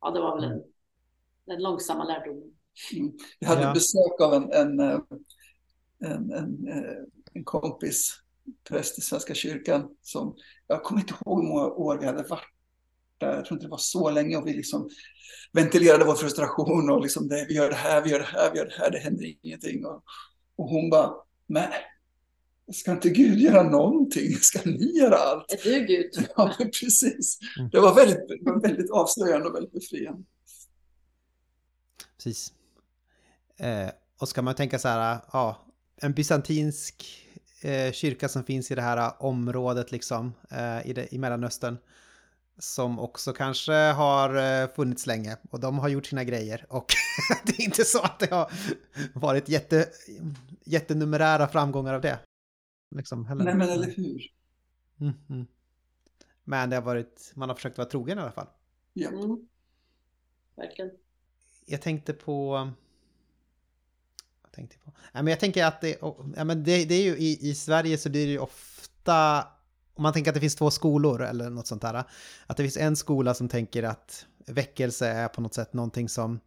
Ja, 0.00 0.10
det 0.10 0.20
var 0.20 0.40
väl 0.40 0.50
en, 0.52 0.62
den 1.46 1.62
långsamma 1.62 2.04
lärdomen. 2.04 2.54
Mm. 2.96 3.12
Jag 3.38 3.48
hade 3.48 3.62
Ja. 3.62 3.74
besök 3.74 4.20
av 4.20 4.34
en, 4.34 4.52
en, 4.52 4.80
eh, 4.80 5.00
en, 5.98 6.32
en, 6.32 6.68
eh, 6.68 7.04
en 7.32 7.44
kompis, 7.44 8.14
präst 8.68 8.98
i 8.98 9.00
Svenska 9.00 9.34
kyrkan, 9.34 9.96
som 10.02 10.36
jag 10.66 10.82
kommer 10.82 11.00
inte 11.00 11.14
ihåg 11.14 11.42
hur 11.42 11.48
många 11.48 11.66
år 11.66 11.98
vi 11.98 12.06
hade 12.06 12.22
varit 12.22 12.54
där. 13.18 13.34
Jag 13.34 13.44
tror 13.44 13.56
inte 13.56 13.66
det 13.66 13.70
var 13.70 13.78
så 13.78 14.10
länge 14.10 14.36
och 14.36 14.46
vi 14.46 14.52
liksom 14.54 14.88
ventilerade 15.52 16.04
vår 16.04 16.14
frustration 16.14 16.90
och 16.90 17.02
liksom 17.02 17.28
det, 17.28 17.46
vi 17.48 17.54
gör 17.54 17.68
det 17.68 17.74
här, 17.76 18.02
vi 18.02 18.10
gör 18.10 18.18
det 18.18 18.24
här, 18.24 18.50
vi 18.52 18.58
gör 18.58 18.66
det 18.66 18.78
här, 18.78 18.90
det 18.90 18.98
händer 18.98 19.34
ingenting. 19.42 19.86
Och, 19.86 20.02
och 20.56 20.68
hon 20.68 20.90
bara, 20.90 21.14
nej, 21.46 21.70
ska 22.72 22.92
inte 22.92 23.10
Gud 23.10 23.38
göra 23.38 23.62
någonting? 23.62 24.34
Ska 24.34 24.60
ni 24.64 24.98
göra 24.98 25.16
allt? 25.16 25.52
Är 25.52 25.70
du 25.70 25.86
Gud? 25.86 26.28
Ja, 26.36 26.54
precis. 26.58 27.38
Det 27.72 27.80
var 27.80 27.94
väldigt, 27.94 28.62
väldigt 28.62 28.90
avslöjande 28.90 29.48
och 29.48 29.54
väldigt 29.54 29.72
befriande. 29.72 30.22
Precis. 32.16 32.52
Eh, 33.56 33.90
och 34.20 34.28
ska 34.28 34.42
man 34.42 34.54
tänka 34.54 34.78
så 34.78 34.88
här, 34.88 35.18
ja, 35.32 35.66
en 35.96 36.12
bysantinsk 36.12 37.26
eh, 37.60 37.92
kyrka 37.92 38.28
som 38.28 38.44
finns 38.44 38.70
i 38.70 38.74
det 38.74 38.82
här 38.82 39.12
området 39.22 39.92
liksom, 39.92 40.32
eh, 40.50 40.86
i, 40.90 40.92
det, 40.92 41.14
i 41.14 41.18
Mellanöstern, 41.18 41.76
som 42.58 42.98
också 42.98 43.32
kanske 43.32 43.72
har 43.72 44.62
eh, 44.62 44.68
funnits 44.68 45.06
länge 45.06 45.36
och 45.50 45.60
de 45.60 45.78
har 45.78 45.88
gjort 45.88 46.06
sina 46.06 46.24
grejer 46.24 46.66
och 46.68 46.86
det 47.44 47.52
är 47.52 47.64
inte 47.64 47.84
så 47.84 48.00
att 48.02 48.18
det 48.18 48.30
har 48.30 48.52
varit 49.14 49.48
jätte, 49.48 49.88
jättenumerära 50.64 51.48
framgångar 51.48 51.94
av 51.94 52.00
det. 52.00 52.18
Liksom, 52.90 53.26
heller. 53.26 53.44
Nej, 53.44 53.54
men 53.54 53.68
eller 53.68 53.90
hur? 53.90 54.22
Mm, 55.00 55.12
mm. 55.28 55.46
Men 56.44 56.70
det 56.70 56.76
har 56.76 56.82
varit, 56.82 57.32
man 57.34 57.48
har 57.48 57.56
försökt 57.56 57.78
vara 57.78 57.88
trogen 57.88 58.18
i 58.18 58.20
alla 58.20 58.32
fall. 58.32 58.48
Ja. 58.92 59.08
Mm. 59.08 59.48
Verkligen. 60.56 60.90
Jag 61.66 61.82
tänkte 61.82 62.12
på... 62.12 62.70
Vad 64.42 64.52
tänkte 64.52 64.76
jag 64.76 64.84
på? 64.84 65.00
Ja, 65.12 65.22
men 65.22 65.26
jag 65.26 65.40
tänker 65.40 65.64
att 65.64 65.80
det, 65.80 65.98
ja, 66.36 66.44
men 66.44 66.64
det, 66.64 66.84
det 66.84 66.94
är 66.94 67.02
ju 67.02 67.16
i, 67.16 67.50
i 67.50 67.54
Sverige 67.54 67.98
så 67.98 68.10
blir 68.10 68.26
det 68.26 68.32
ju 68.32 68.38
ofta 68.38 69.46
om 69.94 70.02
man 70.02 70.12
tänker 70.12 70.30
att 70.30 70.34
det 70.34 70.40
finns 70.40 70.56
två 70.56 70.70
skolor 70.70 71.22
eller 71.22 71.50
något 71.50 71.66
sånt 71.66 71.82
där. 71.82 71.94
Att 72.46 72.56
det 72.56 72.62
finns 72.62 72.76
en 72.76 72.96
skola 72.96 73.34
som 73.34 73.48
tänker 73.48 73.82
att 73.82 74.26
väckelse 74.46 75.08
är 75.08 75.28
på 75.28 75.40
något 75.40 75.54
sätt 75.54 75.72
någonting 75.72 76.08
som 76.08 76.40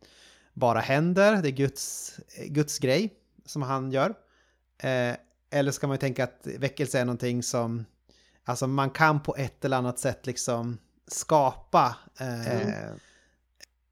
bara 0.54 0.80
händer, 0.80 1.42
det 1.42 1.50
är 1.50 1.52
Guds, 1.52 2.16
Guds 2.48 2.80
grej 2.80 3.14
som 3.46 3.62
han 3.62 3.92
gör. 3.92 4.14
Eh, 4.78 5.16
eller 5.54 5.72
ska 5.72 5.88
man 5.88 5.98
tänka 5.98 6.24
att 6.24 6.48
väckelse 6.60 7.00
är 7.00 7.06
någonting 7.06 7.44
som, 7.44 7.86
alltså 8.44 8.68
man 8.68 8.90
kan 8.90 9.20
på 9.20 9.36
ett 9.36 9.66
eller 9.66 9.78
annat 9.78 10.00
sätt 10.00 10.26
liksom 10.26 10.78
skapa 11.08 11.96
eh, 12.20 12.62
mm. 12.62 13.00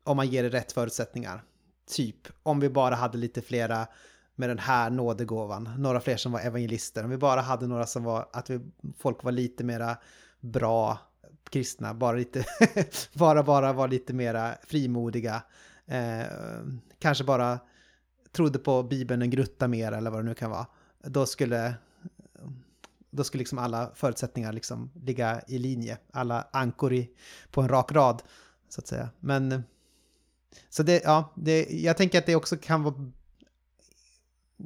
om 0.04 0.18
man 0.18 0.28
ger 0.28 0.44
det 0.44 0.50
rätt 0.50 0.72
förutsättningar. 0.72 1.44
Typ 1.90 2.28
om 2.44 2.60
vi 2.60 2.70
bara 2.70 2.96
hade 2.96 3.18
lite 3.18 3.42
flera 3.42 3.88
med 4.36 4.50
den 4.50 4.60
här 4.60 4.90
nådegåvan. 4.90 5.70
Några 5.78 6.00
fler 6.00 6.18
som 6.18 6.32
var 6.32 6.40
evangelister. 6.40 7.04
Om 7.04 7.10
vi 7.10 7.18
bara 7.18 7.42
hade 7.42 7.68
några 7.68 7.86
som 7.86 8.04
var, 8.04 8.30
att 8.34 8.50
vi, 8.50 8.60
folk 8.98 9.24
var 9.24 9.32
lite 9.32 9.64
mera 9.64 9.98
bra 10.40 11.00
kristna, 11.50 11.94
bara 11.94 12.18
lite, 12.18 12.46
bara, 13.14 13.44
bara 13.44 13.74
var 13.74 13.88
lite 13.88 14.14
mera 14.14 14.56
frimodiga. 14.64 15.44
Eh, 15.86 16.26
kanske 17.00 17.24
bara 17.24 17.60
trodde 18.32 18.60
på 18.60 18.84
Bibeln 18.84 19.22
en 19.22 19.30
grutta 19.30 19.68
mer 19.68 19.92
eller 19.92 20.12
vad 20.12 20.20
det 20.20 20.30
nu 20.30 20.34
kan 20.34 20.52
vara. 20.52 20.66
Då 21.04 21.26
skulle, 21.26 21.74
då 23.10 23.24
skulle 23.24 23.40
liksom 23.40 23.58
alla 23.58 23.92
förutsättningar 23.96 24.54
liksom 24.54 24.92
ligga 24.94 25.42
i 25.48 25.58
linje. 25.58 25.98
Alla 26.12 26.48
ankor 26.52 26.94
i, 26.94 27.10
på 27.52 27.62
en 27.62 27.70
rak 27.70 27.92
rad, 27.92 28.22
så 28.70 28.82
att 28.82 28.88
säga. 28.88 29.10
Men 29.20 29.64
så 30.70 30.84
det, 30.84 31.02
ja, 31.04 31.34
det, 31.36 31.68
jag 31.70 31.98
tänker 31.98 32.20
att 32.20 32.26
det 32.26 32.36
också 32.36 32.58
kan 32.58 32.84
vara 32.84 33.12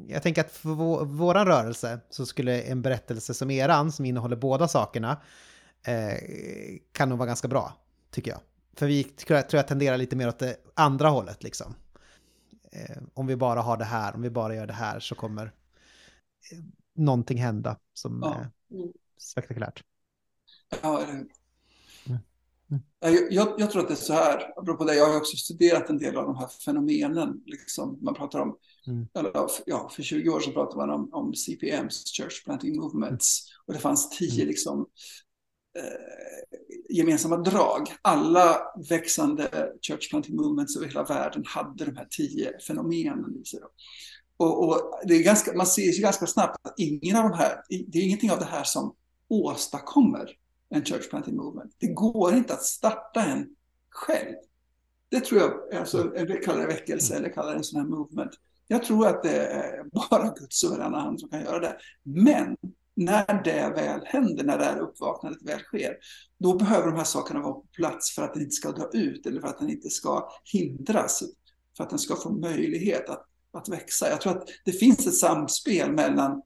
jag 0.08 0.24
tänker 0.24 0.42
att 0.42 0.52
för 0.52 0.70
vår, 0.70 1.06
våran 1.06 1.48
rörelse 1.48 2.00
så 2.10 2.26
skulle 2.26 2.62
en 2.62 2.82
berättelse 2.82 3.34
som 3.34 3.52
eran, 3.52 3.92
som 3.92 4.06
innehåller 4.06 4.36
båda 4.36 4.68
sakerna, 4.68 5.18
eh, 5.84 6.18
kan 6.92 7.10
nog 7.10 7.18
vara 7.18 7.28
ganska 7.28 7.48
bra, 7.48 7.74
tycker 8.12 8.32
jag. 8.32 8.40
För 8.74 8.86
vi 8.86 9.04
tror 9.04 9.38
jag, 9.38 9.50
tror 9.50 9.58
jag 9.58 9.68
tenderar 9.68 9.98
lite 9.98 10.16
mer 10.16 10.28
åt 10.28 10.40
det 10.40 10.58
andra 10.74 11.10
hållet 11.10 11.44
liksom. 11.44 11.76
Eh, 12.72 12.98
om 13.14 13.28
vi 13.28 13.36
bara 13.36 13.62
har 13.62 13.78
det 13.78 13.86
här, 13.86 14.16
om 14.16 14.22
vi 14.22 14.30
bara 14.30 14.56
gör 14.56 14.68
det 14.68 14.74
här 14.74 15.00
så 15.00 15.16
kommer 15.16 15.52
någonting 16.96 17.38
hända 17.38 17.80
som 17.94 18.20
Ja. 18.24 18.36
är 18.36 18.50
spektakulärt. 19.18 19.84
Ja, 20.82 21.02
eller 21.02 21.14
hur? 21.14 21.28
Mm. 22.08 22.20
Mm. 22.72 22.84
Jag, 23.00 23.34
jag, 23.34 23.60
jag 23.60 23.72
tror 23.72 23.82
att 23.82 23.88
det 23.88 23.94
är 23.94 23.96
så 23.96 24.14
här, 24.14 24.60
apropå 24.60 24.84
det, 24.84 24.96
jag 24.96 25.10
har 25.10 25.18
också 25.18 25.38
studerat 25.38 25.90
en 25.90 25.98
del 25.98 26.18
av 26.18 26.26
de 26.26 26.36
här 26.38 26.48
fenomenen. 26.48 27.42
Liksom, 27.46 28.00
man 28.02 28.14
pratar 28.14 28.40
om, 28.40 28.58
Mm. 28.88 29.08
eller, 29.14 29.32
ja, 29.66 29.90
för 29.90 30.04
20 30.04 30.30
år 30.30 30.40
sedan 30.40 30.54
pratade 30.54 30.78
man 30.78 30.90
om, 30.90 31.10
om 31.14 31.34
CPMs, 31.34 32.04
Church 32.18 32.44
Planting 32.46 32.78
Movements. 32.78 33.42
Och 33.66 33.74
det 33.74 33.80
fanns 33.80 34.10
tio 34.10 34.34
Mm. 34.42 34.48
liksom, 34.48 34.86
eh, 35.80 36.96
gemensamma 36.98 37.38
drag. 37.38 37.88
Alla 38.02 38.58
växande 38.90 39.72
Church 39.82 40.10
Planting 40.10 40.36
Movements 40.36 40.78
över 40.78 40.88
hela 40.88 41.04
världen 41.04 41.44
hade 41.48 41.86
de 41.86 41.98
här 41.98 42.08
tio 42.10 42.60
fenomenen 42.60 43.42
i 43.42 43.46
sig. 43.46 43.60
Och, 44.38 44.68
och 44.68 45.00
det 45.04 45.14
är 45.14 45.24
ganska, 45.24 45.54
man 45.54 45.68
ser 45.68 45.82
ju 45.82 46.02
ganska 46.02 46.28
snabbt 46.28 46.68
att 46.68 46.74
ingen 46.78 47.16
av 47.16 47.30
de 47.30 47.38
här, 47.38 47.62
det 47.88 48.00
är 48.00 48.04
ingenting 48.04 48.32
av 48.32 48.40
det 48.40 48.46
här 48.46 48.64
som 48.64 48.96
åstadkommer 49.28 50.30
en 50.70 50.86
church 50.86 51.10
planting 51.10 51.36
movement. 51.36 51.76
Det 51.78 51.88
går 51.88 52.34
inte 52.34 52.54
att 52.54 52.64
starta 52.64 53.22
en 53.22 53.48
själv. 53.90 54.36
Det 55.10 55.20
tror 55.20 55.42
jag, 55.42 55.80
alltså, 55.80 56.12
jag 56.16 56.44
kallar 56.44 56.60
det 56.60 56.68
väckelse 56.68 57.16
eller 57.16 57.30
kallar 57.30 57.52
det 57.52 57.58
en 57.58 57.64
sån 57.64 57.82
här 57.82 57.88
movement. 57.88 58.32
Jag 58.68 58.84
tror 58.84 59.08
att 59.08 59.24
det 59.24 59.46
är 59.46 59.84
bara 59.92 60.34
Guds 60.40 60.58
suveräna 60.58 61.00
hand 61.00 61.20
som 61.20 61.30
kan 61.30 61.42
göra 61.42 61.60
det. 61.60 61.78
Men 62.04 62.58
när 62.96 63.44
det 63.44 63.74
väl 63.76 64.02
händer, 64.06 64.44
när 64.44 64.58
det 64.58 64.64
här 64.66 64.80
uppvaknandet 64.80 65.42
väl 65.42 65.60
sker, 65.60 65.98
då 66.38 66.56
behöver 66.56 66.88
de 66.88 66.98
här 66.98 67.04
sakerna 67.04 67.42
vara 67.42 67.54
på 67.54 67.66
plats 67.76 68.16
för 68.16 68.22
att 68.22 68.34
den 68.34 68.44
inte 68.44 68.56
ska 68.56 68.72
dra 68.72 68.90
ut 68.94 69.26
eller 69.26 69.42
för 69.42 69.48
att 69.48 69.60
den 69.60 69.70
inte 69.70 69.90
ska 69.90 70.30
hindras, 70.54 71.24
för 71.78 71.84
att 71.84 71.90
den 71.90 72.00
ska 72.00 72.16
få 72.16 72.30
möjlighet 72.30 73.10
att, 73.10 73.26
att 73.56 73.70
växa. 73.70 74.10
Jag 74.10 74.22
tror 74.22 74.38
att 74.38 74.48
det 74.66 74.72
finns 74.72 75.08
ett 75.08 75.16
samspel 75.16 75.92
mellan 75.92 76.42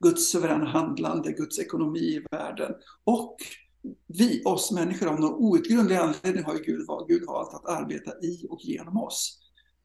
Guds 0.00 0.30
suveräna 0.30 0.64
handlande, 0.64 1.32
Guds 1.32 1.58
ekonomi 1.58 1.98
i 1.98 2.26
världen 2.30 2.72
och 3.04 3.36
vi, 4.06 4.42
oss 4.44 4.72
människor, 4.72 5.06
av 5.06 5.20
någon 5.20 5.34
outgrundlig 5.34 5.96
anledning 5.96 6.44
har 6.44 6.54
ju 6.54 6.62
Gud, 6.62 6.86
valt, 6.86 7.08
Gud 7.08 7.26
valt 7.26 7.54
att 7.54 7.66
arbeta 7.66 8.10
i 8.22 8.46
och 8.50 8.60
genom 8.60 8.96
oss. 8.96 9.38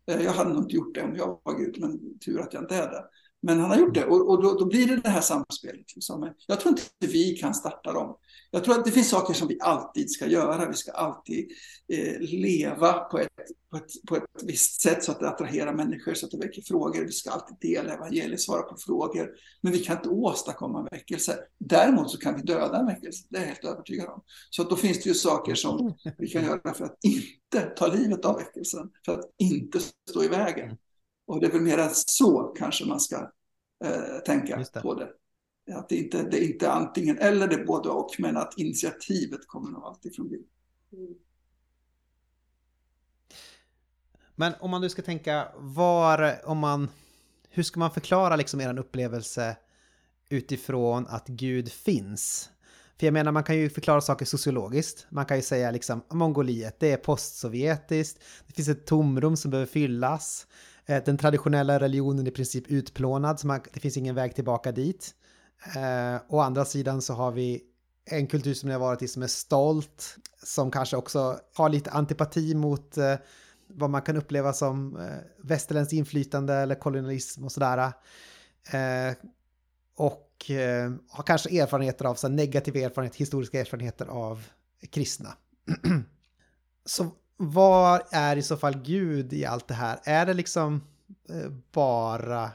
Eh, 0.07 0.21
jag 0.21 0.31
hade 0.31 0.53
nog 0.53 0.63
inte 0.63 0.75
gjort 0.75 0.95
det 0.95 1.01
om 1.01 1.15
jag 1.15 1.39
var 1.43 1.59
Gud, 1.59 1.79
men 1.79 2.19
tur 2.19 2.39
att 2.39 2.53
jag 2.53 2.63
inte 2.63 2.75
är 2.75 2.91
det. 2.91 3.03
Men 3.41 3.60
han 3.60 3.70
har 3.70 3.78
gjort 3.78 3.94
det 3.94 4.06
och, 4.06 4.30
och 4.30 4.44
då, 4.44 4.53
då, 4.53 4.66
blir 4.66 4.88
det 4.88 4.95
det 4.95 5.10
här 5.10 5.22
samspelet. 5.22 5.95
Liksom. 5.95 6.34
Jag 6.48 6.60
tror 6.60 6.70
inte 6.72 6.84
vi 6.99 7.38
kan 7.38 7.53
starta 7.53 7.94
dem. 7.94 8.18
Jag 8.52 8.64
tror 8.64 8.80
att 8.80 8.86
det 8.86 8.91
finns 8.91 9.10
saker 9.10 9.34
som 9.34 9.48
vi 9.48 9.57
alltid 9.61 10.11
ska 10.11 10.28
göra. 10.28 10.70
Vi 10.70 10.74
ska 10.74 10.91
alltid 10.91 11.52
eh, 11.94 12.20
leva 12.20 12.94
på 12.94 13.20
ett, 13.20 13.28
på, 13.72 13.78
ett, 13.78 13.91
på 14.07 14.16
ett 14.16 14.44
visst 14.44 14.82
sätt 14.82 15.03
så 15.03 15.11
att 15.11 15.20
det 15.20 15.30
attraherar 15.30 15.74
människor, 15.74 16.14
så 16.14 16.26
att 16.26 16.32
det 16.32 16.38
väcker 16.38 16.61
frågor. 16.61 17.06
Vi 17.06 17.11
ska 17.11 17.30
alltid 17.30 17.57
dela 17.61 17.94
evangeliet, 17.94 18.41
svara 18.41 18.61
på 18.61 18.78
frågor. 18.78 19.30
Men 19.61 19.74
vi 19.74 19.80
kan 19.80 19.98
inte 19.98 20.10
åstadkomma 20.10 20.80
en 20.80 20.88
väckelse. 20.91 21.40
Däremot 21.60 22.11
så 22.11 22.18
kan 22.18 22.36
vi 22.36 22.41
döda 22.41 22.80
en 22.80 22.86
väckelse, 22.86 23.26
det 23.30 23.38
är 23.38 23.41
jag 23.41 23.48
helt 23.48 23.66
övertygad 23.66 24.10
om. 24.10 24.22
Så 24.49 24.61
att 24.61 24.70
då 24.70 24.76
finns 24.76 25.03
det 25.03 25.10
ju 25.10 25.16
saker 25.16 25.56
som 25.56 25.94
vi 26.18 26.28
kan 26.28 26.45
göra 26.45 26.74
för 26.74 26.86
att 26.86 26.98
inte 27.03 27.61
ta 27.78 27.88
livet 27.88 28.26
av 28.26 28.36
väckelsen, 28.36 28.90
för 29.06 29.14
att 29.14 29.26
inte 29.38 29.80
stå 30.10 30.24
i 30.24 30.28
vägen. 30.28 30.78
Och 31.30 31.39
det 31.39 31.47
är 31.47 31.51
väl 31.51 31.61
mer 31.61 31.89
så 31.93 32.43
kanske 32.43 32.85
man 32.85 32.99
ska 32.99 33.31
eh, 33.84 34.19
tänka 34.26 34.57
det. 34.73 34.81
på 34.81 34.93
det. 34.93 35.10
Att 35.76 35.89
det 35.89 35.95
inte 35.95 36.23
det 36.23 36.38
är 36.38 36.53
inte 36.53 36.72
antingen 36.72 37.18
eller, 37.18 37.47
det 37.47 37.56
är 37.56 37.65
både 37.65 37.89
och, 37.89 38.15
men 38.19 38.38
att 38.38 38.53
initiativet 38.57 39.47
kommer 39.47 39.72
nog 39.72 39.84
alltid 39.84 40.15
från 40.15 40.30
Gud. 40.30 40.45
Mm. 40.93 41.14
Men 44.35 44.53
om 44.60 44.72
man 44.72 44.81
nu 44.81 44.89
ska 44.89 45.01
tänka 45.01 45.47
var, 45.57 46.35
om 46.45 46.57
man, 46.57 46.89
hur 47.49 47.64
ska 47.64 47.80
man 47.80 47.91
förklara 47.91 48.35
liksom 48.35 48.61
er 48.61 48.80
upplevelse 48.80 49.57
utifrån 50.30 51.07
att 51.07 51.27
Gud 51.27 51.72
finns? 51.72 52.49
För 52.99 53.07
jag 53.07 53.14
menar, 53.14 53.31
man 53.31 53.43
kan 53.43 53.57
ju 53.57 53.69
förklara 53.69 54.01
saker 54.01 54.26
sociologiskt. 54.26 55.07
Man 55.10 55.26
kan 55.26 55.38
ju 55.38 55.43
säga 55.43 55.72
liksom 55.72 56.01
Mongoliet, 56.11 56.80
det 56.80 56.91
är 56.91 56.97
postsovjetiskt. 56.97 58.19
Det 58.47 58.53
finns 58.53 58.69
ett 58.69 58.85
tomrum 58.85 59.38
som 59.38 59.51
behöver 59.51 59.72
fyllas. 59.72 60.47
Eh, 60.90 61.03
den 61.03 61.18
traditionella 61.18 61.80
religionen 61.80 62.26
är 62.26 62.32
i 62.32 62.34
princip 62.34 62.68
utplånad, 62.68 63.40
så 63.40 63.48
man, 63.48 63.61
det 63.74 63.80
finns 63.80 63.98
ingen 63.98 64.16
väg 64.16 64.36
tillbaka 64.36 64.72
dit. 64.72 65.16
Eh, 65.76 66.22
å 66.28 66.40
andra 66.40 66.66
sidan 66.66 67.02
så 67.02 67.14
har 67.14 67.32
vi 67.32 67.64
en 68.06 68.28
kultur 68.28 68.53
som 68.53 68.68
ni 68.68 68.74
har 68.74 68.80
varit 68.80 69.02
i 69.02 69.07
som 69.07 69.24
är 69.24 69.28
stolt, 69.28 70.16
som 70.44 70.72
kanske 70.72 70.98
också 70.98 71.40
har 71.56 71.70
lite 71.70 71.91
antipati 71.91 72.56
mot 72.56 72.98
eh, 72.98 73.16
vad 73.68 73.90
man 73.90 74.02
kan 74.02 74.18
uppleva 74.18 74.53
som 74.53 74.98
eh, 74.98 75.18
västerländskt 75.44 75.94
inflytande 75.94 76.53
eller 76.53 76.76
kolonialism 76.76 77.44
och 77.44 77.52
sådär. 77.52 77.94
Eh, 78.72 79.14
och 79.95 80.52
eh, 80.52 80.91
har 81.10 81.24
kanske 81.24 81.61
erfarenheter 81.61 82.06
av, 82.06 82.16
så 82.16 82.28
negativa 82.28 82.80
erfarenheter, 82.80 83.20
historiska 83.20 83.60
erfarenheter 83.60 84.06
av 84.06 84.45
kristna. 84.90 85.30
så 86.86 87.11
vad 87.41 88.02
är 88.11 88.36
i 88.36 88.41
så 88.41 88.57
fall 88.57 88.78
Gud 88.78 89.34
i 89.34 89.45
allt 89.45 89.68
det 89.68 89.74
här? 89.74 89.99
Är 90.03 90.26
det 90.26 90.34
liksom 90.34 90.82
eh, 91.30 91.52
bara 91.72 92.52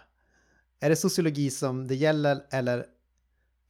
är 0.80 0.88
det 0.88 0.96
sociologi 0.96 1.50
som 1.50 1.88
det 1.88 1.94
gäller 1.94 2.46
eller, 2.50 2.86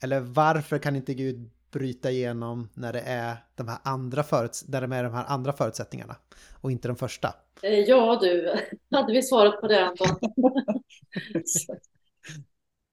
eller 0.03 0.21
varför 0.21 0.79
kan 0.79 0.97
inte 0.97 1.15
Gud 1.15 1.51
bryta 1.71 2.11
igenom 2.11 2.69
när 2.75 2.93
det 2.93 3.01
är 3.01 3.37
de 3.55 3.69
här 3.69 3.79
andra, 3.83 4.23
föruts 4.23 4.61
där 4.61 4.81
de 4.81 4.93
är 4.93 5.05
de 5.05 5.13
här 5.15 5.25
andra 5.29 5.53
förutsättningarna 5.53 6.17
och 6.61 6.71
inte 6.73 6.89
de 6.89 6.97
första? 6.97 7.35
Eh, 7.63 7.79
ja 7.79 8.19
du, 8.21 8.55
hade 8.97 9.13
vi 9.13 9.23
svarat 9.23 9.61
på 9.61 9.69
det 9.69 9.87
Anton? 9.87 10.09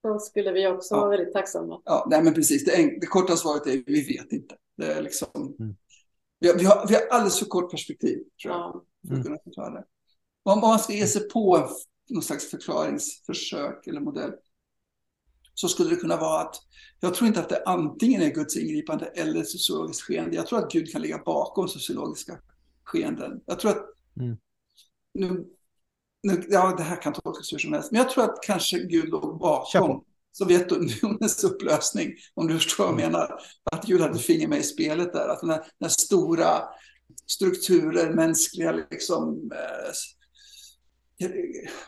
Då 0.02 0.18
skulle 0.18 0.52
vi 0.52 0.66
också 0.66 0.94
ja. 0.94 1.00
vara 1.00 1.10
väldigt 1.10 1.32
tacksamma. 1.32 1.80
Ja, 1.84 2.06
nej 2.10 2.22
men 2.22 2.34
precis. 2.34 2.64
Det, 2.64 3.00
det 3.00 3.06
korta 3.06 3.36
svaret 3.36 3.66
är 3.66 3.82
vi 3.86 4.02
vet 4.02 4.32
inte. 4.32 4.54
Det 4.76 4.92
är 4.92 5.02
liksom, 5.02 5.56
mm. 5.58 5.76
Vi, 6.42 6.48
har, 6.48 6.58
vi, 6.58 6.64
har, 6.64 6.86
vi 6.88 6.94
har 6.94 7.02
alldeles 7.10 7.38
för 7.38 7.46
kort 7.46 7.70
perspektiv, 7.70 8.18
tror 8.42 8.54
jag, 8.54 8.60
ja. 8.60 8.84
för 9.08 9.14
att 9.14 9.20
mm. 9.20 9.22
kunna 9.22 9.38
förklara 9.44 9.70
det. 9.70 9.84
Om, 10.42 10.52
om 10.52 10.68
man 10.68 10.78
ska 10.78 10.92
ge 10.92 11.06
sig 11.06 11.28
på 11.28 11.68
någon 12.10 12.22
slags 12.22 12.50
förklaringsförsök 12.50 13.86
eller 13.86 14.00
modell 14.00 14.32
så 15.54 15.68
skulle 15.68 15.90
det 15.90 15.96
kunna 15.96 16.16
vara 16.16 16.40
att 16.40 16.56
jag 17.00 17.14
tror 17.14 17.28
inte 17.28 17.40
att 17.40 17.48
det 17.48 17.62
antingen 17.66 18.22
är 18.22 18.30
Guds 18.30 18.56
ingripande 18.56 19.06
eller 19.06 19.44
sociologiskt 19.44 20.02
skeende. 20.02 20.36
Jag 20.36 20.46
tror 20.46 20.58
att 20.58 20.72
Gud 20.72 20.92
kan 20.92 21.02
ligga 21.02 21.18
bakom 21.18 21.68
sociologiska 21.68 22.38
skeenden. 22.84 23.40
Jag 23.46 23.60
tror 23.60 23.70
att 23.70 23.84
mm. 24.20 24.36
nu, 25.14 25.46
nu, 26.22 26.44
ja, 26.48 26.74
det 26.76 26.82
här 26.82 27.02
kan 27.02 27.12
tolkas 27.12 27.52
hur 27.52 27.58
som 27.58 27.72
helst, 27.72 27.92
men 27.92 27.98
jag 27.98 28.10
tror 28.10 28.24
att 28.24 28.42
kanske 28.42 28.78
Gud 28.78 29.08
låg 29.08 29.38
bakom 29.38 30.04
Sovjetunionens 30.32 31.44
upplösning, 31.44 32.12
om 32.34 32.46
du 32.46 32.54
förstår 32.54 32.84
vad 32.84 32.92
jag 32.92 32.98
mm. 33.00 33.12
menar. 33.12 33.40
Att 33.70 33.86
Gud 33.86 34.00
hade 34.00 34.18
finger 34.18 34.48
med 34.48 34.58
i 34.58 34.62
spelet 34.62 35.12
där, 35.12 35.28
att 35.28 35.42
när, 35.42 35.64
när 35.78 35.88
stora 35.88 36.62
strukturer, 37.26 38.14
mänskliga 38.14 38.72
liksom, 38.90 39.52
eh, 41.20 41.30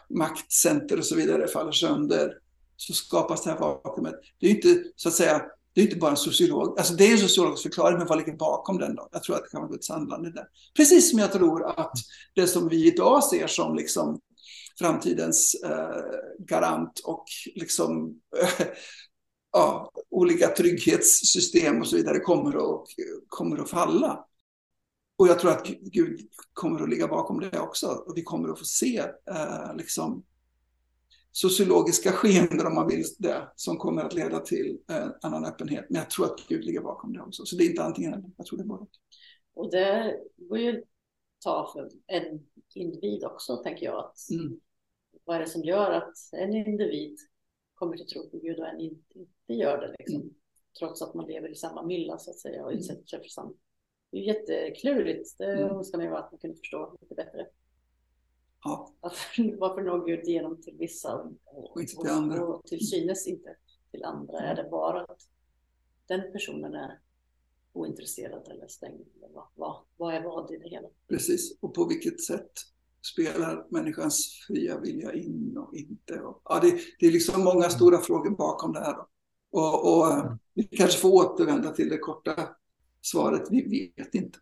maktcenter 0.09 0.99
och 0.99 1.07
så 1.07 1.15
vidare 1.15 1.49
faller 1.49 1.73
sönder, 1.73 2.39
så 2.77 2.93
skapas 2.93 3.45
det 3.45 3.51
här 3.51 3.59
vakuumet. 3.59 4.15
Det 4.41 4.47
är 4.47 4.51
inte 4.51 4.83
så 4.97 5.09
att 5.09 5.15
säga, 5.15 5.43
det 5.75 5.81
är 5.81 5.85
inte 5.85 5.97
bara 5.97 6.11
en 6.11 6.17
sociolog, 6.17 6.79
alltså 6.79 6.95
det 6.95 7.07
är 7.07 7.13
en 7.13 7.19
sociologisk 7.19 7.63
förklaring, 7.63 7.99
men 7.99 8.07
vad 8.07 8.19
ligger 8.19 8.33
bakom 8.33 8.79
den 8.79 8.95
då? 8.95 9.09
Jag 9.13 9.23
tror 9.23 9.37
att 9.37 9.43
det 9.43 9.51
kan 9.51 9.61
vara 9.61 9.71
Guds 9.71 9.89
handlande 9.89 10.31
där. 10.31 10.47
Precis 10.77 11.11
som 11.11 11.19
jag 11.19 11.33
tror 11.33 11.81
att 11.81 11.93
det 12.35 12.47
som 12.47 12.69
vi 12.69 12.87
idag 12.87 13.25
ser 13.25 13.47
som 13.47 13.77
liksom 13.77 14.21
framtidens 14.79 15.55
eh, 15.65 16.19
garant 16.39 17.01
och 17.05 17.25
liksom 17.55 18.21
eh, 18.43 18.67
ja, 19.53 19.91
olika 20.11 20.49
trygghetssystem 20.49 21.81
och 21.81 21.87
så 21.87 21.97
vidare 21.97 22.19
kommer 22.19 22.57
att, 22.57 22.87
kommer 23.29 23.59
att 23.59 23.71
falla. 23.71 24.27
Och 25.17 25.29
jag 25.29 25.39
tror 25.39 25.51
att 25.51 25.67
Gud 25.67 26.21
kommer 26.53 26.83
att 26.83 26.89
ligga 26.89 27.09
bakom 27.09 27.41
det 27.41 27.61
också. 27.61 27.87
Och 27.87 28.17
vi 28.17 28.23
kommer 28.23 28.49
att 28.49 28.59
få 28.59 28.65
se 28.65 28.99
eh, 29.31 29.77
liksom, 29.77 30.25
sociologiska 31.33 32.13
skeenden, 32.13 32.67
om 32.67 32.75
man 32.75 32.89
vill 32.89 33.05
det, 33.19 33.49
som 33.57 33.77
kommer 33.77 34.03
att 34.03 34.15
leda 34.15 34.41
till 34.41 34.79
eh, 34.91 35.07
annan 35.23 35.45
öppenhet. 35.45 35.87
Men 35.91 35.99
jag 35.99 36.11
tror 36.11 36.27
att 36.27 36.47
Gud 36.49 36.65
ligger 36.65 36.81
bakom 36.81 37.13
det 37.13 37.21
också. 37.21 37.47
Så 37.47 37.57
det 37.57 37.65
är 37.65 37.71
inte 37.71 37.85
antingen 37.85 38.13
eller, 38.13 38.31
jag 38.37 38.47
tror 38.47 38.59
det 38.59 38.65
är 38.65 38.69
både 38.69 38.87
Och 39.55 39.71
det 39.71 40.17
går 40.37 40.59
ju 40.59 40.83
ta 41.45 41.71
för 41.73 41.91
en 42.07 42.47
individ 42.75 43.25
också, 43.25 43.57
tänker 43.57 43.87
jag. 43.87 44.05
Att 44.05 44.31
mm. 44.31 44.61
Vad 45.25 45.37
är 45.37 45.41
det 45.41 45.47
som 45.47 45.65
gör 45.65 45.91
att 45.91 46.15
en 46.33 46.55
individ 46.55 47.19
kommer 47.75 47.97
till 47.97 48.07
tro 48.07 48.31
på 48.31 48.39
Gud 48.39 48.59
och 48.59 48.69
en 48.69 48.81
inte, 48.81 49.27
gör 49.47 49.81
det? 49.81 49.95
Liksom. 49.99 50.21
Mm. 50.21 50.35
Trots 50.79 51.03
att 51.03 51.15
man 51.15 51.27
lever 51.27 51.49
i 51.49 51.55
samma 51.55 51.83
mylla, 51.83 52.19
så 52.19 52.31
att 52.31 52.39
säga, 52.39 52.65
och 52.65 52.73
utsätter 52.73 53.07
sig 53.07 53.21
för 53.21 53.29
samma. 53.29 53.53
Det 54.11 54.19
är 54.19 54.23
jätteklurigt. 54.23 55.39
Det 55.39 55.53
mm. 55.53 55.77
önskar 55.77 55.99
man 55.99 56.07
ju 56.07 56.17
att 56.17 56.33
man 56.33 56.39
kunde 56.39 56.57
förstå 56.57 56.97
lite 57.01 57.15
bättre. 57.15 57.47
Ja. 58.65 58.95
Att, 59.01 59.13
varför 59.59 59.83
når 59.83 60.07
Gud 60.07 60.29
igenom 60.29 60.63
till 60.63 60.77
vissa 60.79 61.23
och, 61.45 61.73
och 61.73 61.81
inte 61.81 61.97
till 61.97 62.11
andra? 62.11 62.47
Och 62.47 62.67
till 62.67 62.89
synes 62.89 63.27
inte 63.27 63.57
till 63.91 64.05
andra. 64.05 64.39
Är 64.39 64.55
det 64.55 64.71
bara 64.71 65.03
att 65.03 65.21
den 66.07 66.33
personen 66.33 66.75
är 66.75 67.01
ointresserad 67.75 68.49
eller 68.49 68.69
stängd? 68.69 69.07
vad, 69.35 69.45
vad, 69.55 69.77
vad 69.97 70.15
är 70.15 70.23
vad 70.23 70.51
i 70.51 70.57
det 70.57 70.69
hela? 70.69 70.89
Precis, 71.09 71.59
och 71.61 71.75
på 71.75 71.85
vilket 71.85 72.21
sätt 72.21 72.53
spelar 73.13 73.67
människans 73.71 74.45
fria 74.47 74.81
vilja 74.81 75.13
in 75.15 75.57
och 75.59 75.75
inte? 75.75 76.21
Och, 76.21 76.43
ja, 76.45 76.61
det, 76.61 76.79
det 76.99 77.07
är 77.07 77.13
liksom 77.13 77.45
många 77.45 77.71
stora 77.71 77.99
frågor 77.99 78.31
bakom 78.31 78.73
det 78.73 78.81
här. 78.81 78.95
Då. 78.95 79.09
Och, 79.61 79.97
och 79.97 80.13
mm. 80.13 80.39
vi 80.55 80.65
kanske 80.65 81.01
får 81.01 81.11
återvända 81.11 81.71
till 81.71 81.89
det 81.89 81.99
korta 81.99 82.49
svaret, 83.03 83.49
vi 83.51 83.93
vet 83.97 84.15
inte. 84.15 84.39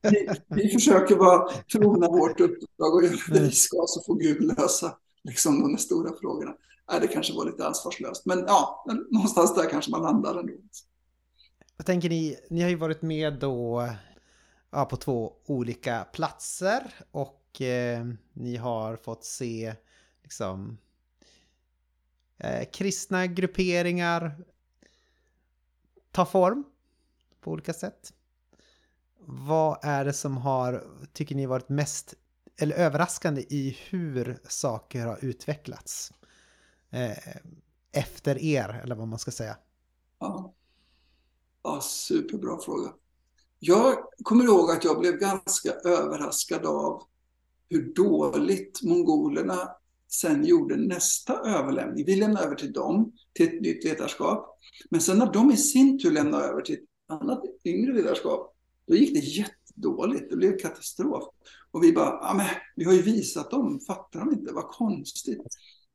vi, 0.10 0.28
vi 0.48 0.68
försöker 0.68 1.16
vara 1.16 1.52
trogna 1.72 2.08
vårt 2.08 2.40
uppdrag 2.40 2.94
och 2.94 3.04
göra 3.04 3.16
det 3.28 3.40
vi 3.40 3.50
ska 3.50 3.84
så 3.86 4.02
får 4.06 4.20
Gud 4.20 4.58
lösa 4.58 4.98
liksom, 5.24 5.60
de 5.60 5.78
stora 5.78 6.12
frågorna. 6.20 6.54
Nej, 6.90 7.00
det 7.00 7.06
kanske 7.06 7.34
var 7.34 7.46
lite 7.46 7.66
ansvarslöst, 7.66 8.26
men 8.26 8.38
ja, 8.38 8.84
någonstans 9.10 9.54
där 9.54 9.70
kanske 9.70 9.90
man 9.90 10.02
landar 10.02 10.38
ändå. 10.38 10.52
Jag 11.82 11.86
tänker 11.86 12.08
ni? 12.08 12.38
Ni 12.48 12.62
har 12.62 12.68
ju 12.68 12.76
varit 12.76 13.02
med 13.02 13.38
då 13.38 13.88
ja, 14.70 14.84
på 14.84 14.96
två 14.96 15.32
olika 15.46 16.04
platser 16.12 16.94
och 17.10 17.60
eh, 17.60 18.06
ni 18.32 18.56
har 18.56 18.96
fått 18.96 19.24
se 19.24 19.74
liksom 20.22 20.78
eh, 22.38 22.68
kristna 22.72 23.26
grupperingar 23.26 24.44
ta 26.10 26.24
form 26.24 26.64
på 27.40 27.50
olika 27.50 27.72
sätt. 27.72 28.12
Vad 29.18 29.78
är 29.82 30.04
det 30.04 30.12
som 30.12 30.36
har, 30.36 30.84
tycker 31.12 31.34
ni, 31.34 31.46
varit 31.46 31.68
mest 31.68 32.14
eller 32.56 32.76
överraskande 32.76 33.40
i 33.40 33.78
hur 33.90 34.38
saker 34.44 35.06
har 35.06 35.24
utvecklats? 35.24 36.12
Eh, 36.90 37.36
efter 37.92 38.38
er, 38.38 38.80
eller 38.84 38.94
vad 38.94 39.08
man 39.08 39.18
ska 39.18 39.30
säga. 39.30 39.56
Ja 40.18 40.54
ja, 41.62 41.80
superbra 41.80 42.58
fråga. 42.58 42.92
Jag 43.58 43.96
kommer 44.22 44.44
ihåg 44.44 44.70
att 44.70 44.84
jag 44.84 44.98
blev 45.00 45.16
ganska 45.16 45.72
överraskad 45.72 46.66
av 46.66 47.02
hur 47.68 47.94
dåligt 47.94 48.82
mongolerna 48.82 49.68
sen 50.08 50.44
gjorde 50.44 50.76
nästa 50.76 51.34
överlämning. 51.34 52.04
Vi 52.06 52.16
lämnade 52.16 52.46
över 52.46 52.56
till 52.56 52.72
dem, 52.72 53.12
till 53.32 53.46
ett 53.46 53.60
nytt 53.60 53.84
ledarskap. 53.84 54.58
Men 54.90 55.00
sen 55.00 55.18
när 55.18 55.32
de 55.32 55.50
i 55.50 55.56
sin 55.56 55.98
tur 55.98 56.10
lämnade 56.10 56.44
över 56.44 56.60
till 56.60 56.74
ett 56.74 56.84
annat 57.08 57.42
yngre 57.64 57.92
ledarskap, 57.92 58.54
då 58.86 58.94
gick 58.94 59.14
det 59.14 59.20
jättedåligt. 59.20 60.30
Det 60.30 60.36
blev 60.36 60.58
katastrof. 60.58 61.24
Och 61.70 61.84
vi 61.84 61.92
bara, 61.92 62.18
ja 62.22 62.34
men 62.36 62.46
vi 62.76 62.84
har 62.84 62.92
ju 62.92 63.02
visat 63.02 63.50
dem, 63.50 63.80
fattar 63.80 64.20
de 64.20 64.32
inte? 64.32 64.52
Vad 64.52 64.68
konstigt. 64.68 65.42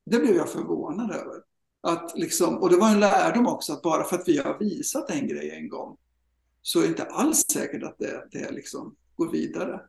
Det 0.05 0.19
blev 0.19 0.35
jag 0.35 0.49
förvånad 0.49 1.11
över. 1.11 1.41
Att 1.87 2.17
liksom, 2.17 2.57
och 2.57 2.69
det 2.69 2.77
var 2.77 2.89
en 2.89 2.99
lärdom 2.99 3.47
också, 3.47 3.73
att 3.73 3.81
bara 3.81 4.03
för 4.03 4.15
att 4.15 4.27
vi 4.27 4.37
har 4.37 4.59
visat 4.59 5.09
en 5.09 5.27
grej 5.27 5.51
en 5.51 5.69
gång, 5.69 5.97
så 6.61 6.79
är 6.79 6.83
det 6.83 6.89
inte 6.89 7.03
alls 7.03 7.45
säkert 7.51 7.83
att 7.83 7.95
det, 7.99 8.27
det 8.31 8.51
liksom 8.51 8.95
går 9.15 9.31
vidare. 9.31 9.81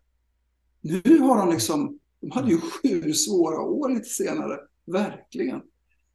Nu 0.81 1.19
har 1.19 1.39
de 1.39 1.51
liksom, 1.51 1.99
de 2.21 2.31
hade 2.31 2.51
ju 2.51 2.61
sju 2.61 3.13
svåra 3.13 3.61
år 3.61 3.89
lite 3.89 4.09
senare, 4.09 4.59
verkligen. 4.87 5.61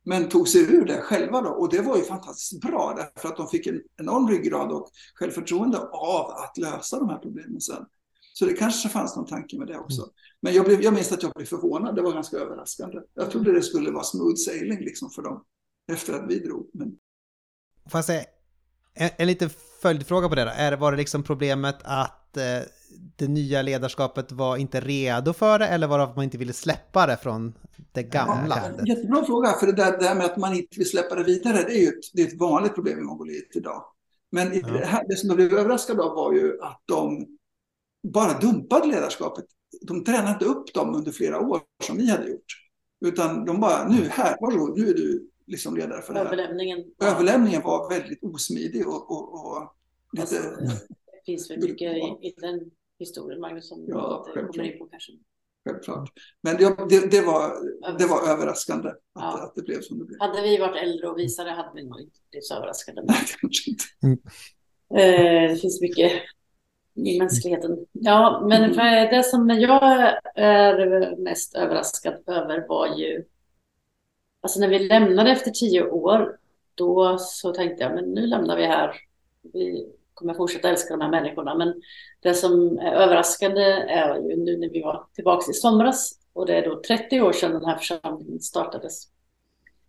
Men 0.03 0.29
tog 0.29 0.47
sig 0.47 0.61
ur 0.61 0.85
det 0.85 1.01
själva 1.01 1.41
då 1.41 1.49
och 1.49 1.69
det 1.69 1.81
var 1.81 1.97
ju 1.97 2.03
fantastiskt 2.03 2.61
bra 2.61 2.93
därför 2.97 3.29
att 3.29 3.37
de 3.37 3.47
fick 3.47 3.67
en 3.67 3.81
enorm 3.97 4.29
ryggrad 4.29 4.71
och 4.71 4.89
självförtroende 5.15 5.77
av 5.91 6.31
att 6.31 6.57
lösa 6.57 6.99
de 6.99 7.09
här 7.09 7.17
problemen 7.17 7.61
sen. 7.61 7.85
Så 8.33 8.45
det 8.45 8.53
kanske 8.53 8.89
fanns 8.89 9.15
någon 9.15 9.27
tanke 9.27 9.59
med 9.59 9.67
det 9.67 9.77
också. 9.77 10.01
Mm. 10.01 10.13
Men 10.41 10.53
jag, 10.53 10.65
blev, 10.65 10.81
jag 10.81 10.93
minns 10.93 11.11
att 11.11 11.23
jag 11.23 11.31
blev 11.35 11.45
förvånad, 11.45 11.95
det 11.95 12.01
var 12.01 12.13
ganska 12.13 12.37
överraskande. 12.37 12.99
Jag 13.13 13.31
trodde 13.31 13.51
det 13.51 13.61
skulle 13.61 13.91
vara 13.91 14.03
smooth 14.03 14.35
sailing 14.35 14.79
liksom 14.79 15.09
för 15.09 15.21
dem 15.21 15.43
efter 15.91 16.13
att 16.13 16.29
vi 16.29 16.39
drog. 16.39 16.69
Men... 16.73 16.87
Får 17.89 17.97
jag 17.97 18.05
säga 18.05 18.23
en, 18.93 19.09
en 19.17 19.27
liten 19.27 19.49
följdfråga 19.81 20.29
på 20.29 20.35
det 20.35 20.43
då? 20.43 20.51
Är, 20.55 20.77
var 20.77 20.91
det 20.91 20.97
liksom 20.97 21.23
problemet 21.23 21.77
att 21.83 22.37
eh, 22.37 22.59
det 23.15 23.27
nya 23.27 23.61
ledarskapet 23.61 24.31
var 24.31 24.57
inte 24.57 24.81
redo 24.81 25.33
för 25.33 25.59
det 25.59 25.67
eller 25.67 25.87
var 25.87 25.97
det 25.97 26.03
att 26.03 26.15
man 26.15 26.23
inte 26.23 26.37
ville 26.37 26.53
släppa 26.53 27.07
det 27.07 27.17
från 27.17 27.53
det 27.91 28.03
gamla? 28.03 28.61
Ja, 28.77 28.85
jättebra 28.85 29.25
fråga, 29.25 29.53
för 29.59 29.65
det 29.67 29.73
där, 29.73 29.91
det 29.91 29.97
där 29.97 30.15
med 30.15 30.25
att 30.25 30.37
man 30.37 30.53
inte 30.53 30.77
vill 30.77 30.89
släppa 30.89 31.15
det 31.15 31.23
vidare, 31.23 31.57
det 31.67 31.77
är 31.77 31.81
ju 31.81 31.87
ett, 31.87 32.13
det 32.13 32.21
är 32.21 32.27
ett 32.27 32.39
vanligt 32.39 32.75
problem 32.75 32.99
i 32.99 33.01
Mongoliet 33.01 33.55
idag. 33.55 33.85
Men 34.31 34.59
ja. 34.59 34.67
det, 34.67 34.85
här, 34.85 35.05
det 35.07 35.15
som 35.15 35.29
jag 35.29 35.37
blev 35.37 35.53
överraskad 35.53 35.99
av 35.99 36.15
var 36.15 36.33
ju 36.33 36.61
att 36.61 36.81
de 36.85 37.27
bara 38.07 38.39
dumpade 38.39 38.87
ledarskapet. 38.87 39.45
De 39.81 40.03
tränade 40.03 40.31
inte 40.31 40.45
upp 40.45 40.73
dem 40.73 40.95
under 40.95 41.11
flera 41.11 41.39
år 41.39 41.61
som 41.83 41.97
vi 41.97 42.09
hade 42.09 42.29
gjort. 42.29 42.45
Utan 43.05 43.45
de 43.45 43.59
bara, 43.59 43.87
nu 43.87 44.07
här, 44.09 44.37
varsågod, 44.41 44.79
nu 44.79 44.89
är 44.89 44.93
du 44.93 45.29
liksom 45.47 45.77
ledare 45.77 46.01
för 46.01 46.13
det 46.13 46.19
här. 46.19 46.25
Överlämningen. 46.25 46.83
Överlämningen 47.01 47.61
var 47.61 47.89
väldigt 47.89 48.23
osmidig 48.23 48.87
och, 48.87 49.11
och, 49.11 49.33
och 49.33 49.75
lite... 50.11 50.21
Alltså, 50.21 50.35
det 51.05 51.25
finns 51.25 51.51
väl 51.51 51.59
mycket 51.59 51.93
i, 51.97 52.27
i 52.27 52.35
den 52.37 52.71
historien, 52.99 53.39
Magnus, 53.39 53.69
som 53.69 53.85
ja, 53.87 54.25
inte 54.27 54.47
kommer 54.47 54.71
in 54.71 54.79
på 54.79 54.85
kanske. 54.85 55.11
Självklart. 55.69 56.09
Men 56.41 56.57
det, 56.57 56.75
det, 56.89 57.11
det, 57.11 57.21
var, 57.21 57.53
det 57.97 58.05
var 58.05 58.31
överraskande 58.33 58.89
att, 58.89 58.99
ja. 59.13 59.43
att 59.43 59.55
det 59.55 59.61
blev 59.61 59.81
som 59.81 59.99
det 59.99 60.05
blev. 60.05 60.19
Hade 60.19 60.41
vi 60.41 60.57
varit 60.57 60.83
äldre 60.83 61.07
och 61.07 61.19
visare 61.19 61.49
hade 61.49 61.71
vi 61.75 61.83
nog 61.83 62.01
inte 62.01 62.19
blivit 62.31 62.45
så 62.45 62.55
överraskade. 62.55 63.03
Nej, 63.07 63.17
kanske 63.41 63.69
inte. 63.69 63.83
Mm. 64.03 64.19
Eh, 64.95 65.51
det 65.51 65.57
finns 65.61 65.81
mycket 65.81 66.11
i 66.95 67.19
mänskligheten. 67.19 67.85
Ja, 67.91 68.45
men 68.49 68.75
det 69.09 69.23
som 69.23 69.49
jag 69.49 70.13
är 70.35 71.15
mest 71.23 71.55
överraskad 71.55 72.13
över 72.27 72.67
var 72.67 72.87
ju 72.97 73.23
alltså 74.43 74.59
när 74.59 74.67
vi 74.67 74.79
lämnade 74.79 75.31
efter 75.31 75.51
tio 75.51 75.89
år, 75.89 76.37
då 76.75 77.17
så 77.19 77.53
tänkte 77.53 77.83
jag, 77.83 77.95
men 77.95 78.05
nu 78.05 78.27
lämnar 78.27 78.57
vi 78.57 78.65
här. 78.65 78.95
Vi 79.53 79.89
kommer 80.13 80.33
fortsätta 80.33 80.69
älska 80.69 80.97
de 80.97 81.01
här 81.01 81.09
människorna. 81.09 81.55
Men 81.55 81.81
det 82.21 82.33
som 82.33 82.79
är 82.79 82.93
överraskande 82.93 83.61
är 83.71 84.15
ju 84.15 84.35
nu 84.35 84.57
när 84.57 84.69
vi 84.69 84.81
var 84.81 85.07
tillbaka 85.13 85.51
i 85.51 85.53
somras, 85.53 86.19
och 86.33 86.45
det 86.45 86.55
är 86.55 86.69
då 86.69 86.81
30 86.87 87.21
år 87.21 87.31
sedan 87.31 87.51
den 87.51 87.65
här 87.65 87.77
församlingen 87.77 88.39
startades, 88.39 89.07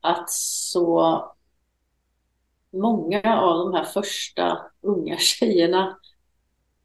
att 0.01 0.31
så 0.31 1.25
många 2.71 3.41
av 3.41 3.59
de 3.59 3.75
här 3.75 3.85
första 3.85 4.59
unga 4.81 5.17
tjejerna 5.19 5.99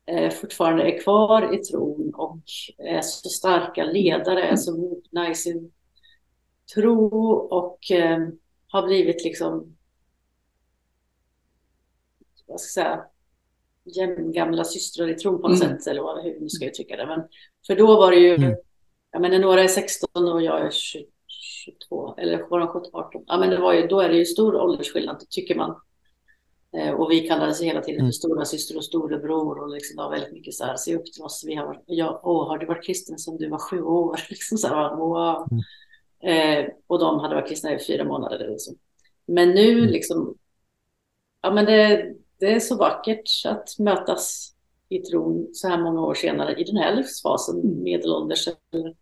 eh, 0.06 0.32
fortfarande 0.32 0.84
är 0.84 1.00
kvar 1.00 1.56
i 1.56 1.58
tron 1.58 2.14
och 2.16 2.40
är 2.78 3.02
så 3.02 3.30
starka 3.30 3.84
ledare, 3.84 4.44
är 4.44 4.56
så 4.56 4.78
mogna 4.78 5.30
i 5.30 5.36
sin 5.36 5.72
tro 6.76 7.34
och 7.34 7.91
eh, 7.91 8.28
har 8.68 8.88
blivit 8.88 9.24
liksom 9.24 9.76
vad 12.50 12.60
ska 12.62 12.82
jag 12.82 12.88
säga, 12.88 13.06
jämngamla 13.84 14.64
systrar 14.64 15.10
i 15.10 15.16
tron 15.16 15.41
på 15.41 15.48
något 15.48 15.64
mm. 15.64 15.78
sätt, 15.78 15.88
eller 15.88 16.02
vad, 16.02 16.24
hur 16.24 16.40
nu 16.40 16.50
ska 16.50 16.66
jag 16.66 16.72
uttrycka 16.72 16.96
det. 16.96 17.06
Men, 17.06 17.28
för 17.68 17.76
då 17.76 17.88
var 17.88 18.12
det 18.12 18.18
ju, 18.18 18.36
mm. 18.36 18.56
ja 19.12 19.20
men 19.20 19.32
när 19.32 19.40
några 19.40 19.64
är 19.64 19.68
16 19.68 20.10
och 20.14 20.41
jag 20.41 20.62
är 20.62 20.72
22, 21.66 22.16
eller 22.18 22.48
var 22.50 22.60
de 22.60 22.68
17, 22.68 22.90
18? 22.94 23.24
Ja 23.28 23.38
men 23.38 23.50
det 23.50 23.58
var 23.58 23.74
ju, 23.74 23.88
då 23.88 24.00
är 24.00 24.10
det 24.10 24.18
ju 24.18 24.26
stor 24.26 24.56
åldersskillnad, 24.56 25.26
tycker 25.30 25.56
man. 25.56 25.82
Eh, 26.78 26.94
och 26.94 27.12
vi 27.12 27.20
kallades 27.20 27.62
hela 27.62 27.82
tiden 27.82 27.98
för 27.98 28.04
mm. 28.04 28.14
stora 28.14 28.46
syster 28.46 28.78
och 28.78 28.84
storebror 28.84 29.60
och 29.60 29.70
liksom 29.70 29.96
det 29.96 30.04
var 30.04 30.12
väldigt 30.12 30.34
mycket 30.34 30.54
så 30.54 30.66
här, 30.66 30.76
se 30.76 30.96
upp 30.96 31.06
till 31.06 31.24
oss. 31.24 31.44
Vi 31.48 31.56
har, 31.56 31.84
jag, 31.86 32.20
åh, 32.24 32.48
har 32.48 32.58
du 32.58 32.66
varit 32.66 32.86
kristen 32.86 33.18
sedan 33.18 33.38
du 33.38 33.50
var 33.50 33.58
sju 33.58 33.82
år? 33.82 34.20
Liksom 34.30 34.58
så 34.58 34.68
här, 34.68 34.96
wow. 34.96 35.48
Mm. 35.52 35.64
Eh, 36.24 36.66
och 36.88 37.00
de 37.00 37.20
hade 37.20 37.36
varit 37.36 37.48
kristna 37.48 37.74
i 37.74 37.80
fyra 37.80 38.04
månader. 38.04 38.48
Liksom. 38.48 38.76
Men 39.26 39.50
nu 39.50 39.72
mm. 39.72 39.90
liksom, 39.90 40.38
ja 41.41 41.52
men 41.52 41.66
det, 41.66 42.14
det 42.40 42.54
är 42.54 42.60
så 42.60 42.78
vackert 42.78 43.30
att 43.46 43.80
mötas 43.80 44.56
i 44.90 45.00
tron 45.00 45.50
så 45.54 45.68
här 45.68 45.82
många 45.82 46.02
år 46.02 46.14
senare 46.14 46.56
i 46.56 46.64
den 46.64 46.78
här 46.78 46.96
livsfasen, 46.96 47.60
mm. 47.60 47.84
medelålders 47.84 48.48
eller 48.48 48.96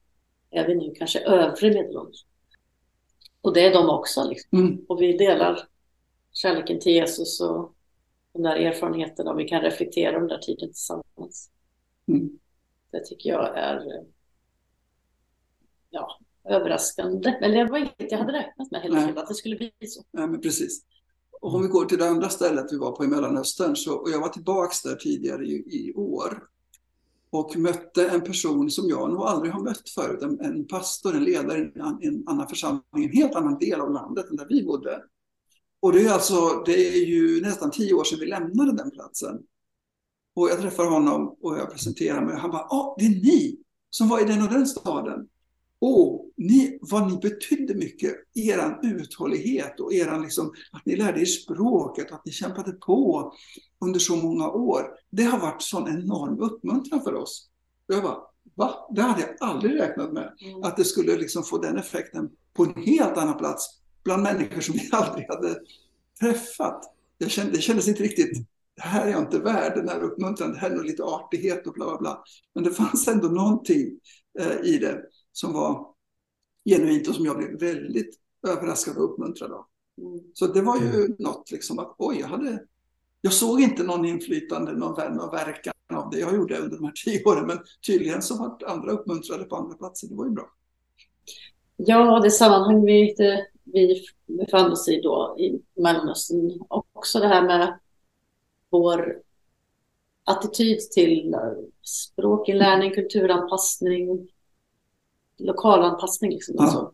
är 0.49 0.67
vi 0.67 0.75
nu 0.75 0.93
kanske 0.95 1.19
övre 1.19 1.69
medelålders. 1.69 2.25
Och 3.41 3.53
det 3.53 3.65
är 3.65 3.73
de 3.73 3.89
också. 3.89 4.29
Liksom. 4.29 4.59
Mm. 4.59 4.85
Och 4.87 5.01
vi 5.01 5.17
delar 5.17 5.59
kärleken 6.33 6.79
till 6.79 6.91
Jesus 6.91 7.41
och 7.41 7.73
de 8.33 8.41
där 8.41 8.55
erfarenheterna 8.55 9.31
och 9.31 9.39
vi 9.39 9.47
kan 9.47 9.61
reflektera 9.61 10.15
om 10.15 10.21
den 10.21 10.29
där 10.29 10.37
tiden 10.37 10.69
tillsammans. 10.69 11.49
Mm. 12.07 12.39
Det 12.91 13.05
tycker 13.05 13.29
jag 13.29 13.57
är 13.57 14.03
ja, 15.89 16.19
överraskande. 16.49 17.29
Eller 17.41 17.69
var 17.69 17.77
inget 17.77 18.11
jag 18.11 18.17
hade 18.17 18.33
räknat 18.33 18.71
med 18.71 18.81
heller, 18.81 19.13
att 19.15 19.27
det 19.27 19.35
skulle 19.35 19.55
bli 19.55 19.71
så. 19.87 20.03
Ja, 20.11 20.27
men 20.27 20.41
precis. 20.41 20.83
Och 21.41 21.55
om 21.55 21.61
vi 21.61 21.67
går 21.67 21.85
till 21.85 21.97
det 21.97 22.09
andra 22.09 22.29
stället 22.29 22.65
vi 22.71 22.77
var 22.77 22.91
på 22.91 23.03
i 23.03 23.07
Mellanöstern, 23.07 23.75
så, 23.75 23.93
och 23.93 24.09
jag 24.09 24.19
var 24.19 24.29
tillbaka 24.29 24.73
där 24.83 24.95
tidigare 24.95 25.45
i, 25.45 25.55
i 25.55 25.93
år 25.95 26.43
och 27.29 27.57
mötte 27.57 28.09
en 28.09 28.21
person 28.21 28.71
som 28.71 28.89
jag 28.89 29.11
nog 29.11 29.21
aldrig 29.21 29.53
har 29.53 29.63
mött 29.63 29.89
förut, 29.89 30.21
en, 30.21 30.39
en 30.39 30.67
pastor, 30.67 31.15
en 31.15 31.23
ledare 31.23 31.59
i 31.59 31.61
en, 31.61 31.97
en, 32.01 32.23
annan 32.27 32.47
församling, 32.47 32.81
en 32.93 33.11
helt 33.11 33.35
annan 33.35 33.59
del 33.59 33.81
av 33.81 33.91
landet 33.91 34.29
än 34.29 34.35
där 34.35 34.47
vi 34.49 34.63
bodde. 34.63 35.03
Och 35.79 35.93
det 35.93 36.05
är 36.05 36.13
alltså, 36.13 36.63
det 36.65 36.87
är 36.87 37.05
ju 37.05 37.41
nästan 37.41 37.71
tio 37.71 37.93
år 37.93 38.03
sedan 38.03 38.19
vi 38.19 38.25
lämnade 38.25 38.71
den 38.71 38.91
platsen. 38.91 39.39
Och 40.35 40.49
jag 40.49 40.61
träffar 40.61 40.85
honom 40.85 41.37
och 41.41 41.57
jag 41.57 41.71
presenterar 41.71 42.25
mig 42.25 42.37
han 42.37 42.51
bara, 42.51 42.67
ja, 42.69 42.75
ah, 42.75 42.95
det 42.99 43.05
är 43.05 43.09
ni 43.09 43.57
som 43.89 44.09
var 44.09 44.21
i 44.21 44.25
den 44.25 44.41
och 44.41 44.49
den 44.49 44.67
staden. 44.67 45.27
Och 45.79 46.31
ni, 46.37 46.79
vad 46.81 47.11
ni 47.11 47.17
betydde 47.17 47.75
mycket, 47.75 48.15
er 48.33 48.79
uthållighet 48.83 49.79
och 49.79 49.93
eran 49.93 50.21
liksom, 50.21 50.53
att 50.71 50.85
ni 50.85 50.95
lärde 50.95 51.21
er 51.21 51.25
språket, 51.25 52.11
att 52.11 52.25
ni 52.25 52.31
kämpade 52.31 52.71
på 52.71 53.33
under 53.85 53.99
så 53.99 54.15
många 54.15 54.49
år. 54.49 54.83
Det 55.09 55.23
har 55.23 55.39
varit 55.39 55.61
sån 55.61 55.87
enorm 55.87 56.39
uppmuntran 56.39 57.01
för 57.01 57.13
oss. 57.13 57.49
Jag 57.87 58.03
bara, 58.03 58.17
va? 58.55 58.87
Det 58.95 59.01
hade 59.01 59.21
jag 59.21 59.29
aldrig 59.39 59.79
räknat 59.79 60.13
med. 60.13 60.33
Mm. 60.41 60.63
Att 60.63 60.77
det 60.77 60.83
skulle 60.83 61.17
liksom 61.17 61.43
få 61.43 61.57
den 61.57 61.77
effekten 61.77 62.29
på 62.53 62.63
en 62.63 62.83
helt 62.83 63.17
annan 63.17 63.37
plats 63.37 63.79
bland 64.03 64.23
människor 64.23 64.61
som 64.61 64.73
vi 64.77 64.89
aldrig 64.91 65.25
hade 65.29 65.59
träffat. 66.19 66.83
Jag 67.17 67.31
kände, 67.31 67.51
det 67.51 67.61
kändes 67.61 67.87
inte 67.87 68.03
riktigt, 68.03 68.47
det 68.75 68.81
här 68.81 69.07
är 69.07 69.11
jag 69.11 69.21
inte 69.21 69.39
värd, 69.39 69.73
den 69.75 69.89
här 69.89 70.03
uppmuntran, 70.03 70.51
det 70.51 70.57
här 70.57 70.69
är 70.69 70.75
nog 70.75 70.85
lite 70.85 71.03
artighet 71.03 71.67
och 71.67 71.73
bla 71.73 71.85
bla 71.85 71.97
bla. 71.97 72.23
Men 72.55 72.63
det 72.63 72.71
fanns 72.71 73.07
ändå 73.07 73.27
någonting 73.27 73.99
eh, 74.39 74.59
i 74.63 74.77
det 74.77 75.01
som 75.37 75.53
var 75.53 75.87
genuint 76.65 77.07
och 77.07 77.15
som 77.15 77.25
jag 77.25 77.37
blev 77.37 77.59
väldigt 77.59 78.19
överraskad 78.47 78.97
och 78.97 79.03
uppmuntrad 79.03 79.51
av. 79.51 79.65
Mm. 80.01 80.19
Så 80.33 80.47
det 80.47 80.61
var 80.61 80.81
ju 80.81 80.89
mm. 80.89 81.15
något 81.19 81.51
liksom 81.51 81.79
att 81.79 81.95
oj, 81.97 82.17
jag 82.19 82.27
hade 82.27 82.59
jag 83.21 83.33
såg 83.33 83.61
inte 83.61 83.83
någon 83.83 84.05
inflytande, 84.05 84.71
någon 84.71 84.95
vän 84.95 85.19
och 85.19 85.33
verkan 85.33 85.73
av 85.93 86.09
det 86.09 86.19
jag 86.19 86.35
gjorde 86.35 86.57
under 86.57 86.77
de 86.77 86.85
här 86.85 86.93
tio 87.05 87.23
åren, 87.23 87.47
men 87.47 87.59
tydligen 87.87 88.21
så 88.21 88.37
var 88.37 88.57
andra 88.65 88.91
uppmuntrade 88.91 89.43
på 89.43 89.55
andra 89.55 89.77
platser. 89.77 90.07
Det 90.07 90.15
var 90.15 90.25
ju 90.25 90.31
bra. 90.31 90.49
Ja, 91.75 92.19
det 92.19 92.31
sammanhang 92.31 92.85
vi, 92.85 93.13
det, 93.17 93.47
vi 93.63 94.05
befann 94.25 94.71
oss 94.71 94.87
i 94.89 95.01
då 95.01 95.35
i 95.39 95.61
Mellanöstern, 95.81 96.61
också 96.69 97.19
det 97.19 97.27
här 97.27 97.47
med 97.47 97.79
vår 98.69 99.21
attityd 100.23 100.79
till 100.79 101.35
språkinlärning, 101.83 102.91
kulturanpassning, 102.91 104.29
lokalanpassning. 105.37 106.31
Liksom, 106.31 106.55
ja. 106.57 106.63
alltså, 106.63 106.91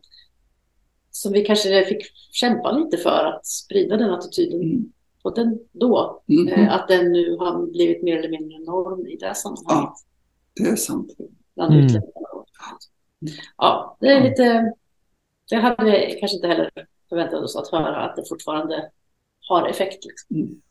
som 1.10 1.32
vi 1.32 1.44
kanske 1.44 1.84
fick 1.84 2.02
kämpa 2.32 2.72
lite 2.72 2.96
för 2.96 3.24
att 3.24 3.46
sprida 3.46 3.96
den 3.96 4.10
attityden. 4.10 4.62
Mm. 4.62 4.92
Och 5.22 5.34
den 5.34 5.58
då, 5.72 6.22
mm. 6.28 6.48
eh, 6.48 6.74
att 6.74 6.88
den 6.88 7.12
nu 7.12 7.36
har 7.36 7.66
blivit 7.72 8.02
mer 8.02 8.18
eller 8.18 8.28
mindre 8.28 8.58
norm 8.58 9.06
i 9.06 9.16
det 9.16 9.34
sammanhanget. 9.34 9.92
Ja, 10.54 10.64
det 10.64 10.70
är 10.70 10.76
sant. 10.76 11.16
Bland 11.54 11.74
mm. 11.74 12.02
Ja, 13.56 13.96
det 14.00 14.06
är 14.06 14.22
lite... 14.30 14.72
Det 15.50 15.56
hade 15.56 15.84
vi 15.84 16.16
kanske 16.20 16.36
inte 16.36 16.48
heller 16.48 16.70
förväntat 17.08 17.42
oss 17.42 17.56
att 17.56 17.68
höra, 17.68 17.96
att 17.96 18.16
det 18.16 18.28
fortfarande 18.28 18.90
har 19.48 19.68
effekt. 19.68 20.04
Liksom. 20.04 20.36
Mm. 20.36 20.62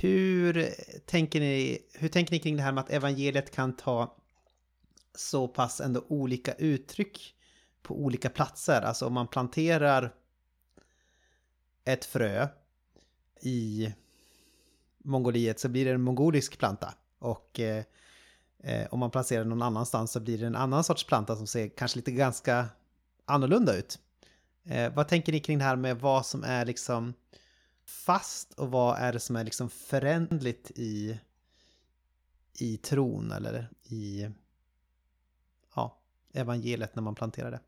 Hur, 0.00 0.66
tänker 1.06 1.40
ni, 1.40 1.78
hur 1.94 2.08
tänker 2.08 2.32
ni 2.32 2.38
kring 2.38 2.56
det 2.56 2.62
här 2.62 2.72
med 2.72 2.84
att 2.84 2.90
evangeliet 2.90 3.50
kan 3.50 3.76
ta 3.76 4.16
så 5.18 5.48
pass 5.48 5.80
ändå 5.80 6.04
olika 6.08 6.52
uttryck 6.52 7.34
på 7.82 8.04
olika 8.04 8.30
platser. 8.30 8.82
Alltså 8.82 9.06
om 9.06 9.12
man 9.12 9.28
planterar 9.28 10.14
ett 11.84 12.04
frö 12.04 12.48
i 13.40 13.92
Mongoliet 14.98 15.60
så 15.60 15.68
blir 15.68 15.84
det 15.84 15.90
en 15.90 16.02
mongolisk 16.02 16.58
planta. 16.58 16.94
Och 17.18 17.60
eh, 17.60 17.84
eh, 18.58 18.86
om 18.90 18.98
man 18.98 19.10
placerar 19.10 19.44
någon 19.44 19.62
annanstans 19.62 20.12
så 20.12 20.20
blir 20.20 20.38
det 20.38 20.46
en 20.46 20.56
annan 20.56 20.84
sorts 20.84 21.06
planta 21.06 21.36
som 21.36 21.46
ser 21.46 21.68
kanske 21.68 21.98
lite 21.98 22.10
ganska 22.10 22.66
annorlunda 23.24 23.76
ut. 23.76 23.98
Eh, 24.64 24.94
vad 24.94 25.08
tänker 25.08 25.32
ni 25.32 25.40
kring 25.40 25.58
det 25.58 25.64
här 25.64 25.76
med 25.76 26.00
vad 26.00 26.26
som 26.26 26.44
är 26.44 26.64
liksom 26.64 27.14
fast 27.84 28.52
och 28.52 28.70
vad 28.70 28.98
är 28.98 29.12
det 29.12 29.20
som 29.20 29.36
är 29.36 29.44
liksom 29.44 29.70
förändligt 29.70 30.70
i, 30.74 31.20
i 32.58 32.76
tron 32.76 33.32
eller 33.32 33.70
i 33.84 34.28
evangeliet 36.38 36.96
när 36.96 37.02
man 37.02 37.14
planterar 37.14 37.50
det? 37.50 37.60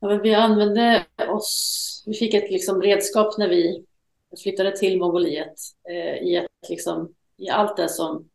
Ja, 0.00 0.08
vi 0.08 0.34
använde 0.34 1.06
oss, 1.28 2.02
vi 2.06 2.14
fick 2.14 2.34
ett 2.34 2.50
liksom 2.50 2.82
redskap 2.82 3.38
när 3.38 3.48
vi 3.48 3.84
flyttade 4.42 4.76
till 4.76 4.98
Mongoliet 4.98 5.54
eh, 5.88 6.22
i, 6.22 6.36
ett, 6.36 6.68
liksom, 6.68 7.14
i 7.36 7.48
allt 7.48 7.76
det 7.76 7.88
som 7.88 8.28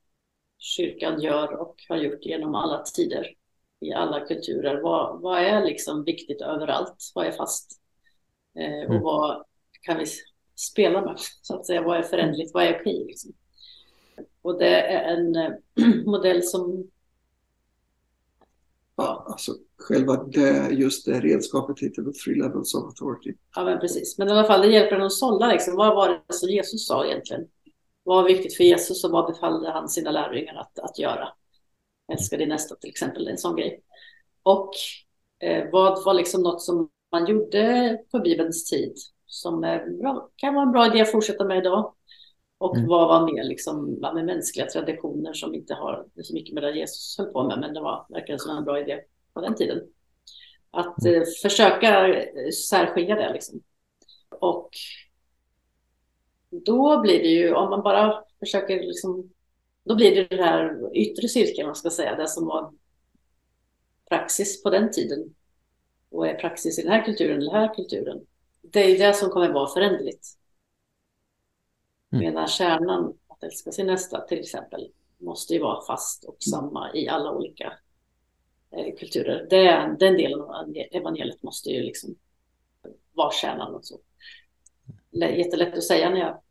kyrkan 0.58 1.22
gör 1.22 1.54
och 1.54 1.76
har 1.90 1.98
gjort 1.98 2.26
genom 2.26 2.56
alla 2.56 2.84
tider, 2.84 3.28
i 3.80 3.94
alla 3.94 4.20
kulturer. 4.20 4.82
Vad, 4.82 5.22
vad 5.22 5.40
är 5.40 5.66
liksom 5.66 6.04
viktigt 6.04 6.42
överallt? 6.42 7.12
Vad 7.16 7.28
är 7.28 7.32
fast? 7.32 7.82
Eh, 8.60 8.88
och 8.88 8.96
mm. 8.96 9.04
vad 9.04 9.46
kan 9.82 9.98
vi 9.98 10.06
spela 10.56 11.02
med? 11.02 11.16
Så 11.42 11.56
att 11.56 11.66
säga, 11.66 11.82
vad 11.82 11.98
är 11.98 12.04
förändligt? 12.04 12.54
Vad 12.54 12.64
är 12.64 12.80
okej? 12.80 13.06
Liksom? 13.08 13.32
Och 14.42 14.60
det 14.60 14.82
är 14.82 15.14
en 15.14 15.36
eh, 15.36 15.52
modell 16.06 16.44
som 16.44 16.92
Ja, 19.02 19.26
alltså 19.28 19.52
själva 19.78 20.24
det, 20.24 20.70
just 20.72 21.06
det 21.06 21.20
redskapet 21.20 21.80
heter 21.80 22.02
väl 22.02 22.14
Three 22.14 22.36
Levels 22.36 22.74
of 22.76 22.84
Authority. 22.86 23.34
Ja, 23.56 23.64
men 23.64 23.80
precis. 23.80 24.18
Men 24.18 24.28
i 24.28 24.32
alla 24.32 24.44
fall, 24.44 24.62
det 24.62 24.68
hjälper 24.68 24.96
en 24.96 25.02
att 25.02 25.12
sålla 25.12 25.48
liksom. 25.52 25.76
Vad 25.76 25.96
var 25.96 26.10
det 26.28 26.34
som 26.34 26.50
Jesus 26.50 26.88
sa 26.88 27.06
egentligen? 27.06 27.48
Vad 28.04 28.24
var 28.24 28.30
viktigt 28.30 28.58
för 28.58 28.64
Jesus 28.64 29.04
och 29.04 29.12
vad 29.12 29.32
befallde 29.32 29.72
han 29.72 29.90
sina 29.90 30.12
lärjungar 30.12 30.56
att, 30.56 30.80
att 30.80 31.00
göra? 31.00 31.28
Älska 32.12 32.38
din 32.38 32.50
nästa 32.50 32.76
till 32.76 32.90
exempel, 32.90 33.28
en 33.28 33.38
sån 33.38 33.56
grej. 33.56 33.82
Och 34.44 34.72
eh, 35.40 35.70
vad 35.72 36.04
var 36.06 36.14
liksom 36.14 36.42
något 36.42 36.62
som 36.62 36.90
man 37.12 37.26
gjorde 37.26 37.98
på 38.12 38.20
Bibelns 38.20 38.70
tid 38.70 38.94
som 39.26 39.64
eh, 39.64 39.86
bra, 40.02 40.30
kan 40.36 40.54
vara 40.54 40.66
en 40.66 40.72
bra 40.72 40.88
idé 40.88 41.02
att 41.02 41.12
fortsätta 41.12 41.46
med 41.46 41.58
idag? 41.58 41.94
Och 42.60 42.76
mm. 42.76 42.88
vad 42.90 43.08
var 43.08 43.34
mer 43.34 43.44
liksom, 43.44 43.94
med 44.16 44.26
mänskliga 44.26 44.68
traditioner 44.68 45.34
som 45.34 45.56
inte 45.56 45.74
har 45.74 46.06
så 46.22 46.34
mycket 46.34 46.54
med 46.54 46.64
det 46.64 46.78
Jesus 46.78 47.16
höll 47.18 47.28
på 47.28 47.44
med, 47.44 47.60
men 47.60 47.74
det 47.74 47.82
var 47.82 48.06
verkligen 48.10 48.40
som 48.40 48.58
en 48.58 48.64
bra 48.64 48.80
idé 48.80 49.02
på 49.34 49.42
den 49.42 49.56
tiden. 49.56 49.82
Att 50.72 51.06
eh, 51.06 51.22
försöka 51.42 52.16
särskilja 52.70 53.16
det 53.16 53.34
liksom. 53.34 53.62
Och 54.30 54.70
då 56.50 57.02
blir 57.02 57.20
det 57.20 57.30
ju, 57.30 57.54
om 57.54 57.70
man 57.70 57.84
bara 57.84 58.24
försöker 58.40 58.80
liksom, 58.80 59.30
då 59.84 59.96
blir 59.96 60.16
det 60.16 60.36
den 60.36 60.46
här 60.46 60.90
yttre 60.98 61.28
cirkeln, 61.28 61.68
man 61.68 61.76
ska 61.76 61.90
säga, 61.90 62.16
det 62.16 62.28
som 62.28 62.46
var 62.46 62.74
praxis 64.10 64.64
på 64.64 64.70
den 64.70 64.92
tiden 64.92 65.36
och 66.10 66.28
är 66.28 66.34
praxis 66.34 66.80
i 66.80 66.82
den 66.82 66.92
här 66.92 67.06
kulturen 67.06 67.40
den 67.40 67.52
här 67.52 67.76
kulturen. 67.76 68.26
Det 68.62 68.80
är 68.80 69.08
det 69.08 69.14
som 69.14 69.30
kommer 69.30 69.54
vara 69.54 69.74
föränderligt. 69.74 70.39
Mm. 72.12 72.26
Medan 72.26 72.48
kärnan, 72.48 73.14
att 73.28 73.44
älska 73.44 73.72
sin 73.72 73.88
nästa 73.88 74.22
till 74.22 74.40
exempel, 74.40 74.92
måste 75.18 75.54
ju 75.54 75.60
vara 75.60 75.86
fast 75.86 76.24
och 76.24 76.38
samma 76.44 76.94
i 76.94 77.10
alla 77.10 77.32
olika 77.32 77.74
eh, 78.72 78.96
kulturer. 79.00 79.48
Det, 79.50 79.96
den 80.00 80.18
delen 80.18 80.42
av 80.42 80.74
evangeliet 80.92 81.44
måste 81.44 81.70
ju 81.70 81.84
liksom 81.84 82.16
vara 83.14 83.32
kärnan 83.32 83.76
och 83.76 83.86
så. 83.86 84.00
Jättelätt 85.12 85.78
att 85.78 85.84
säga 85.84 86.10
när 86.10 86.20
jag 86.20 86.42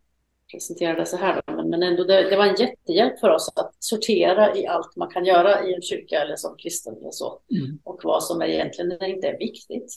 presenterar 0.53 0.97
det 0.97 1.07
så 1.07 1.17
här, 1.17 1.43
då, 1.47 1.55
men, 1.55 1.71
men 1.71 1.83
ändå 1.83 2.05
det, 2.05 2.31
det, 2.31 2.37
var 2.37 2.47
en 2.47 2.57
jättehjälp 2.57 3.21
för 3.21 3.31
oss 3.31 3.53
att 3.57 3.75
sortera 3.79 4.57
i 4.57 4.67
allt 4.67 4.97
man 4.97 5.11
kan 5.11 5.25
göra 5.25 5.65
i 5.65 5.75
en 5.75 5.83
kyrka 5.83 6.23
eller 6.23 6.37
som 6.37 6.57
kristen 6.57 6.97
eller 6.97 7.11
så. 7.11 7.41
Mm. 7.51 7.79
Och 7.85 8.01
vad 8.05 8.25
som 8.25 8.41
är 8.41 8.47
egentligen 8.47 9.05
inte 9.05 9.29
är 9.29 9.39
viktigt. 9.39 9.95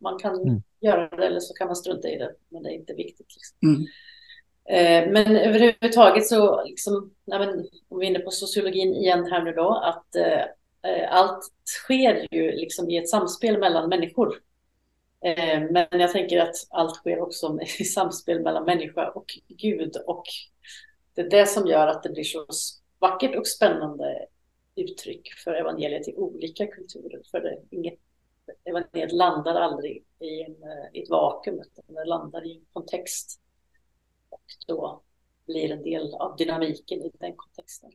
Man 0.00 0.18
kan 0.18 0.34
Mm. 0.40 0.62
göra 0.80 1.16
det 1.16 1.26
eller 1.26 1.40
så 1.40 1.54
kan 1.54 1.66
man 1.66 1.76
strunta 1.76 2.08
i 2.08 2.18
det, 2.18 2.34
men 2.48 2.62
det 2.62 2.70
är 2.70 2.74
inte 2.74 2.94
viktigt. 2.94 3.26
Liksom. 3.34 3.68
Mm. 3.68 3.86
Eh, 4.68 5.10
men 5.10 5.36
överhuvudtaget 5.36 6.26
så, 6.26 6.64
liksom, 6.64 7.14
nej 7.24 7.38
men, 7.38 7.68
om 7.88 7.98
vi 7.98 8.06
är 8.06 8.10
inne 8.10 8.18
på 8.18 8.30
sociologin 8.30 8.94
igen 8.94 9.26
här 9.30 9.42
nu 9.44 9.52
då, 9.52 9.74
att 9.74 10.14
eh, 10.14 10.42
eh 10.82 11.14
allt 11.14 11.44
sker 11.64 12.34
ju 12.34 12.52
liksom 12.52 12.90
i 12.90 12.96
ett 12.96 13.08
samspel 13.08 13.58
mellan 13.58 13.88
människor. 13.88 14.34
Eh, 15.24 15.60
men 15.70 16.00
jag 16.00 16.12
tänker 16.12 16.40
att 16.40 16.54
allt 16.70 16.96
sker 16.96 17.20
också 17.20 17.58
i 17.78 17.84
samspel 17.84 18.40
mellan 18.40 18.64
människa 18.64 19.08
och 19.08 19.26
Gud. 19.48 19.96
Och 20.06 20.24
det 21.14 21.20
är 21.20 21.30
det 21.30 21.46
som 21.46 21.66
gör 21.66 21.86
att 21.86 22.02
det 22.02 22.10
blir 22.10 22.24
så 22.24 22.46
vackert 22.98 23.36
och 23.36 23.46
spännande 23.46 24.26
uttryck 24.76 25.32
för 25.44 25.54
evangeliet 25.54 26.08
i 26.08 26.14
olika 26.16 26.66
kulturer. 26.66 27.20
För 27.30 27.40
det, 27.40 27.58
inget, 27.70 27.98
evangeliet 28.64 29.12
landar 29.12 29.54
aldrig 29.54 30.04
i, 30.20 30.42
en, 30.42 30.62
eh, 30.62 30.86
i 30.92 31.02
ett 31.02 31.10
vakuum, 31.10 31.60
utan 31.60 31.94
det 31.94 32.04
landar 32.04 32.46
i 32.46 32.56
en 32.56 32.64
kontext. 32.72 33.39
Och 34.30 34.42
då 34.66 35.02
blir 35.46 35.70
en 35.70 35.82
del 35.82 36.14
av 36.14 36.36
dynamiken 36.36 36.98
i 36.98 37.10
den 37.20 37.36
kontexten. 37.36 37.90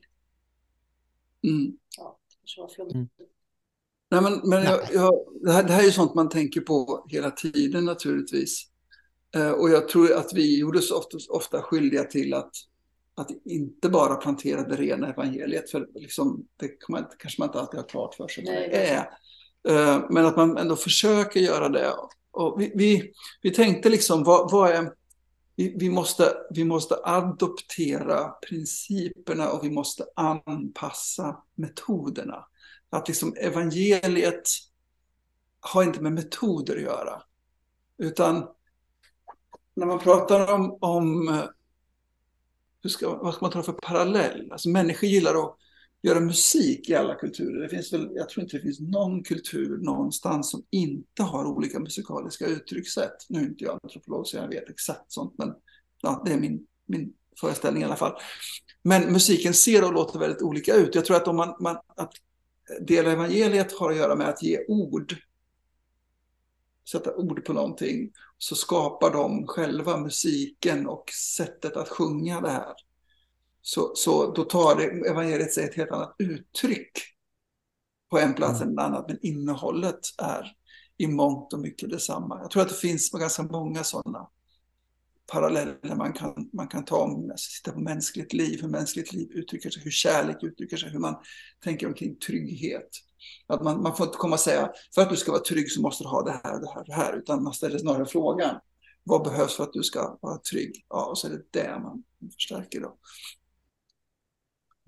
Mm. 1.42 1.78
Ja, 1.96 2.18
det 2.28 2.36
kanske 2.40 2.60
var 2.60 2.68
flummigt. 2.68 2.94
Mm. 2.94 3.08
Nej, 4.08 4.22
men, 4.22 4.40
men 4.44 4.64
jag, 4.64 4.80
jag, 4.92 5.12
det, 5.42 5.52
här, 5.52 5.62
det 5.62 5.72
här 5.72 5.80
är 5.80 5.86
ju 5.86 5.92
sånt 5.92 6.14
man 6.14 6.28
tänker 6.28 6.60
på 6.60 7.06
hela 7.08 7.30
tiden 7.30 7.84
naturligtvis. 7.84 8.70
Eh, 9.34 9.50
och 9.50 9.70
jag 9.70 9.88
tror 9.88 10.12
att 10.12 10.32
vi 10.34 10.58
gjorde 10.58 10.82
så 10.82 10.98
ofta, 10.98 11.18
ofta 11.28 11.62
skyldiga 11.62 12.04
till 12.04 12.34
att, 12.34 12.52
att 13.14 13.30
inte 13.44 13.88
bara 13.88 14.14
plantera 14.14 14.62
det 14.62 14.76
rena 14.76 15.08
evangeliet, 15.08 15.70
för 15.70 15.88
liksom, 15.94 16.46
det 16.56 16.68
kan 16.68 16.86
man, 16.88 17.04
kanske 17.18 17.40
man 17.40 17.48
inte 17.48 17.60
alltid 17.60 17.80
har 17.80 17.88
klart 17.88 18.14
för 18.14 18.28
sig 18.28 18.44
vad 18.44 18.54
Nej, 18.54 18.68
det 18.68 18.86
är. 18.86 19.08
Eh, 19.68 20.06
men 20.10 20.26
att 20.26 20.36
man 20.36 20.56
ändå 20.56 20.76
försöker 20.76 21.40
göra 21.40 21.68
det. 21.68 21.92
Och 22.30 22.60
vi, 22.60 22.72
vi, 22.74 23.12
vi 23.42 23.50
tänkte 23.50 23.88
liksom, 23.88 24.24
vad, 24.24 24.50
vad 24.50 24.70
är... 24.70 24.92
Vi, 25.56 25.76
vi, 25.78 25.90
måste, 25.90 26.36
vi 26.50 26.64
måste 26.64 26.96
adoptera 27.04 28.28
principerna 28.48 29.50
och 29.50 29.64
vi 29.64 29.70
måste 29.70 30.04
anpassa 30.16 31.42
metoderna. 31.54 32.46
Att 32.90 33.08
liksom 33.08 33.34
evangeliet 33.40 34.48
har 35.60 35.82
inte 35.82 36.00
med 36.00 36.12
metoder 36.12 36.76
att 36.76 36.82
göra. 36.82 37.22
Utan 37.98 38.48
när 39.74 39.86
man 39.86 39.98
pratar 39.98 40.52
om, 40.52 40.78
om 40.80 41.28
hur 42.82 42.90
ska, 42.90 43.16
vad 43.16 43.34
ska 43.34 43.44
man 43.44 43.52
ta 43.52 43.62
för 43.62 43.72
parallell? 43.72 44.52
Alltså 44.52 44.68
människor 44.68 45.08
gillar 45.08 45.34
att 45.34 45.56
göra 46.02 46.20
musik 46.20 46.90
i 46.90 46.94
alla 46.94 47.14
kulturer. 47.14 47.62
Det 47.62 47.68
finns 47.68 47.92
väl, 47.92 48.10
jag 48.14 48.28
tror 48.28 48.44
inte 48.44 48.56
det 48.56 48.62
finns 48.62 48.80
någon 48.80 49.24
kultur 49.24 49.78
någonstans 49.78 50.50
som 50.50 50.64
inte 50.70 51.22
har 51.22 51.44
olika 51.44 51.80
musikaliska 51.80 52.46
uttryckssätt. 52.46 53.26
Nu 53.28 53.40
är 53.40 53.44
inte 53.44 53.64
jag 53.64 53.80
antropolog 53.82 54.26
så 54.26 54.36
jag 54.36 54.48
vet 54.48 54.70
exakt 54.70 55.12
sånt, 55.12 55.34
men 55.38 55.54
ja, 56.02 56.22
det 56.26 56.32
är 56.32 56.40
min, 56.40 56.66
min 56.86 57.12
föreställning 57.40 57.82
i 57.82 57.86
alla 57.86 57.96
fall. 57.96 58.12
Men 58.82 59.12
musiken 59.12 59.54
ser 59.54 59.84
och 59.84 59.92
låter 59.92 60.18
väldigt 60.18 60.42
olika 60.42 60.74
ut. 60.74 60.94
Jag 60.94 61.04
tror 61.04 61.16
att 61.16 61.28
om 61.28 61.36
man, 61.36 61.54
man 61.60 61.76
att 61.96 62.12
dela 62.80 63.12
evangeliet 63.12 63.72
har 63.72 63.90
att 63.90 63.96
göra 63.96 64.16
med 64.16 64.28
att 64.28 64.42
ge 64.42 64.64
ord. 64.68 65.16
Sätta 66.90 67.14
ord 67.14 67.44
på 67.44 67.52
någonting. 67.52 68.12
Så 68.38 68.54
skapar 68.54 69.12
de 69.12 69.46
själva 69.46 69.96
musiken 69.96 70.86
och 70.86 71.10
sättet 71.36 71.76
att 71.76 71.88
sjunga 71.88 72.40
det 72.40 72.50
här. 72.50 72.74
Så, 73.68 73.92
så 73.94 74.32
då 74.32 74.44
tar 74.44 74.76
det, 74.76 75.10
evangeliet 75.10 75.52
sig 75.52 75.64
ett 75.64 75.74
helt 75.74 75.90
annat 75.90 76.16
uttryck 76.18 76.92
på 78.10 78.18
en 78.18 78.34
plats 78.34 78.60
än 78.60 78.68
en 78.68 78.78
annan, 78.78 79.04
men 79.08 79.18
innehållet 79.22 80.00
är 80.18 80.52
i 80.96 81.06
mångt 81.06 81.52
och 81.52 81.60
mycket 81.60 81.90
detsamma. 81.90 82.38
Jag 82.40 82.50
tror 82.50 82.62
att 82.62 82.68
det 82.68 82.74
finns 82.74 83.10
ganska 83.10 83.42
många 83.42 83.84
sådana 83.84 84.28
paralleller 85.32 85.94
man 85.96 86.12
kan, 86.12 86.50
man 86.52 86.68
kan 86.68 86.84
ta 86.84 86.96
om 86.96 87.30
alltså, 87.30 87.62
titta 87.62 87.74
på 87.74 87.80
mänskligt 87.80 88.32
liv, 88.32 88.62
hur 88.62 88.68
mänskligt 88.68 89.12
liv 89.12 89.30
uttrycker 89.30 89.70
sig, 89.70 89.82
hur 89.82 89.90
kärlek 89.90 90.42
uttrycker 90.42 90.76
sig, 90.76 90.90
hur 90.90 90.98
man 90.98 91.16
tänker 91.64 91.86
omkring 91.86 92.16
trygghet. 92.18 92.88
Att 93.46 93.62
man, 93.62 93.82
man 93.82 93.96
får 93.96 94.06
inte 94.06 94.18
komma 94.18 94.34
och 94.34 94.40
säga, 94.40 94.70
för 94.94 95.02
att 95.02 95.10
du 95.10 95.16
ska 95.16 95.32
vara 95.32 95.42
trygg 95.42 95.70
så 95.70 95.80
måste 95.80 96.04
du 96.04 96.08
ha 96.08 96.22
det 96.22 96.40
här, 96.44 96.60
det 96.60 96.70
här, 96.74 96.84
det 96.86 96.94
här, 96.94 97.18
utan 97.18 97.42
man 97.42 97.52
ställer 97.52 97.78
snarare 97.78 98.06
frågan, 98.06 98.60
vad 99.04 99.24
behövs 99.24 99.56
för 99.56 99.64
att 99.64 99.72
du 99.72 99.82
ska 99.82 100.18
vara 100.22 100.38
trygg? 100.38 100.86
Ja, 100.88 101.06
och 101.06 101.18
så 101.18 101.26
är 101.26 101.30
det 101.30 101.42
det 101.50 101.78
man 101.82 102.04
förstärker 102.34 102.80
då. 102.80 102.98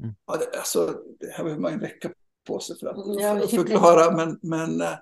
Mm. 0.03 0.15
Ja, 0.27 0.37
det, 0.37 0.59
alltså, 0.59 1.03
det 1.21 1.33
här 1.33 1.45
behöver 1.45 1.63
man 1.63 1.73
en 1.73 1.81
vecka 1.81 2.11
på 2.47 2.61
sig 2.61 2.79
för 2.79 2.87
att 2.87 3.51
förklara, 3.51 4.17
men, 4.17 4.39
men 4.43 4.81
eh, 4.81 4.95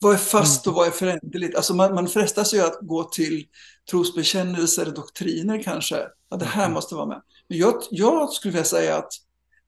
vad 0.00 0.14
är 0.14 0.18
fast 0.18 0.66
och 0.66 0.74
vad 0.74 0.86
är 0.86 0.90
föränderligt? 0.90 1.56
Alltså 1.56 1.74
man, 1.74 1.94
man 1.94 2.08
frestas 2.08 2.54
ju 2.54 2.60
att 2.60 2.78
gå 2.80 3.04
till 3.04 3.46
trosbekännelser, 3.90 4.86
doktriner 4.86 5.62
kanske. 5.62 6.06
Ja, 6.28 6.36
det 6.36 6.44
här 6.44 6.70
måste 6.70 6.94
vara 6.94 7.06
med. 7.06 7.22
Men 7.48 7.58
jag, 7.58 7.74
jag 7.90 8.32
skulle 8.32 8.52
vilja 8.52 8.64
säga 8.64 8.96
att 8.96 9.12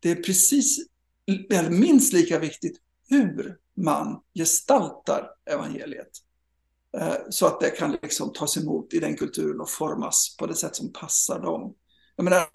det 0.00 0.10
är 0.10 0.14
precis, 0.14 0.78
eller 1.50 1.70
minst 1.70 2.12
lika 2.12 2.38
viktigt, 2.38 2.78
hur 3.08 3.56
man 3.74 4.20
gestaltar 4.34 5.30
evangeliet. 5.50 6.10
Eh, 6.98 7.14
så 7.30 7.46
att 7.46 7.60
det 7.60 7.70
kan 7.70 7.96
liksom 8.02 8.32
tas 8.32 8.56
emot 8.56 8.94
i 8.94 8.98
den 8.98 9.16
kulturen 9.16 9.60
och 9.60 9.70
formas 9.70 10.36
på 10.38 10.46
det 10.46 10.54
sätt 10.54 10.76
som 10.76 10.92
passar 10.92 11.40
dem. 11.40 11.74
Jag 12.16 12.24
menar, 12.24 12.46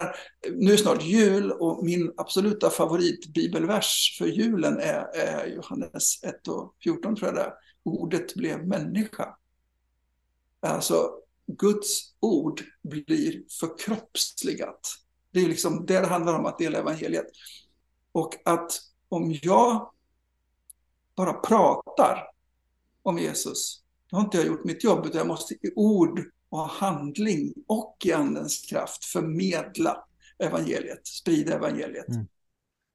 nu 0.50 0.66
är 0.66 0.72
det 0.72 0.78
snart 0.78 1.02
jul 1.02 1.52
och 1.52 1.84
min 1.84 2.12
absoluta 2.16 2.70
favoritbibelvers 2.70 4.16
för 4.18 4.26
julen 4.26 4.78
är, 4.78 5.16
är 5.16 5.46
Johannes 5.46 6.22
1 6.22 6.48
och 6.48 6.74
14 6.82 7.16
tror 7.16 7.28
jag 7.28 7.34
det 7.34 7.42
är. 7.42 7.52
Ordet 7.82 8.34
blev 8.34 8.66
människa. 8.66 9.36
Alltså, 10.60 11.10
Guds 11.46 12.14
ord 12.20 12.62
blir 12.82 13.42
förkroppsligat. 13.60 14.80
Det 15.30 15.40
är 15.40 15.48
liksom 15.48 15.86
det 15.86 16.00
det 16.00 16.06
handlar 16.06 16.38
om 16.38 16.46
att 16.46 16.58
dela 16.58 16.78
evangeliet. 16.78 17.26
Och 18.12 18.34
att 18.44 18.72
om 19.08 19.38
jag 19.42 19.92
bara 21.16 21.32
pratar 21.32 22.30
om 23.02 23.18
Jesus, 23.18 23.82
då 24.10 24.16
har 24.16 24.24
inte 24.24 24.36
jag 24.36 24.46
gjort 24.46 24.64
mitt 24.64 24.84
jobb, 24.84 25.06
utan 25.06 25.18
jag 25.18 25.26
måste 25.26 25.54
i 25.54 25.72
ord 25.76 26.20
och 26.50 26.68
handling 26.68 27.54
och 27.66 27.96
i 28.04 28.12
andens 28.12 28.58
kraft 28.66 29.04
förmedla 29.04 30.04
evangeliet, 30.38 31.06
sprida 31.06 31.54
evangeliet. 31.54 32.08
Mm. 32.08 32.26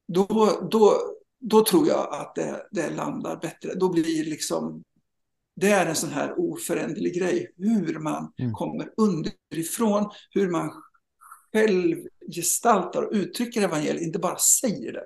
Då, 0.08 0.26
då, 0.72 0.98
då 1.40 1.66
tror 1.66 1.88
jag 1.88 2.14
att 2.14 2.36
det, 2.36 2.68
det 2.72 2.90
landar 2.90 3.36
bättre. 3.42 3.74
Då 3.76 3.90
blir 3.90 4.26
liksom, 4.26 4.84
det 5.56 5.72
är 5.72 5.86
en 5.86 5.96
sån 5.96 6.10
här 6.10 6.34
oföränderlig 6.40 7.16
grej, 7.16 7.54
hur 7.58 8.00
man 8.00 8.34
Mm. 8.40 8.54
kommer 8.54 8.90
underifrån, 8.98 10.10
hur 10.32 10.50
man 10.50 10.72
själv 11.54 11.98
gestaltar 12.36 13.02
och 13.02 13.12
uttrycker 13.14 13.62
evangeliet, 13.62 14.02
inte 14.02 14.20
bara 14.20 14.38
säger 14.38 14.94
det. 14.94 15.04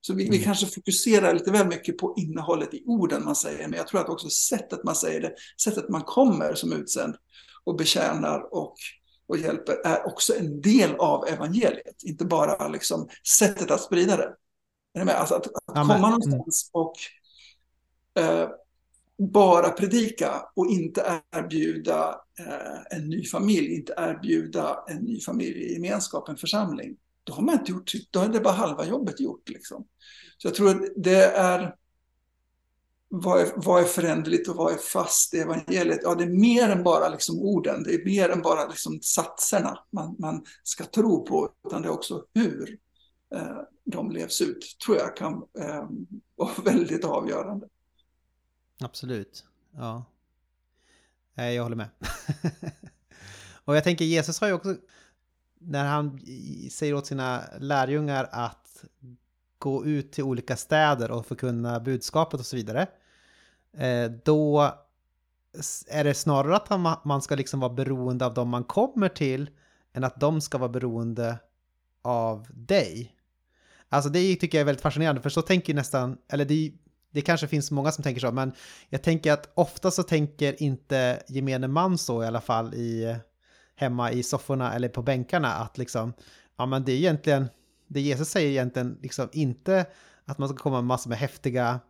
Så 0.00 0.14
vi, 0.14 0.22
vi 0.24 0.28
Mm. 0.36 0.44
kanske 0.44 0.66
fokuserar 0.66 1.34
lite 1.34 1.50
väl 1.50 1.66
mycket 1.68 1.98
på 1.98 2.14
innehållet 2.18 2.74
i 2.74 2.82
orden 2.86 3.24
man 3.24 3.36
säger, 3.36 3.68
men 3.68 3.76
jag 3.78 3.86
tror 3.86 4.00
att 4.00 4.08
också 4.08 4.30
sättet 4.30 4.84
man 4.84 4.94
säger 4.96 5.20
det, 5.20 5.34
sättet 5.62 5.88
man 5.88 6.02
kommer 6.02 6.54
som 6.54 6.72
utsänd 6.72 7.16
och 7.64 7.76
betjänar 7.76 8.54
och, 8.54 8.74
och 9.26 9.38
hjälper 9.38 9.86
är 9.86 10.06
också 10.06 10.36
en 10.36 10.60
del 10.60 10.94
av 10.94 11.28
evangeliet, 11.28 12.02
inte 12.02 12.24
bara 12.24 12.68
liksom 12.68 13.08
sättet 13.38 13.70
att 13.70 13.82
sprida 13.82 14.16
det. 14.16 14.34
Alltså 15.14 15.34
att, 15.34 15.46
att 15.46 15.76
Amen. 15.76 15.96
komma 15.96 16.10
någonstans 16.10 16.70
och 16.72 16.94
eh, 18.22 18.48
bara 19.20 19.70
predika 19.70 20.42
och 20.54 20.66
inte 20.66 21.20
erbjuda 21.32 22.20
eh, 22.38 22.98
en 22.98 23.08
ny 23.08 23.24
familj, 23.24 23.74
inte 23.74 23.94
erbjuda 23.96 24.84
en 24.88 24.96
ny 24.96 25.20
familjegemenskap, 25.20 26.28
en 26.28 26.36
församling. 26.36 26.96
Då 27.24 27.32
har 27.32 27.42
man 27.42 27.54
inte 27.54 27.70
gjort 27.72 27.88
sitt, 27.88 28.12
då 28.12 28.20
är 28.20 28.28
det 28.28 28.40
bara 28.40 28.54
halva 28.54 28.86
jobbet 28.86 29.20
gjort. 29.20 29.48
Liksom. 29.48 29.84
Så 30.38 30.46
jag 30.46 30.54
tror 30.54 30.70
att 30.70 30.82
det 30.96 31.24
är, 31.24 31.74
vad 33.12 33.40
är, 33.40 33.52
vad 33.56 33.82
är 33.82 33.86
föränderligt 33.86 34.48
och 34.48 34.56
vad 34.56 34.72
är 34.72 34.76
fast 34.76 35.34
i 35.34 35.38
evangeliet? 35.38 36.00
Ja, 36.02 36.14
det 36.14 36.24
är 36.24 36.28
mer 36.28 36.68
än 36.68 36.82
bara 36.82 37.08
liksom 37.08 37.38
orden, 37.38 37.82
det 37.82 37.94
är 37.94 38.04
mer 38.04 38.28
än 38.28 38.42
bara 38.42 38.68
liksom 38.68 39.00
satserna 39.02 39.78
man, 39.90 40.16
man 40.18 40.44
ska 40.62 40.84
tro 40.84 41.26
på, 41.26 41.50
utan 41.66 41.82
det 41.82 41.88
är 41.88 41.92
också 41.92 42.24
hur 42.34 42.78
eh, 43.34 43.56
de 43.84 44.10
levs 44.10 44.40
ut, 44.40 44.76
tror 44.84 44.96
jag 44.96 45.16
kan 45.16 45.32
eh, 45.58 45.88
vara 46.36 46.50
väldigt 46.64 47.04
avgörande. 47.04 47.68
Absolut, 48.80 49.44
ja. 49.72 50.04
Jag 51.34 51.62
håller 51.62 51.76
med. 51.76 51.88
och 53.64 53.76
jag 53.76 53.84
tänker 53.84 54.04
Jesus 54.04 54.40
har 54.40 54.48
ju 54.48 54.54
också, 54.54 54.76
när 55.58 55.84
han 55.84 56.20
säger 56.70 56.94
åt 56.94 57.06
sina 57.06 57.42
lärjungar 57.58 58.28
att 58.32 58.84
gå 59.58 59.84
ut 59.86 60.12
till 60.12 60.24
olika 60.24 60.56
städer 60.56 61.10
och 61.10 61.26
förkunna 61.26 61.80
budskapet 61.80 62.40
och 62.40 62.46
så 62.46 62.56
vidare. 62.56 62.86
Eh, 63.78 64.10
då 64.24 64.72
är 65.88 66.04
det 66.04 66.14
snarare 66.14 66.56
att 66.56 67.04
man 67.04 67.22
ska 67.22 67.34
liksom 67.34 67.60
vara 67.60 67.72
beroende 67.72 68.26
av 68.26 68.34
dem 68.34 68.48
man 68.48 68.64
kommer 68.64 69.08
till 69.08 69.50
än 69.92 70.04
att 70.04 70.20
de 70.20 70.40
ska 70.40 70.58
vara 70.58 70.68
beroende 70.68 71.38
av 72.02 72.46
dig. 72.50 73.16
Alltså 73.88 74.10
det 74.10 74.36
tycker 74.36 74.58
jag 74.58 74.60
är 74.60 74.66
väldigt 74.66 74.82
fascinerande 74.82 75.22
för 75.22 75.30
så 75.30 75.42
tänker 75.42 75.74
nästan, 75.74 76.18
eller 76.28 76.44
det, 76.44 76.72
det 77.10 77.20
kanske 77.20 77.46
finns 77.46 77.70
många 77.70 77.92
som 77.92 78.04
tänker 78.04 78.20
så, 78.20 78.32
men 78.32 78.52
jag 78.88 79.02
tänker 79.02 79.32
att 79.32 79.52
ofta 79.54 79.90
så 79.90 80.02
tänker 80.02 80.62
inte 80.62 81.22
gemene 81.28 81.68
man 81.68 81.98
så 81.98 82.22
i 82.22 82.26
alla 82.26 82.40
fall 82.40 82.74
i 82.74 83.16
hemma 83.76 84.12
i 84.12 84.22
sofforna 84.22 84.74
eller 84.74 84.88
på 84.88 85.02
bänkarna 85.02 85.54
att 85.54 85.78
liksom, 85.78 86.12
ja 86.56 86.66
men 86.66 86.84
det 86.84 86.92
är 86.92 86.96
egentligen, 86.96 87.48
det 87.86 88.00
Jesus 88.00 88.28
säger 88.28 88.50
egentligen 88.50 88.98
liksom 89.02 89.28
inte 89.32 89.86
att 90.24 90.38
man 90.38 90.48
ska 90.48 90.58
komma 90.58 90.76
med 90.76 90.84
massor 90.84 91.10
med 91.10 91.18
häftiga 91.18 91.80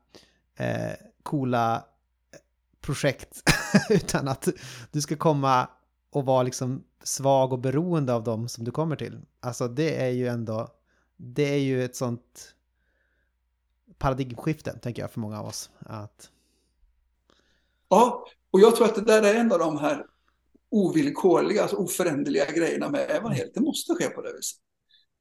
eh, 0.57 0.93
coola 1.23 1.77
eh, 1.77 2.39
projekt 2.81 3.43
utan 3.91 4.29
att 4.29 4.49
du 4.91 5.01
ska 5.01 5.17
komma 5.17 5.69
och 6.11 6.25
vara 6.25 6.43
liksom 6.43 6.85
svag 7.03 7.53
och 7.53 7.59
beroende 7.59 8.15
av 8.15 8.25
dem 8.25 8.49
som 8.49 8.65
du 8.65 8.71
kommer 8.71 8.97
till. 8.97 9.21
Alltså 9.41 9.69
det 9.69 10.03
är 10.03 10.11
ju 10.11 10.29
ändå, 10.29 10.69
det 11.17 11.55
är 11.55 11.59
ju 11.59 11.85
ett 11.85 11.97
sånt 11.97 12.55
paradigmskifte 13.99 14.79
tänker 14.79 15.03
jag 15.03 15.11
för 15.11 15.21
många 15.21 15.41
av 15.41 15.47
oss. 15.47 15.71
Att... 15.79 16.31
Ja, 17.89 18.27
och 18.51 18.61
jag 18.61 18.77
tror 18.77 18.87
att 18.87 18.95
det 18.95 19.05
där 19.05 19.23
är 19.23 19.35
en 19.35 19.53
av 19.53 19.59
de 19.59 19.79
här 19.79 20.07
ovillkorliga, 20.71 21.63
alltså 21.63 21.77
oföränderliga 21.77 22.51
grejerna 22.51 22.89
med 22.89 23.11
evangeliet. 23.11 23.55
Det 23.55 23.61
måste 23.61 23.95
ske 23.95 24.09
på 24.09 24.23
det 24.23 24.33
viset. 24.33 24.61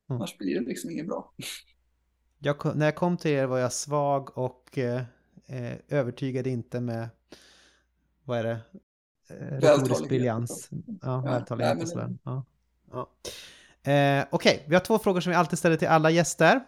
Mm. 0.10 0.22
Annars 0.22 0.38
blir 0.38 0.60
det 0.60 0.66
liksom 0.66 0.90
inget 0.92 1.08
bra. 1.08 1.34
Jag, 2.40 2.76
när 2.76 2.86
jag 2.86 2.96
kom 2.96 3.18
till 3.18 3.32
er 3.32 3.46
var 3.46 3.58
jag 3.58 3.74
svag 3.74 4.38
och 4.38 4.78
eh, 4.78 5.02
eh, 5.50 5.74
övertygade 5.88 6.50
inte 6.50 6.80
med, 6.80 7.10
vad 8.24 8.40
är 8.40 8.44
det? 8.44 8.60
Eh, 9.30 9.60
retorisk 9.60 10.08
briljans. 10.08 10.70
Ja, 11.02 11.22
vältalighet 11.22 11.82
och 11.82 11.90
sådär. 11.90 12.18
Ja. 12.24 12.46
Ja. 12.92 13.10
Eh, 13.92 14.26
Okej, 14.30 14.56
okay. 14.56 14.60
vi 14.68 14.76
har 14.76 14.82
två 14.82 15.00
frågor 15.00 15.22
som 15.22 15.30
vi 15.30 15.36
alltid 15.36 15.60
ställer 15.60 15.78
till 15.78 15.88
alla 15.88 16.10
gäster. 16.10 16.66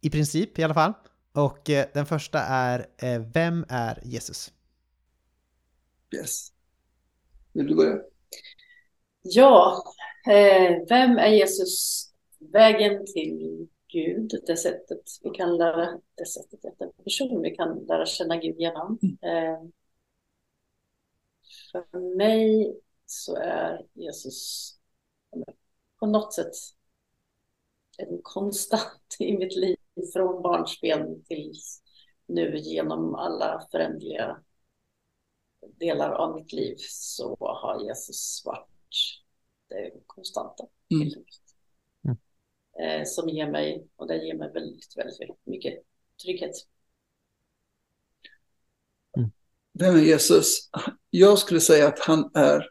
I 0.00 0.10
princip 0.10 0.58
i 0.58 0.62
alla 0.62 0.74
fall. 0.74 0.92
Och 1.32 1.70
eh, 1.70 1.86
den 1.92 2.06
första 2.06 2.40
är, 2.40 2.86
eh, 2.96 3.20
vem 3.20 3.64
är 3.68 4.00
Jesus? 4.04 4.52
Yes. 6.16 6.52
Vill 7.52 7.66
du 7.66 7.74
börja? 7.74 7.98
Ja, 9.22 9.82
eh, 10.30 10.86
vem 10.88 11.18
är 11.18 11.28
Jesus? 11.28 12.08
Vägen 12.52 13.06
till 13.06 13.68
Gud, 13.92 14.42
det 14.46 14.56
sättet 14.56 15.02
vi 15.22 15.30
kan 15.30 15.56
lära, 15.56 16.00
det 16.14 16.26
sättet 16.26 16.64
att 16.64 16.80
en 16.80 16.92
person 17.04 17.42
vi 17.42 17.50
kan 17.50 17.78
lära 17.78 18.06
känna 18.06 18.36
Gud 18.36 18.56
genom. 18.58 18.98
Mm. 19.02 19.16
Eh, 19.22 19.62
för 21.72 22.16
mig 22.16 22.76
så 23.06 23.36
är 23.36 23.86
Jesus 23.92 24.72
på 25.98 26.06
något 26.06 26.34
sätt 26.34 26.52
en 27.98 28.18
konstant 28.22 29.16
i 29.18 29.38
mitt 29.38 29.56
liv 29.56 29.76
från 30.12 30.42
barnsben 30.42 31.24
till 31.24 31.52
nu 32.26 32.58
genom 32.58 33.14
alla 33.14 33.66
förändliga 33.70 34.42
delar 35.78 36.10
av 36.10 36.34
mitt 36.34 36.52
liv 36.52 36.76
så 36.78 37.36
har 37.40 37.84
Jesus 37.84 38.42
varit 38.44 38.68
det 39.68 39.92
konstanta. 40.06 40.64
Mm. 40.90 41.08
Eh, 42.80 43.04
som 43.04 43.28
ger 43.28 43.50
mig, 43.50 43.86
och 43.96 44.06
det 44.06 44.16
ger 44.16 44.34
mig 44.34 44.52
väldigt, 44.52 44.96
väldigt, 44.96 45.20
väldigt 45.20 45.46
mycket 45.46 45.74
trygghet. 46.22 46.54
Mm. 49.16 49.30
Vem 49.72 49.94
är 49.94 50.00
Jesus? 50.00 50.70
Jag 51.10 51.38
skulle 51.38 51.60
säga 51.60 51.88
att 51.88 51.98
han 51.98 52.30
är 52.34 52.70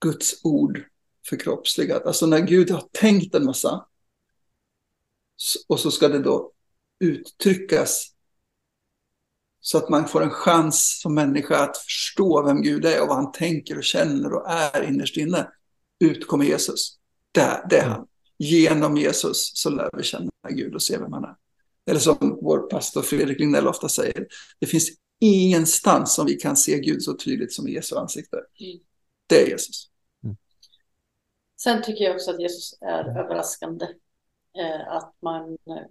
Guds 0.00 0.44
ord 0.44 0.84
förkroppsligat. 1.28 2.06
Alltså 2.06 2.26
när 2.26 2.40
Gud 2.40 2.70
har 2.70 2.88
tänkt 2.92 3.34
en 3.34 3.44
massa 3.44 3.86
och 5.68 5.80
så 5.80 5.90
ska 5.90 6.08
det 6.08 6.22
då 6.22 6.52
uttryckas 7.00 8.14
så 9.60 9.78
att 9.78 9.88
man 9.88 10.08
får 10.08 10.22
en 10.22 10.30
chans 10.30 11.00
som 11.02 11.14
människa 11.14 11.58
att 11.58 11.78
förstå 11.78 12.42
vem 12.42 12.62
Gud 12.62 12.84
är 12.84 13.02
och 13.02 13.08
vad 13.08 13.16
han 13.16 13.32
tänker 13.32 13.76
och 13.76 13.84
känner 13.84 14.32
och 14.32 14.50
är 14.50 14.82
innerst 14.82 15.16
inne. 15.16 15.48
Ut 15.98 16.26
kommer 16.26 16.44
Jesus. 16.44 16.98
Det, 17.32 17.66
det 17.70 17.78
är 17.78 17.88
han 17.88 18.06
genom 18.40 18.96
Jesus 18.96 19.52
så 19.54 19.70
lär 19.70 19.90
vi 19.96 20.02
känna 20.02 20.30
Gud 20.48 20.74
och 20.74 20.82
se 20.82 20.98
vem 20.98 21.12
han 21.12 21.24
är. 21.24 21.36
Eller 21.86 22.00
som 22.00 22.38
vår 22.42 22.58
pastor 22.58 23.02
Fredrik 23.02 23.40
Lignell 23.40 23.68
ofta 23.68 23.88
säger, 23.88 24.26
det 24.58 24.66
finns 24.66 24.90
ingenstans 25.20 26.14
som 26.14 26.26
vi 26.26 26.34
kan 26.34 26.56
se 26.56 26.80
Gud 26.80 27.02
så 27.02 27.16
tydligt 27.16 27.52
som 27.52 27.68
i 27.68 27.72
Jesu 27.72 27.96
ansikte. 27.96 28.36
Mm. 28.36 28.80
Det 29.26 29.42
är 29.42 29.46
Jesus. 29.48 29.90
Mm. 30.24 30.36
Sen 31.62 31.82
tycker 31.82 32.04
jag 32.04 32.14
också 32.14 32.30
att 32.30 32.40
Jesus 32.40 32.78
är 32.80 33.04
överraskande. 33.04 33.86
Eh, 34.58 34.88
att 34.88 35.14
man, 35.22 35.52
eh, 35.52 35.86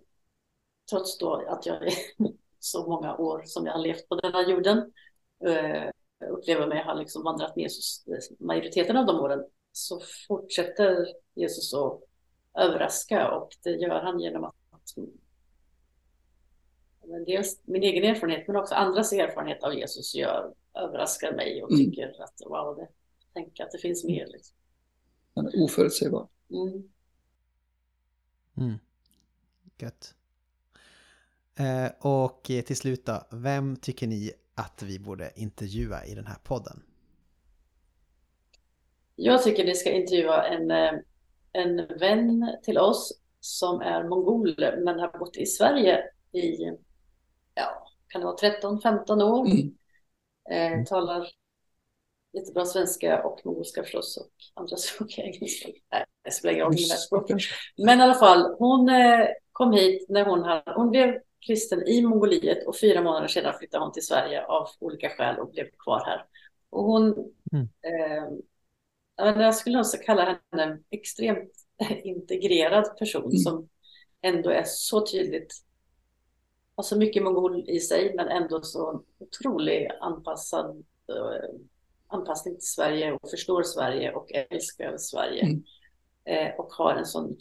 trots 0.89 1.17
då 1.17 1.45
att 1.47 1.65
jag 1.65 1.87
är 1.87 1.93
så 2.59 2.87
många 2.87 3.17
år 3.17 3.43
som 3.45 3.65
jag 3.65 3.73
har 3.73 3.83
levt 3.83 4.09
på 4.09 4.15
denna 4.15 4.49
jorden, 4.49 4.77
eh, 5.45 5.89
upplever 6.31 6.67
mig 6.67 6.83
ha 6.83 6.93
liksom 6.93 7.23
vandrat 7.23 7.55
med 7.55 7.63
Jesus 7.63 8.05
majoriteten 8.39 8.97
av 8.97 9.05
de 9.05 9.19
åren, 9.19 9.45
så 9.71 10.01
fortsätter 10.27 11.07
Jesus 11.35 11.73
att 11.73 12.08
överraska 12.59 13.31
och 13.31 13.49
det 13.63 13.69
gör 13.69 14.01
han 14.01 14.19
genom 14.19 14.43
att 14.43 14.55
dels 17.25 17.61
min 17.65 17.83
egen 17.83 18.03
erfarenhet 18.03 18.47
men 18.47 18.55
också 18.55 18.75
andras 18.75 19.13
erfarenhet 19.13 19.63
av 19.63 19.73
Jesus 19.73 20.15
gör, 20.15 20.53
överraskar 20.73 21.33
mig 21.33 21.63
och 21.63 21.71
mm. 21.71 21.85
tycker 21.85 22.23
att 22.23 22.41
wow, 22.45 22.75
det, 22.75 22.87
tänk 23.33 23.59
att 23.59 23.71
det 23.71 23.77
finns 23.77 24.03
mer. 24.03 24.27
Liksom. 24.27 24.55
Han 25.35 25.47
är 25.47 25.63
oförutsägbar. 25.63 26.27
Mm. 26.49 26.89
Mm. 28.57 28.79
Gött. 29.77 30.15
Eh, 31.55 32.11
och 32.11 32.43
till 32.43 32.77
slut 32.77 33.05
då, 33.05 33.27
vem 33.31 33.75
tycker 33.75 34.07
ni 34.07 34.31
att 34.55 34.83
vi 34.83 34.99
borde 34.99 35.31
intervjua 35.35 36.05
i 36.05 36.15
den 36.15 36.27
här 36.27 36.37
podden? 36.43 36.83
Jag 39.15 39.43
tycker 39.43 39.65
ni 39.65 39.75
ska 39.75 39.91
intervjua 39.91 40.47
en 40.47 40.71
eh, 40.71 40.91
en 41.53 41.87
vän 41.99 42.57
till 42.63 42.77
oss 42.77 43.19
som 43.39 43.81
är 43.81 44.03
mongol 44.03 44.55
men 44.57 44.99
har 44.99 45.19
bott 45.19 45.37
i 45.37 45.45
Sverige 45.45 46.03
i, 46.31 46.71
ja, 47.53 47.87
kan 48.07 48.21
det 48.21 48.27
vara 48.27 48.35
13-15 48.35 49.23
år. 49.23 49.45
Mm. 49.45 49.75
Eh, 50.49 50.85
talar 50.85 51.27
jättebra 52.33 52.65
svenska 52.65 53.23
och 53.23 53.41
mongolska 53.45 53.83
förstås 53.83 54.17
och 54.17 54.61
andra 54.61 54.75
språk. 54.77 55.19
Engelska. 55.19 55.69
Nej, 55.91 56.05
det 56.23 56.31
spelar 56.31 56.53
ingen 56.53 56.65
roll. 56.65 57.39
Men 57.77 57.99
i 57.99 58.03
alla 58.03 58.13
fall, 58.13 58.55
hon 58.59 58.89
eh, 58.89 59.27
kom 59.51 59.73
hit 59.73 60.09
när 60.09 60.25
hon, 60.25 60.43
hade, 60.43 60.73
hon 60.75 60.89
blev 60.89 61.19
kristen 61.47 61.87
i 61.87 62.01
Mongoliet 62.01 62.67
och 62.67 62.79
fyra 62.79 63.01
månader 63.01 63.27
senare 63.27 63.57
flyttade 63.57 63.83
hon 63.83 63.93
till 63.93 64.05
Sverige 64.05 64.45
av 64.45 64.67
olika 64.79 65.09
skäl 65.09 65.39
och 65.39 65.51
blev 65.51 65.65
kvar 65.79 66.03
här. 66.05 66.25
Och 66.69 66.83
hon 66.83 67.03
mm. 67.51 67.69
eh, 67.81 68.23
jag 69.25 69.55
skulle 69.55 69.77
nog 69.77 69.85
kalla 70.05 70.39
henne 70.51 70.63
en 70.63 70.83
extremt 70.89 71.51
integrerad 72.03 72.97
person 72.97 73.23
mm. 73.23 73.37
som 73.37 73.69
ändå 74.21 74.49
är 74.49 74.63
så 74.65 75.05
tydligt, 75.05 75.53
har 76.75 76.83
så 76.83 76.97
mycket 76.97 77.23
mongol 77.23 77.69
i 77.69 77.79
sig 77.79 78.15
men 78.15 78.27
ändå 78.27 78.61
så 78.61 79.03
otroligt 79.17 79.91
anpassad, 80.01 80.85
eh, 81.09 81.59
anpassning 82.07 82.55
till 82.55 82.67
Sverige 82.67 83.11
och 83.11 83.29
förstår 83.29 83.63
Sverige 83.63 84.13
och 84.13 84.31
älskar 84.31 84.97
Sverige. 84.97 85.43
Mm. 85.43 85.63
Eh, 86.23 86.55
och 86.55 86.71
har 86.71 86.95
en 86.95 87.05
sån 87.05 87.37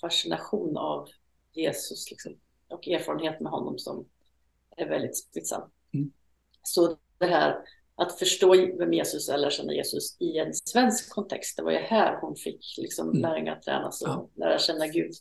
fascination 0.00 0.76
av 0.76 1.08
Jesus 1.52 2.10
liksom, 2.10 2.36
och 2.68 2.88
erfarenhet 2.88 3.40
med 3.40 3.52
honom 3.52 3.78
som 3.78 4.08
är 4.76 4.88
väldigt 4.88 5.16
spetsam. 5.16 5.70
Mm. 5.94 6.12
Så 6.62 6.96
det 7.18 7.26
här 7.26 7.56
att 7.96 8.18
förstå 8.18 8.76
vem 8.78 8.92
Jesus 8.92 9.28
eller 9.28 9.50
känna 9.50 9.72
Jesus 9.72 10.16
i 10.20 10.38
en 10.38 10.54
svensk 10.54 11.10
kontext. 11.10 11.56
Det 11.56 11.62
var 11.62 11.72
ju 11.72 11.78
här 11.78 12.18
hon 12.20 12.36
fick 12.36 12.74
liksom 12.78 13.08
mm. 13.08 13.22
lärjungar 13.22 13.56
tränas 13.56 14.02
och 14.02 14.08
ja. 14.08 14.28
lära 14.34 14.58
känna 14.58 14.86
Gud. 14.86 15.12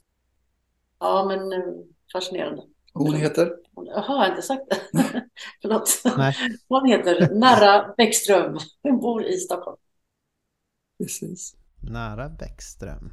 Ja, 1.00 1.26
men 1.28 1.54
eh, 1.54 1.74
fascinerande. 2.14 2.64
Hon 2.94 3.16
heter? 3.16 3.58
Jaha, 3.76 3.86
jag 3.86 4.02
har 4.02 4.30
inte 4.30 4.42
sagt 4.42 4.70
det. 4.70 4.80
Förlåt. 5.62 6.02
Nej. 6.18 6.36
Hon 6.68 6.90
heter 6.90 7.36
Narra 7.36 7.94
Bäckström. 7.98 8.58
Hon 8.82 9.00
bor 9.00 9.26
i 9.26 9.38
Stockholm. 9.38 9.78
Precis. 10.98 11.56
Nära 11.92 12.30
Bäckström. 12.30 13.12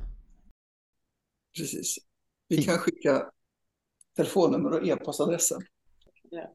Precis. 1.58 1.96
Vi 2.48 2.62
kan 2.62 2.78
skicka 2.78 3.30
telefonnummer 4.16 4.70
och 4.70 4.86
e-postadressen. 4.86 5.62
Ja. 6.30 6.54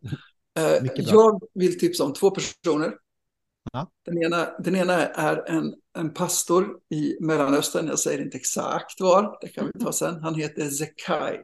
Eh. 0.59 0.91
Jag 0.95 1.41
vill 1.53 1.79
tipsa 1.79 2.03
om 2.03 2.13
två 2.13 2.31
personer. 2.31 2.93
Ja. 3.71 3.91
Den, 4.05 4.23
ena, 4.23 4.57
den 4.59 4.75
ena 4.75 5.07
är 5.07 5.49
en, 5.49 5.75
en 5.97 6.13
pastor 6.13 6.79
i 6.89 7.17
Mellanöstern. 7.19 7.87
Jag 7.87 7.99
säger 7.99 8.21
inte 8.21 8.37
exakt 8.37 9.01
var, 9.01 9.37
det 9.41 9.47
kan 9.47 9.71
vi 9.73 9.83
ta 9.83 9.91
sen. 9.91 10.21
Han 10.21 10.35
heter 10.35 10.69
Zekai 10.69 11.39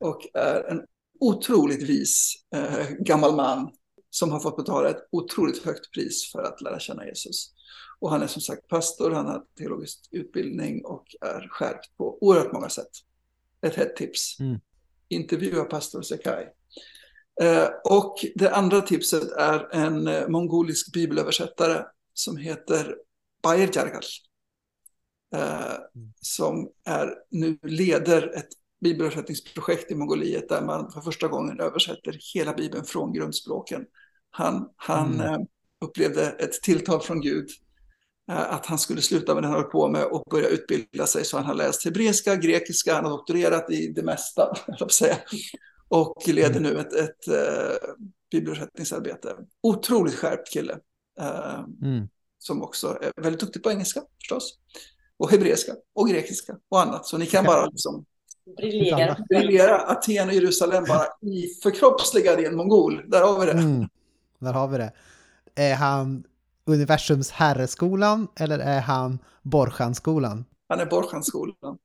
och 0.00 0.26
är 0.34 0.70
en 0.70 0.82
otroligt 1.20 1.82
vis 1.82 2.34
eh, 2.54 2.90
gammal 2.98 3.36
man 3.36 3.70
som 4.10 4.30
har 4.30 4.40
fått 4.40 4.56
betala 4.56 4.90
ett 4.90 5.08
otroligt 5.12 5.64
högt 5.64 5.92
pris 5.92 6.32
för 6.32 6.42
att 6.42 6.60
lära 6.60 6.78
känna 6.78 7.06
Jesus. 7.06 7.52
Och 7.98 8.10
han 8.10 8.22
är 8.22 8.26
som 8.26 8.42
sagt 8.42 8.68
pastor, 8.68 9.10
han 9.10 9.26
har 9.26 9.44
teologisk 9.58 10.08
utbildning 10.10 10.84
och 10.84 11.04
är 11.20 11.48
skärpt 11.50 11.96
på 11.96 12.18
oerhört 12.20 12.52
många 12.52 12.68
sätt. 12.68 12.90
Ett 13.62 13.74
hett 13.74 13.96
tips. 13.96 14.40
Mm. 14.40 14.60
Intervjua 15.08 15.64
pastor 15.64 16.02
Zekai. 16.02 16.46
Eh, 17.40 17.68
och 17.84 18.16
det 18.34 18.50
andra 18.50 18.80
tipset 18.80 19.32
är 19.32 19.74
en 19.74 20.06
eh, 20.06 20.28
mongolisk 20.28 20.92
bibelöversättare 20.92 21.84
som 22.14 22.36
heter 22.36 22.96
Bayer 23.42 23.70
Jargal. 23.72 24.02
Eh, 25.34 25.74
som 26.20 26.68
är, 26.84 27.14
nu 27.30 27.58
leder 27.62 28.36
ett 28.36 28.48
bibelöversättningsprojekt 28.80 29.90
i 29.90 29.94
Mongoliet 29.94 30.48
där 30.48 30.62
man 30.62 30.92
för 30.92 31.00
första 31.00 31.28
gången 31.28 31.60
översätter 31.60 32.18
hela 32.34 32.52
bibeln 32.54 32.84
från 32.84 33.12
grundspråken. 33.12 33.84
Han, 34.30 34.68
han 34.76 35.20
Mm. 35.20 35.46
upplevde 35.84 36.30
ett 36.30 36.62
tilltal 36.62 37.00
från 37.00 37.20
Gud 37.20 37.48
att 38.32 38.66
han 38.66 38.78
skulle 38.78 39.02
sluta 39.02 39.34
med 39.34 39.42
det 39.42 39.46
han 39.46 39.56
höll 39.56 39.70
på 39.70 39.88
med 39.88 40.04
och 40.04 40.24
börja 40.30 40.48
utbilda 40.48 41.06
sig. 41.06 41.24
Så 41.24 41.36
han 41.36 41.46
har 41.46 41.54
läst 41.54 41.84
hebreiska, 41.84 42.36
grekiska, 42.36 42.94
han 42.94 43.04
har 43.04 43.10
doktorerat 43.10 43.70
i 43.70 43.92
det 43.92 44.02
mesta, 44.02 44.54
säga. 44.90 45.16
Och 45.90 46.22
leder 46.28 46.60
nu 46.60 46.80
ett, 46.80 46.92
ett 46.92 47.28
eh, 47.28 47.88
bibelöversättningsarbete. 48.30 49.36
Otroligt 49.62 50.14
skärpt 50.14 50.52
kille. 50.52 50.78
Eh, 51.20 51.64
Mm. 51.82 52.08
som 52.38 52.62
också 52.62 52.98
är 53.02 53.22
väldigt 53.22 53.40
duktig 53.40 53.62
på 53.62 53.70
engelska 53.70 54.02
förstås. 54.18 54.58
Och 55.16 55.30
hebreiska 55.30 55.72
och 55.94 56.08
grekiska 56.08 56.56
och 56.68 56.80
annat. 56.80 57.06
Så 57.06 57.18
ni 57.18 57.26
kan 57.26 57.44
bara 57.44 57.66
liksom 57.70 58.04
Briljera. 58.56 59.16
briljera 59.28 59.80
Aten 59.80 60.28
och 60.28 60.34
Jerusalem 60.34 60.84
bara 60.88 61.04
i 61.30 61.46
förkroppsligad 61.62 62.40
i 62.40 62.44
en 62.44 62.56
mongol. 62.56 63.10
Där 63.10 63.22
har 63.22 63.40
vi 63.40 63.46
det. 63.46 63.52
Mm. 63.52 63.88
Där 64.38 64.52
har 64.52 64.68
vi 64.68 64.78
det. 64.78 64.92
Är 65.54 65.74
han 65.74 66.24
universums 66.64 67.30
herreskolan 67.30 68.28
eller 68.36 68.58
är 68.58 68.80
han 68.80 69.18
Borchanskolan? 69.42 70.44
Han 70.70 70.80
är 70.80 70.86
Borchanskolan. 70.86 71.78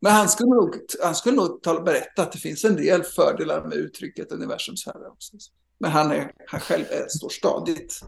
Men 0.00 0.12
han 0.12 0.28
skulle 0.28 0.50
nog, 0.50 0.76
han 1.02 1.14
skulle 1.14 1.36
nog 1.36 1.62
ta, 1.62 1.80
berätta 1.80 2.22
att 2.22 2.32
det 2.32 2.38
finns 2.38 2.64
en 2.64 2.76
del 2.76 3.02
fördelar 3.02 3.64
med 3.64 3.72
uttrycket 3.72 4.32
universums 4.32 4.86
herre 4.86 5.08
också. 5.08 5.36
Men 5.78 5.90
han, 5.90 6.10
är, 6.10 6.32
han 6.46 6.60
själv 6.60 6.84
är, 6.90 7.08
står 7.08 7.28
stadigt 7.28 8.04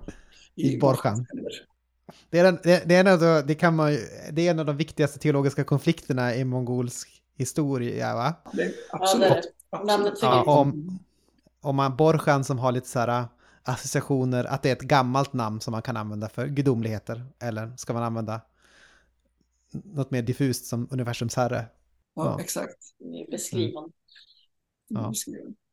I 0.55 0.78
Borchan. 0.78 1.26
Det 2.30 2.39
är, 2.39 2.44
en, 2.44 2.59
det, 2.62 2.82
det, 2.89 2.94
är 2.94 3.01
en 3.01 3.06
av 3.06 3.18
de, 3.20 3.43
det, 3.47 3.55
kan 3.55 3.76
man, 3.76 3.93
ju- 3.93 4.06
det 4.32 4.47
är 4.47 4.51
en 4.51 4.59
av 4.59 4.66
de 4.66 4.76
viktigaste 4.76 5.18
teologiska 5.18 5.64
konflikterna 5.64 6.34
i 6.34 6.44
mongolsk 6.44 7.09
historia, 7.39 8.14
va? 8.14 8.34
Det 8.52 8.62
är 8.62 8.72
Ja, 8.93 8.98
absolut. 9.01 9.28
det. 9.70 9.76
Namnet 9.84 10.12
absolut. 10.12 10.18
Ja, 10.22 10.44
om, 10.44 10.98
om 11.60 11.76
man 11.76 11.97
Borchan 11.97 12.44
som 12.44 12.59
har 12.59 12.72
lite 12.72 12.89
så 12.89 12.98
här 12.98 13.24
associationer, 13.62 14.44
att 14.44 14.62
det 14.62 14.68
är 14.68 14.72
ett 14.72 14.82
gammalt 14.82 15.32
namn 15.32 15.60
som 15.60 15.72
man 15.72 15.82
kan 15.82 15.97
använda 15.97 16.28
för 16.28 16.47
gudomligheter, 16.47 17.24
eller 17.43 17.72
ska 17.76 17.93
man 17.93 18.02
använda 18.02 18.40
något 19.73 20.11
mer 20.11 20.23
diffust 20.23 20.66
som 20.66 20.89
universums 20.90 21.36
herre? 21.36 21.65
Ja, 22.15 22.24
Ja. 22.27 22.40
exakt. 22.40 22.77
jag. 22.99 23.31
Beskrivande. 23.31 23.90
Ja. 24.89 25.12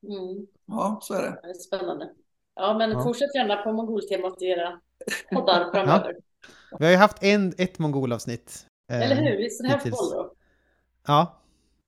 Mm. 0.04 0.48
Ja, 0.66 1.00
så 1.02 1.14
är 1.14 1.22
det. 1.22 1.40
Det 1.44 1.50
är 1.50 1.54
spännande. 1.54 2.10
Ja, 2.56 2.78
men 2.78 2.92
Ja. 2.92 3.04
fortsätt 3.04 3.36
gärna 3.36 3.56
på 3.56 3.72
mongoltemat 3.74 4.42
i 4.42 4.46
era 4.46 4.80
poddar 5.32 5.72
framöver. 5.74 6.16
Vi 6.80 6.86
har 6.86 6.92
ju 6.92 6.98
haft 6.98 7.24
en, 7.24 7.54
ett 7.58 7.80
mongolavsnitt. 7.80 8.66
eh, 8.92 9.02
Eller 9.02 9.16
hur? 9.16 9.38
Visst 9.38 9.60
är 9.62 9.64
det 9.64 9.70
här. 9.70 9.92
Volvo? 9.92 10.34
Ja, 11.08 11.36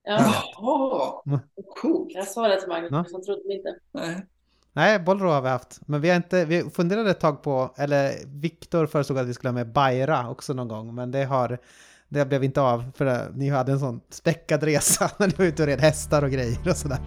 Ja, 0.03 0.43
Jaha, 0.55 1.21
Mm. 1.25 1.39
coolt. 1.81 2.11
jag 2.13 2.27
sa 2.27 2.47
det 2.47 2.59
till 2.59 2.69
Magnus, 2.69 2.91
Ja. 2.91 3.05
han 3.11 3.23
trodde 3.23 3.53
inte. 3.53 3.79
Nej. 3.91 4.25
nej, 4.73 4.99
Bolro 4.99 5.27
har 5.29 5.41
vi 5.41 5.49
haft. 5.49 5.79
Men 5.87 6.01
vi 6.01 6.09
har 6.09 6.15
inte, 6.15 6.45
vi 6.45 6.69
funderade 6.69 7.11
ett 7.11 7.19
tag 7.19 7.43
på, 7.43 7.73
eller 7.77 8.13
Viktor 8.25 8.85
föreslog 8.85 9.19
att 9.19 9.27
vi 9.27 9.33
skulle 9.33 9.49
ha 9.49 9.53
med 9.53 9.71
Bayra 9.71 10.29
också 10.29 10.53
någon 10.53 10.67
gång, 10.67 10.95
men 10.95 11.11
det 11.11 11.23
har, 11.25 11.57
det 12.13 12.25
blev 12.25 12.43
inte 12.43 12.61
av, 12.61 12.91
för 12.95 13.05
det, 13.05 13.31
ni 13.35 13.49
hade 13.49 13.71
en 13.71 13.79
sån 13.79 14.01
späckad 14.09 14.63
resa 14.63 15.11
när 15.17 15.27
ni 15.27 15.33
var 15.37 15.45
ute 15.45 15.63
och 15.63 15.67
red 15.67 15.79
hästar 15.79 16.23
och 16.23 16.31
grejer 16.31 16.69
och 16.69 16.77
sådär. 16.77 16.99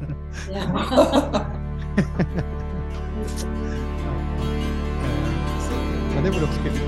Ja. 0.51 0.61
Så, 5.69 5.75
men 6.15 6.25
det 6.25 6.31
vore 6.31 6.45
också 6.45 6.61
kul. 6.63 6.81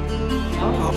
Ja. 0.60 0.92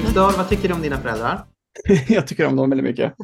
Viktor, 0.00 0.36
vad 0.36 0.48
tycker 0.48 0.68
du 0.68 0.74
om 0.74 0.82
dina 0.82 1.00
föräldrar? 1.00 1.46
jag 2.08 2.26
tycker 2.26 2.46
om 2.46 2.56
dem 2.56 2.70
väldigt 2.70 2.84
mycket. 2.84 3.14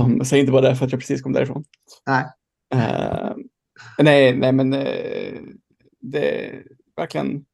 Um, 0.00 0.24
säg 0.24 0.40
inte 0.40 0.52
bara 0.52 0.68
det 0.68 0.76
för 0.76 0.86
att 0.86 0.92
jag 0.92 1.00
precis 1.00 1.22
kom 1.22 1.32
därifrån. 1.32 1.64
Nej. 2.06 2.24
Ehm, 2.74 3.38
nej, 3.98 4.36
nej, 4.36 4.52
men 4.52 4.72
eh, 4.72 5.40
det 6.00 6.46
är 6.46 6.62
verkligen. 6.96 7.44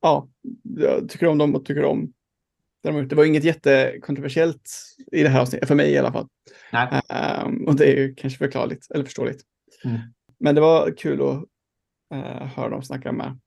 Ja, 0.00 0.28
jag 0.62 1.08
tycker 1.08 1.26
om 1.26 1.38
dem 1.38 1.54
och 1.54 1.64
tycker 1.64 1.84
om 1.84 2.12
det 2.82 3.14
var 3.14 3.24
inget 3.24 3.44
jättekontroversiellt 3.44 4.70
i 5.12 5.22
det 5.22 5.28
här 5.28 5.40
avsnittet, 5.40 5.68
för 5.68 5.74
mig 5.74 5.92
i 5.92 5.98
alla 5.98 6.12
fall. 6.12 6.28
Ehm, 7.08 7.64
och 7.66 7.76
det 7.76 7.84
är 7.84 7.96
ju 7.96 8.14
kanske 8.14 8.38
förklarligt 8.38 8.90
eller 8.90 9.04
förståeligt. 9.04 9.42
Mm. 9.84 9.98
Men 10.38 10.54
det 10.54 10.60
var 10.60 10.96
kul 10.96 11.22
att 11.22 11.44
eh, 12.14 12.46
höra 12.46 12.68
dem 12.68 12.82
snacka 12.82 13.12
med 13.12 13.38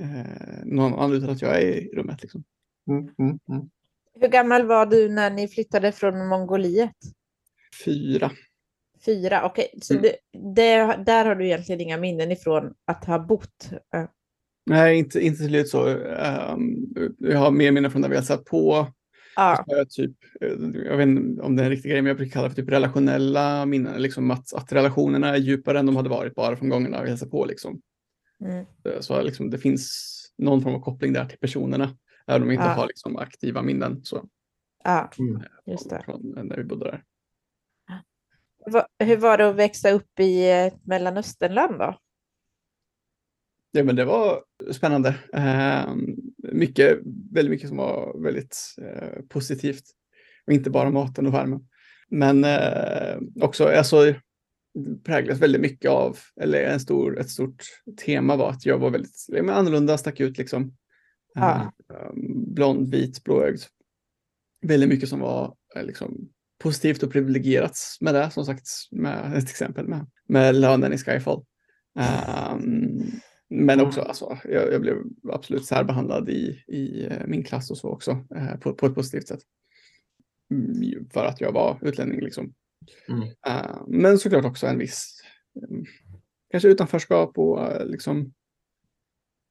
eh, 0.00 0.64
någon 0.64 0.94
annan 0.94 1.12
utan 1.12 1.30
att 1.30 1.42
jag 1.42 1.56
är 1.56 1.66
i 1.66 1.90
rummet. 1.94 2.22
Liksom. 2.22 2.44
Mm, 2.88 3.02
mm, 3.18 3.38
mm. 3.48 3.70
Hur 4.20 4.28
gammal 4.28 4.66
var 4.66 4.86
du 4.86 5.08
när 5.08 5.30
ni 5.30 5.48
flyttade 5.48 5.92
från 5.92 6.28
Mongoliet? 6.28 6.96
Fyra. 7.84 8.30
Fyra, 9.06 9.44
okej. 9.44 9.68
Så 9.82 9.94
det, 9.94 10.16
det, 10.54 11.02
där 11.06 11.24
har 11.24 11.34
du 11.34 11.46
egentligen 11.46 11.80
inga 11.80 11.96
minnen 11.96 12.32
ifrån 12.32 12.74
att 12.84 13.04
ha 13.04 13.18
bott? 13.18 13.70
Nej, 14.66 14.98
inte, 14.98 15.20
inte 15.20 15.46
till 15.46 15.68
så. 15.68 15.88
Ehm, 15.88 16.86
jag 17.18 17.38
har 17.38 17.50
mer 17.50 17.72
minnen 17.72 17.90
från 17.90 18.02
när 18.02 18.08
vi 18.08 18.16
har 18.16 18.22
satt 18.22 18.44
på. 18.44 18.86
Ja, 19.36 19.64
Så 19.68 19.76
jag, 19.76 19.90
typ, 19.90 20.16
eh, 20.40 20.80
jag 20.84 20.96
vet 20.96 21.08
inte 21.08 21.42
om 21.42 21.56
det 21.56 21.62
är 21.62 21.64
en 21.64 21.70
riktig 21.70 21.90
grej, 21.90 22.02
men 22.02 22.08
jag 22.08 22.16
brukar 22.16 22.32
kalla 22.32 22.48
det 22.48 22.54
för 22.54 22.62
typ 22.62 22.72
relationella 22.72 23.66
minnen. 23.66 24.02
Liksom 24.02 24.30
att, 24.30 24.54
att 24.54 24.72
relationerna 24.72 25.28
är 25.28 25.36
djupare 25.36 25.78
än 25.78 25.86
de 25.86 25.96
hade 25.96 26.08
varit 26.08 26.34
bara 26.34 26.56
från 26.56 26.68
gångerna 26.68 27.02
vi 27.02 27.08
hälsade 27.08 27.30
på. 27.30 27.44
Liksom. 27.44 27.80
mm. 28.44 28.58
Eh, 28.58 29.00
Så 29.00 29.22
liksom, 29.22 29.50
det 29.50 29.58
finns 29.58 30.06
någon 30.38 30.62
form 30.62 30.74
av 30.74 30.80
koppling 30.80 31.12
där 31.12 31.24
till 31.24 31.38
personerna. 31.38 31.96
Även 32.30 32.42
om 32.42 32.48
vi 32.48 32.54
inte 32.54 32.66
Ja. 32.66 32.72
har 32.72 32.86
liksom, 32.86 33.16
aktiva 33.16 33.62
minnen 33.62 34.04
så, 34.04 34.28
ja 34.84 35.10
Mm. 35.18 35.42
just 35.66 35.90
det. 35.90 36.02
från 36.04 36.20
när 36.48 36.56
vi 36.56 36.64
bodde 36.64 36.84
där. 36.84 37.02
Va, 38.66 38.86
hur 38.98 39.16
var 39.16 39.38
det 39.38 39.48
att 39.48 39.56
växa 39.56 39.90
upp 39.90 40.20
i 40.20 40.50
ett 40.50 40.86
Mellanösternland 40.86 41.78
då? 41.78 41.98
Ja, 43.70 43.84
men 43.84 43.96
det 43.96 44.04
var 44.04 44.44
spännande. 44.72 45.14
Eh, 45.32 45.94
mycket, 46.52 46.98
väldigt 47.32 47.50
mycket 47.50 47.68
som 47.68 47.76
var 47.76 48.22
väldigt 48.22 48.56
eh, 48.82 49.22
positivt. 49.28 49.84
Och 50.46 50.52
inte 50.52 50.70
bara 50.70 50.90
maten 50.90 51.26
och 51.26 51.34
värmen. 51.34 51.68
Men 52.08 52.44
eh, 52.44 53.18
också, 53.44 53.68
alltså, 53.68 54.14
präglas 55.04 55.38
väldigt 55.38 55.60
mycket 55.60 55.90
av, 55.90 56.18
eller 56.40 56.62
en 56.64 56.80
stor, 56.80 57.18
ett 57.20 57.30
stort 57.30 57.62
tema 58.04 58.36
var 58.36 58.50
att 58.50 58.66
jag 58.66 58.78
var 58.78 58.90
väldigt 58.90 59.26
annorlunda, 59.50 59.98
stack 59.98 60.20
ut 60.20 60.38
liksom. 60.38 60.76
Eh, 61.36 61.68
blond, 62.54 62.90
vit, 62.90 63.24
blåögd. 63.24 63.60
Väldigt 64.62 64.88
mycket 64.88 65.08
som 65.08 65.20
var 65.20 65.54
eh, 65.76 65.84
liksom, 65.84 66.28
positivt 66.58 67.02
och 67.02 67.12
privilegierat 67.12 67.78
med 68.00 68.14
det, 68.14 68.30
som 68.30 68.44
sagt, 68.44 68.68
med 68.90 69.36
ett 69.36 69.50
exempel 69.50 69.88
med, 69.88 70.06
med 70.28 70.54
lönen 70.54 70.92
i 70.92 70.98
Skyfall. 70.98 71.44
Ehm, 71.98 73.02
men 73.48 73.80
också, 73.80 74.00
alltså, 74.00 74.38
jag, 74.44 74.72
jag 74.72 74.80
blev 74.80 74.96
absolut 75.32 75.64
särbehandlad 75.64 76.28
i, 76.28 76.64
i 76.68 77.06
eh, 77.06 77.26
min 77.26 77.44
klass 77.44 77.70
och 77.70 77.76
så 77.76 77.88
också, 77.88 78.26
eh, 78.36 78.56
på, 78.56 78.74
på 78.74 78.86
ett 78.86 78.94
positivt 78.94 79.28
sätt. 79.28 79.40
Mm, 80.50 81.08
För 81.12 81.24
att 81.24 81.40
jag 81.40 81.52
var 81.52 81.78
utlänning 81.82 82.20
liksom. 82.20 82.54
Mm. 83.08 83.22
Eh, 83.46 83.82
men 83.86 84.18
såklart 84.18 84.44
också 84.44 84.66
en 84.66 84.78
viss, 84.78 85.22
mm, 85.70 85.84
kanske 86.50 86.68
utanförskap 86.68 87.38
och 87.38 87.62
eh, 87.62 87.86
liksom, 87.86 88.32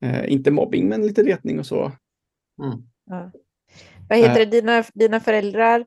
eh, 0.01 0.31
inte 0.33 0.51
mobbing, 0.51 0.89
men 0.89 1.07
lite 1.07 1.23
retning 1.23 1.59
och 1.59 1.65
så. 1.65 1.91
Mm. 2.63 2.81
Ja. 3.05 3.31
Vad 4.09 4.17
heter 4.17 4.39
det, 4.39 4.45
dina, 4.45 4.83
dina 4.93 5.19
föräldrar 5.19 5.85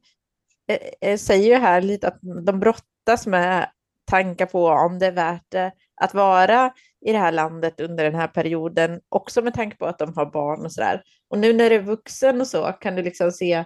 eh, 0.68 1.10
eh, 1.10 1.16
säger 1.16 1.48
ju 1.48 1.55
här 1.55 1.80
lite 1.80 2.09
att 2.09 2.18
de 2.47 2.60
brottas 2.60 3.26
med 3.26 3.68
tankar 4.10 4.47
på 4.47 4.66
om 4.66 4.98
det 4.98 5.06
är 5.06 5.12
värt 5.12 5.47
det 5.48 5.72
att 6.01 6.14
vara 6.14 6.72
i 7.06 7.12
det 7.12 7.18
här 7.18 7.32
landet 7.32 7.80
under 7.80 8.05
den 8.05 8.14
här 8.14 8.28
perioden, 8.28 9.01
också 9.09 9.43
med 9.43 9.55
tanke 9.55 9.76
på 9.76 9.86
att 9.86 9.98
de 9.98 10.12
har 10.14 10.26
barn 10.26 10.64
och 10.64 10.72
sådär. 10.72 11.02
Och 11.28 11.39
nu 11.39 11.52
när 11.52 11.70
du 11.70 11.76
är 11.76 11.82
vuxen 11.82 12.40
och 12.40 12.47
så 12.47 12.72
kan 12.80 12.94
du 12.94 13.02
liksom 13.02 13.32
se 13.32 13.64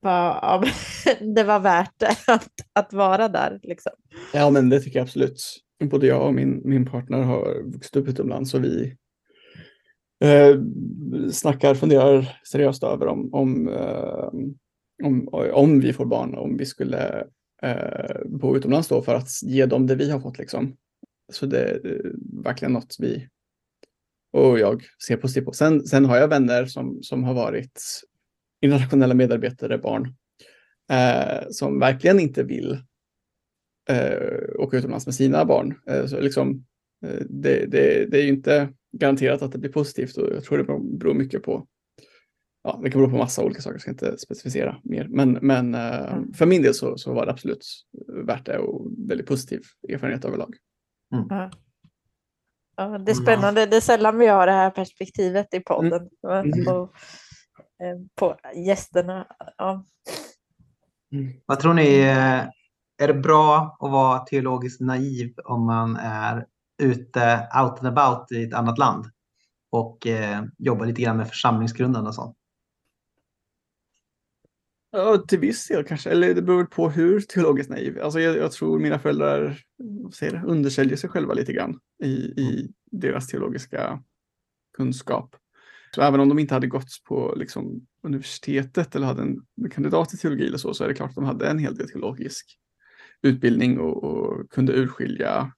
vad 0.00 0.38
ja, 0.42 0.64
det 1.34 1.44
var 1.44 1.60
värt 1.60 1.94
det 1.96 2.16
att, 2.26 2.52
att 2.72 2.92
vara 2.92 3.28
där. 3.28 3.60
Liksom. 3.62 3.92
Ja, 4.32 4.50
men 4.50 4.68
det 4.68 4.80
tycker 4.80 4.98
jag 4.98 5.04
absolut. 5.04 5.42
Både 5.84 6.06
jag 6.06 6.26
och 6.26 6.34
min, 6.34 6.60
min 6.64 6.86
partner 6.86 7.22
har 7.22 7.72
vuxit 7.72 7.96
upp 7.96 8.08
utomlands 8.08 8.54
och 8.54 8.64
vi 8.64 8.96
eh, 10.20 10.60
snackar, 11.30 11.74
funderar 11.74 12.40
seriöst 12.48 12.82
över 12.82 13.06
om, 13.06 13.34
om, 13.34 13.68
eh, 13.68 14.28
om, 15.04 15.28
om 15.52 15.80
vi 15.80 15.92
får 15.92 16.06
barn, 16.06 16.34
om 16.34 16.56
vi 16.56 16.66
skulle 16.66 17.26
eh, 17.62 18.20
bo 18.24 18.56
utomlands 18.56 18.88
då 18.88 19.02
för 19.02 19.14
att 19.14 19.42
ge 19.42 19.66
dem 19.66 19.86
det 19.86 19.94
vi 19.94 20.10
har 20.10 20.20
fått 20.20 20.38
liksom. 20.38 20.76
Så 21.32 21.46
det 21.46 21.70
är 21.70 22.12
verkligen 22.44 22.72
något 22.72 22.96
vi 22.98 23.28
och 24.32 24.58
jag 24.58 24.82
ser 25.06 25.16
positivt 25.16 25.44
på. 25.44 25.52
Sen, 25.52 25.86
sen 25.86 26.04
har 26.04 26.16
jag 26.16 26.28
vänner 26.28 26.66
som, 26.66 27.02
som 27.02 27.24
har 27.24 27.34
varit 27.34 27.82
internationella 28.60 29.14
medarbetare, 29.14 29.78
barn, 29.78 30.14
eh, 30.90 31.48
som 31.50 31.78
verkligen 31.78 32.20
inte 32.20 32.42
vill 32.42 32.78
eh, 33.88 34.58
åka 34.58 34.76
utomlands 34.76 35.06
med 35.06 35.14
sina 35.14 35.44
barn. 35.44 35.74
Eh, 35.86 36.06
så 36.06 36.20
liksom, 36.20 36.64
eh, 37.06 37.24
det, 37.28 37.66
det, 37.66 38.06
det 38.10 38.18
är 38.18 38.22
ju 38.22 38.28
inte 38.28 38.72
garanterat 38.92 39.42
att 39.42 39.52
det 39.52 39.58
blir 39.58 39.72
positivt 39.72 40.16
och 40.16 40.34
jag 40.34 40.44
tror 40.44 40.58
det 40.58 40.98
beror 40.98 41.14
mycket 41.14 41.42
på 41.42 41.66
Ja, 42.62 42.80
det 42.82 42.90
kan 42.90 43.00
bero 43.00 43.10
på 43.10 43.16
massa 43.16 43.44
olika 43.44 43.60
saker, 43.60 43.74
jag 43.74 43.80
ska 43.80 43.90
inte 43.90 44.18
specificera 44.18 44.76
mer. 44.84 45.06
Men, 45.10 45.32
men 45.32 45.74
mm. 45.74 46.32
för 46.32 46.46
min 46.46 46.62
del 46.62 46.74
så, 46.74 46.98
så 46.98 47.12
var 47.12 47.26
det 47.26 47.32
absolut 47.32 47.66
värt 48.26 48.46
det 48.46 48.58
och 48.58 48.90
väldigt 49.08 49.26
positiv 49.26 49.62
erfarenhet 49.88 50.24
överlag. 50.24 50.56
Mm. 51.14 51.50
Ja, 52.76 52.98
det 52.98 53.12
är 53.12 53.14
spännande, 53.14 53.66
det 53.66 53.76
är 53.76 53.80
sällan 53.80 54.18
vi 54.18 54.26
har 54.26 54.46
det 54.46 54.52
här 54.52 54.70
perspektivet 54.70 55.54
i 55.54 55.60
podden. 55.60 56.08
Mm. 56.28 56.68
Och, 56.68 56.94
eh, 57.84 57.98
på 58.14 58.36
gästerna. 58.66 59.26
Ja. 59.58 59.84
Mm. 61.12 61.32
Vad 61.46 61.60
tror 61.60 61.74
ni, 61.74 62.00
eh, 62.00 62.44
är 63.02 63.06
det 63.06 63.14
bra 63.14 63.76
att 63.80 63.90
vara 63.90 64.18
teologiskt 64.18 64.80
naiv 64.80 65.34
om 65.44 65.66
man 65.66 65.96
är 65.96 66.46
ute 66.80 67.48
out 67.62 67.78
and 67.78 67.98
about 67.98 68.32
i 68.32 68.44
ett 68.44 68.54
annat 68.54 68.78
land 68.78 69.04
och 69.70 70.06
eh, 70.06 70.44
jobbar 70.58 70.86
lite 70.86 71.02
grann 71.02 71.16
med 71.16 71.28
församlingsgrundande 71.28 72.08
och 72.08 72.14
sånt? 72.14 72.36
Ja, 74.92 75.24
till 75.28 75.38
viss 75.38 75.68
del 75.68 75.84
kanske, 75.84 76.10
eller 76.10 76.34
det 76.34 76.42
beror 76.42 76.64
på 76.64 76.90
hur 76.90 77.20
teologiskt 77.20 77.70
naiv. 77.70 78.00
Alltså 78.02 78.20
jag, 78.20 78.36
jag 78.36 78.52
tror 78.52 78.78
mina 78.78 78.98
föräldrar 78.98 79.60
säger, 80.14 80.44
undersäljer 80.46 80.96
sig 80.96 81.10
själva 81.10 81.34
lite 81.34 81.52
grann 81.52 81.78
i, 82.04 82.10
i 82.40 82.72
deras 82.90 83.26
teologiska 83.26 84.02
kunskap. 84.76 85.36
Så 85.94 86.02
även 86.02 86.20
om 86.20 86.28
de 86.28 86.38
inte 86.38 86.54
hade 86.54 86.66
gått 86.66 87.04
på 87.04 87.34
liksom, 87.36 87.86
universitetet 88.02 88.96
eller 88.96 89.06
hade 89.06 89.22
en 89.22 89.70
kandidat 89.70 90.14
i 90.14 90.16
teologi 90.16 90.46
eller 90.46 90.58
så, 90.58 90.74
så 90.74 90.84
är 90.84 90.88
det 90.88 90.94
klart 90.94 91.08
att 91.08 91.14
de 91.14 91.24
hade 91.24 91.48
en 91.48 91.58
hel 91.58 91.76
del 91.76 91.88
teologisk 91.88 92.58
utbildning 93.22 93.80
och, 93.80 94.04
och 94.04 94.50
kunde 94.50 94.72
urskilja 94.72 95.52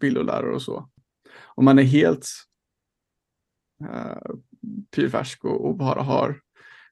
bildlärare 0.00 0.54
och 0.54 0.62
så. 0.62 0.88
Om 1.44 1.64
man 1.64 1.78
är 1.78 1.82
helt 1.82 2.28
uh, 3.82 4.36
pyrfärsk 4.96 5.44
och, 5.44 5.66
och 5.66 5.76
bara 5.76 6.02
har 6.02 6.40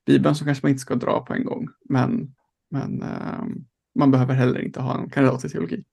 Bibeln 0.07 0.35
så 0.35 0.45
kanske 0.45 0.67
man 0.67 0.71
inte 0.71 0.83
ska 0.83 0.95
dra 0.95 1.25
på 1.25 1.35
en 1.35 1.45
gång. 1.45 1.69
Men, 1.89 2.35
men 2.71 3.03
uh, 3.03 3.45
man 3.95 4.11
behöver 4.11 4.35
heller 4.35 4.61
inte 4.61 4.81
ha 4.81 4.99
en 4.99 5.11
kandidat 5.11 5.45
i 5.45 5.49
teologi. 5.49 5.85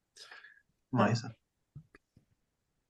Nice. 1.07 1.31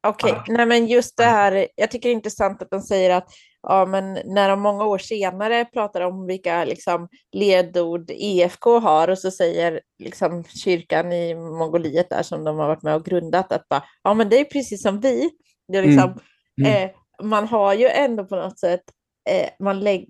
Okej, 0.07 0.31
okay. 0.31 0.55
nej 0.55 0.65
men 0.65 0.87
just 0.87 1.17
det 1.17 1.23
här, 1.23 1.67
jag 1.75 1.91
tycker 1.91 2.09
det 2.09 2.13
är 2.13 2.15
intressant 2.15 2.61
att 2.61 2.69
de 2.69 2.81
säger 2.81 3.17
att 3.17 3.29
ja, 3.67 3.85
men 3.85 4.13
när 4.25 4.49
de 4.49 4.61
många 4.61 4.85
år 4.85 4.97
senare 4.97 5.65
pratar 5.65 6.01
om 6.01 6.27
vilka 6.27 6.65
liksom, 6.65 7.07
ledord 7.31 8.11
EFK 8.11 8.79
har 8.79 9.07
och 9.07 9.19
så 9.19 9.31
säger 9.31 9.81
liksom, 10.03 10.43
kyrkan 10.43 11.13
i 11.13 11.35
Mongoliet 11.35 12.09
där 12.09 12.23
som 12.23 12.43
de 12.43 12.57
har 12.57 12.67
varit 12.67 12.83
med 12.83 12.95
och 12.95 13.05
grundat 13.05 13.51
att 13.51 13.69
bara, 13.69 13.83
ja 14.03 14.13
men 14.13 14.29
det 14.29 14.39
är 14.39 14.45
precis 14.45 14.81
som 14.81 14.99
vi. 14.99 15.29
Det 15.67 15.77
är 15.77 15.83
liksom, 15.83 16.09
mm. 16.09 16.21
Mm. 16.61 16.83
Eh, 16.83 16.91
man 17.23 17.47
har 17.47 17.73
ju 17.73 17.87
ändå 17.87 18.25
på 18.25 18.35
något 18.35 18.59
sätt, 18.59 18.83
eh, 19.29 19.49
man, 19.59 19.79
lägg, 19.79 20.09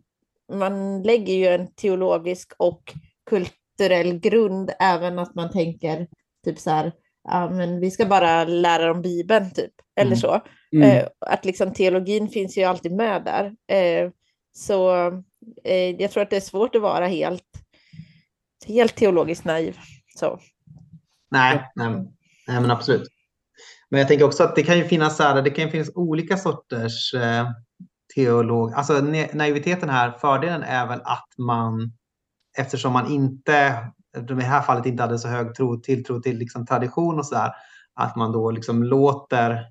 man 0.54 1.04
lägger 1.04 1.34
ju 1.34 1.48
en 1.48 1.74
teologisk 1.74 2.54
och 2.58 2.94
kulturell 3.30 4.20
grund, 4.20 4.72
även 4.80 5.20
att 5.20 5.36
man 5.36 5.52
tänker 5.52 6.08
typ 6.46 6.60
så 6.60 6.70
här, 6.70 6.92
ja, 7.26 7.50
men 7.50 7.80
vi 7.80 7.92
ska 7.92 8.06
bara 8.06 8.44
lära 8.44 8.92
om 8.92 9.02
Bibeln 9.02 9.52
typ, 9.52 9.74
eller 9.96 10.12
mm. 10.12 10.20
så. 10.20 10.42
Mm. 10.76 10.90
Eh, 10.90 11.08
att 11.20 11.46
liksom 11.46 11.74
teologin 11.74 12.30
finns 12.30 12.58
ju 12.58 12.64
alltid 12.64 12.92
med 12.92 13.24
där. 13.24 13.46
Eh, 13.68 14.12
så 14.54 15.08
eh, 15.64 15.90
jag 16.00 16.12
tror 16.12 16.24
att 16.24 16.30
det 16.30 16.36
är 16.36 16.42
svårt 16.42 16.76
att 16.76 16.82
vara 16.82 17.08
helt, 17.08 17.44
helt 18.68 18.96
teologiskt 18.96 19.46
naiv. 19.46 19.78
Så. 20.20 20.40
Nej, 21.32 21.72
nej, 21.76 21.90
nej, 22.48 22.62
men 22.62 22.72
absolut. 22.72 23.08
Men 23.90 24.00
jag 24.00 24.08
tänker 24.08 24.26
också 24.26 24.44
att 24.44 24.56
det 24.56 24.64
kan 24.64 24.78
ju 24.78 24.84
finnas, 24.84 25.18
så 25.18 25.24
här, 25.24 25.42
det 25.42 25.50
kan 25.50 25.72
finnas 25.72 25.92
olika 25.96 26.38
sorters 26.38 27.14
eh, 27.14 27.48
teolog. 28.16 28.74
Alltså 28.74 29.02
naiviteten 29.34 29.90
här, 29.90 30.12
fördelen 30.12 30.64
är 30.64 30.88
väl 30.88 31.02
att 31.04 31.30
man, 31.38 31.92
eftersom 32.58 32.94
man 32.94 33.12
inte 33.12 33.88
de 34.22 34.40
i 34.40 34.42
det 34.42 34.50
här 34.50 34.62
fallet 34.62 34.86
inte 34.86 35.04
hade 35.04 35.20
så 35.20 35.28
hög 35.28 35.56
tro, 35.56 35.80
tilltro 35.80 36.22
till 36.22 36.38
liksom 36.38 36.66
tradition 36.66 37.20
och 37.20 37.26
så 37.26 37.36
där, 37.36 37.52
att 37.94 38.16
man 38.16 38.32
då 38.32 38.52
liksom 38.52 38.84
låter 38.84 39.66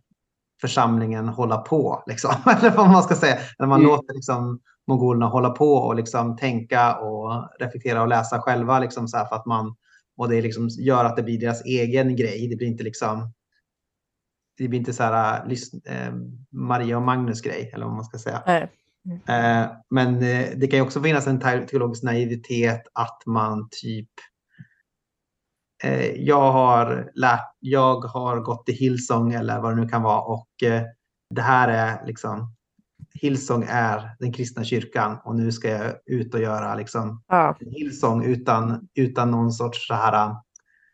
församlingen 0.60 1.28
hålla 1.28 1.56
på, 1.56 2.02
liksom. 2.06 2.34
eller 2.58 2.70
vad 2.70 2.90
man 2.90 3.02
ska 3.02 3.14
säga. 3.14 3.38
När 3.58 3.66
man 3.66 3.80
mm. 3.80 3.90
låter 3.90 4.14
liksom 4.14 4.60
mongolerna 4.86 5.26
hålla 5.26 5.50
på 5.50 5.74
och 5.74 5.94
liksom 5.94 6.36
tänka 6.36 6.96
och 6.96 7.48
reflektera 7.60 8.02
och 8.02 8.08
läsa 8.08 8.40
själva, 8.40 8.78
liksom 8.78 9.08
så 9.08 9.18
för 9.18 9.36
att 9.36 9.46
man, 9.46 9.76
och 10.16 10.28
det 10.28 10.42
liksom 10.42 10.68
gör 10.68 11.04
att 11.04 11.16
det 11.16 11.22
blir 11.22 11.40
deras 11.40 11.64
egen 11.64 12.16
grej. 12.16 12.48
Det 12.48 12.56
blir 12.56 12.68
inte 12.68 12.84
liksom 12.84 13.32
det 14.56 14.68
blir 14.68 14.78
inte 14.78 14.92
så 14.92 15.02
här 15.02 15.52
äh, 15.84 16.14
Maria 16.52 16.96
och 16.96 17.02
Magnus 17.02 17.40
grej, 17.40 17.70
eller 17.74 17.86
vad 17.86 17.94
man 17.94 18.04
ska 18.04 18.18
säga. 18.18 18.42
Nej. 18.46 18.70
Äh, 19.28 19.70
men 19.90 20.14
äh, 20.14 20.46
det 20.56 20.66
kan 20.66 20.78
ju 20.78 20.84
också 20.84 21.02
finnas 21.02 21.26
en 21.26 21.66
teologisk 21.66 22.02
naivitet 22.02 22.82
att 22.92 23.22
man 23.26 23.68
typ 23.70 24.08
Eh, 24.08 24.33
jag, 26.16 26.52
har 26.52 27.10
lärt, 27.14 27.54
jag 27.60 28.00
har 28.00 28.40
gått 28.40 28.66
till 28.66 28.74
Hillsong 28.74 29.32
eller 29.32 29.60
vad 29.60 29.76
det 29.76 29.82
nu 29.82 29.88
kan 29.88 30.02
vara 30.02 30.20
och 30.20 30.48
eh, 30.62 30.82
det 31.34 31.42
här 31.42 31.68
är 31.68 32.06
liksom 32.06 32.54
Hillsong 33.14 33.64
är 33.68 34.10
den 34.18 34.32
kristna 34.32 34.64
kyrkan 34.64 35.18
och 35.24 35.36
nu 35.36 35.52
ska 35.52 35.68
jag 35.68 35.92
ut 36.06 36.34
och 36.34 36.40
göra 36.40 36.74
liksom 36.74 37.22
ja. 37.28 37.56
Hillsong 37.60 38.24
utan, 38.24 38.88
utan 38.94 39.30
någon 39.30 39.52
sorts 39.52 39.86
så 39.86 39.94
här. 39.94 40.34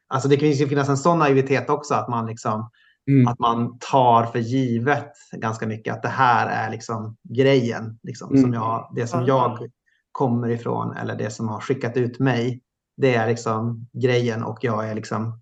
Alltså 0.09 0.29
det 0.29 0.37
kan 0.37 0.51
ju 0.51 0.69
finnas 0.69 0.89
en 0.89 0.97
sån 0.97 1.19
naivitet 1.19 1.71
också 1.71 1.95
att 1.95 2.09
man 2.09 2.27
liksom 2.27 2.71
mm. 3.11 3.29
att 3.29 3.39
man 3.39 3.79
tar 3.79 4.27
för 4.27 4.39
givet 4.39 5.13
ganska 5.33 5.67
mycket 5.67 5.95
att 5.95 6.03
det 6.03 6.09
här 6.09 6.47
är 6.47 6.71
liksom 6.71 7.17
grejen 7.23 7.99
liksom 8.03 8.31
mm. 8.31 8.43
som 8.43 8.53
jag, 8.53 8.93
det 8.95 9.07
som 9.07 9.27
jag 9.27 9.69
kommer 10.13 10.49
ifrån 10.49 10.97
eller 10.97 11.17
det 11.17 11.31
som 11.31 11.49
har 11.49 11.61
skickat 11.61 11.97
ut 11.97 12.19
mig. 12.19 12.63
Det 13.01 13.15
är 13.15 13.27
liksom 13.27 13.87
grejen 13.93 14.43
och 14.43 14.59
jag 14.61 14.89
är 14.91 14.95
liksom 14.95 15.41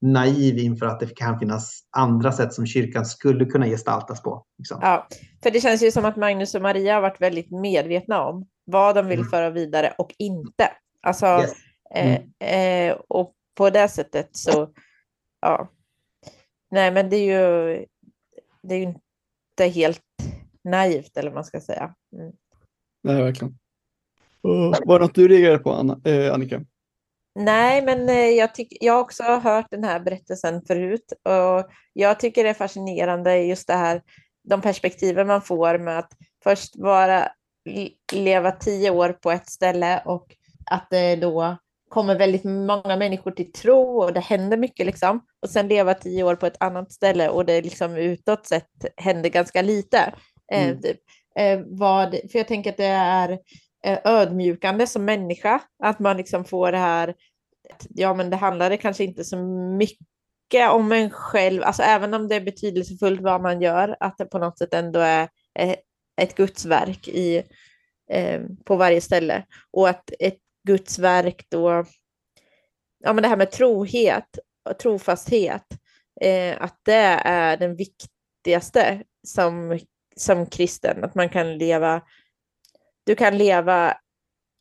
naiv 0.00 0.58
inför 0.58 0.86
att 0.86 1.00
det 1.00 1.16
kan 1.16 1.38
finnas 1.38 1.80
andra 1.96 2.32
sätt 2.32 2.52
som 2.52 2.66
kyrkan 2.66 3.06
skulle 3.06 3.44
kunna 3.44 3.66
gestaltas 3.66 4.22
på. 4.22 4.44
Liksom. 4.58 4.78
Ja, 4.82 5.08
för 5.42 5.50
det 5.50 5.60
känns 5.60 5.82
ju 5.82 5.90
som 5.90 6.04
att 6.04 6.16
Magnus 6.16 6.54
och 6.54 6.62
Maria 6.62 6.94
har 6.94 7.00
varit 7.00 7.20
väldigt 7.20 7.50
medvetna 7.50 8.24
om 8.24 8.46
vad 8.64 8.94
de 8.94 9.06
vill 9.06 9.18
mm. 9.18 9.30
föra 9.30 9.50
vidare 9.50 9.94
och 9.98 10.14
inte. 10.18 10.70
Alltså, 11.02 11.26
yes. 11.26 11.52
mm. 11.94 12.22
eh, 12.38 12.88
eh, 12.88 12.96
och 13.08 13.34
på 13.54 13.70
det 13.70 13.88
sättet 13.88 14.28
så, 14.32 14.70
ja. 15.40 15.68
Nej, 16.70 16.92
men 16.92 17.10
det 17.10 17.16
är 17.16 17.24
ju, 17.24 17.86
det 18.62 18.74
är 18.74 18.78
ju 18.78 18.84
inte 18.84 19.64
helt 19.64 20.02
naivt, 20.64 21.16
eller 21.16 21.30
vad 21.30 21.34
man 21.34 21.44
ska 21.44 21.60
säga. 21.60 21.94
Mm. 22.16 22.32
Nej, 23.02 23.22
verkligen. 23.22 23.58
var 24.84 24.98
det 24.98 25.04
något 25.04 25.14
du 25.14 25.28
reagerade 25.28 25.58
på, 25.58 25.72
Anna, 25.72 26.00
eh, 26.04 26.34
Annika? 26.34 26.64
Nej, 27.38 27.82
men 27.82 28.08
eh, 28.08 28.14
jag, 28.28 28.54
tyck, 28.54 28.76
jag 28.80 28.92
har 28.92 29.00
också 29.00 29.22
hört 29.22 29.66
den 29.70 29.84
här 29.84 30.00
berättelsen 30.00 30.62
förut 30.66 31.12
och 31.24 31.70
jag 31.92 32.20
tycker 32.20 32.44
det 32.44 32.50
är 32.50 32.54
fascinerande 32.54 33.36
just 33.38 33.66
det 33.66 33.74
här, 33.74 34.02
de 34.48 34.60
perspektiven 34.60 35.26
man 35.26 35.42
får 35.42 35.78
med 35.78 35.98
att 35.98 36.12
först 36.44 36.76
vara, 36.76 37.28
leva 38.12 38.50
tio 38.52 38.90
år 38.90 39.12
på 39.12 39.30
ett 39.30 39.50
ställe 39.50 40.02
och 40.04 40.26
att 40.70 40.86
det 40.90 41.16
då 41.16 41.56
kommer 41.88 42.18
väldigt 42.18 42.44
många 42.44 42.96
människor 42.96 43.30
till 43.30 43.52
tro 43.52 44.02
och 44.02 44.12
det 44.12 44.20
händer 44.20 44.56
mycket 44.56 44.86
liksom. 44.86 45.20
Och 45.42 45.50
sen 45.50 45.68
leva 45.68 45.94
tio 45.94 46.22
år 46.22 46.34
på 46.36 46.46
ett 46.46 46.56
annat 46.62 46.92
ställe 46.92 47.28
och 47.28 47.44
det 47.46 47.62
liksom 47.62 47.96
utåt 47.96 48.46
sett 48.46 48.68
händer 48.96 49.30
ganska 49.30 49.62
lite. 49.62 49.98
Eh, 50.52 50.68
Mm. 50.68 50.80
typ. 50.82 50.96
eh, 51.38 51.60
vad, 51.66 52.10
för 52.10 52.38
jag 52.38 52.48
tänker 52.48 52.70
att 52.70 52.76
det 52.76 52.84
är 52.86 53.38
eh, 53.84 53.98
ödmjukande 54.04 54.86
som 54.86 55.04
människa, 55.04 55.60
att 55.82 55.98
man 55.98 56.16
liksom 56.16 56.44
får 56.44 56.72
det 56.72 56.78
här, 56.78 57.14
ja 57.88 58.14
men 58.14 58.30
det 58.30 58.36
handlade 58.36 58.76
kanske 58.76 59.04
inte 59.04 59.24
så 59.24 59.36
mycket 59.78 60.70
om 60.70 60.92
en 60.92 61.10
själv, 61.10 61.62
alltså 61.62 61.82
även 61.82 62.14
om 62.14 62.28
det 62.28 62.34
är 62.34 62.40
betydelsefullt 62.40 63.20
vad 63.20 63.42
man 63.42 63.60
gör, 63.60 63.96
att 64.00 64.18
det 64.18 64.24
på 64.24 64.38
något 64.38 64.58
sätt 64.58 64.74
ändå 64.74 65.00
är 65.00 65.28
eh, 65.58 65.76
ett 66.20 66.34
gudsverk 66.34 67.08
i, 67.08 67.42
eh, 68.10 68.40
på 68.64 68.76
varje 68.76 69.00
ställe. 69.00 69.44
Och 69.70 69.88
att 69.88 70.10
ett 70.18 70.38
gudsverk 70.66 71.46
då, 71.48 71.84
ja 72.98 73.12
men 73.12 73.22
det 73.22 73.28
här 73.28 73.36
med 73.36 73.50
trohet 73.50 74.38
och 74.70 74.78
trofasthet, 74.78 75.64
eh, 76.20 76.62
att 76.62 76.80
det 76.82 77.20
är 77.24 77.56
den 77.56 77.76
viktigaste 77.76 79.02
som, 79.26 79.78
som 80.16 80.46
kristen, 80.46 81.04
att 81.04 81.14
man 81.14 81.28
kan 81.28 81.58
leva, 81.58 82.02
du 83.04 83.14
kan 83.14 83.38
leva 83.38 83.96